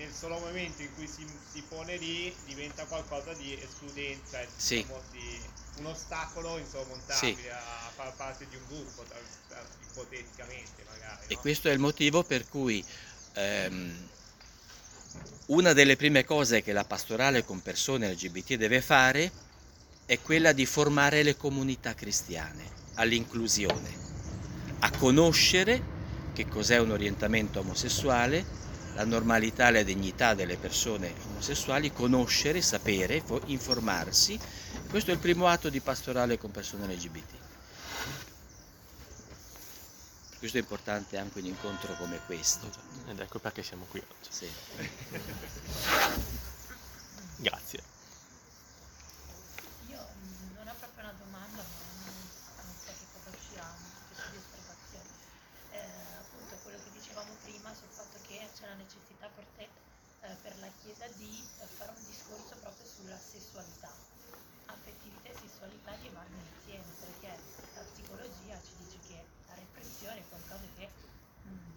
nel 0.00 0.12
solo 0.14 0.38
momento 0.38 0.80
in 0.80 0.88
cui 0.94 1.06
si, 1.06 1.26
si 1.52 1.62
pone 1.68 1.96
lì 1.98 2.34
diventa 2.46 2.84
qualcosa 2.86 3.34
di 3.34 3.52
escludenza, 3.60 4.40
sì. 4.56 4.76
diciamo, 4.76 5.02
di 5.10 5.40
un 5.76 5.86
ostacolo 5.86 6.56
insormontabile 6.56 7.42
sì. 7.42 7.48
a 7.48 7.90
far 7.94 8.14
parte 8.14 8.46
di 8.48 8.56
un 8.56 8.62
gruppo, 8.66 9.04
ipoteticamente 9.90 10.84
magari. 10.88 11.26
E 11.28 11.36
questo 11.36 11.68
è 11.68 11.72
il 11.72 11.78
motivo 11.78 12.22
per 12.22 12.48
cui 12.48 12.82
ehm, 13.34 14.08
una 15.46 15.72
delle 15.74 15.96
prime 15.96 16.24
cose 16.24 16.62
che 16.62 16.72
la 16.72 16.84
pastorale 16.84 17.44
con 17.44 17.60
persone 17.60 18.10
LGBT 18.10 18.54
deve 18.54 18.80
fare 18.80 19.30
è 20.06 20.18
quella 20.20 20.52
di 20.52 20.64
formare 20.64 21.22
le 21.22 21.36
comunità 21.36 21.94
cristiane 21.94 22.78
all'inclusione, 22.94 23.98
a 24.78 24.90
conoscere 24.92 25.98
che 26.32 26.48
cos'è 26.48 26.78
un 26.78 26.90
orientamento 26.90 27.60
omosessuale, 27.60 28.60
la 29.00 29.06
normalità 29.06 29.68
e 29.68 29.72
la 29.72 29.82
dignità 29.82 30.34
delle 30.34 30.58
persone 30.58 31.14
omosessuali, 31.30 31.90
conoscere, 31.90 32.60
sapere, 32.60 33.22
informarsi. 33.46 34.38
Questo 34.90 35.10
è 35.10 35.14
il 35.14 35.20
primo 35.20 35.46
atto 35.46 35.70
di 35.70 35.80
pastorale 35.80 36.36
con 36.36 36.50
persone 36.50 36.92
LGBT. 36.94 37.32
Questo 40.38 40.58
è 40.58 40.60
importante 40.60 41.16
anche 41.16 41.38
un 41.38 41.46
incontro 41.46 41.94
come 41.94 42.20
questo. 42.26 42.70
Ed 43.08 43.18
ecco 43.18 43.38
perché 43.38 43.62
siamo 43.62 43.86
qui 43.88 44.00
oggi. 44.00 44.28
Sì. 44.30 44.48
Grazie. 47.36 47.99
quella 61.00 61.12
di 61.16 61.40
eh, 61.56 61.66
fare 61.66 61.92
un 61.96 62.04
discorso 62.04 62.58
proprio 62.58 62.84
sulla 62.84 63.16
sessualità, 63.18 63.88
affettività 64.66 65.30
e 65.30 65.34
sessualità 65.34 65.96
che 65.96 66.10
vanno 66.10 66.36
insieme, 66.36 66.92
perché 66.98 67.28
la 67.72 67.80
psicologia 67.84 68.60
ci 68.60 68.76
dice 68.76 69.00
che 69.00 69.24
la 69.46 69.54
repressione 69.54 70.18
è 70.20 70.28
qualcosa 70.28 70.66
che, 70.68 70.92
mh, 71.40 71.72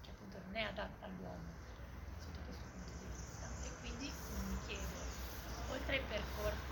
che 0.00 0.10
appunto 0.10 0.38
non 0.38 0.54
è 0.54 0.62
adatta 0.62 1.06
all'uomo 1.06 1.58
sotto 2.16 2.40
questo 2.44 2.68
punto 2.68 2.94
di 2.94 3.06
vista. 3.06 3.50
E 3.58 3.74
quindi 3.74 4.06
mm, 4.30 4.46
mi 4.46 4.58
chiedo, 4.60 5.10
oltre 5.66 5.96
ai 5.96 6.04
percorsi 6.06 6.71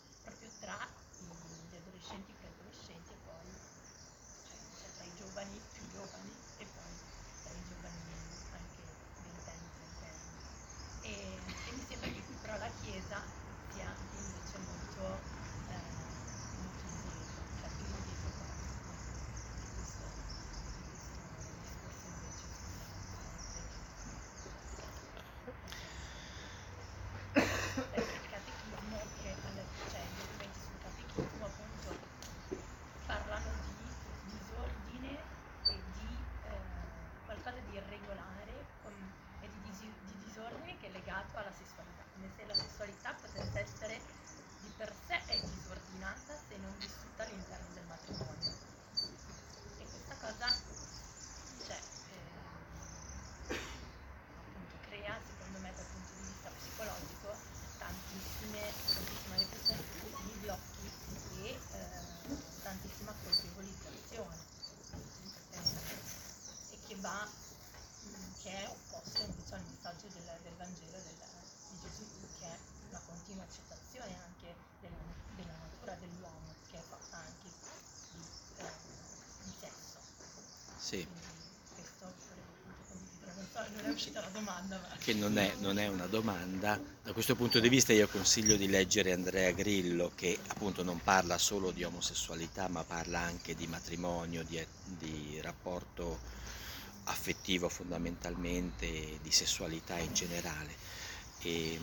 proprio 0.23 0.49
tra 0.59 0.77
gli 1.69 1.75
adolescenti, 1.75 2.33
preadolescenti 2.33 3.11
e 3.11 3.17
poi 3.25 3.49
cioè, 4.47 4.57
cioè, 4.79 4.89
tra 4.95 5.05
i 5.05 5.13
giovani 5.15 5.59
più 5.71 5.87
giovani 5.89 6.33
e 6.57 6.65
poi 6.65 6.93
tra 7.43 7.53
i 7.53 7.63
giovani 7.67 7.99
anche 8.51 8.83
ventenni, 9.23 9.69
trentenni. 9.73 10.39
E, 11.01 11.41
e 11.65 11.71
mi 11.71 11.85
sembra 11.87 12.09
che 12.09 12.23
qui 12.25 12.35
però 12.35 12.57
la 12.57 12.71
Chiesa 12.81 13.21
sia 13.71 13.95
anche 67.07 67.55
invece 68.03 68.75
molto 68.91 69.19
Sì. 80.77 81.07
non 83.75 83.85
è 83.85 83.89
uscita 83.89 84.19
la 84.19 84.27
domanda. 84.27 84.79
Ma... 84.79 84.95
Che 84.97 85.13
non 85.13 85.37
è, 85.37 85.53
non 85.59 85.77
è, 85.77 85.87
una 85.87 86.07
domanda. 86.07 86.79
Da 87.03 87.13
questo 87.13 87.35
punto 87.35 87.59
di 87.59 87.69
vista 87.69 87.93
io 87.93 88.07
consiglio 88.07 88.55
di 88.55 88.67
leggere 88.67 89.13
Andrea 89.13 89.51
Grillo 89.51 90.11
che 90.15 90.37
appunto 90.47 90.83
non 90.83 91.01
parla 91.01 91.37
solo 91.37 91.71
di 91.71 91.83
omosessualità 91.83 92.67
ma 92.67 92.83
parla 92.83 93.19
anche 93.19 93.55
di 93.55 93.67
matrimonio, 93.67 94.43
di, 94.43 94.65
di 94.83 95.39
rapporto 95.41 96.19
affettivo 97.11 97.69
fondamentalmente, 97.69 99.19
di 99.21 99.31
sessualità 99.31 99.97
in 99.97 100.13
generale. 100.13 100.75
E, 101.41 101.79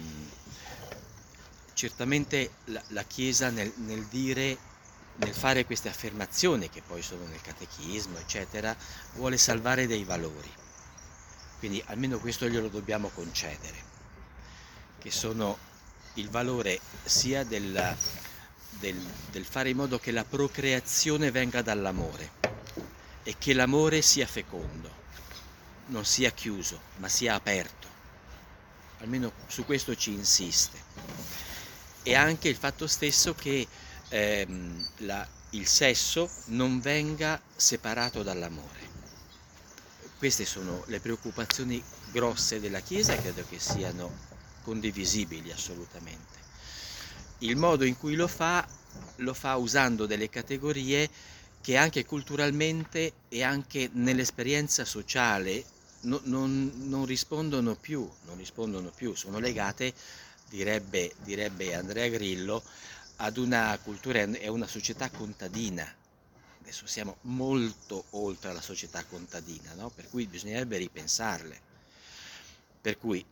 certamente 1.74 2.54
la, 2.64 2.82
la 2.88 3.04
Chiesa 3.04 3.50
nel, 3.50 3.72
nel 3.76 4.04
dire 4.06 4.58
nel 5.18 5.34
fare 5.34 5.64
queste 5.64 5.88
affermazioni 5.88 6.68
che 6.68 6.82
poi 6.82 7.02
sono 7.02 7.26
nel 7.26 7.40
catechismo, 7.40 8.18
eccetera, 8.18 8.76
vuole 9.14 9.36
salvare 9.36 9.86
dei 9.86 10.04
valori. 10.04 10.50
Quindi 11.58 11.82
almeno 11.86 12.18
questo 12.18 12.48
glielo 12.48 12.68
dobbiamo 12.68 13.08
concedere, 13.08 13.76
che 14.98 15.10
sono 15.10 15.58
il 16.14 16.30
valore 16.30 16.80
sia 17.04 17.44
del, 17.44 17.96
del, 18.78 18.96
del 19.30 19.44
fare 19.44 19.70
in 19.70 19.76
modo 19.76 19.98
che 19.98 20.12
la 20.12 20.24
procreazione 20.24 21.30
venga 21.30 21.62
dall'amore 21.62 22.32
e 23.24 23.34
che 23.38 23.54
l'amore 23.54 24.02
sia 24.02 24.26
fecondo, 24.26 24.97
non 25.88 26.04
sia 26.04 26.30
chiuso, 26.30 26.80
ma 26.96 27.08
sia 27.08 27.34
aperto. 27.34 27.86
Almeno 28.98 29.32
su 29.46 29.64
questo 29.64 29.94
ci 29.94 30.12
insiste. 30.12 30.76
E 32.02 32.14
anche 32.14 32.48
il 32.48 32.56
fatto 32.56 32.86
stesso 32.86 33.34
che 33.34 33.66
ehm, 34.08 34.88
la, 34.98 35.26
il 35.50 35.66
sesso 35.66 36.30
non 36.46 36.80
venga 36.80 37.40
separato 37.54 38.22
dall'amore. 38.22 38.86
Queste 40.18 40.44
sono 40.44 40.82
le 40.86 41.00
preoccupazioni 41.00 41.82
grosse 42.10 42.60
della 42.60 42.80
Chiesa 42.80 43.12
e 43.12 43.20
credo 43.20 43.44
che 43.48 43.58
siano 43.58 44.26
condivisibili 44.62 45.52
assolutamente. 45.52 46.36
Il 47.38 47.56
modo 47.56 47.84
in 47.84 47.96
cui 47.96 48.16
lo 48.16 48.26
fa, 48.26 48.66
lo 49.16 49.32
fa 49.32 49.54
usando 49.56 50.06
delle 50.06 50.28
categorie 50.28 51.08
che 51.60 51.76
anche 51.76 52.04
culturalmente 52.04 53.12
e 53.28 53.42
anche 53.42 53.90
nell'esperienza 53.92 54.84
sociale 54.84 55.64
no, 56.00 56.20
non, 56.24 56.72
non, 56.88 57.04
rispondono 57.04 57.74
più, 57.74 58.08
non 58.26 58.36
rispondono 58.36 58.90
più, 58.90 59.14
sono 59.14 59.38
legate, 59.38 59.92
direbbe, 60.48 61.14
direbbe 61.22 61.74
Andrea 61.74 62.08
Grillo, 62.08 62.62
ad 63.16 63.36
una 63.36 63.78
cultura 63.82 64.20
e 64.20 64.48
una 64.48 64.66
società 64.66 65.10
contadina. 65.10 65.92
Adesso 66.60 66.86
siamo 66.86 67.16
molto 67.22 68.04
oltre 68.10 68.52
la 68.52 68.60
società 68.60 69.02
contadina, 69.04 69.72
no? 69.74 69.90
per 69.90 70.08
cui 70.08 70.26
bisognerebbe 70.26 70.76
ripensarle. 70.76 71.60
Per 72.80 72.98
cui 72.98 73.24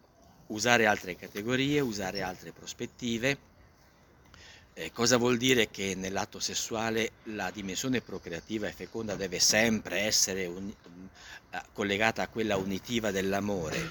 usare 0.49 0.87
altre 0.87 1.17
categorie, 1.17 1.81
usare 1.81 2.23
altre 2.23 2.53
prospettive. 2.53 3.55
Eh, 4.79 4.93
cosa 4.93 5.17
vuol 5.17 5.39
dire 5.39 5.71
che 5.71 5.95
nell'atto 5.95 6.39
sessuale 6.39 7.13
la 7.33 7.51
dimensione 7.51 8.03
procreativa 8.03 8.69
e 8.69 8.73
feconda 8.73 9.15
deve 9.15 9.41
sempre 9.41 10.01
essere 10.01 10.45
un, 10.45 10.71
collegata 11.73 12.21
a 12.21 12.29
quella 12.29 12.59
unitiva 12.59 13.11
dell'amore? 13.11 13.91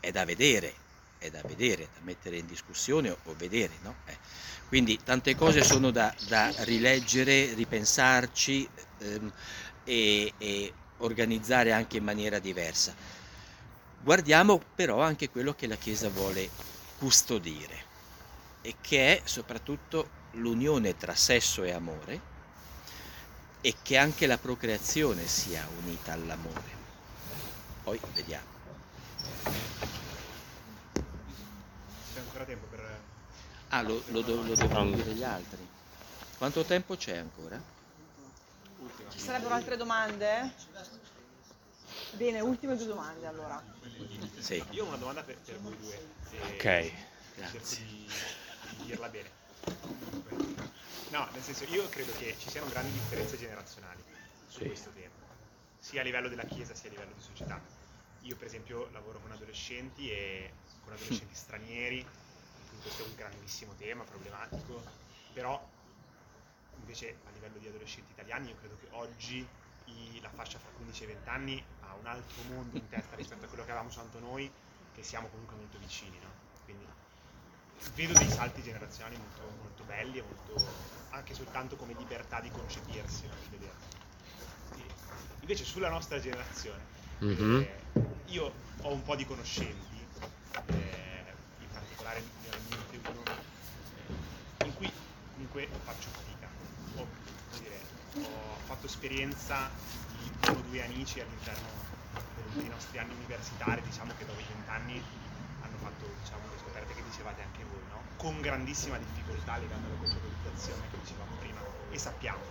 È 0.00 0.10
da 0.10 0.24
vedere, 0.24 0.74
è 1.18 1.30
da 1.30 1.42
vedere, 1.46 1.90
da 1.94 2.00
mettere 2.02 2.38
in 2.38 2.46
discussione 2.46 3.10
o, 3.10 3.18
o 3.26 3.34
vedere, 3.38 3.74
no? 3.82 3.94
Eh. 4.06 4.18
Quindi 4.66 4.98
tante 5.04 5.36
cose 5.36 5.62
sono 5.62 5.92
da, 5.92 6.12
da 6.26 6.52
rileggere, 6.64 7.54
ripensarci 7.54 8.68
ehm, 8.98 9.32
e, 9.84 10.32
e 10.38 10.72
organizzare 10.98 11.70
anche 11.70 11.98
in 11.98 12.04
maniera 12.04 12.40
diversa. 12.40 12.92
Guardiamo 14.02 14.60
però 14.74 15.00
anche 15.02 15.30
quello 15.30 15.54
che 15.54 15.68
la 15.68 15.76
Chiesa 15.76 16.08
vuole 16.08 16.50
custodire 16.98 17.92
e 18.66 18.76
che 18.80 19.18
è 19.18 19.26
soprattutto 19.26 20.08
l'unione 20.32 20.96
tra 20.96 21.14
sesso 21.14 21.62
e 21.64 21.72
amore 21.72 22.32
e 23.60 23.74
che 23.82 23.98
anche 23.98 24.26
la 24.26 24.38
procreazione 24.38 25.26
sia 25.26 25.68
unita 25.82 26.12
all'amore. 26.12 26.82
Poi 27.82 28.00
vediamo. 28.14 28.46
C'è 32.14 32.20
ancora 32.20 32.44
tempo 32.44 32.66
per... 32.66 33.00
Ah, 33.68 33.82
lo, 33.82 34.02
lo, 34.06 34.22
lo, 34.22 34.42
lo 34.42 34.54
devono 34.54 34.90
dire 34.92 35.12
gli 35.12 35.24
altri. 35.24 35.68
Quanto 36.38 36.64
tempo 36.64 36.96
c'è 36.96 37.18
ancora? 37.18 37.60
Ci 39.10 39.18
sarebbero 39.18 39.52
altre 39.52 39.76
domande? 39.76 40.54
Bene, 42.12 42.40
ultime 42.40 42.76
due 42.76 42.86
domande 42.86 43.26
allora. 43.26 43.62
Sì. 44.38 44.64
Io 44.70 44.84
ho 44.84 44.88
una 44.88 44.96
domanda 44.96 45.22
per, 45.22 45.36
per 45.36 45.58
voi 45.60 45.76
due. 45.78 46.08
Ok, 46.54 46.92
Grazie. 47.36 48.32
Di, 48.76 48.80
di 48.80 48.86
dirla 48.86 49.08
bene. 49.08 49.32
No, 51.08 51.28
nel 51.30 51.42
senso, 51.42 51.64
io 51.64 51.88
credo 51.88 52.12
che 52.14 52.36
ci 52.38 52.48
siano 52.48 52.66
grandi 52.68 52.92
differenze 52.92 53.36
generazionali 53.36 54.04
su 54.46 54.60
Sì. 54.60 54.64
questo 54.64 54.92
tema, 54.92 55.18
sia 55.78 56.00
a 56.00 56.04
livello 56.04 56.28
della 56.28 56.44
Chiesa 56.46 56.74
sia 56.74 56.88
a 56.88 56.92
livello 56.92 57.12
di 57.12 57.20
società. 57.20 57.62
Io, 58.20 58.36
per 58.36 58.46
esempio, 58.46 58.88
lavoro 58.90 59.20
con 59.20 59.32
adolescenti 59.32 60.10
e 60.10 60.60
con 60.80 60.92
adolescenti 60.92 61.34
stranieri, 61.34 62.10
questo 62.80 63.02
è 63.02 63.04
un 63.04 63.14
grandissimo 63.14 63.74
tema, 63.74 64.04
problematico, 64.04 64.90
però 65.30 65.72
invece 66.76 67.20
a 67.24 67.30
livello 67.30 67.58
di 67.58 67.66
adolescenti 67.68 68.12
italiani 68.12 68.48
io 68.48 68.56
credo 68.56 68.76
che 68.76 68.88
oggi 68.90 69.50
i- 69.84 70.20
la 70.20 70.30
fascia 70.30 70.58
fra 70.58 70.70
15 70.72 71.04
e 71.04 71.06
20 71.06 71.28
anni 71.28 71.64
ha 71.80 71.94
un 71.94 72.06
altro 72.06 72.42
mondo 72.42 72.78
in 72.78 72.88
testa 72.88 73.16
rispetto 73.16 73.44
a 73.44 73.48
quello 73.48 73.64
che 73.64 73.70
avevamo 73.70 73.90
soltanto 73.90 74.18
noi, 74.18 74.52
che 74.90 75.02
siamo 75.02 75.28
comunque 75.28 75.56
molto 75.56 75.78
vicini, 75.78 76.18
no? 76.18 76.42
Quindi 76.62 76.90
vedo 77.94 78.12
dei 78.14 78.28
salti 78.28 78.62
generazionali 78.62 79.16
molto, 79.16 79.42
molto 79.60 79.82
belli 79.84 80.18
e 80.18 80.22
molto, 80.22 80.66
anche 81.10 81.34
soltanto 81.34 81.76
come 81.76 81.94
libertà 81.94 82.40
di 82.40 82.50
concepirsi, 82.50 83.26
no? 83.26 83.34
di. 83.48 83.72
E 84.76 84.82
invece 85.40 85.64
sulla 85.64 85.88
nostra 85.88 86.18
generazione, 86.20 86.82
Mhm. 87.18 87.60
eh, 87.60 87.80
io 88.26 88.52
ho 88.82 88.92
un 88.92 89.02
po' 89.02 89.14
di 89.14 89.24
conoscenti, 89.24 90.06
eh, 90.66 91.24
in 91.60 91.68
particolare 91.72 92.20
ne 92.20 92.48
ho 92.48 92.56
in 92.56 92.64
mente 92.68 93.08
uno, 93.10 93.22
eh, 94.58 94.64
in 94.66 94.74
cui 94.74 94.92
comunque 95.32 95.68
faccio 95.84 96.08
fatica. 96.10 96.48
Ho, 96.96 97.06
dire, 97.58 97.80
ho 98.24 98.56
fatto 98.66 98.86
esperienza 98.86 99.70
di 100.18 100.48
uno 100.48 100.58
o 100.58 100.62
due 100.62 100.84
amici 100.84 101.20
all'interno 101.20 101.68
dei 102.54 102.68
nostri 102.68 102.98
anni 102.98 103.14
universitari, 103.14 103.82
diciamo 103.82 104.12
che 104.16 104.24
dopo 104.26 104.40
vent'anni 104.46 105.02
fatto 105.84 106.14
diciamo, 106.14 106.48
le 106.48 106.56
scoperte 106.58 106.94
che 106.94 107.02
dicevate 107.02 107.42
anche 107.42 107.64
voi, 107.64 107.86
no? 107.86 108.12
con 108.16 108.40
grandissima 108.40 108.98
difficoltà 108.98 109.58
legata 109.58 109.86
alla 109.86 109.96
conceptualizzazione 109.96 110.88
che 110.88 110.96
dicevamo 110.98 111.36
prima, 111.36 111.64
e 111.88 111.98
sappiamo. 111.98 112.42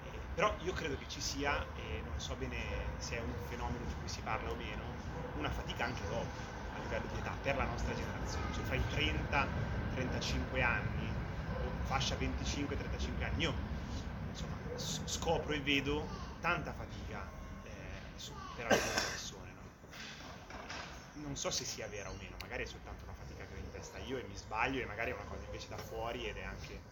Eh, 0.00 0.28
però 0.32 0.56
io 0.60 0.72
credo 0.72 0.96
che 0.96 1.06
ci 1.08 1.20
sia, 1.20 1.72
e 1.74 2.00
non 2.02 2.18
so 2.20 2.36
bene 2.36 2.94
se 2.96 3.16
è 3.16 3.20
un 3.20 3.36
fenomeno 3.38 3.84
di 3.84 3.94
cui 3.94 4.08
si 4.08 4.22
parla 4.22 4.50
o 4.50 4.54
meno, 4.54 4.98
una 5.32 5.50
fatica 5.50 5.84
anche 5.84 6.06
dopo, 6.06 6.40
a 6.70 6.78
livello 6.78 7.06
di 7.06 7.18
età, 7.18 7.38
per 7.40 7.56
la 7.56 7.64
nostra 7.64 7.94
generazione, 7.94 8.50
cioè 8.52 8.64
fra 8.64 8.76
i 8.76 8.86
30 8.86 9.54
35 9.88 10.62
anni, 10.62 11.14
fascia 11.82 12.16
25-35 12.16 13.24
anni, 13.24 13.42
io 13.42 13.62
insomma, 14.28 14.58
scopro 14.74 15.52
e 15.52 15.60
vedo 15.60 16.10
tanta 16.38 16.72
fatica 16.72 17.30
eh, 17.62 18.12
su- 18.16 18.34
per 18.54 18.66
alcune 18.66 19.00
persone. 19.02 19.21
No? 21.22 21.28
Non 21.28 21.36
so 21.36 21.50
se 21.50 21.64
sia 21.64 21.88
vera 21.88 22.10
o 22.10 22.14
meno, 22.14 22.36
magari 22.38 22.64
è 22.64 22.66
soltanto 22.66 23.04
una 23.04 23.14
fatica 23.14 23.46
che 23.46 23.54
ho 23.54 23.58
in 23.58 23.68
testa 23.68 23.98
io 23.98 24.18
e 24.18 24.24
mi 24.24 24.36
sbaglio 24.36 24.80
e 24.80 24.86
magari 24.86 25.10
è 25.10 25.14
una 25.14 25.24
cosa 25.24 25.44
invece 25.44 25.68
da 25.68 25.78
fuori 25.78 26.26
ed 26.28 26.36
è 26.36 26.42
anche, 26.42 26.84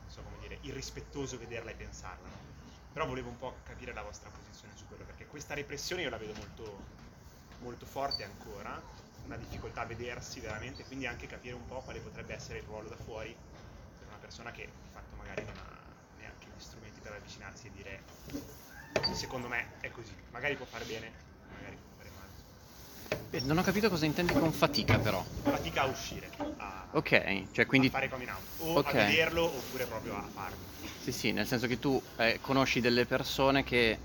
non 0.00 0.10
so 0.10 0.22
come 0.22 0.38
dire, 0.38 0.58
irrispettoso 0.62 1.38
vederla 1.38 1.70
e 1.70 1.74
pensarla. 1.76 2.28
no? 2.28 2.46
Però 2.90 3.06
volevo 3.06 3.28
un 3.30 3.36
po' 3.36 3.62
capire 3.62 3.92
la 3.92 4.02
vostra 4.02 4.30
posizione 4.30 4.76
su 4.76 4.86
quello, 4.86 5.04
perché 5.04 5.26
questa 5.26 5.54
repressione 5.54 6.02
io 6.02 6.10
la 6.10 6.18
vedo 6.18 6.34
molto, 6.34 6.90
molto 7.58 7.86
forte 7.86 8.24
ancora, 8.24 8.84
una 9.22 9.36
difficoltà 9.36 9.82
a 9.82 9.86
vedersi 9.86 10.40
veramente, 10.40 10.84
quindi 10.84 11.06
anche 11.06 11.26
capire 11.26 11.54
un 11.54 11.64
po' 11.66 11.82
quale 11.82 12.00
potrebbe 12.00 12.34
essere 12.34 12.58
il 12.58 12.64
ruolo 12.64 12.88
da 12.88 12.96
fuori 12.96 13.38
per 13.96 14.08
una 14.08 14.18
persona 14.18 14.50
che 14.50 14.74
di 14.80 14.88
fatto 14.88 15.16
magari 15.16 15.44
non 15.44 15.58
ha 15.58 16.10
neanche 16.14 16.50
gli 16.50 16.58
strumenti 16.60 17.00
per 17.00 17.12
avvicinarsi 17.12 17.68
e 17.68 17.70
dire 17.70 18.08
secondo 19.10 19.48
me 19.48 19.76
è 19.80 19.90
così, 19.90 20.20
magari 20.30 20.56
può 20.56 20.66
fare 20.66 20.84
bene, 20.86 21.14
magari 21.48 21.76
può 21.78 21.90
fare 21.90 22.10
male. 22.10 22.34
Beh, 23.32 23.40
non 23.46 23.56
ho 23.56 23.62
capito 23.62 23.88
cosa 23.88 24.04
intendi 24.04 24.34
con 24.34 24.52
fatica 24.52 24.98
però. 24.98 25.24
Fatica 25.42 25.82
a 25.82 25.86
uscire, 25.86 26.28
a, 26.58 26.84
Ok, 26.90 27.44
cioè 27.52 27.64
quindi... 27.64 27.86
a 27.86 27.90
fare 27.90 28.10
coming 28.10 28.28
out, 28.28 28.42
o 28.58 28.74
Ok. 28.80 28.88
a 28.88 28.92
vederlo 29.06 29.44
oppure 29.44 29.86
proprio 29.86 30.14
a 30.16 30.28
farlo. 30.30 30.58
Sì, 31.02 31.12
sì, 31.12 31.32
nel 31.32 31.46
senso 31.46 31.66
che 31.66 31.78
tu 31.78 31.98
eh, 32.18 32.40
conosci 32.42 32.82
delle 32.82 33.06
persone 33.06 33.64
che 33.64 33.96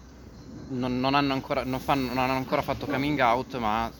non, 0.69 1.01
non 1.01 1.13
hanno 1.13 1.33
ancora, 1.33 1.65
non 1.65 1.81
fanno- 1.81 2.07
non 2.07 2.19
hanno 2.19 2.37
ancora 2.37 2.61
fatto 2.61 2.85
coming 2.85 3.19
out, 3.19 3.57
ma 3.57 3.91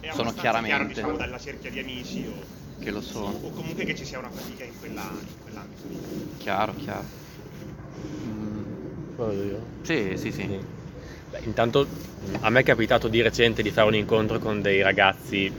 È 0.00 0.10
Sono 0.12 0.32
chiaramente- 0.32 0.76
chiaro, 0.76 0.86
diciamo, 0.86 1.16
dalla 1.18 1.38
cerchia 1.38 1.70
di 1.70 1.80
amici 1.80 2.26
o, 2.26 2.32
che 2.80 2.90
lo 2.90 3.02
sono. 3.02 3.38
o 3.42 3.50
comunque 3.50 3.84
che 3.84 3.94
ci 3.94 4.06
sia 4.06 4.18
una 4.18 4.30
fatica 4.30 4.64
in, 4.64 4.78
quella, 4.78 5.10
in 5.20 5.42
quell'ambito 5.42 5.82
lì. 5.88 6.36
Chiaro, 6.38 6.74
chiaro. 6.76 7.04
Mm, 8.24 8.62
Vado 9.16 9.42
io? 9.44 9.66
sì, 9.82 10.14
sì, 10.16 10.32
sì. 10.32 10.73
Intanto 11.42 11.86
a 12.40 12.50
me 12.50 12.60
è 12.60 12.62
capitato 12.62 13.08
di 13.08 13.20
recente 13.22 13.62
di 13.62 13.70
fare 13.70 13.88
un 13.88 13.94
incontro 13.94 14.38
con 14.38 14.62
dei 14.62 14.82
ragazzi 14.82 15.52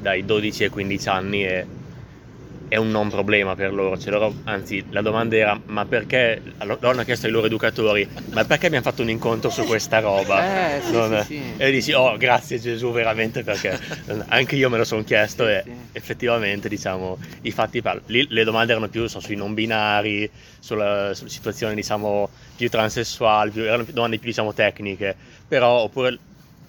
dai 0.00 0.24
12 0.24 0.64
ai 0.64 0.70
15 0.70 1.08
anni 1.08 1.44
e 1.44 1.66
è 2.68 2.76
un 2.76 2.90
non 2.90 3.08
problema 3.10 3.54
per 3.54 3.72
loro. 3.72 3.96
Cioè, 3.98 4.10
loro- 4.12 4.34
anzi, 4.44 4.84
la 4.90 5.00
domanda 5.02 5.36
era: 5.36 5.60
ma 5.66 5.84
perché? 5.84 6.42
Loro 6.64 6.90
hanno 6.90 7.04
chiesto 7.04 7.26
ai 7.26 7.32
loro 7.32 7.46
educatori: 7.46 8.06
ma 8.32 8.44
perché 8.44 8.66
abbiamo 8.66 8.84
fatto 8.84 9.02
un 9.02 9.10
incontro 9.10 9.50
su 9.50 9.64
questa 9.64 10.00
roba? 10.00 10.76
Eh, 10.76 10.80
sì, 10.82 10.92
Non- 10.92 11.24
sì, 11.26 11.34
sì. 11.34 11.42
E 11.56 11.70
dici: 11.70 11.92
Oh, 11.92 12.16
grazie 12.16 12.58
Gesù, 12.58 12.90
veramente, 12.92 13.42
perché 13.42 13.78
anche 14.28 14.56
io 14.56 14.68
me 14.68 14.78
lo 14.78 14.84
sono 14.84 15.04
chiesto 15.04 15.46
e 15.48 15.62
effettivamente, 15.92 16.68
diciamo, 16.68 17.18
i 17.42 17.50
fatti 17.52 17.80
parlano. 17.82 18.06
Lì 18.08 18.26
le 18.28 18.44
domande 18.44 18.72
erano 18.72 18.88
più 18.88 19.06
so, 19.06 19.20
sui 19.20 19.36
non 19.36 19.54
binari, 19.54 20.28
sulla, 20.58 21.12
sulle 21.14 21.30
situazioni, 21.30 21.74
diciamo, 21.74 22.28
più 22.56 22.68
transessuali, 22.68 23.50
più- 23.50 23.62
erano 23.62 23.84
domande 23.90 24.18
più, 24.18 24.28
diciamo, 24.28 24.52
tecniche. 24.52 25.14
Però, 25.48 25.82
oppure 25.82 26.18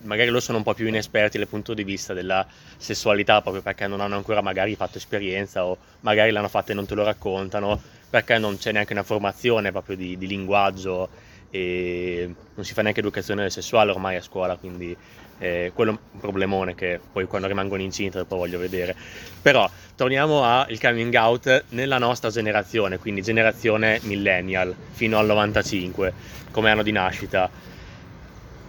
magari 0.04 0.28
loro 0.30 0.40
sono 0.40 0.60
un 0.60 0.64
po' 0.64 0.74
più 0.76 0.88
inesperti 0.88 1.38
dal 1.40 1.48
punto 1.48 1.74
di 1.74 1.84
vista 1.84 2.14
della 2.14 2.46
sessualità, 2.78 3.42
proprio 3.42 3.62
perché 3.62 3.88
non 3.88 4.02
hanno 4.02 4.16
ancora 4.16 4.42
magari 4.42 4.76
fatto 4.76 4.98
esperienza 4.98 5.66
o 5.66 5.78
magari 6.02 6.32
l'hanno 6.32 6.48
fatta 6.48 6.72
e 6.72 6.76
non 6.76 6.86
te 6.86 6.96
lo 6.96 7.04
raccontano, 7.04 7.80
perché 8.10 8.38
non 8.38 8.58
c'è 8.58 8.72
neanche 8.72 8.94
una 8.94 9.04
formazione 9.04 9.72
proprio 9.72 9.96
di, 9.96 10.18
di 10.18 10.28
linguaggio 10.28 11.10
e 11.50 12.34
non 12.54 12.66
si 12.66 12.74
fa 12.74 12.82
neanche 12.82 13.00
educazione 13.00 13.50
sessuale 13.50 13.92
ormai 13.92 14.18
a 14.18 14.22
scuola, 14.22 14.56
quindi 14.56 14.96
eh, 15.40 15.72
quello 15.74 15.92
è 15.92 15.98
un 16.12 16.20
problemone 16.20 16.74
che 16.76 17.00
poi 17.12 17.26
quando 17.26 17.48
rimangono 17.48 17.82
incinta 17.82 18.18
dopo 18.18 18.36
voglio 18.36 18.60
vedere. 18.60 18.96
Però 19.42 19.70
torniamo 19.96 20.44
al 20.44 20.80
coming 20.80 21.14
out 21.16 21.66
nella 21.70 21.98
nostra 21.98 22.30
generazione, 22.30 22.98
quindi 22.98 23.22
generazione 23.22 24.00
millennial 24.04 24.76
fino 24.92 25.18
al 25.18 25.26
95 25.26 26.14
come 26.52 26.72
anno 26.72 26.84
di 26.84 26.92
nascita. 26.92 27.50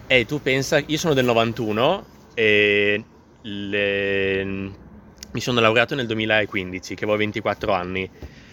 E 0.07 0.25
tu 0.25 0.41
pensa, 0.41 0.83
io 0.85 0.99
sono 0.99 1.15
del 1.15 1.25
91 1.25 2.07
e 2.35 3.05
le... 3.49 4.45
mi 4.45 5.41
sono 5.41 5.61
laureato 5.61 5.95
nel 5.95 6.07
2015, 6.07 6.95
che 6.95 7.05
avevo 7.05 7.19
24 7.19 7.73
anni. 7.73 8.09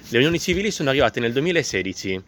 Le 0.09 0.17
unioni 0.17 0.39
civili 0.39 0.71
sono 0.71 0.89
arrivate 0.89 1.19
nel 1.19 1.33
2016 1.33 2.23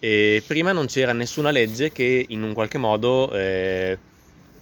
e 0.00 0.42
prima 0.46 0.72
non 0.72 0.86
c'era 0.86 1.12
nessuna 1.12 1.50
legge 1.50 1.90
che 1.90 2.24
in 2.28 2.42
un 2.42 2.52
qualche 2.54 2.78
modo 2.78 3.32
eh, 3.32 3.98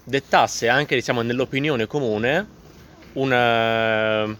dettasse 0.02 0.68
anche 0.68 0.94
diciamo, 0.94 1.22
nell'opinione 1.22 1.86
comune 1.86 2.46
una, 3.14 4.36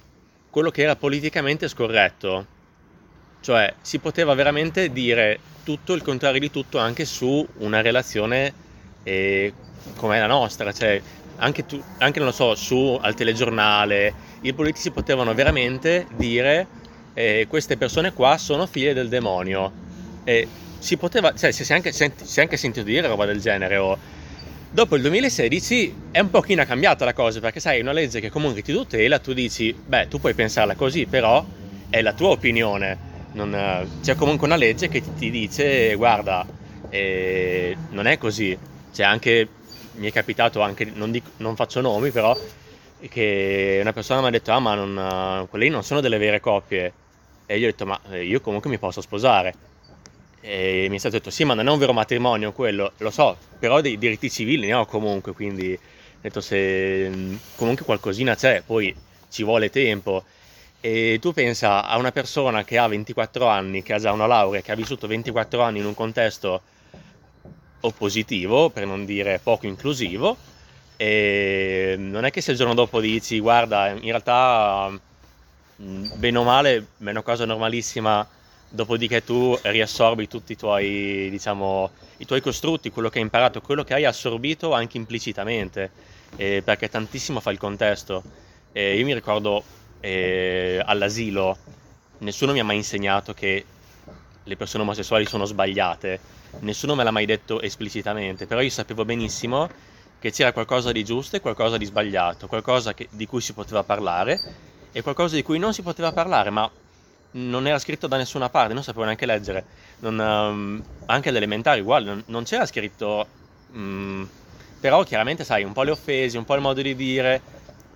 quello 0.51 0.71
che 0.71 0.83
era 0.83 0.97
politicamente 0.97 1.69
scorretto. 1.69 2.55
Cioè 3.41 3.75
si 3.81 3.99
poteva 3.99 4.35
veramente 4.35 4.91
dire 4.91 5.39
tutto 5.63 5.93
il 5.93 6.03
contrario 6.03 6.41
di 6.41 6.51
tutto 6.51 6.79
anche 6.79 7.05
su 7.05 7.47
una 7.59 7.81
relazione 7.81 8.53
eh, 9.05 9.53
come 9.95 10.19
la 10.19 10.27
nostra, 10.27 10.73
cioè 10.73 11.01
anche, 11.37 11.67
tu, 11.67 11.83
anche 11.99 12.19
non 12.19 12.29
lo 12.29 12.35
so, 12.35 12.55
su 12.55 12.99
al 13.01 13.15
telegiornale 13.15 14.15
i 14.43 14.53
politici 14.53 14.91
potevano 14.91 15.35
veramente 15.35 16.07
dire 16.17 16.67
eh, 17.15 17.47
queste 17.49 17.77
persone 17.77 18.13
qua 18.13 18.39
sono 18.39 18.67
figlie 18.67 18.95
del 18.95 19.09
demonio. 19.09 19.73
E 20.25 20.47
si 20.79 20.97
poteva, 20.97 21.35
cioè 21.35 21.53
si 21.53 21.63
è 21.63 21.75
anche, 21.75 21.93
si 21.93 22.05
è 22.05 22.41
anche 22.41 22.57
sentito 22.57 22.85
dire 22.85 23.07
roba 23.07 23.25
del 23.25 23.41
genere 23.41 23.77
o 23.77 23.99
Dopo 24.77 24.97
il 24.97 25.01
2016 25.01 25.95
è 26.11 26.21
un 26.21 26.29
pochino 26.29 26.63
cambiata 26.67 27.07
la 27.07 27.15
cosa 27.15 27.41
perché 27.41 27.61
sai, 27.61 27.81
una 27.81 27.93
legge 27.93 28.21
che 28.21 28.29
comunque 28.29 28.61
ti 28.61 28.73
tutela, 28.75 29.19
tu 29.21 29.33
dici, 29.33 29.73
beh, 29.73 30.09
tu 30.09 30.21
puoi 30.21 30.35
pensarla 30.35 30.75
così, 30.75 31.07
però 31.07 31.43
è 31.89 32.03
la 32.03 32.13
tua 32.13 32.29
opinione. 32.29 32.99
Non, 33.33 33.89
c'è 34.03 34.17
comunque 34.17 34.47
una 34.47 34.57
legge 34.57 34.89
che 34.89 35.01
ti, 35.01 35.15
ti 35.17 35.31
dice, 35.31 35.95
guarda, 35.95 36.45
eh, 36.91 37.75
non 37.93 38.07
è 38.07 38.19
così. 38.19 38.55
C'è 38.93 39.03
anche, 39.03 39.49
mi 39.97 40.09
è 40.09 40.13
capitato 40.13 40.61
anche, 40.61 40.85
non, 40.85 41.11
dico, 41.11 41.31
non 41.39 41.57
faccio 41.57 41.81
nomi, 41.81 42.11
però, 42.11 42.39
che 43.09 43.79
una 43.81 43.93
persona 43.93 44.21
mi 44.21 44.29
ha 44.29 44.31
detto, 44.31 44.53
ah, 44.53 44.61
ma 44.61 44.75
non, 44.75 45.47
quelle 45.49 45.69
non 45.69 45.83
sono 45.83 46.01
delle 46.01 46.19
vere 46.19 46.41
coppie. 46.41 46.93
E 47.47 47.59
io 47.59 47.69
ho 47.69 47.71
detto, 47.71 47.87
ma 47.87 47.99
eh, 48.11 48.25
io 48.25 48.41
comunque 48.41 48.71
mi 48.71 48.79
posso 48.79 49.01
sposare 49.01 49.55
e 50.49 50.87
mi 50.89 50.95
è 50.95 50.99
stato 51.01 51.17
detto 51.17 51.31
sì 51.31 51.43
ma 51.43 51.55
non 51.55 51.67
è 51.67 51.71
un 51.73 51.79
vero 51.79 51.93
matrimonio 51.93 52.53
quello, 52.53 52.93
lo 52.99 53.11
so, 53.11 53.37
però 53.59 53.81
dei 53.81 53.99
diritti 53.99 54.31
civili 54.31 54.69
ne 54.69 54.75
ho 54.75 54.87
comunque, 54.87 55.33
quindi 55.33 55.73
ho 55.73 56.19
detto 56.21 56.41
se 56.41 57.11
comunque 57.57 57.85
qualcosina 57.85 58.37
c'è, 58.37 58.63
poi 58.65 58.95
ci 59.29 59.43
vuole 59.43 59.71
tempo. 59.71 60.25
E 60.81 61.19
tu 61.21 61.33
pensa 61.33 61.85
a 61.85 61.97
una 61.97 62.13
persona 62.13 62.63
che 62.63 62.79
ha 62.79 62.87
24 62.87 63.47
anni, 63.49 63.83
che 63.83 63.93
ha 63.95 63.99
già 63.99 64.13
una 64.13 64.27
laurea, 64.27 64.61
che 64.61 64.71
ha 64.71 64.77
vissuto 64.77 65.09
24 65.09 65.61
anni 65.63 65.81
in 65.81 65.87
un 65.87 65.95
contesto 65.95 66.63
oppositivo, 67.87 68.71
per 68.71 68.87
non 68.87 69.05
dire 69.05 69.41
poco 69.43 69.67
inclusivo, 69.67 70.37
e 70.97 71.95
non 71.99 72.25
è 72.25 72.31
che 72.31 72.41
se 72.41 72.53
il 72.53 72.57
giorno 72.57 72.75
dopo 72.75 73.01
dici 73.01 73.39
guarda, 73.39 73.89
in 73.91 74.01
realtà 74.01 74.91
bene 75.77 76.39
o 76.39 76.45
male, 76.45 76.77
è 76.77 77.11
una 77.11 77.23
cosa 77.23 77.45
normalissima 77.45 78.27
dopodiché 78.69 79.25
tu 79.25 79.57
riassorbi 79.63 80.27
tutti 80.27 80.53
i 80.53 80.57
tuoi, 80.57 81.29
diciamo, 81.31 81.91
i 82.19 82.25
tuoi 82.25 82.41
costrutti, 82.41 82.91
quello 82.91 83.09
che 83.09 83.19
hai 83.19 83.25
imparato, 83.25 83.61
quello 83.61 83.85
che 83.85 83.95
hai 83.95 84.05
assorbito 84.05 84.73
anche 84.73 84.97
implicitamente, 84.97 85.91
eh, 86.37 86.63
perché 86.65 86.89
tantissimo 86.89 87.41
fa 87.41 87.51
il 87.51 87.59
contesto. 87.59 88.23
Eh, 88.73 88.97
io 88.99 89.05
mi 89.05 89.15
ricordo 89.15 89.63
eh, 90.01 90.83
all'asilo, 90.85 91.57
nessuno 92.19 92.53
mi 92.53 92.61
ha 92.61 92.65
mai 92.65 92.77
insegnato 92.77 93.33
che 93.35 93.65
le 94.47 94.57
persone 94.57 94.85
omosessuali 94.85 95.27
sono 95.27 95.45
sbagliate, 95.45 96.21
nessuno 96.61 96.95
me 96.95 97.03
l'ha 97.03 97.11
mai 97.11 97.27
detto 97.27 97.61
esplicitamente, 97.61 98.47
però 98.47 98.61
io 98.61 98.71
sapevo 98.71 99.05
benissimo 99.05 99.69
che 100.21 100.31
c'era 100.31 100.53
qualcosa 100.53 100.93
di 100.93 101.05
giusto 101.05 101.37
e 101.37 101.41
qualcosa 101.41 101.77
di 101.77 101.85
sbagliato, 101.85 102.47
qualcosa 102.47 102.95
che, 102.95 103.09
di 103.11 103.27
cui 103.27 103.41
si 103.41 103.53
poteva 103.53 103.83
parlare 103.83 104.41
e 104.93 105.03
qualcosa 105.03 105.35
di 105.35 105.43
cui 105.43 105.59
non 105.59 105.75
si 105.75 105.83
poteva 105.83 106.13
parlare, 106.13 106.51
ma 106.51 106.71
non 107.33 107.67
era 107.67 107.79
scritto 107.79 108.07
da 108.07 108.17
nessuna 108.17 108.49
parte, 108.49 108.73
non 108.73 108.85
sapevo 108.85 109.05
neanche 109.05 109.27
leggere, 109.27 109.65
non, 109.99 110.19
um, 110.19 110.83
anche 111.07 111.29
alle 111.29 111.39
elementari 111.39 111.81
uguale, 111.81 112.07
non, 112.07 112.23
non 112.27 112.45
c'era 112.45 112.67
scritto, 112.67 113.27
um, 113.73 114.27
però 114.81 115.03
chiaramente 115.03 115.43
sai, 115.43 115.65
un 115.65 115.73
po' 115.73 115.83
le 115.83 115.91
offese, 115.91 116.39
un 116.39 116.45
po' 116.45 116.55
il 116.55 116.61
modo 116.61 116.81
di 116.81 116.95
dire, 116.95 117.43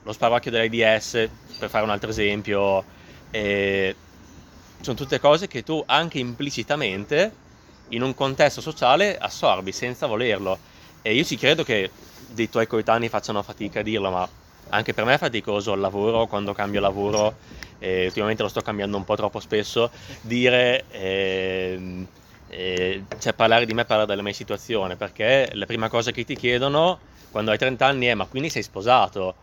lo 0.03 0.13
sparocchio 0.13 0.51
dell'AIDS, 0.51 1.29
per 1.59 1.71
fare 1.71 1.85
un 1.85 1.91
altro 1.91 2.11
esempio, 2.11 2.85
e 3.31 3.95
sono 4.81 4.97
tutte 4.97 5.21
cose 5.21 5.47
che 5.47 5.63
tu 5.63 5.83
anche 5.87 6.19
implicitamente 6.19 7.33
in 7.89 8.03
un 8.03 8.15
contesto 8.15 8.61
sociale 8.61 9.19
assorbi 9.19 9.73
senza 9.73 10.07
volerlo. 10.07 10.59
E 11.03 11.15
io 11.15 11.25
ci 11.25 11.37
credo 11.37 11.65
che 11.65 11.91
dei 12.29 12.49
tuoi 12.49 12.67
coetanei 12.67 13.09
facciano 13.09 13.43
fatica 13.43 13.81
a 13.81 13.83
dirlo, 13.83 14.11
ma 14.11 14.29
anche 14.71 14.95
per 14.95 15.05
me 15.05 15.15
è 15.15 15.19
faticoso 15.19 15.73
al 15.73 15.81
lavoro, 15.81 16.27
quando 16.27 16.53
cambio 16.53 16.81
lavoro 16.81 17.37
eh, 17.79 18.07
ultimamente 18.07 18.43
lo 18.43 18.49
sto 18.49 18.61
cambiando 18.61 18.97
un 18.97 19.05
po' 19.05 19.17
troppo 19.17 19.41
spesso, 19.41 19.91
dire, 20.21 20.85
eh, 20.91 22.07
eh, 22.49 23.03
cioè 23.19 23.33
parlare 23.33 23.67
di 23.67 23.75
me, 23.75 23.85
parlare 23.85 24.09
della 24.09 24.23
mia 24.23 24.33
situazione, 24.33 24.97
perché 24.97 25.51
la 25.55 25.67
prima 25.67 25.89
cosa 25.89 26.13
che 26.13 26.25
ti 26.25 26.37
chiedono 26.37 26.99
quando 27.31 27.51
hai 27.51 27.59
30 27.59 27.87
anni 27.87 28.07
è 28.07 28.15
ma 28.15 28.27
quindi 28.27 28.51
sei 28.51 28.63
sposato? 28.63 29.35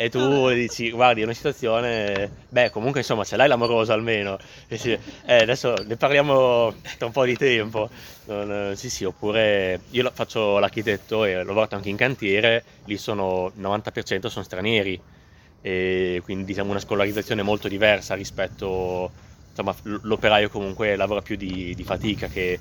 E 0.00 0.10
tu 0.10 0.48
dici, 0.50 0.92
guardi, 0.92 1.22
è 1.22 1.24
una 1.24 1.32
situazione, 1.32 2.30
beh, 2.48 2.70
comunque 2.70 3.00
insomma 3.00 3.24
ce 3.24 3.34
l'hai 3.36 3.48
l'amoroso 3.48 3.92
almeno. 3.92 4.38
Dici, 4.68 4.92
eh, 4.92 5.34
adesso 5.34 5.74
ne 5.84 5.96
parliamo 5.96 6.72
tra 6.96 7.06
un 7.06 7.12
po' 7.12 7.24
di 7.24 7.36
tempo. 7.36 7.90
Non, 8.26 8.74
sì, 8.76 8.90
sì, 8.90 9.02
oppure 9.04 9.80
io 9.90 10.08
faccio 10.14 10.60
l'architetto 10.60 11.24
e 11.24 11.42
lavoro 11.42 11.66
anche 11.70 11.88
in 11.88 11.96
cantiere, 11.96 12.62
lì 12.84 12.96
sono, 12.96 13.50
il 13.56 13.60
90% 13.60 14.28
sono 14.28 14.44
stranieri 14.44 15.00
e 15.60 16.20
quindi 16.22 16.44
diciamo 16.44 16.70
una 16.70 16.78
scolarizzazione 16.78 17.42
molto 17.42 17.66
diversa 17.66 18.14
rispetto 18.14 19.10
insomma 19.50 19.74
l'operaio 20.02 20.48
comunque 20.48 20.94
lavora 20.94 21.20
più 21.20 21.34
di, 21.34 21.74
di 21.74 21.82
fatica 21.82 22.28
che, 22.28 22.60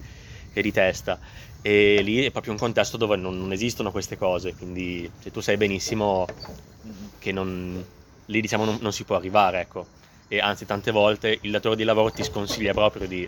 che, 0.52 0.62
di 0.64 0.72
testa 0.72 1.20
e 1.62 2.02
lì 2.02 2.24
è 2.24 2.32
proprio 2.32 2.54
un 2.54 2.60
contesto 2.60 2.98
dove 2.98 3.16
non, 3.16 3.38
non 3.38 3.52
esistono 3.52 3.92
queste 3.92 4.18
cose 4.18 4.54
quindi 4.56 5.10
se 5.20 5.32
tu 5.32 5.42
sai 5.42 5.58
benissimo 5.58 6.26
che 7.20 7.32
non, 7.32 7.84
lì 8.26 8.42
diciamo 8.42 8.66
non, 8.66 8.78
non, 8.82 8.94
si 8.94 9.04
può 9.04 9.16
arrivare 9.16 9.62
ecco 9.62 9.86
e 10.28 10.40
anzi 10.40 10.66
tante 10.66 10.92
volte 10.92 11.40
il 11.42 11.52
datore 11.52 11.76
di 11.76 11.84
lavoro 11.84 12.12
ti 12.12 12.24
sconsiglia 12.24 12.74
proprio 12.74 13.08
di 13.08 13.28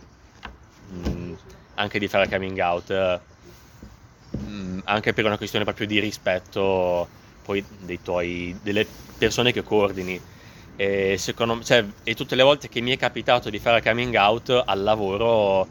mh, 0.90 1.10
mm, 1.10 1.34
anche 1.76 2.00
di 2.00 2.08
fare 2.08 2.30
coming 2.30 2.60
out 2.60 3.20
mh, 4.32 4.38
mm, 4.40 4.80
anche 4.86 5.14
per 5.14 5.26
una 5.26 5.38
questione 5.38 5.66
proprio 5.66 5.88
di 5.88 6.00
rispetto 6.00 7.08
poi 7.50 7.66
tuoi, 8.04 8.56
delle 8.62 8.86
persone 9.18 9.52
che 9.52 9.64
coordini. 9.64 10.22
E, 10.76 11.18
secondo, 11.18 11.64
cioè, 11.64 11.84
e 12.04 12.14
tutte 12.14 12.36
le 12.36 12.44
volte 12.44 12.70
che 12.70 12.80
mi 12.80 12.92
è 12.92 12.98
capitato 12.98 13.50
di 13.50 13.58
fare 13.58 13.82
coming 13.82 14.14
out 14.16 14.64
al 14.66 14.84
lavoro, 14.84 15.68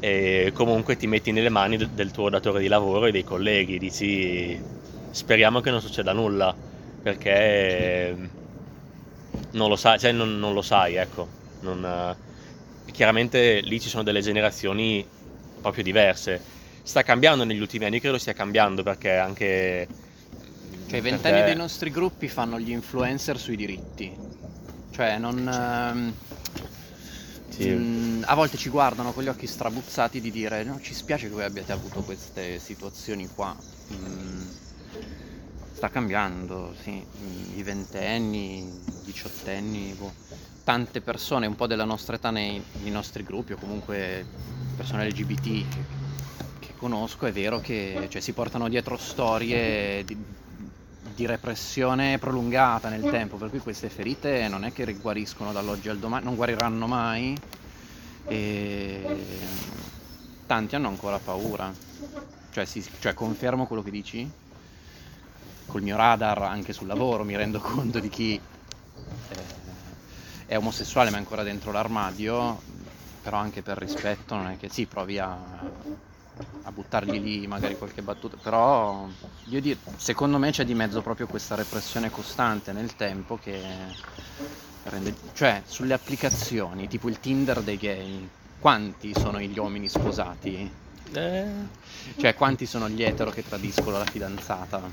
eh, 0.00 0.50
comunque 0.54 0.96
ti 0.96 1.06
metti 1.06 1.32
nelle 1.32 1.48
mani 1.48 1.76
del, 1.76 1.90
del 1.90 2.10
tuo 2.10 2.30
datore 2.30 2.60
di 2.60 2.68
lavoro 2.68 3.06
e 3.06 3.12
dei 3.12 3.24
colleghi, 3.24 3.78
dici 3.78 4.60
speriamo 5.10 5.60
che 5.60 5.70
non 5.70 5.80
succeda 5.80 6.12
nulla, 6.12 6.54
perché 7.02 8.16
non 9.52 9.68
lo 9.68 9.76
sai, 9.76 9.98
cioè 9.98 10.12
non, 10.12 10.38
non 10.38 10.52
lo 10.52 10.62
sai, 10.62 10.96
ecco. 10.96 11.36
Non, 11.60 12.16
chiaramente 12.92 13.60
lì 13.60 13.80
ci 13.80 13.88
sono 13.88 14.02
delle 14.02 14.20
generazioni 14.20 15.06
proprio 15.60 15.82
diverse. 15.82 16.40
Sta 16.82 17.02
cambiando 17.02 17.44
negli 17.44 17.60
ultimi 17.60 17.84
anni, 17.84 18.00
credo 18.00 18.18
stia 18.18 18.32
cambiando 18.32 18.82
perché 18.82 19.16
anche 19.16 19.86
cioè 20.88 20.98
i 20.98 21.02
ventenni 21.02 21.36
perché... 21.36 21.44
dei 21.52 21.56
nostri 21.56 21.90
gruppi 21.90 22.28
fanno 22.28 22.58
gli 22.58 22.70
influencer 22.70 23.38
sui 23.38 23.56
diritti. 23.56 24.10
Cioè 24.90 25.18
non... 25.18 26.14
Sì. 27.58 27.70
mh, 27.70 28.18
mm, 28.18 28.22
a 28.26 28.34
volte 28.34 28.56
ci 28.56 28.68
guardano 28.68 29.12
con 29.12 29.24
gli 29.24 29.28
occhi 29.28 29.48
strabuzzati 29.48 30.20
di 30.20 30.30
dire 30.30 30.62
no, 30.62 30.80
ci 30.80 30.94
spiace 30.94 31.26
che 31.26 31.34
voi 31.34 31.42
abbiate 31.42 31.72
avuto 31.72 32.02
queste 32.02 32.60
situazioni 32.60 33.28
qua. 33.34 33.54
Mh, 33.88 33.94
mm, 33.94 34.48
sta 35.72 35.90
cambiando, 35.90 36.72
sì. 36.82 36.92
Mm, 36.92 37.58
I 37.58 37.62
ventenni, 37.64 38.58
i 38.58 38.82
diciottenni, 39.04 39.92
boh. 39.98 40.12
tante 40.62 41.00
persone 41.00 41.46
un 41.46 41.56
po' 41.56 41.66
della 41.66 41.84
nostra 41.84 42.14
età 42.14 42.30
nei, 42.30 42.62
nei 42.82 42.92
nostri 42.92 43.24
gruppi 43.24 43.54
o 43.54 43.56
comunque 43.56 44.24
persone 44.76 45.08
LGBT 45.08 45.42
che, 45.42 45.84
che 46.60 46.74
conosco 46.76 47.26
è 47.26 47.32
vero 47.32 47.58
che 47.58 48.06
cioè, 48.08 48.20
si 48.20 48.32
portano 48.32 48.68
dietro 48.68 48.96
storie 48.96 50.04
di, 50.04 50.16
di 51.18 51.26
repressione 51.26 52.16
prolungata 52.18 52.88
nel 52.88 53.02
tempo, 53.10 53.38
per 53.38 53.50
cui 53.50 53.58
queste 53.58 53.88
ferite 53.88 54.46
non 54.46 54.62
è 54.62 54.72
che 54.72 54.84
riguariscono 54.84 55.50
dall'oggi 55.50 55.88
al 55.88 55.98
domani, 55.98 56.24
non 56.24 56.36
guariranno 56.36 56.86
mai 56.86 57.36
e 58.28 59.18
tanti 60.46 60.76
hanno 60.76 60.86
ancora 60.86 61.18
paura. 61.18 61.74
Cioè, 62.52 62.64
si, 62.64 62.88
cioè 63.00 63.14
confermo 63.14 63.66
quello 63.66 63.82
che 63.82 63.90
dici? 63.90 64.30
Col 65.66 65.82
mio 65.82 65.96
radar 65.96 66.40
anche 66.42 66.72
sul 66.72 66.86
lavoro 66.86 67.24
mi 67.24 67.34
rendo 67.34 67.58
conto 67.66 67.98
di 67.98 68.08
chi 68.08 68.40
eh, 69.28 69.36
è 70.46 70.56
omosessuale 70.56 71.10
ma 71.10 71.16
è 71.16 71.18
ancora 71.18 71.42
dentro 71.42 71.72
l'armadio, 71.72 72.60
però 73.24 73.38
anche 73.38 73.62
per 73.62 73.76
rispetto 73.76 74.36
non 74.36 74.46
è 74.50 74.56
che 74.56 74.68
sì, 74.68 74.86
provi 74.86 75.18
a, 75.18 75.36
a 76.62 76.72
buttargli 76.72 77.20
lì 77.20 77.46
magari 77.46 77.76
qualche 77.76 78.02
battuta, 78.02 78.36
però 78.36 79.08
io 79.44 79.60
dire, 79.60 79.80
secondo 79.96 80.38
me 80.38 80.50
c'è 80.50 80.64
di 80.64 80.74
mezzo 80.74 81.00
proprio 81.02 81.26
questa 81.26 81.54
repressione 81.54 82.10
costante 82.10 82.72
nel 82.72 82.94
tempo 82.96 83.38
che 83.38 83.96
rende, 84.82 85.18
cioè 85.32 85.62
sulle 85.66 85.94
applicazioni, 85.94 86.86
tipo 86.88 87.08
il 87.08 87.20
Tinder 87.20 87.62
dei 87.62 87.76
gay, 87.76 88.30
quanti 88.56 89.14
sono 89.14 89.40
gli 89.40 89.58
uomini 89.58 89.88
sposati? 89.88 90.72
Eh, 91.12 91.70
Cioè 92.16 92.34
quanti 92.34 92.66
sono 92.66 92.88
gli 92.88 93.02
etero 93.02 93.30
che 93.30 93.42
tradiscono 93.42 93.98
la 93.98 94.06
fidanzata? 94.06 94.92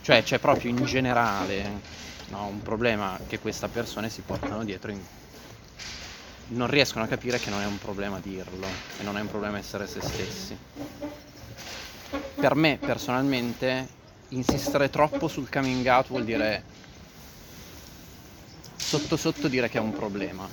Cioè 0.00 0.22
c'è 0.22 0.38
proprio 0.38 0.70
in 0.70 0.84
generale 0.84 1.84
no, 2.24 2.46
un 2.46 2.60
problema 2.62 3.22
che 3.26 3.38
queste 3.38 3.68
persone 3.68 4.10
si 4.10 4.22
portano 4.22 4.64
dietro 4.64 4.90
in- 4.92 5.06
non 6.48 6.68
riescono 6.68 7.04
a 7.04 7.06
capire 7.06 7.38
che 7.38 7.50
non 7.50 7.60
è 7.60 7.66
un 7.66 7.78
problema 7.78 8.20
dirlo 8.20 8.66
e 8.98 9.02
non 9.02 9.16
è 9.16 9.20
un 9.20 9.28
problema 9.28 9.58
essere 9.58 9.86
se 9.86 10.00
stessi. 10.00 10.56
Per 12.34 12.54
me 12.54 12.78
personalmente 12.80 13.88
insistere 14.28 14.90
troppo 14.90 15.28
sul 15.28 15.48
coming 15.50 15.86
out 15.86 16.08
vuol 16.08 16.24
dire 16.24 16.62
sotto 18.76 19.16
sotto 19.16 19.48
dire 19.48 19.68
che 19.68 19.78
è 19.78 19.80
un 19.80 19.92
problema. 19.92 20.46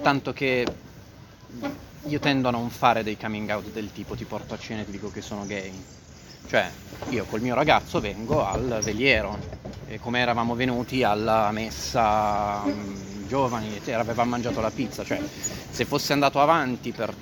Tanto 0.00 0.32
che 0.32 0.66
io 2.06 2.18
tendo 2.18 2.48
a 2.48 2.50
non 2.50 2.70
fare 2.70 3.02
dei 3.02 3.16
coming 3.16 3.48
out 3.50 3.70
del 3.70 3.92
tipo 3.92 4.14
ti 4.14 4.24
porto 4.24 4.54
a 4.54 4.58
cena 4.58 4.82
e 4.82 4.84
ti 4.84 4.92
dico 4.92 5.10
che 5.10 5.20
sono 5.20 5.46
gay. 5.46 5.72
Cioè, 6.46 6.70
io 7.08 7.24
col 7.24 7.40
mio 7.40 7.54
ragazzo 7.54 8.00
vengo 8.00 8.44
al 8.46 8.80
veliero, 8.82 9.38
e 9.86 9.98
come 9.98 10.20
eravamo 10.20 10.54
venuti 10.54 11.02
alla 11.02 11.50
messa 11.50 12.62
mm, 12.64 13.13
giovani, 13.34 13.80
e 13.84 13.92
avevamo 13.92 14.30
mangiato 14.30 14.60
la 14.60 14.70
pizza, 14.70 15.02
cioè 15.04 15.20
se 15.70 15.84
fosse 15.84 16.12
andato 16.12 16.40
avanti 16.40 16.92
per 16.92 17.12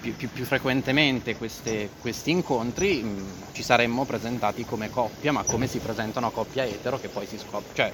più, 0.00 0.14
più- 0.14 0.30
più 0.30 0.44
frequentemente 0.44 1.36
queste- 1.36 1.90
questi 2.00 2.30
incontri 2.30 3.02
mm, 3.02 3.30
ci 3.52 3.64
saremmo 3.64 4.04
presentati 4.04 4.64
come 4.64 4.90
coppia, 4.90 5.32
ma 5.32 5.42
come 5.42 5.66
si 5.66 5.78
presenta 5.80 6.20
una 6.20 6.30
coppia 6.30 6.64
etero 6.64 7.00
che 7.00 7.08
poi 7.08 7.26
si 7.26 7.36
scopre. 7.36 7.74
Cioè, 7.74 7.92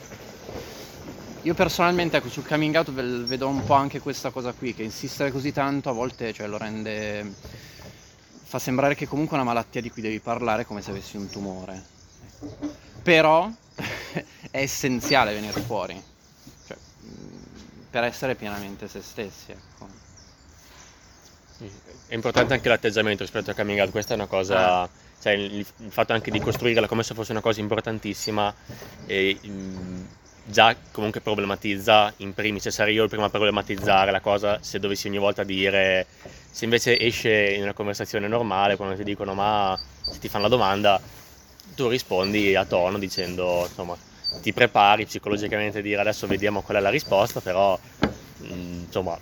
io 1.43 1.55
personalmente 1.55 2.19
ecco, 2.19 2.29
sul 2.29 2.47
coming 2.47 2.75
out 2.75 2.91
vedo 2.91 3.49
un 3.49 3.65
po' 3.65 3.73
anche 3.73 4.01
questa 4.01 4.29
cosa 4.29 4.53
qui, 4.53 4.75
che 4.75 4.83
insistere 4.83 5.33
così 5.33 5.51
tanto 5.51 5.89
a 5.89 5.93
volte 5.93 6.35
cioè, 6.35 6.47
lo 6.47 6.59
rende... 6.59 7.33
fa 8.43 8.59
sembrare 8.59 8.95
che 8.95 9.09
comunque 9.09 9.39
è 9.39 9.41
una 9.41 9.51
malattia 9.51 9.81
di 9.81 9.91
cui 9.91 10.03
devi 10.03 10.21
parlare 10.21 10.67
come 10.67 10.83
se 10.83 10.91
avessi 10.91 11.17
un 11.17 11.31
tumore. 11.31 11.83
Però 13.03 13.49
è 14.51 14.61
essenziale 14.61 15.33
venire 15.33 15.59
fuori, 15.63 15.95
cioè, 15.95 15.95
mh, 15.95 16.10
per 17.91 18.05
essere 18.05 18.35
pienamente 18.35 18.89
se 18.89 19.03
stessi. 19.03 19.51
Ecco. 19.51 19.89
È 22.07 22.15
importante 22.15 22.55
anche 22.55 22.69
l'atteggiamento 22.69 23.23
rispetto 23.23 23.51
al 23.51 23.57
coming 23.57 23.81
out, 23.81 23.91
questa 23.91 24.15
è 24.15 24.17
una 24.17 24.27
cosa, 24.27 24.89
cioè 25.21 25.33
il, 25.33 25.57
il 25.57 25.91
fatto 25.91 26.13
anche 26.13 26.31
di 26.31 26.41
costruirla 26.41 26.87
come 26.87 27.03
se 27.03 27.15
fosse 27.15 27.33
una 27.33 27.43
cosa 27.43 27.61
importantissima 27.61 28.55
e 29.05 29.39
già 30.43 30.75
comunque 30.91 31.21
problematizza 31.21 32.15
in 32.19 32.33
primis, 32.33 32.63
cioè 32.63 32.73
sarei 32.73 32.95
io 32.95 33.05
il 33.05 33.11
primo 33.11 33.27
a 33.27 33.31
problematizzare 33.31 34.11
la 34.11 34.21
cosa 34.21 34.59
se 34.63 34.79
dovessi 34.79 35.07
ogni 35.07 35.19
volta 35.19 35.45
dire, 35.45 36.07
se 36.51 36.65
invece 36.65 36.99
esce 36.99 37.51
in 37.51 37.63
una 37.63 37.75
conversazione 37.75 38.27
normale 38.27 38.77
quando 38.77 38.97
ti 38.97 39.05
dicono 39.05 39.35
ma 39.35 39.79
se 40.03 40.19
ti 40.19 40.29
fanno 40.29 40.45
la 40.45 40.51
domanda 40.51 41.01
tu 41.75 41.89
rispondi 41.89 42.57
a 42.57 42.65
tono 42.65 42.99
dicendo 42.99 43.67
insomma 43.69 43.97
ti 44.41 44.53
prepari 44.53 45.07
psicologicamente 45.07 45.79
a 45.79 45.83
dire 45.83 46.01
adesso 46.01 46.27
vediamo 46.27 46.63
qual 46.63 46.79
è 46.79 46.81
la 46.81 46.89
risposta 46.91 47.41
però 47.41 47.79
mm, 48.43 48.81
insomma 48.85 49.19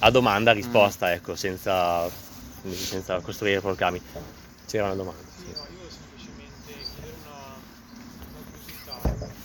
a 0.00 0.10
domanda 0.10 0.52
risposta 0.52 1.12
ecco 1.12 1.34
senza, 1.36 2.08
senza 2.72 3.20
costruire 3.20 3.60
proclami 3.60 4.00
c'era 4.66 4.86
una 4.86 4.94
domanda 4.94 5.22
Sì, 5.36 5.44
sì. 5.44 5.52
no, 5.54 5.62
io 5.62 5.76
volevo 5.76 5.90
semplicemente 5.90 6.72
chiedere 6.94 7.14
una, 7.22 7.56
una 8.30 8.42
curiosità 8.50 8.96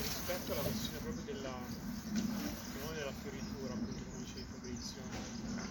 rispetto 0.01 0.51
alla 0.51 0.61
questione 0.61 0.97
proprio 0.99 1.23
della, 1.25 1.55
fenomeno 2.73 2.97
della 2.97 3.13
fioritura, 3.21 3.73
appunto 3.73 4.01
come 4.03 4.23
dicevi 4.23 4.45
Fabrizio, 4.51 5.01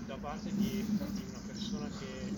da 0.07 0.17
parte 0.21 0.49
di, 0.55 0.85
di 0.87 1.25
una 1.29 1.41
persona 1.47 1.89
che 1.99 2.33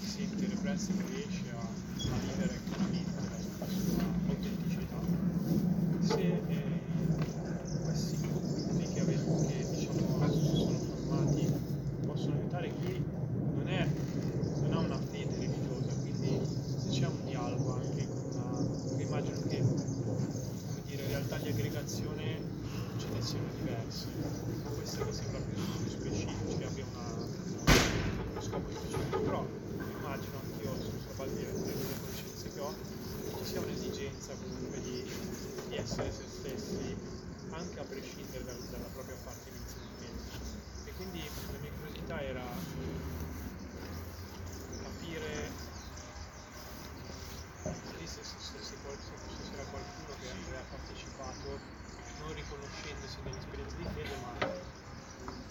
si 0.00 0.06
sente 0.06 0.46
repressa 0.48 0.90
e 0.92 0.96
che 0.96 1.04
riesce 1.12 1.44
a, 1.54 1.60
a 1.60 2.18
vivere 2.24 2.60
chiaramente 2.68 3.10
la, 3.14 3.36
la 3.58 3.66
sua 3.70 4.02
autenticità. 4.28 5.00
Se 6.00 6.20
eh, 6.20 6.62
questi 7.84 8.18
gruppi 8.20 8.88
che, 8.92 9.00
avete, 9.00 9.24
che 9.46 9.66
diciamo 9.70 10.28
si 10.32 10.56
sono 10.56 10.78
formati 10.78 11.52
possono 12.06 12.34
aiutare 12.34 12.72
chi 12.80 13.02
non, 13.54 13.68
è, 13.68 13.86
non 14.62 14.72
ha 14.72 14.78
una 14.78 14.98
fede 15.10 15.36
religiosa, 15.38 15.92
quindi 16.00 16.40
se 16.78 16.88
c'è 16.90 17.06
un 17.06 17.24
dialogo 17.24 17.74
anche 17.74 18.06
con 18.08 18.22
una... 18.32 18.68
perché 18.86 19.02
immagino 19.02 19.40
che 19.48 19.58
come 19.60 20.82
dire, 20.86 21.02
in 21.02 21.08
realtà 21.08 21.36
di 21.38 21.48
aggregazione 21.48 22.38
ce 22.96 23.06
ne 23.12 23.22
siano 23.90 24.28
diverse, 24.46 24.68
questa 24.74 25.04
che 25.04 25.12
sembra 25.12 25.40
più 25.40 25.88
specifica, 25.88 26.56
che 26.58 26.64
abbia 26.64 26.84
uno 26.84 28.40
scopo 28.40 28.70
specifico, 28.70 29.18
però 29.20 29.46
immagino 29.98 30.38
anch'io 30.42 30.74
sulla 30.80 31.14
base 31.16 31.34
delle 31.34 31.52
conoscenze 31.52 32.52
che 32.52 32.60
ho, 32.60 32.74
ci 33.38 33.44
sia 33.44 33.60
un'esigenza 33.60 34.32
di, 34.34 35.04
essere 35.70 36.12
se 36.12 36.24
stessi 36.28 36.96
anche 37.50 37.80
a 37.80 37.84
prescindere 37.84 38.44
dal- 38.44 38.58
dalla 38.70 38.88
propria 38.92 39.14
appartenenza. 39.16 39.76
E 40.84 40.92
quindi 40.94 41.22
la 41.52 41.58
mia 41.58 41.70
curiosità 41.78 42.22
era 42.22 42.44
capire 44.82 45.50
lì 47.98 48.06
se, 48.06 48.22
se, 48.22 48.36
se, 48.38 48.62
se, 48.62 48.74
qual- 48.82 48.98
se- 48.98 49.18
se 49.36 49.50
c'era 49.50 49.64
qualcuno 49.70 50.14
che 50.20 50.28
aveva 50.30 50.62
partecipato 50.70 51.58
non 52.20 52.34
riconoscendosi 52.34 53.16
nell'esperienza 53.24 53.76
di 53.76 53.86
fede 53.94 54.16
ma 54.20 54.36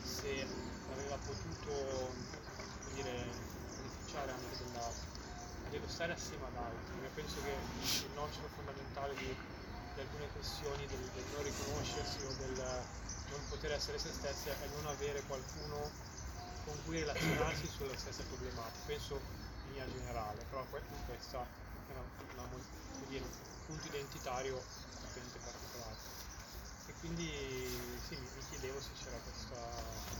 se 0.04 0.46
aveva 0.94 1.18
potuto 1.26 1.72
come 1.74 2.94
dire, 2.94 3.26
beneficiare 3.78 4.32
anche 4.32 4.58
della, 4.64 4.90
dello 5.70 5.88
stare 5.88 6.14
assieme 6.14 6.46
ad 6.46 6.56
altri. 6.58 6.94
Io 7.02 7.10
penso 7.14 7.36
che 7.44 7.54
il 8.06 8.12
nocciolo 8.16 8.48
fondamentale 8.56 9.14
di, 9.16 9.26
di 9.94 10.00
alcune 10.00 10.28
questioni 10.34 10.86
del, 10.88 11.02
del 11.14 11.26
non 11.34 11.44
riconoscersi 11.44 12.18
o 12.26 12.34
del 12.38 12.56
non 13.30 13.42
poter 13.50 13.72
essere 13.74 14.00
se 14.00 14.10
stessi 14.12 14.50
è 14.50 14.56
non 14.76 14.88
avere 14.88 15.22
qualcuno 15.28 15.90
con 16.66 16.76
cui 16.86 17.00
relazionarsi 17.00 17.68
sulla 17.68 17.96
stessa 17.98 18.24
problematica. 18.24 18.86
Penso 18.86 19.16
in 19.16 19.72
linea 19.74 19.86
generale, 19.92 20.44
però 20.50 20.66
que- 20.70 20.82
questa 21.06 21.42
è 21.42 21.92
una, 21.94 22.02
una 22.34 22.46
mo- 22.50 22.62
come 22.94 23.06
dire, 23.10 23.24
un 23.24 23.66
punto 23.66 23.86
identitario 23.88 24.58
assolutamente 24.58 25.38
particolare. 25.40 25.98
E 26.88 26.94
quindi 27.00 27.30
sì, 28.08 28.16
mi, 28.16 28.28
mi 28.34 28.44
chiedevo 28.50 28.82
se 28.82 28.90
c'era 29.04 29.18
questa. 29.24 30.18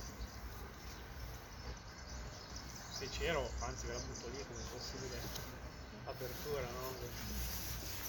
se 3.00 3.10
c'ero, 3.10 3.50
anzi 3.60 3.88
ve 3.88 3.94
la 3.94 4.00
butto 4.00 4.28
lì 4.30 4.44
come 4.46 4.62
possibile 4.72 5.20
apertura, 6.06 6.62
no? 6.62 6.94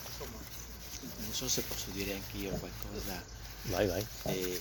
Insomma, 0.08 0.38
Non 1.18 1.32
so 1.32 1.48
se 2.20 2.32
posso 2.32 2.36
dire 2.36 2.36
anche 2.36 2.36
io 2.36 2.50
qualcosa. 2.58 3.24
vai 3.64 3.86
vai 3.86 4.06
Eh, 4.24 4.60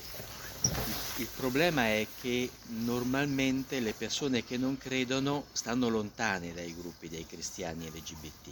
il 1.18 1.28
problema 1.36 1.86
è 1.88 2.06
che 2.22 2.50
normalmente 2.68 3.80
le 3.80 3.94
persone 3.94 4.44
che 4.44 4.58
non 4.58 4.78
credono 4.78 5.46
stanno 5.52 5.90
lontane 5.90 6.54
dai 6.54 6.76
gruppi 6.76 7.10
dei 7.10 7.26
cristiani 7.26 7.90
LGBT. 7.90 8.50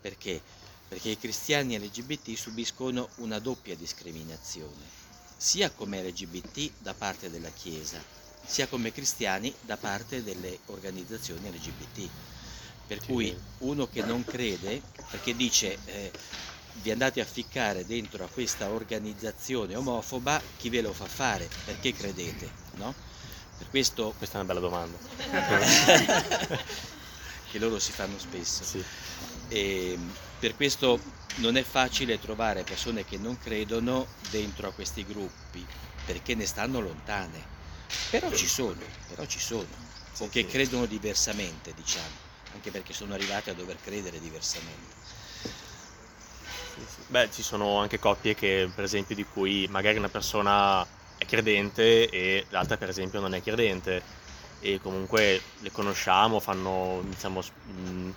Perché? 0.00 0.40
Perché 0.88 1.10
i 1.10 1.18
cristiani 1.18 1.78
LGBT 1.78 2.34
subiscono 2.36 3.08
una 3.16 3.38
doppia 3.38 3.74
discriminazione, 3.74 4.84
sia 5.36 5.70
come 5.70 6.02
LGBT 6.02 6.70
da 6.78 6.94
parte 6.94 7.30
della 7.30 7.50
Chiesa, 7.50 8.02
sia 8.44 8.66
come 8.68 8.92
cristiani 8.92 9.52
da 9.62 9.76
parte 9.76 10.22
delle 10.22 10.58
organizzazioni 10.66 11.50
LGBT. 11.50 12.08
Per 12.86 13.00
cui 13.06 13.34
uno 13.58 13.88
che 13.88 14.02
non 14.02 14.24
crede, 14.24 14.82
perché 15.10 15.34
dice 15.34 15.78
eh, 15.86 16.12
vi 16.82 16.90
andate 16.90 17.20
a 17.20 17.24
ficcare 17.24 17.86
dentro 17.86 18.24
a 18.24 18.28
questa 18.28 18.68
organizzazione 18.70 19.74
omofoba, 19.76 20.40
chi 20.56 20.70
ve 20.70 20.80
lo 20.80 20.92
fa 20.92 21.06
fare? 21.06 21.48
Perché 21.64 21.92
credete? 21.92 22.50
No? 22.76 22.94
Per 23.56 23.68
questo 23.70 24.12
questa 24.18 24.38
è 24.38 24.42
una 24.42 24.52
bella 24.52 24.60
domanda 24.60 24.98
che 27.50 27.58
loro 27.58 27.78
si 27.78 27.92
fanno 27.92 28.18
spesso. 28.18 28.64
Sì. 28.64 28.82
E 29.48 29.96
per 30.38 30.56
questo 30.56 31.00
non 31.36 31.56
è 31.56 31.62
facile 31.62 32.18
trovare 32.18 32.64
persone 32.64 33.04
che 33.04 33.16
non 33.16 33.38
credono 33.38 34.06
dentro 34.30 34.68
a 34.68 34.72
questi 34.72 35.04
gruppi, 35.04 35.64
perché 36.04 36.34
ne 36.34 36.46
stanno 36.46 36.80
lontane. 36.80 37.52
Però 38.10 38.32
ci 38.32 38.48
sono, 38.48 38.80
però 39.08 39.24
ci 39.26 39.38
sono, 39.38 39.68
o 40.18 40.28
che 40.28 40.46
credono 40.46 40.86
diversamente, 40.86 41.72
diciamo, 41.74 42.22
anche 42.54 42.70
perché 42.70 42.92
sono 42.92 43.14
arrivati 43.14 43.50
a 43.50 43.54
dover 43.54 43.78
credere 43.80 44.20
diversamente. 44.20 44.94
Beh, 47.08 47.30
ci 47.30 47.42
sono 47.42 47.78
anche 47.78 47.98
coppie 47.98 48.34
che, 48.34 48.70
per 48.74 48.84
esempio, 48.84 49.14
di 49.14 49.24
cui 49.24 49.66
magari 49.70 49.98
una 49.98 50.08
persona 50.08 50.84
è 51.16 51.24
credente 51.26 52.08
e 52.08 52.46
l'altra, 52.50 52.76
per 52.76 52.88
esempio, 52.88 53.20
non 53.20 53.34
è 53.34 53.42
credente. 53.42 54.02
E 54.60 54.80
comunque 54.80 55.40
le 55.60 55.70
conosciamo, 55.70 56.40
fanno, 56.40 57.02
diciamo, 57.04 57.40
mh, 57.40 58.10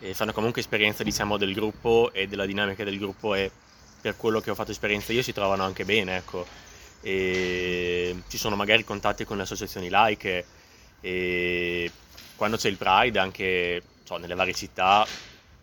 e 0.00 0.14
fanno 0.14 0.32
comunque 0.32 0.60
esperienza, 0.60 1.02
diciamo, 1.02 1.36
del 1.36 1.52
gruppo 1.54 2.10
e 2.12 2.28
della 2.28 2.46
dinamica 2.46 2.84
del 2.84 2.98
gruppo 2.98 3.34
e 3.34 3.50
per 4.00 4.16
quello 4.16 4.40
che 4.40 4.50
ho 4.50 4.54
fatto 4.54 4.70
esperienza 4.70 5.12
io 5.12 5.22
si 5.22 5.32
trovano 5.32 5.64
anche 5.64 5.84
bene, 5.84 6.16
ecco. 6.16 6.46
E 7.00 8.22
ci 8.28 8.38
sono 8.38 8.56
magari 8.56 8.84
contatti 8.84 9.24
con 9.24 9.36
le 9.36 9.42
associazioni 9.44 9.88
laiche 9.88 10.44
e 11.00 11.90
quando 12.36 12.56
c'è 12.56 12.68
il 12.68 12.76
Pride 12.76 13.18
anche 13.18 13.82
so, 14.04 14.16
nelle 14.16 14.34
varie 14.34 14.54
città 14.54 15.06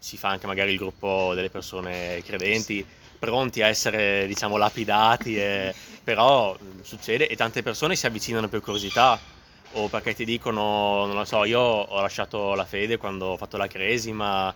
si 0.05 0.17
fa 0.17 0.29
anche 0.29 0.47
magari 0.47 0.71
il 0.71 0.77
gruppo 0.77 1.33
delle 1.33 1.49
persone 1.49 2.21
credenti 2.23 2.87
pronti 3.17 3.61
a 3.61 3.67
essere 3.67 4.27
diciamo 4.27 4.57
lapidati 4.57 5.35
e- 5.37 5.75
però 6.03 6.55
mh, 6.59 6.81
succede 6.81 7.27
e 7.27 7.35
tante 7.35 7.61
persone 7.63 7.95
si 7.95 8.05
avvicinano 8.05 8.47
per 8.49 8.61
curiosità 8.61 9.23
o 9.71 9.89
perché 9.89 10.13
ti 10.13 10.25
dicono 10.25 11.05
non 11.05 11.15
lo 11.15 11.25
so 11.25 11.43
io 11.43 11.59
ho 11.59 12.01
lasciato 12.01 12.53
la 12.55 12.65
fede 12.65 12.97
quando 12.97 13.27
ho 13.27 13.37
fatto 13.37 13.57
la 13.57 13.67
cresima 13.67 14.55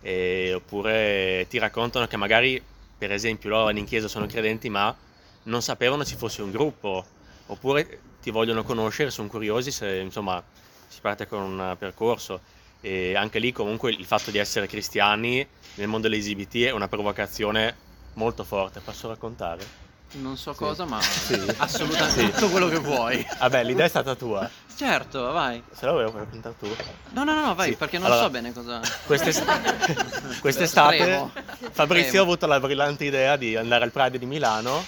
e- 0.00 0.52
oppure 0.54 1.46
ti 1.48 1.58
raccontano 1.58 2.06
che 2.06 2.16
magari 2.16 2.62
per 2.96 3.12
esempio 3.12 3.48
loro 3.50 3.70
in 3.76 3.84
chiesa 3.86 4.08
sono 4.08 4.26
credenti 4.26 4.68
ma 4.68 4.96
non 5.44 5.62
sapevano 5.62 6.04
ci 6.04 6.16
fosse 6.16 6.42
un 6.42 6.50
gruppo 6.50 7.12
oppure 7.46 8.04
ti 8.20 8.30
vogliono 8.30 8.62
conoscere 8.62 9.10
sono 9.10 9.28
curiosi 9.28 9.70
se 9.72 9.96
insomma 9.98 10.42
si 10.86 11.00
parte 11.00 11.26
con 11.26 11.40
un 11.42 11.76
percorso 11.78 12.42
e 12.80 13.14
anche 13.14 13.38
lì 13.38 13.52
comunque 13.52 13.90
il 13.90 14.04
fatto 14.04 14.30
di 14.30 14.38
essere 14.38 14.66
cristiani 14.66 15.46
nel 15.74 15.88
mondo 15.88 16.08
LGBT 16.08 16.64
è 16.64 16.70
una 16.70 16.88
provocazione 16.88 17.74
molto 18.14 18.44
forte. 18.44 18.80
Posso 18.80 19.08
raccontare? 19.08 19.88
Non 20.12 20.36
so 20.36 20.52
Sì. 20.52 20.58
cosa, 20.58 20.84
ma 20.86 21.00
Sì. 21.02 21.40
assolutamente 21.58 22.20
Sì. 22.20 22.30
tutto 22.32 22.48
quello 22.48 22.68
che 22.68 22.78
vuoi. 22.78 23.24
Vabbè, 23.38 23.62
l'idea 23.64 23.84
è 23.86 23.88
stata 23.88 24.14
tua. 24.16 24.48
Certo, 24.74 25.30
vai. 25.32 25.62
Se 25.72 25.84
la 25.86 25.92
volevo 25.92 26.18
raccontare 26.18 26.54
tu. 26.58 26.66
No, 27.10 27.22
no, 27.24 27.34
no, 27.34 27.54
vai, 27.54 27.76
perché 27.76 27.98
non 27.98 28.06
Allora, 28.06 28.22
so 28.22 28.30
bene 28.30 28.52
cosa. 28.52 28.80
Quest'est- 29.06 29.44
Quest'estate 30.40 30.96
Estremo. 30.96 31.30
Fabrizio 31.70 32.04
Estremo. 32.06 32.18
ha 32.24 32.26
avuto 32.26 32.46
la 32.46 32.58
brillante 32.60 33.04
idea 33.04 33.36
di 33.36 33.56
andare 33.56 33.84
al 33.84 33.92
Pride 33.92 34.18
di 34.18 34.26
Milano 34.26 34.84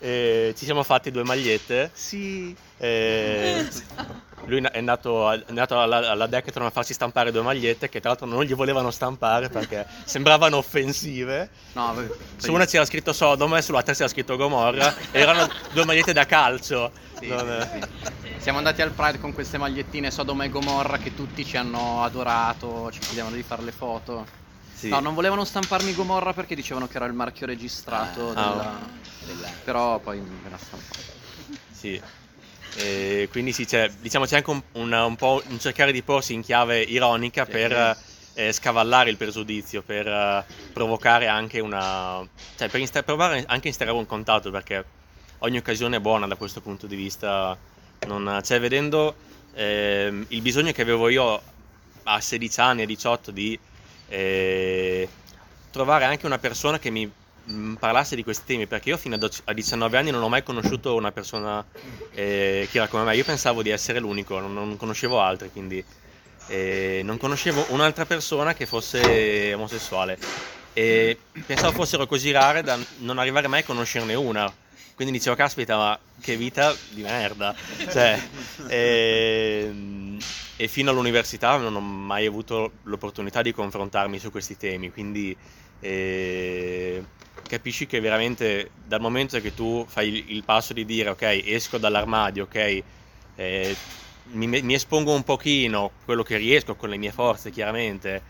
ci 0.00 0.54
siamo 0.64 0.82
fatti 0.82 1.10
due 1.12 1.22
magliette. 1.22 1.90
Sì. 1.92 2.56
e 2.78 3.68
lui 4.46 4.60
è 4.62 4.78
andato, 4.78 5.30
è 5.30 5.42
andato 5.48 5.80
alla, 5.80 6.10
alla 6.10 6.26
Decathlon 6.26 6.66
a 6.66 6.70
farsi 6.70 6.92
stampare 6.94 7.30
due 7.30 7.42
magliette 7.42 7.88
che 7.88 8.00
tra 8.00 8.10
l'altro 8.10 8.26
non 8.26 8.42
gli 8.44 8.54
volevano 8.54 8.90
stampare 8.90 9.48
perché 9.48 9.86
sembravano 10.04 10.56
offensive. 10.56 11.48
No, 11.72 11.94
vabbè, 11.94 12.14
Su 12.36 12.52
una 12.52 12.64
c'era 12.66 12.84
scritto 12.84 13.12
Sodoma 13.12 13.58
e 13.58 13.62
sull'altra 13.62 13.92
c'era 13.94 14.08
scritto 14.08 14.36
Gomorra. 14.36 14.94
Erano 15.10 15.48
due 15.72 15.84
magliette 15.84 16.12
da 16.12 16.26
calcio. 16.26 16.90
Sì, 17.18 17.28
Non 17.28 17.68
sì. 17.72 18.30
Siamo 18.38 18.58
andati 18.58 18.82
al 18.82 18.90
Pride 18.90 19.20
con 19.20 19.32
queste 19.32 19.58
magliettine 19.58 20.10
Sodoma 20.10 20.44
e 20.44 20.48
Gomorra 20.48 20.98
che 20.98 21.14
tutti 21.14 21.44
ci 21.44 21.56
hanno 21.56 22.02
adorato, 22.02 22.90
ci 22.90 22.98
chiedevano 22.98 23.36
di 23.36 23.42
fare 23.44 23.62
le 23.62 23.72
foto. 23.72 24.26
Sì. 24.74 24.88
No, 24.88 24.98
non 24.98 25.14
volevano 25.14 25.44
stamparmi 25.44 25.94
Gomorra 25.94 26.32
perché 26.32 26.56
dicevano 26.56 26.88
che 26.88 26.96
era 26.96 27.04
il 27.04 27.12
marchio 27.12 27.46
registrato 27.46 28.30
Ah, 28.30 28.34
della... 28.34 28.78
della- 29.26 29.48
Però 29.62 30.00
poi 30.00 30.18
me 30.18 30.50
la 30.50 30.58
stampata. 30.58 30.98
Sì. 31.70 32.02
E 32.74 33.28
quindi 33.30 33.52
sì, 33.52 33.66
c'è, 33.66 33.90
diciamo, 34.00 34.24
c'è 34.24 34.36
anche 34.36 34.50
un, 34.50 34.62
una- 34.72 35.04
un 35.04 35.16
po' 35.16 35.42
un 35.48 35.58
cercare 35.58 35.92
di 35.92 36.02
porsi 36.02 36.32
in 36.32 36.42
chiave 36.42 36.80
ironica 36.80 37.44
per 37.44 37.96
eh, 38.34 38.52
scavallare 38.52 39.10
il 39.10 39.16
pregiudizio, 39.18 39.82
per 39.82 40.06
eh, 40.06 40.44
provocare 40.72 41.26
anche 41.26 41.60
una... 41.60 42.26
cioè 42.56 42.68
per 42.68 42.80
insta- 42.80 43.02
provare 43.02 43.44
anche 43.46 43.66
a 43.66 43.68
instaurare 43.68 43.98
un 43.98 44.06
contatto, 44.06 44.50
perché 44.50 44.84
ogni 45.38 45.58
occasione 45.58 45.96
è 45.96 46.00
buona 46.00 46.26
da 46.26 46.36
questo 46.36 46.60
punto 46.60 46.86
di 46.86 46.96
vista. 46.96 47.56
Non, 48.06 48.40
cioè, 48.42 48.58
vedendo 48.58 49.14
ehm, 49.54 50.24
il 50.28 50.40
bisogno 50.42 50.72
che 50.72 50.82
avevo 50.82 51.08
io 51.08 51.40
a 52.04 52.20
16 52.20 52.60
anni, 52.60 52.82
a 52.82 52.86
18 52.86 53.30
di 53.30 53.58
eh, 54.08 55.08
trovare 55.70 56.04
anche 56.04 56.26
una 56.26 56.38
persona 56.38 56.78
che 56.78 56.90
mi 56.90 57.10
mh, 57.44 57.74
parlasse 57.74 58.16
di 58.16 58.24
questi 58.24 58.44
temi, 58.46 58.66
perché 58.66 58.90
io 58.90 58.96
fino 58.96 59.14
a 59.14 59.18
do- 59.18 59.30
a 59.44 59.52
19 59.52 59.96
anni 59.96 60.10
non 60.10 60.22
ho 60.22 60.28
mai 60.28 60.42
conosciuto 60.42 60.94
una 60.94 61.12
persona 61.12 61.64
eh, 62.12 62.68
che 62.70 62.78
era 62.78 62.88
come 62.88 63.04
me, 63.04 63.16
io 63.16 63.24
pensavo 63.24 63.62
di 63.62 63.70
essere 63.70 63.98
l'unico, 63.98 64.38
non, 64.38 64.52
non 64.52 64.76
conoscevo 64.76 65.20
altri, 65.20 65.50
quindi 65.50 65.84
eh, 66.48 67.00
non 67.04 67.16
conoscevo 67.18 67.66
un'altra 67.68 68.04
persona 68.04 68.54
che 68.54 68.66
fosse 68.66 69.52
omosessuale 69.54 70.18
e 70.74 71.18
pensavo 71.46 71.72
fossero 71.72 72.06
così 72.06 72.30
rare 72.30 72.62
da 72.62 72.78
non 72.98 73.18
arrivare 73.18 73.48
mai 73.48 73.60
a 73.60 73.64
conoscerne 73.64 74.14
una. 74.14 74.52
Quindi 74.94 75.14
dicevo, 75.14 75.36
caspita, 75.36 75.76
ma 75.76 75.98
che 76.20 76.36
vita 76.36 76.74
di 76.90 77.02
merda. 77.02 77.54
Cioè, 77.90 78.20
ehm, 78.68 80.18
e 80.56 80.68
fino 80.68 80.90
all'università 80.90 81.56
non 81.56 81.74
ho 81.74 81.80
mai 81.80 82.26
avuto 82.26 82.72
l'opportunità 82.84 83.42
di 83.42 83.52
confrontarmi 83.52 84.18
su 84.18 84.30
questi 84.30 84.56
temi, 84.56 84.90
quindi 84.92 85.36
eh, 85.82 87.04
capisci 87.46 87.86
che 87.86 88.00
veramente 88.00 88.70
dal 88.86 89.00
momento 89.00 89.40
che 89.40 89.52
tu 89.52 89.84
fai 89.86 90.32
il, 90.32 90.44
passo 90.44 90.72
di 90.72 90.84
dire 90.84 91.10
ok, 91.10 91.42
esco 91.44 91.76
dall'armadio, 91.76 92.44
ok, 92.44 92.82
eh, 93.34 93.76
mi, 94.32 94.46
mi 94.46 94.74
espongo 94.74 95.12
un 95.12 95.24
pochino 95.24 95.90
quello 96.04 96.22
che 96.22 96.36
riesco 96.36 96.76
con 96.76 96.88
le 96.88 96.96
mie 96.96 97.10
forze, 97.10 97.50
chiaramente, 97.50 98.22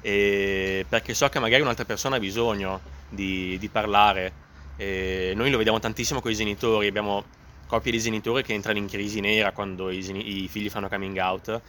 eh, 0.00 0.86
perché 0.88 1.12
so 1.12 1.28
che 1.28 1.40
magari 1.40 1.62
un'altra 1.62 1.84
persona 1.84 2.16
ha 2.16 2.20
bisogno 2.20 2.80
di, 3.08 3.58
di 3.58 3.68
parlare. 3.68 4.40
Eh, 4.76 5.32
noi 5.34 5.50
lo 5.50 5.58
vediamo 5.58 5.80
tantissimo 5.80 6.20
con 6.20 6.30
i 6.30 6.34
genitori, 6.36 6.86
abbiamo 6.86 7.24
coppie 7.66 7.92
di 7.92 8.00
genitori 8.00 8.42
che 8.42 8.52
entrano 8.52 8.78
in 8.78 8.86
crisi 8.86 9.20
nera 9.20 9.52
quando 9.52 9.90
i, 9.90 10.44
i 10.44 10.48
figli 10.48 10.70
fanno 10.70 10.88
coming 10.88 11.16
out 11.18 11.60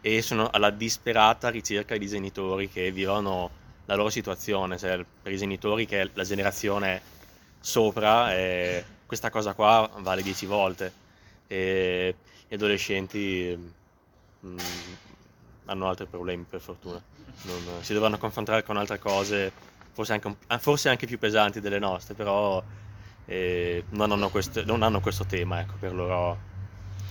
e 0.00 0.22
sono 0.22 0.48
alla 0.50 0.70
disperata 0.70 1.50
ricerca 1.50 1.96
di 1.96 2.06
genitori 2.06 2.70
che 2.70 2.90
vivono 2.92 3.50
la 3.88 3.94
loro 3.94 4.10
situazione, 4.10 4.76
cioè 4.76 5.02
per 5.22 5.32
i 5.32 5.38
genitori 5.38 5.86
che 5.86 6.02
è 6.02 6.10
la 6.12 6.24
generazione 6.24 7.00
sopra 7.58 8.34
eh, 8.34 8.84
questa 9.06 9.30
cosa 9.30 9.54
qua 9.54 9.88
vale 9.98 10.22
10 10.22 10.46
volte. 10.46 10.92
E 11.46 12.14
gli 12.46 12.54
adolescenti 12.54 13.72
mm, 14.44 14.58
hanno 15.64 15.88
altri 15.88 16.06
problemi 16.06 16.44
per 16.48 16.60
fortuna, 16.60 17.02
Non- 17.42 17.82
si 17.82 17.94
dovranno 17.94 18.18
confrontare 18.18 18.62
con 18.62 18.76
altre 18.76 18.98
cose 18.98 19.52
forse 19.98 20.12
anche, 20.12 20.36
ah, 20.46 20.58
forse 20.58 20.88
anche 20.90 21.06
più 21.06 21.18
pesanti 21.18 21.58
delle 21.58 21.78
nostre, 21.80 22.14
però 22.14 22.62
eh, 23.24 23.84
non, 23.90 24.12
hanno 24.12 24.28
questo, 24.28 24.64
non 24.64 24.82
hanno 24.82 25.00
questo 25.00 25.24
tema, 25.24 25.60
ecco, 25.60 25.74
per 25.80 25.92
loro. 25.92 26.46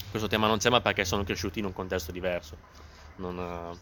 Questo 0.09 0.29
tema 0.29 0.47
non 0.47 0.57
c'è 0.57 0.69
ma 0.69 0.79
perché 0.79 1.03
sono 1.03 1.23
cresciuti 1.23 1.59
in 1.59 1.65
un 1.65 1.73
contesto 1.73 2.13
diverso, 2.13 2.55
non, 3.17 3.37
eh, 3.37 3.77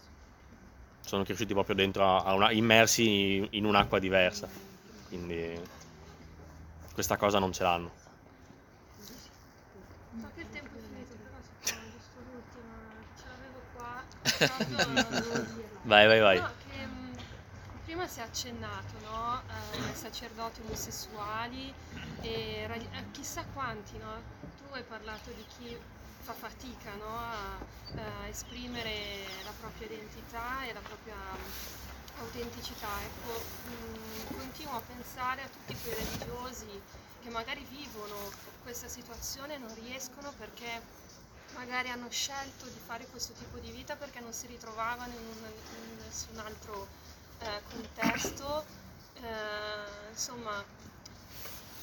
sono 1.06 1.24
cresciuti 1.24 1.54
proprio 1.54 1.76
dentro 1.76 2.04
a 2.04 2.34
una, 2.34 2.52
immersi 2.52 3.48
in 3.52 3.66
un'acqua 3.66 4.00
diversa, 4.00 4.48
quindi 5.08 5.60
questa 6.94 7.16
cosa 7.18 7.40
non 7.40 7.54
ce 7.54 7.64
l'hanno. 7.64 7.92
So 10.20 10.28
che 10.34 10.42
il 10.42 10.50
tempo 10.50 10.70
è 10.76 10.80
finito, 10.80 11.14
però 11.22 11.38
facciamo 11.60 11.82
giusto 11.92 12.20
l'ultima, 12.32 12.74
ce 13.20 13.26
l'avevo 13.30 13.60
qua. 13.76 15.54
Vai, 15.86 16.08
vai, 16.08 16.20
vai. 16.20 16.40
No, 16.40 16.52
che 16.68 16.86
mh, 16.86 17.16
prima 17.86 18.08
si 18.08 18.20
è 18.20 18.24
accennato, 18.24 18.94
no? 19.04 19.42
eh, 19.48 19.88
ai 19.88 19.94
sacerdoti 19.94 20.62
omosessuali 20.66 21.72
e 22.22 22.68
eh, 22.68 23.06
chissà 23.12 23.46
quanti, 23.54 23.96
no? 24.00 24.20
Tu 24.58 24.74
hai 24.74 24.82
parlato 24.82 25.30
di 25.30 25.46
chi 25.56 25.78
fa 26.26 26.34
fatica, 26.34 26.96
no? 26.96 27.08
A, 27.20 27.58
a 28.24 28.28
esprimere 28.28 29.26
la 29.44 29.52
propria 29.60 29.88
identità 29.88 30.64
e 30.66 30.74
la 30.74 30.80
propria 30.82 31.16
autenticità. 32.20 32.88
Ecco, 33.04 33.44
continuo 34.36 34.76
a 34.76 34.82
pensare 34.82 35.44
a 35.44 35.48
tutti 35.50 35.76
quei 35.84 35.94
religiosi 35.96 36.82
che 37.22 37.30
magari 37.30 37.64
vivono 37.70 38.16
questa 38.64 38.88
situazione 38.88 39.56
e 39.56 39.58
non 39.58 39.74
riescono 39.76 40.32
perché 40.38 40.82
magari 41.54 41.90
hanno 41.90 42.10
scelto 42.10 42.66
di 42.68 42.80
fare 42.84 43.06
questo 43.08 43.34
tipo 43.34 43.58
di 43.60 43.72
vita 43.72 43.96
perché 43.96 44.20
non 44.20 44.34
si 44.34 44.48
ritrovavano 44.48 45.14
in, 45.14 45.20
un- 45.28 45.52
in 45.90 45.98
nessun 46.04 46.40
altro 46.40 46.88
eh, 47.40 47.62
contesto. 47.70 48.66
Eh, 49.22 50.10
insomma, 50.10 50.64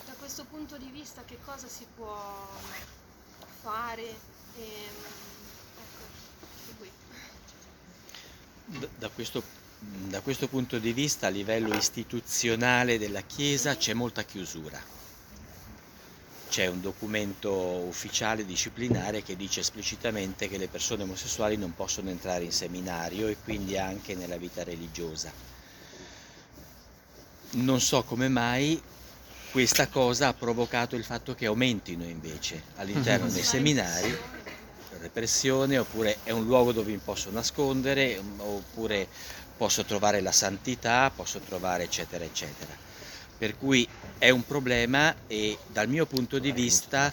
da 0.06 0.12
questo 0.18 0.44
punto 0.44 0.76
di 0.76 0.90
vista 0.90 1.22
che 1.24 1.38
cosa 1.44 1.68
si 1.68 1.86
può 1.94 2.48
fare? 3.62 4.31
Ehm, 4.56 4.64
ecco, 5.78 6.74
qui. 6.78 6.90
Da 8.98 9.08
questo, 9.08 9.42
da 9.78 10.20
questo 10.20 10.48
punto 10.48 10.78
di 10.78 10.92
vista, 10.92 11.26
a 11.26 11.30
livello 11.30 11.74
istituzionale 11.74 12.98
della 12.98 13.22
Chiesa, 13.22 13.76
c'è 13.76 13.92
molta 13.92 14.24
chiusura. 14.24 15.00
C'è 16.48 16.66
un 16.66 16.82
documento 16.82 17.50
ufficiale 17.50 18.44
disciplinare 18.44 19.22
che 19.22 19.36
dice 19.36 19.60
esplicitamente 19.60 20.48
che 20.48 20.58
le 20.58 20.68
persone 20.68 21.02
omosessuali 21.04 21.56
non 21.56 21.74
possono 21.74 22.10
entrare 22.10 22.44
in 22.44 22.52
seminario 22.52 23.26
e 23.28 23.38
quindi 23.42 23.78
anche 23.78 24.14
nella 24.14 24.36
vita 24.36 24.62
religiosa. 24.62 25.32
Non 27.52 27.80
so 27.80 28.02
come 28.02 28.28
mai 28.28 28.80
questa 29.50 29.88
cosa 29.88 30.28
ha 30.28 30.34
provocato 30.34 30.96
il 30.96 31.04
fatto 31.04 31.34
che 31.34 31.46
aumentino 31.46 32.04
invece 32.04 32.62
all'interno 32.76 33.28
dei 33.28 33.42
seminari 33.42 34.18
repressione 35.02 35.78
oppure 35.78 36.18
è 36.22 36.30
un 36.30 36.46
luogo 36.46 36.72
dove 36.72 36.90
mi 36.90 37.00
posso 37.04 37.30
nascondere 37.30 38.20
oppure 38.38 39.06
posso 39.56 39.84
trovare 39.84 40.20
la 40.20 40.32
santità, 40.32 41.10
posso 41.14 41.40
trovare 41.40 41.84
eccetera 41.84 42.24
eccetera. 42.24 42.72
Per 43.36 43.58
cui 43.58 43.86
è 44.18 44.30
un 44.30 44.46
problema 44.46 45.14
e 45.26 45.58
dal 45.66 45.88
mio 45.88 46.06
punto 46.06 46.38
di 46.38 46.52
vista 46.52 47.12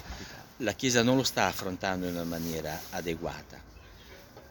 la 0.58 0.74
Chiesa 0.74 1.04
non 1.04 1.18
lo 1.18 1.24
sta 1.24 1.46
affrontando 1.46 2.08
in 2.08 2.14
una 2.14 2.24
maniera 2.24 2.80
adeguata 2.92 3.60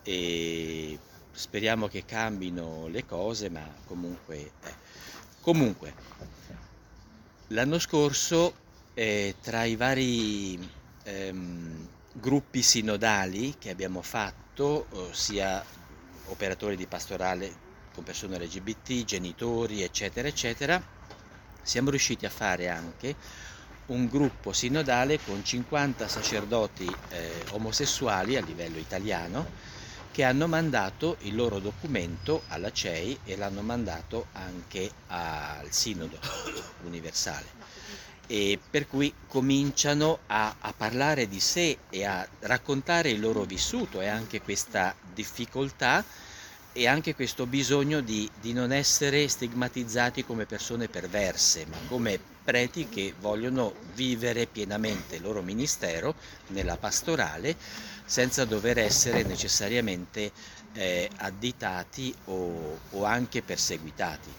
e 0.03 0.99
speriamo 1.33 1.87
che 1.87 2.05
cambino 2.05 2.89
le 2.89 3.05
cose, 3.07 3.49
ma 3.49 3.67
comunque... 3.87 4.37
eh. 4.37 4.87
Comunque, 5.41 5.95
l'anno 7.49 7.79
scorso 7.79 8.53
eh, 8.93 9.35
tra 9.41 9.65
i 9.65 9.77
vari 9.77 10.59
ehm, 11.05 11.89
gruppi 12.21 12.63
sinodali 12.63 13.57
che 13.59 13.71
abbiamo 13.71 14.03
fatto, 14.03 14.87
eh, 14.93 15.15
sia 15.15 15.65
operatori 16.27 16.77
di 16.77 16.87
pastorale 16.87 17.67
con 17.95 18.05
persone 18.05 18.39
LGBT, 18.39 19.05
genitori, 19.05 19.83
eccetera, 19.83 20.29
eccetera, 20.29 20.83
siamo 21.63 21.91
riusciti 21.91 22.27
a 22.27 22.31
fare 22.31 22.69
anche 22.69 23.15
un 23.87 24.07
gruppo 24.07 24.53
sinodale 24.53 25.19
con 25.25 25.45
50 25.45 26.09
sacerdoti 26.09 26.95
eh, 27.11 27.45
omosessuali 27.51 28.37
a 28.37 28.43
livello 28.45 28.79
italiano 28.79 29.77
che 30.11 30.25
hanno 30.25 30.47
mandato 30.49 31.17
il 31.21 31.35
loro 31.35 31.59
documento 31.59 32.43
alla 32.49 32.73
CEI 32.73 33.21
e 33.25 33.37
l'hanno 33.37 33.63
mandato 33.63 34.27
anche 34.33 34.91
al 35.07 35.71
Sinodo 35.71 36.19
universale. 36.85 37.47
E 38.31 38.59
per 38.71 38.87
cui 38.87 39.13
cominciano 39.27 40.19
a, 40.27 40.57
a 40.61 40.73
parlare 40.77 41.27
di 41.29 41.41
sé 41.41 41.79
e 41.89 42.05
a 42.05 42.29
raccontare 42.41 43.09
il 43.11 43.21
loro 43.21 43.45
vissuto 43.45 44.01
e 44.03 44.07
anche 44.07 44.43
questa 44.43 44.95
difficoltà 45.15 46.05
e 46.73 46.87
anche 46.87 47.15
questo 47.15 47.47
bisogno 47.47 48.01
di, 48.01 48.31
di 48.41 48.53
non 48.53 48.71
essere 48.71 49.27
stigmatizzati 49.27 50.25
come 50.25 50.45
persone 50.47 50.89
perverse, 50.89 51.67
ma 51.67 51.77
come 51.89 52.21
preti 52.45 52.89
che 52.89 53.15
vogliono 53.19 53.75
vivere 53.95 54.47
pienamente 54.47 55.17
il 55.17 55.23
loro 55.23 55.43
ministero 55.43 56.15
nella 56.49 56.77
pastorale 56.77 57.57
senza 58.05 58.45
dover 58.45 58.79
essere 58.79 59.23
necessariamente 59.23 60.33
eh, 60.73 61.11
additati 61.17 62.15
o, 62.27 62.79
o 62.91 63.05
anche 63.05 63.43
perseguitati. 63.43 64.33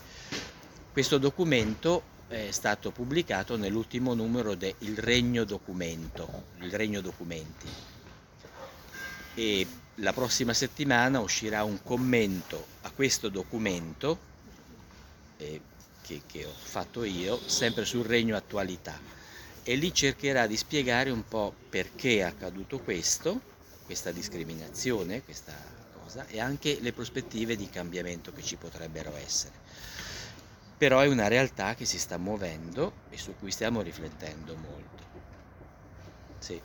Questo 0.91 1.17
documento 1.17 2.17
è 2.29 2.51
stato 2.51 2.91
pubblicato 2.91 3.57
nell'ultimo 3.57 4.13
numero 4.13 4.53
de 4.53 4.75
Il 4.79 4.97
Regno 4.99 5.43
Documento, 5.45 6.45
il 6.59 6.71
Regno 6.71 7.01
Documenti. 7.01 7.67
E 9.33 9.67
la 9.95 10.13
prossima 10.13 10.53
settimana 10.53 11.19
uscirà 11.19 11.63
un 11.63 11.81
commento 11.81 12.65
a 12.81 12.91
questo 12.91 13.29
documento 13.29 14.19
eh, 15.37 15.59
che, 16.03 16.21
che 16.27 16.45
ho 16.45 16.53
fatto 16.53 17.03
io, 17.03 17.39
sempre 17.47 17.83
sul 17.83 18.05
Regno 18.05 18.35
Attualità. 18.35 18.99
E 19.63 19.75
lì 19.75 19.91
cercherà 19.91 20.45
di 20.45 20.55
spiegare 20.55 21.09
un 21.09 21.27
po' 21.27 21.53
perché 21.69 22.17
è 22.17 22.21
accaduto 22.21 22.79
questo, 22.79 23.41
questa 23.85 24.11
discriminazione, 24.11 25.23
questa 25.23 25.53
cosa, 25.99 26.27
e 26.27 26.39
anche 26.39 26.77
le 26.79 26.93
prospettive 26.93 27.55
di 27.55 27.69
cambiamento 27.69 28.31
che 28.31 28.43
ci 28.43 28.55
potrebbero 28.55 29.15
essere. 29.15 29.57
Però 30.79 31.01
è 31.01 31.07
una 31.07 31.27
realtà 31.27 31.75
che 31.75 31.83
si 31.83 31.99
sta 31.99 32.17
muovendo 32.17 32.93
e 33.09 33.17
su 33.17 33.35
cui 33.37 33.51
stiamo 33.51 33.81
riflettendo 33.81 34.55
molto. 34.55 35.03
Sì. 36.39 36.61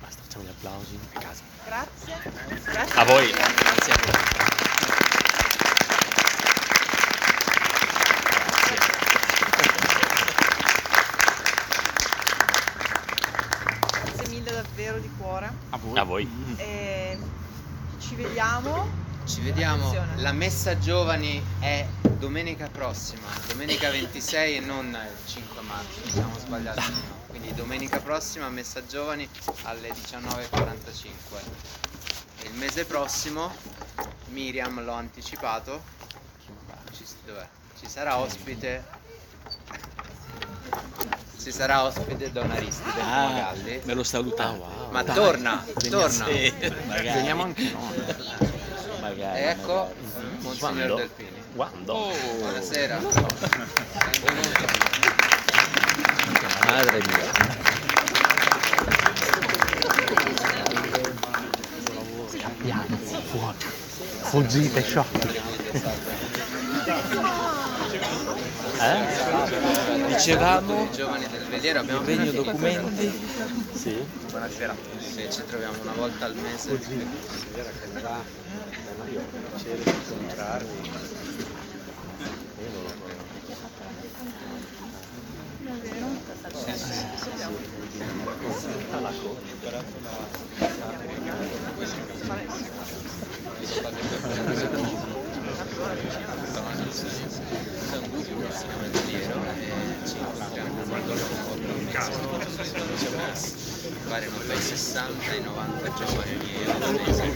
Basta, 0.00 0.22
facciamo 0.22 0.42
gli 0.42 0.48
applausi 0.48 0.98
a 1.12 1.20
casa. 1.20 1.42
Grazie. 1.66 2.16
Grazie. 2.64 3.00
A 3.00 3.04
voi. 3.04 3.30
Grazie 3.30 3.92
a 3.92 3.96
voi. 4.02 4.12
Grazie 14.02 14.28
mille 14.28 14.50
davvero 14.50 14.98
di 14.98 15.10
cuore. 15.16 15.52
A 15.70 15.76
voi. 15.78 15.98
A 15.98 16.02
voi. 16.02 16.54
E 16.56 17.05
ci 18.06 18.14
vediamo. 18.14 19.04
Ci 19.24 19.40
vediamo, 19.40 19.88
Attenzione. 19.88 20.22
la 20.22 20.30
messa 20.32 20.78
giovani 20.78 21.42
è 21.58 21.84
domenica 22.18 22.68
prossima, 22.68 23.26
domenica 23.48 23.90
26 23.90 24.56
e 24.56 24.60
non 24.60 24.86
il 24.86 25.28
5 25.28 25.60
marzo, 25.62 26.08
siamo 26.08 26.38
sbagliati. 26.38 26.80
no. 26.92 27.24
Quindi 27.26 27.52
domenica 27.52 27.98
prossima 27.98 28.48
messa 28.48 28.86
giovani 28.86 29.28
alle 29.62 29.90
19.45. 29.90 31.08
E 32.42 32.46
il 32.46 32.54
mese 32.54 32.84
prossimo, 32.84 33.52
Miriam 34.28 34.84
l'ho 34.84 34.92
anticipato, 34.92 35.82
ci, 36.92 37.04
dov'è? 37.24 37.48
ci 37.76 37.88
sarà 37.88 38.18
ospite, 38.18 38.84
ci 41.42 41.52
sarà 41.52 41.84
ospite 41.84 42.32
Don 42.32 42.50
Aristide 42.50 43.00
Ah, 43.00 43.26
Fumagalli. 43.28 43.80
me 43.84 43.94
lo 43.94 44.02
saluta. 44.02 44.56
Ma 44.90 45.04
torna, 45.04 45.64
torna. 45.88 46.24
Sì, 46.26 46.52
magari. 46.86 47.08
Veniamo 47.08 47.42
anche 47.44 47.62
noi. 47.72 48.14
magari, 49.00 49.42
ecco, 49.42 49.72
magari. 49.94 50.38
Monsignor 50.40 50.58
Quando? 50.58 50.94
Delpini. 50.96 51.42
Quando? 51.54 52.12
Buonasera. 52.40 52.98
Madre 56.66 56.98
mia. 57.06 58.34
Fuggite, 64.22 64.82
sciocchi. 64.82 65.40
Eh? 68.80 69.25
Dicevamo 70.06 70.84
I 70.84 70.90
giovani 70.92 71.26
del 71.28 71.46
veliero 71.46 71.80
abbiamo 71.80 72.00
il 72.02 72.06
regno 72.06 72.30
documenti. 72.30 73.10
Sì? 73.72 74.04
Buonasera. 74.30 74.74
Sì, 74.98 75.28
ci 75.30 75.44
troviamo 75.46 75.80
una 75.82 75.92
volta 75.92 76.26
al 76.26 76.34
mese. 76.34 76.78
C'è 87.96 88.04
un 88.06 88.22
gruppo 88.22 88.48
che 88.48 88.54
si 88.58 88.68
chiama 88.96 89.10
il 98.38 98.90
veliero 98.90 99.40
e 99.54 100.06
ci 100.06 100.16
incontriamo 100.18 100.82
un 100.82 100.88
variano 104.08 104.36
tra 104.38 104.54
i 104.54 104.60
60 104.60 105.32
e 105.32 105.36
i 105.36 105.42
90 105.42 105.92
giovani 105.94 106.38
al 106.66 106.92
mese. 106.92 107.34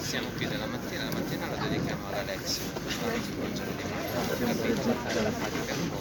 Siamo 0.00 0.28
qui 0.36 0.46
dalla 0.48 0.66
mattina, 0.66 1.04
la 1.04 1.10
mattina 1.12 1.46
la 1.46 1.56
dedichiamo 1.56 2.06
ad 2.08 2.14
quest'anno 2.84 3.22
si 3.22 3.32
mangiano 3.40 3.70
di 3.76 3.97
mare, 4.18 4.36
capito? 4.38 4.96
La 5.22 5.30
fatica 5.30 5.74
un 5.74 5.90
po'. 5.90 5.96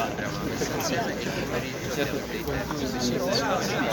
Apriamo 0.00 0.36
la 0.38 0.44
messa 0.44 0.74
insieme 0.76 1.12
e 1.12 1.18
terzi. 1.18 1.40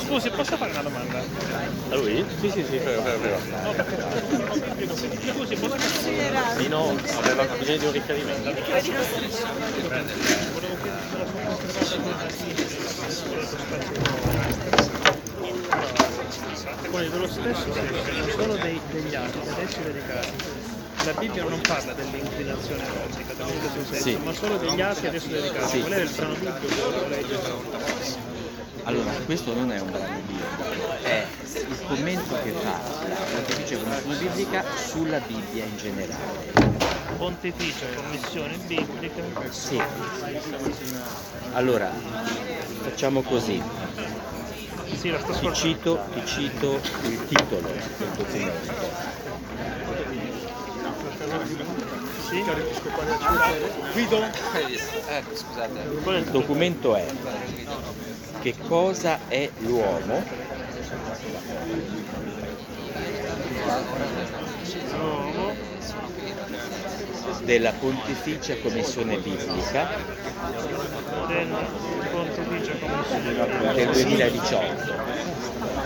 Scusi, 0.06 0.30
posso 0.30 0.58
fare 0.58 0.72
una 0.72 0.82
domanda? 0.82 1.20
A 1.20 1.96
lui? 1.96 2.26
Sì, 2.40 2.50
sì, 2.50 2.64
sì, 2.64 2.78
prego, 2.78 3.02
prego, 3.02 3.20
prego. 3.20 3.40
Scusi, 5.34 5.56
posso 5.56 5.78
fare 5.78 6.58
Sì, 6.58 6.68
no, 6.68 6.96
aveva 7.18 7.44
bisogno 7.58 7.78
di 7.78 7.86
un 7.86 7.92
riferimento. 7.92 8.56
Poi 16.90 17.10
dello 17.10 17.28
stesso 17.28 17.74
sono 18.36 18.56
dei, 18.56 18.80
degli 18.92 19.16
atti 19.16 19.40
ad 19.40 19.60
essi 19.60 19.82
dedicati. 19.84 20.67
La 21.08 21.14
Bibbia 21.14 21.44
non 21.46 21.62
parla 21.62 21.94
dell'inclinazione 21.94 22.84
erotica, 22.84 23.32
stesso 23.34 23.86
senso, 23.86 24.04
Sì. 24.04 24.18
ma 24.18 24.34
solo 24.34 24.58
degli 24.58 24.82
atti 24.82 25.08
ad 25.08 25.14
esso 25.14 25.28
dedicati. 25.30 25.70
Sì. 25.70 25.80
Qual 25.80 25.94
era 25.94 26.04
il 26.04 26.10
brano 26.10 26.34
biblico 26.34 26.68
che 26.68 26.82
volevo 26.82 27.08
leggere? 27.08 27.42
Allora, 28.84 29.12
questo 29.26 29.54
non 29.54 29.72
è 29.72 29.80
un 29.80 29.90
brano 29.90 30.20
biblico, 30.26 30.64
è 31.04 31.26
il 31.54 31.78
commento 31.88 32.36
che 32.44 32.52
fa 32.52 32.82
la 33.08 33.16
Pontificia 33.16 33.78
Commissione 33.78 34.18
Biblica 34.18 34.66
sulla 34.76 35.20
Bibbia 35.20 35.64
in 35.64 35.78
generale. 35.78 36.52
Pontificia 37.16 37.86
Commissione 37.96 38.58
Biblica. 38.58 39.22
Sì. 39.50 39.82
Allora, 41.54 41.90
facciamo 42.82 43.22
così. 43.22 43.64
Sì, 44.94 45.14
Ti 45.40 45.54
cito, 45.54 46.00
ti 46.14 46.26
cito 46.26 46.82
il 47.04 47.28
titolo 47.28 47.62
del 47.62 48.10
documento. 48.18 49.37
Sì? 52.28 52.44
Eh, 55.08 55.24
scusate. 55.34 55.80
Il 56.18 56.30
documento 56.32 56.96
è 56.96 57.06
Che 58.42 58.56
cosa 58.68 59.20
è 59.28 59.50
l'uomo? 59.60 60.24
L'uomo 64.98 65.54
della 67.44 67.72
Pontificia 67.74 68.58
Commissione 68.58 69.18
Biblica 69.18 69.88
del 73.74 73.90
2018. 73.92 74.96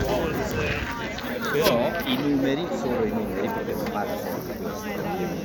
oltre 0.08 0.80
Però 1.52 1.92
i 2.06 2.18
numeri 2.18 2.68
sono 2.78 3.04
i 3.04 3.12
numeri 3.12 3.48
perché 3.50 3.74
non 3.74 3.92
parla 3.92 4.18
sempre 4.18 4.56
questo. 4.56 4.88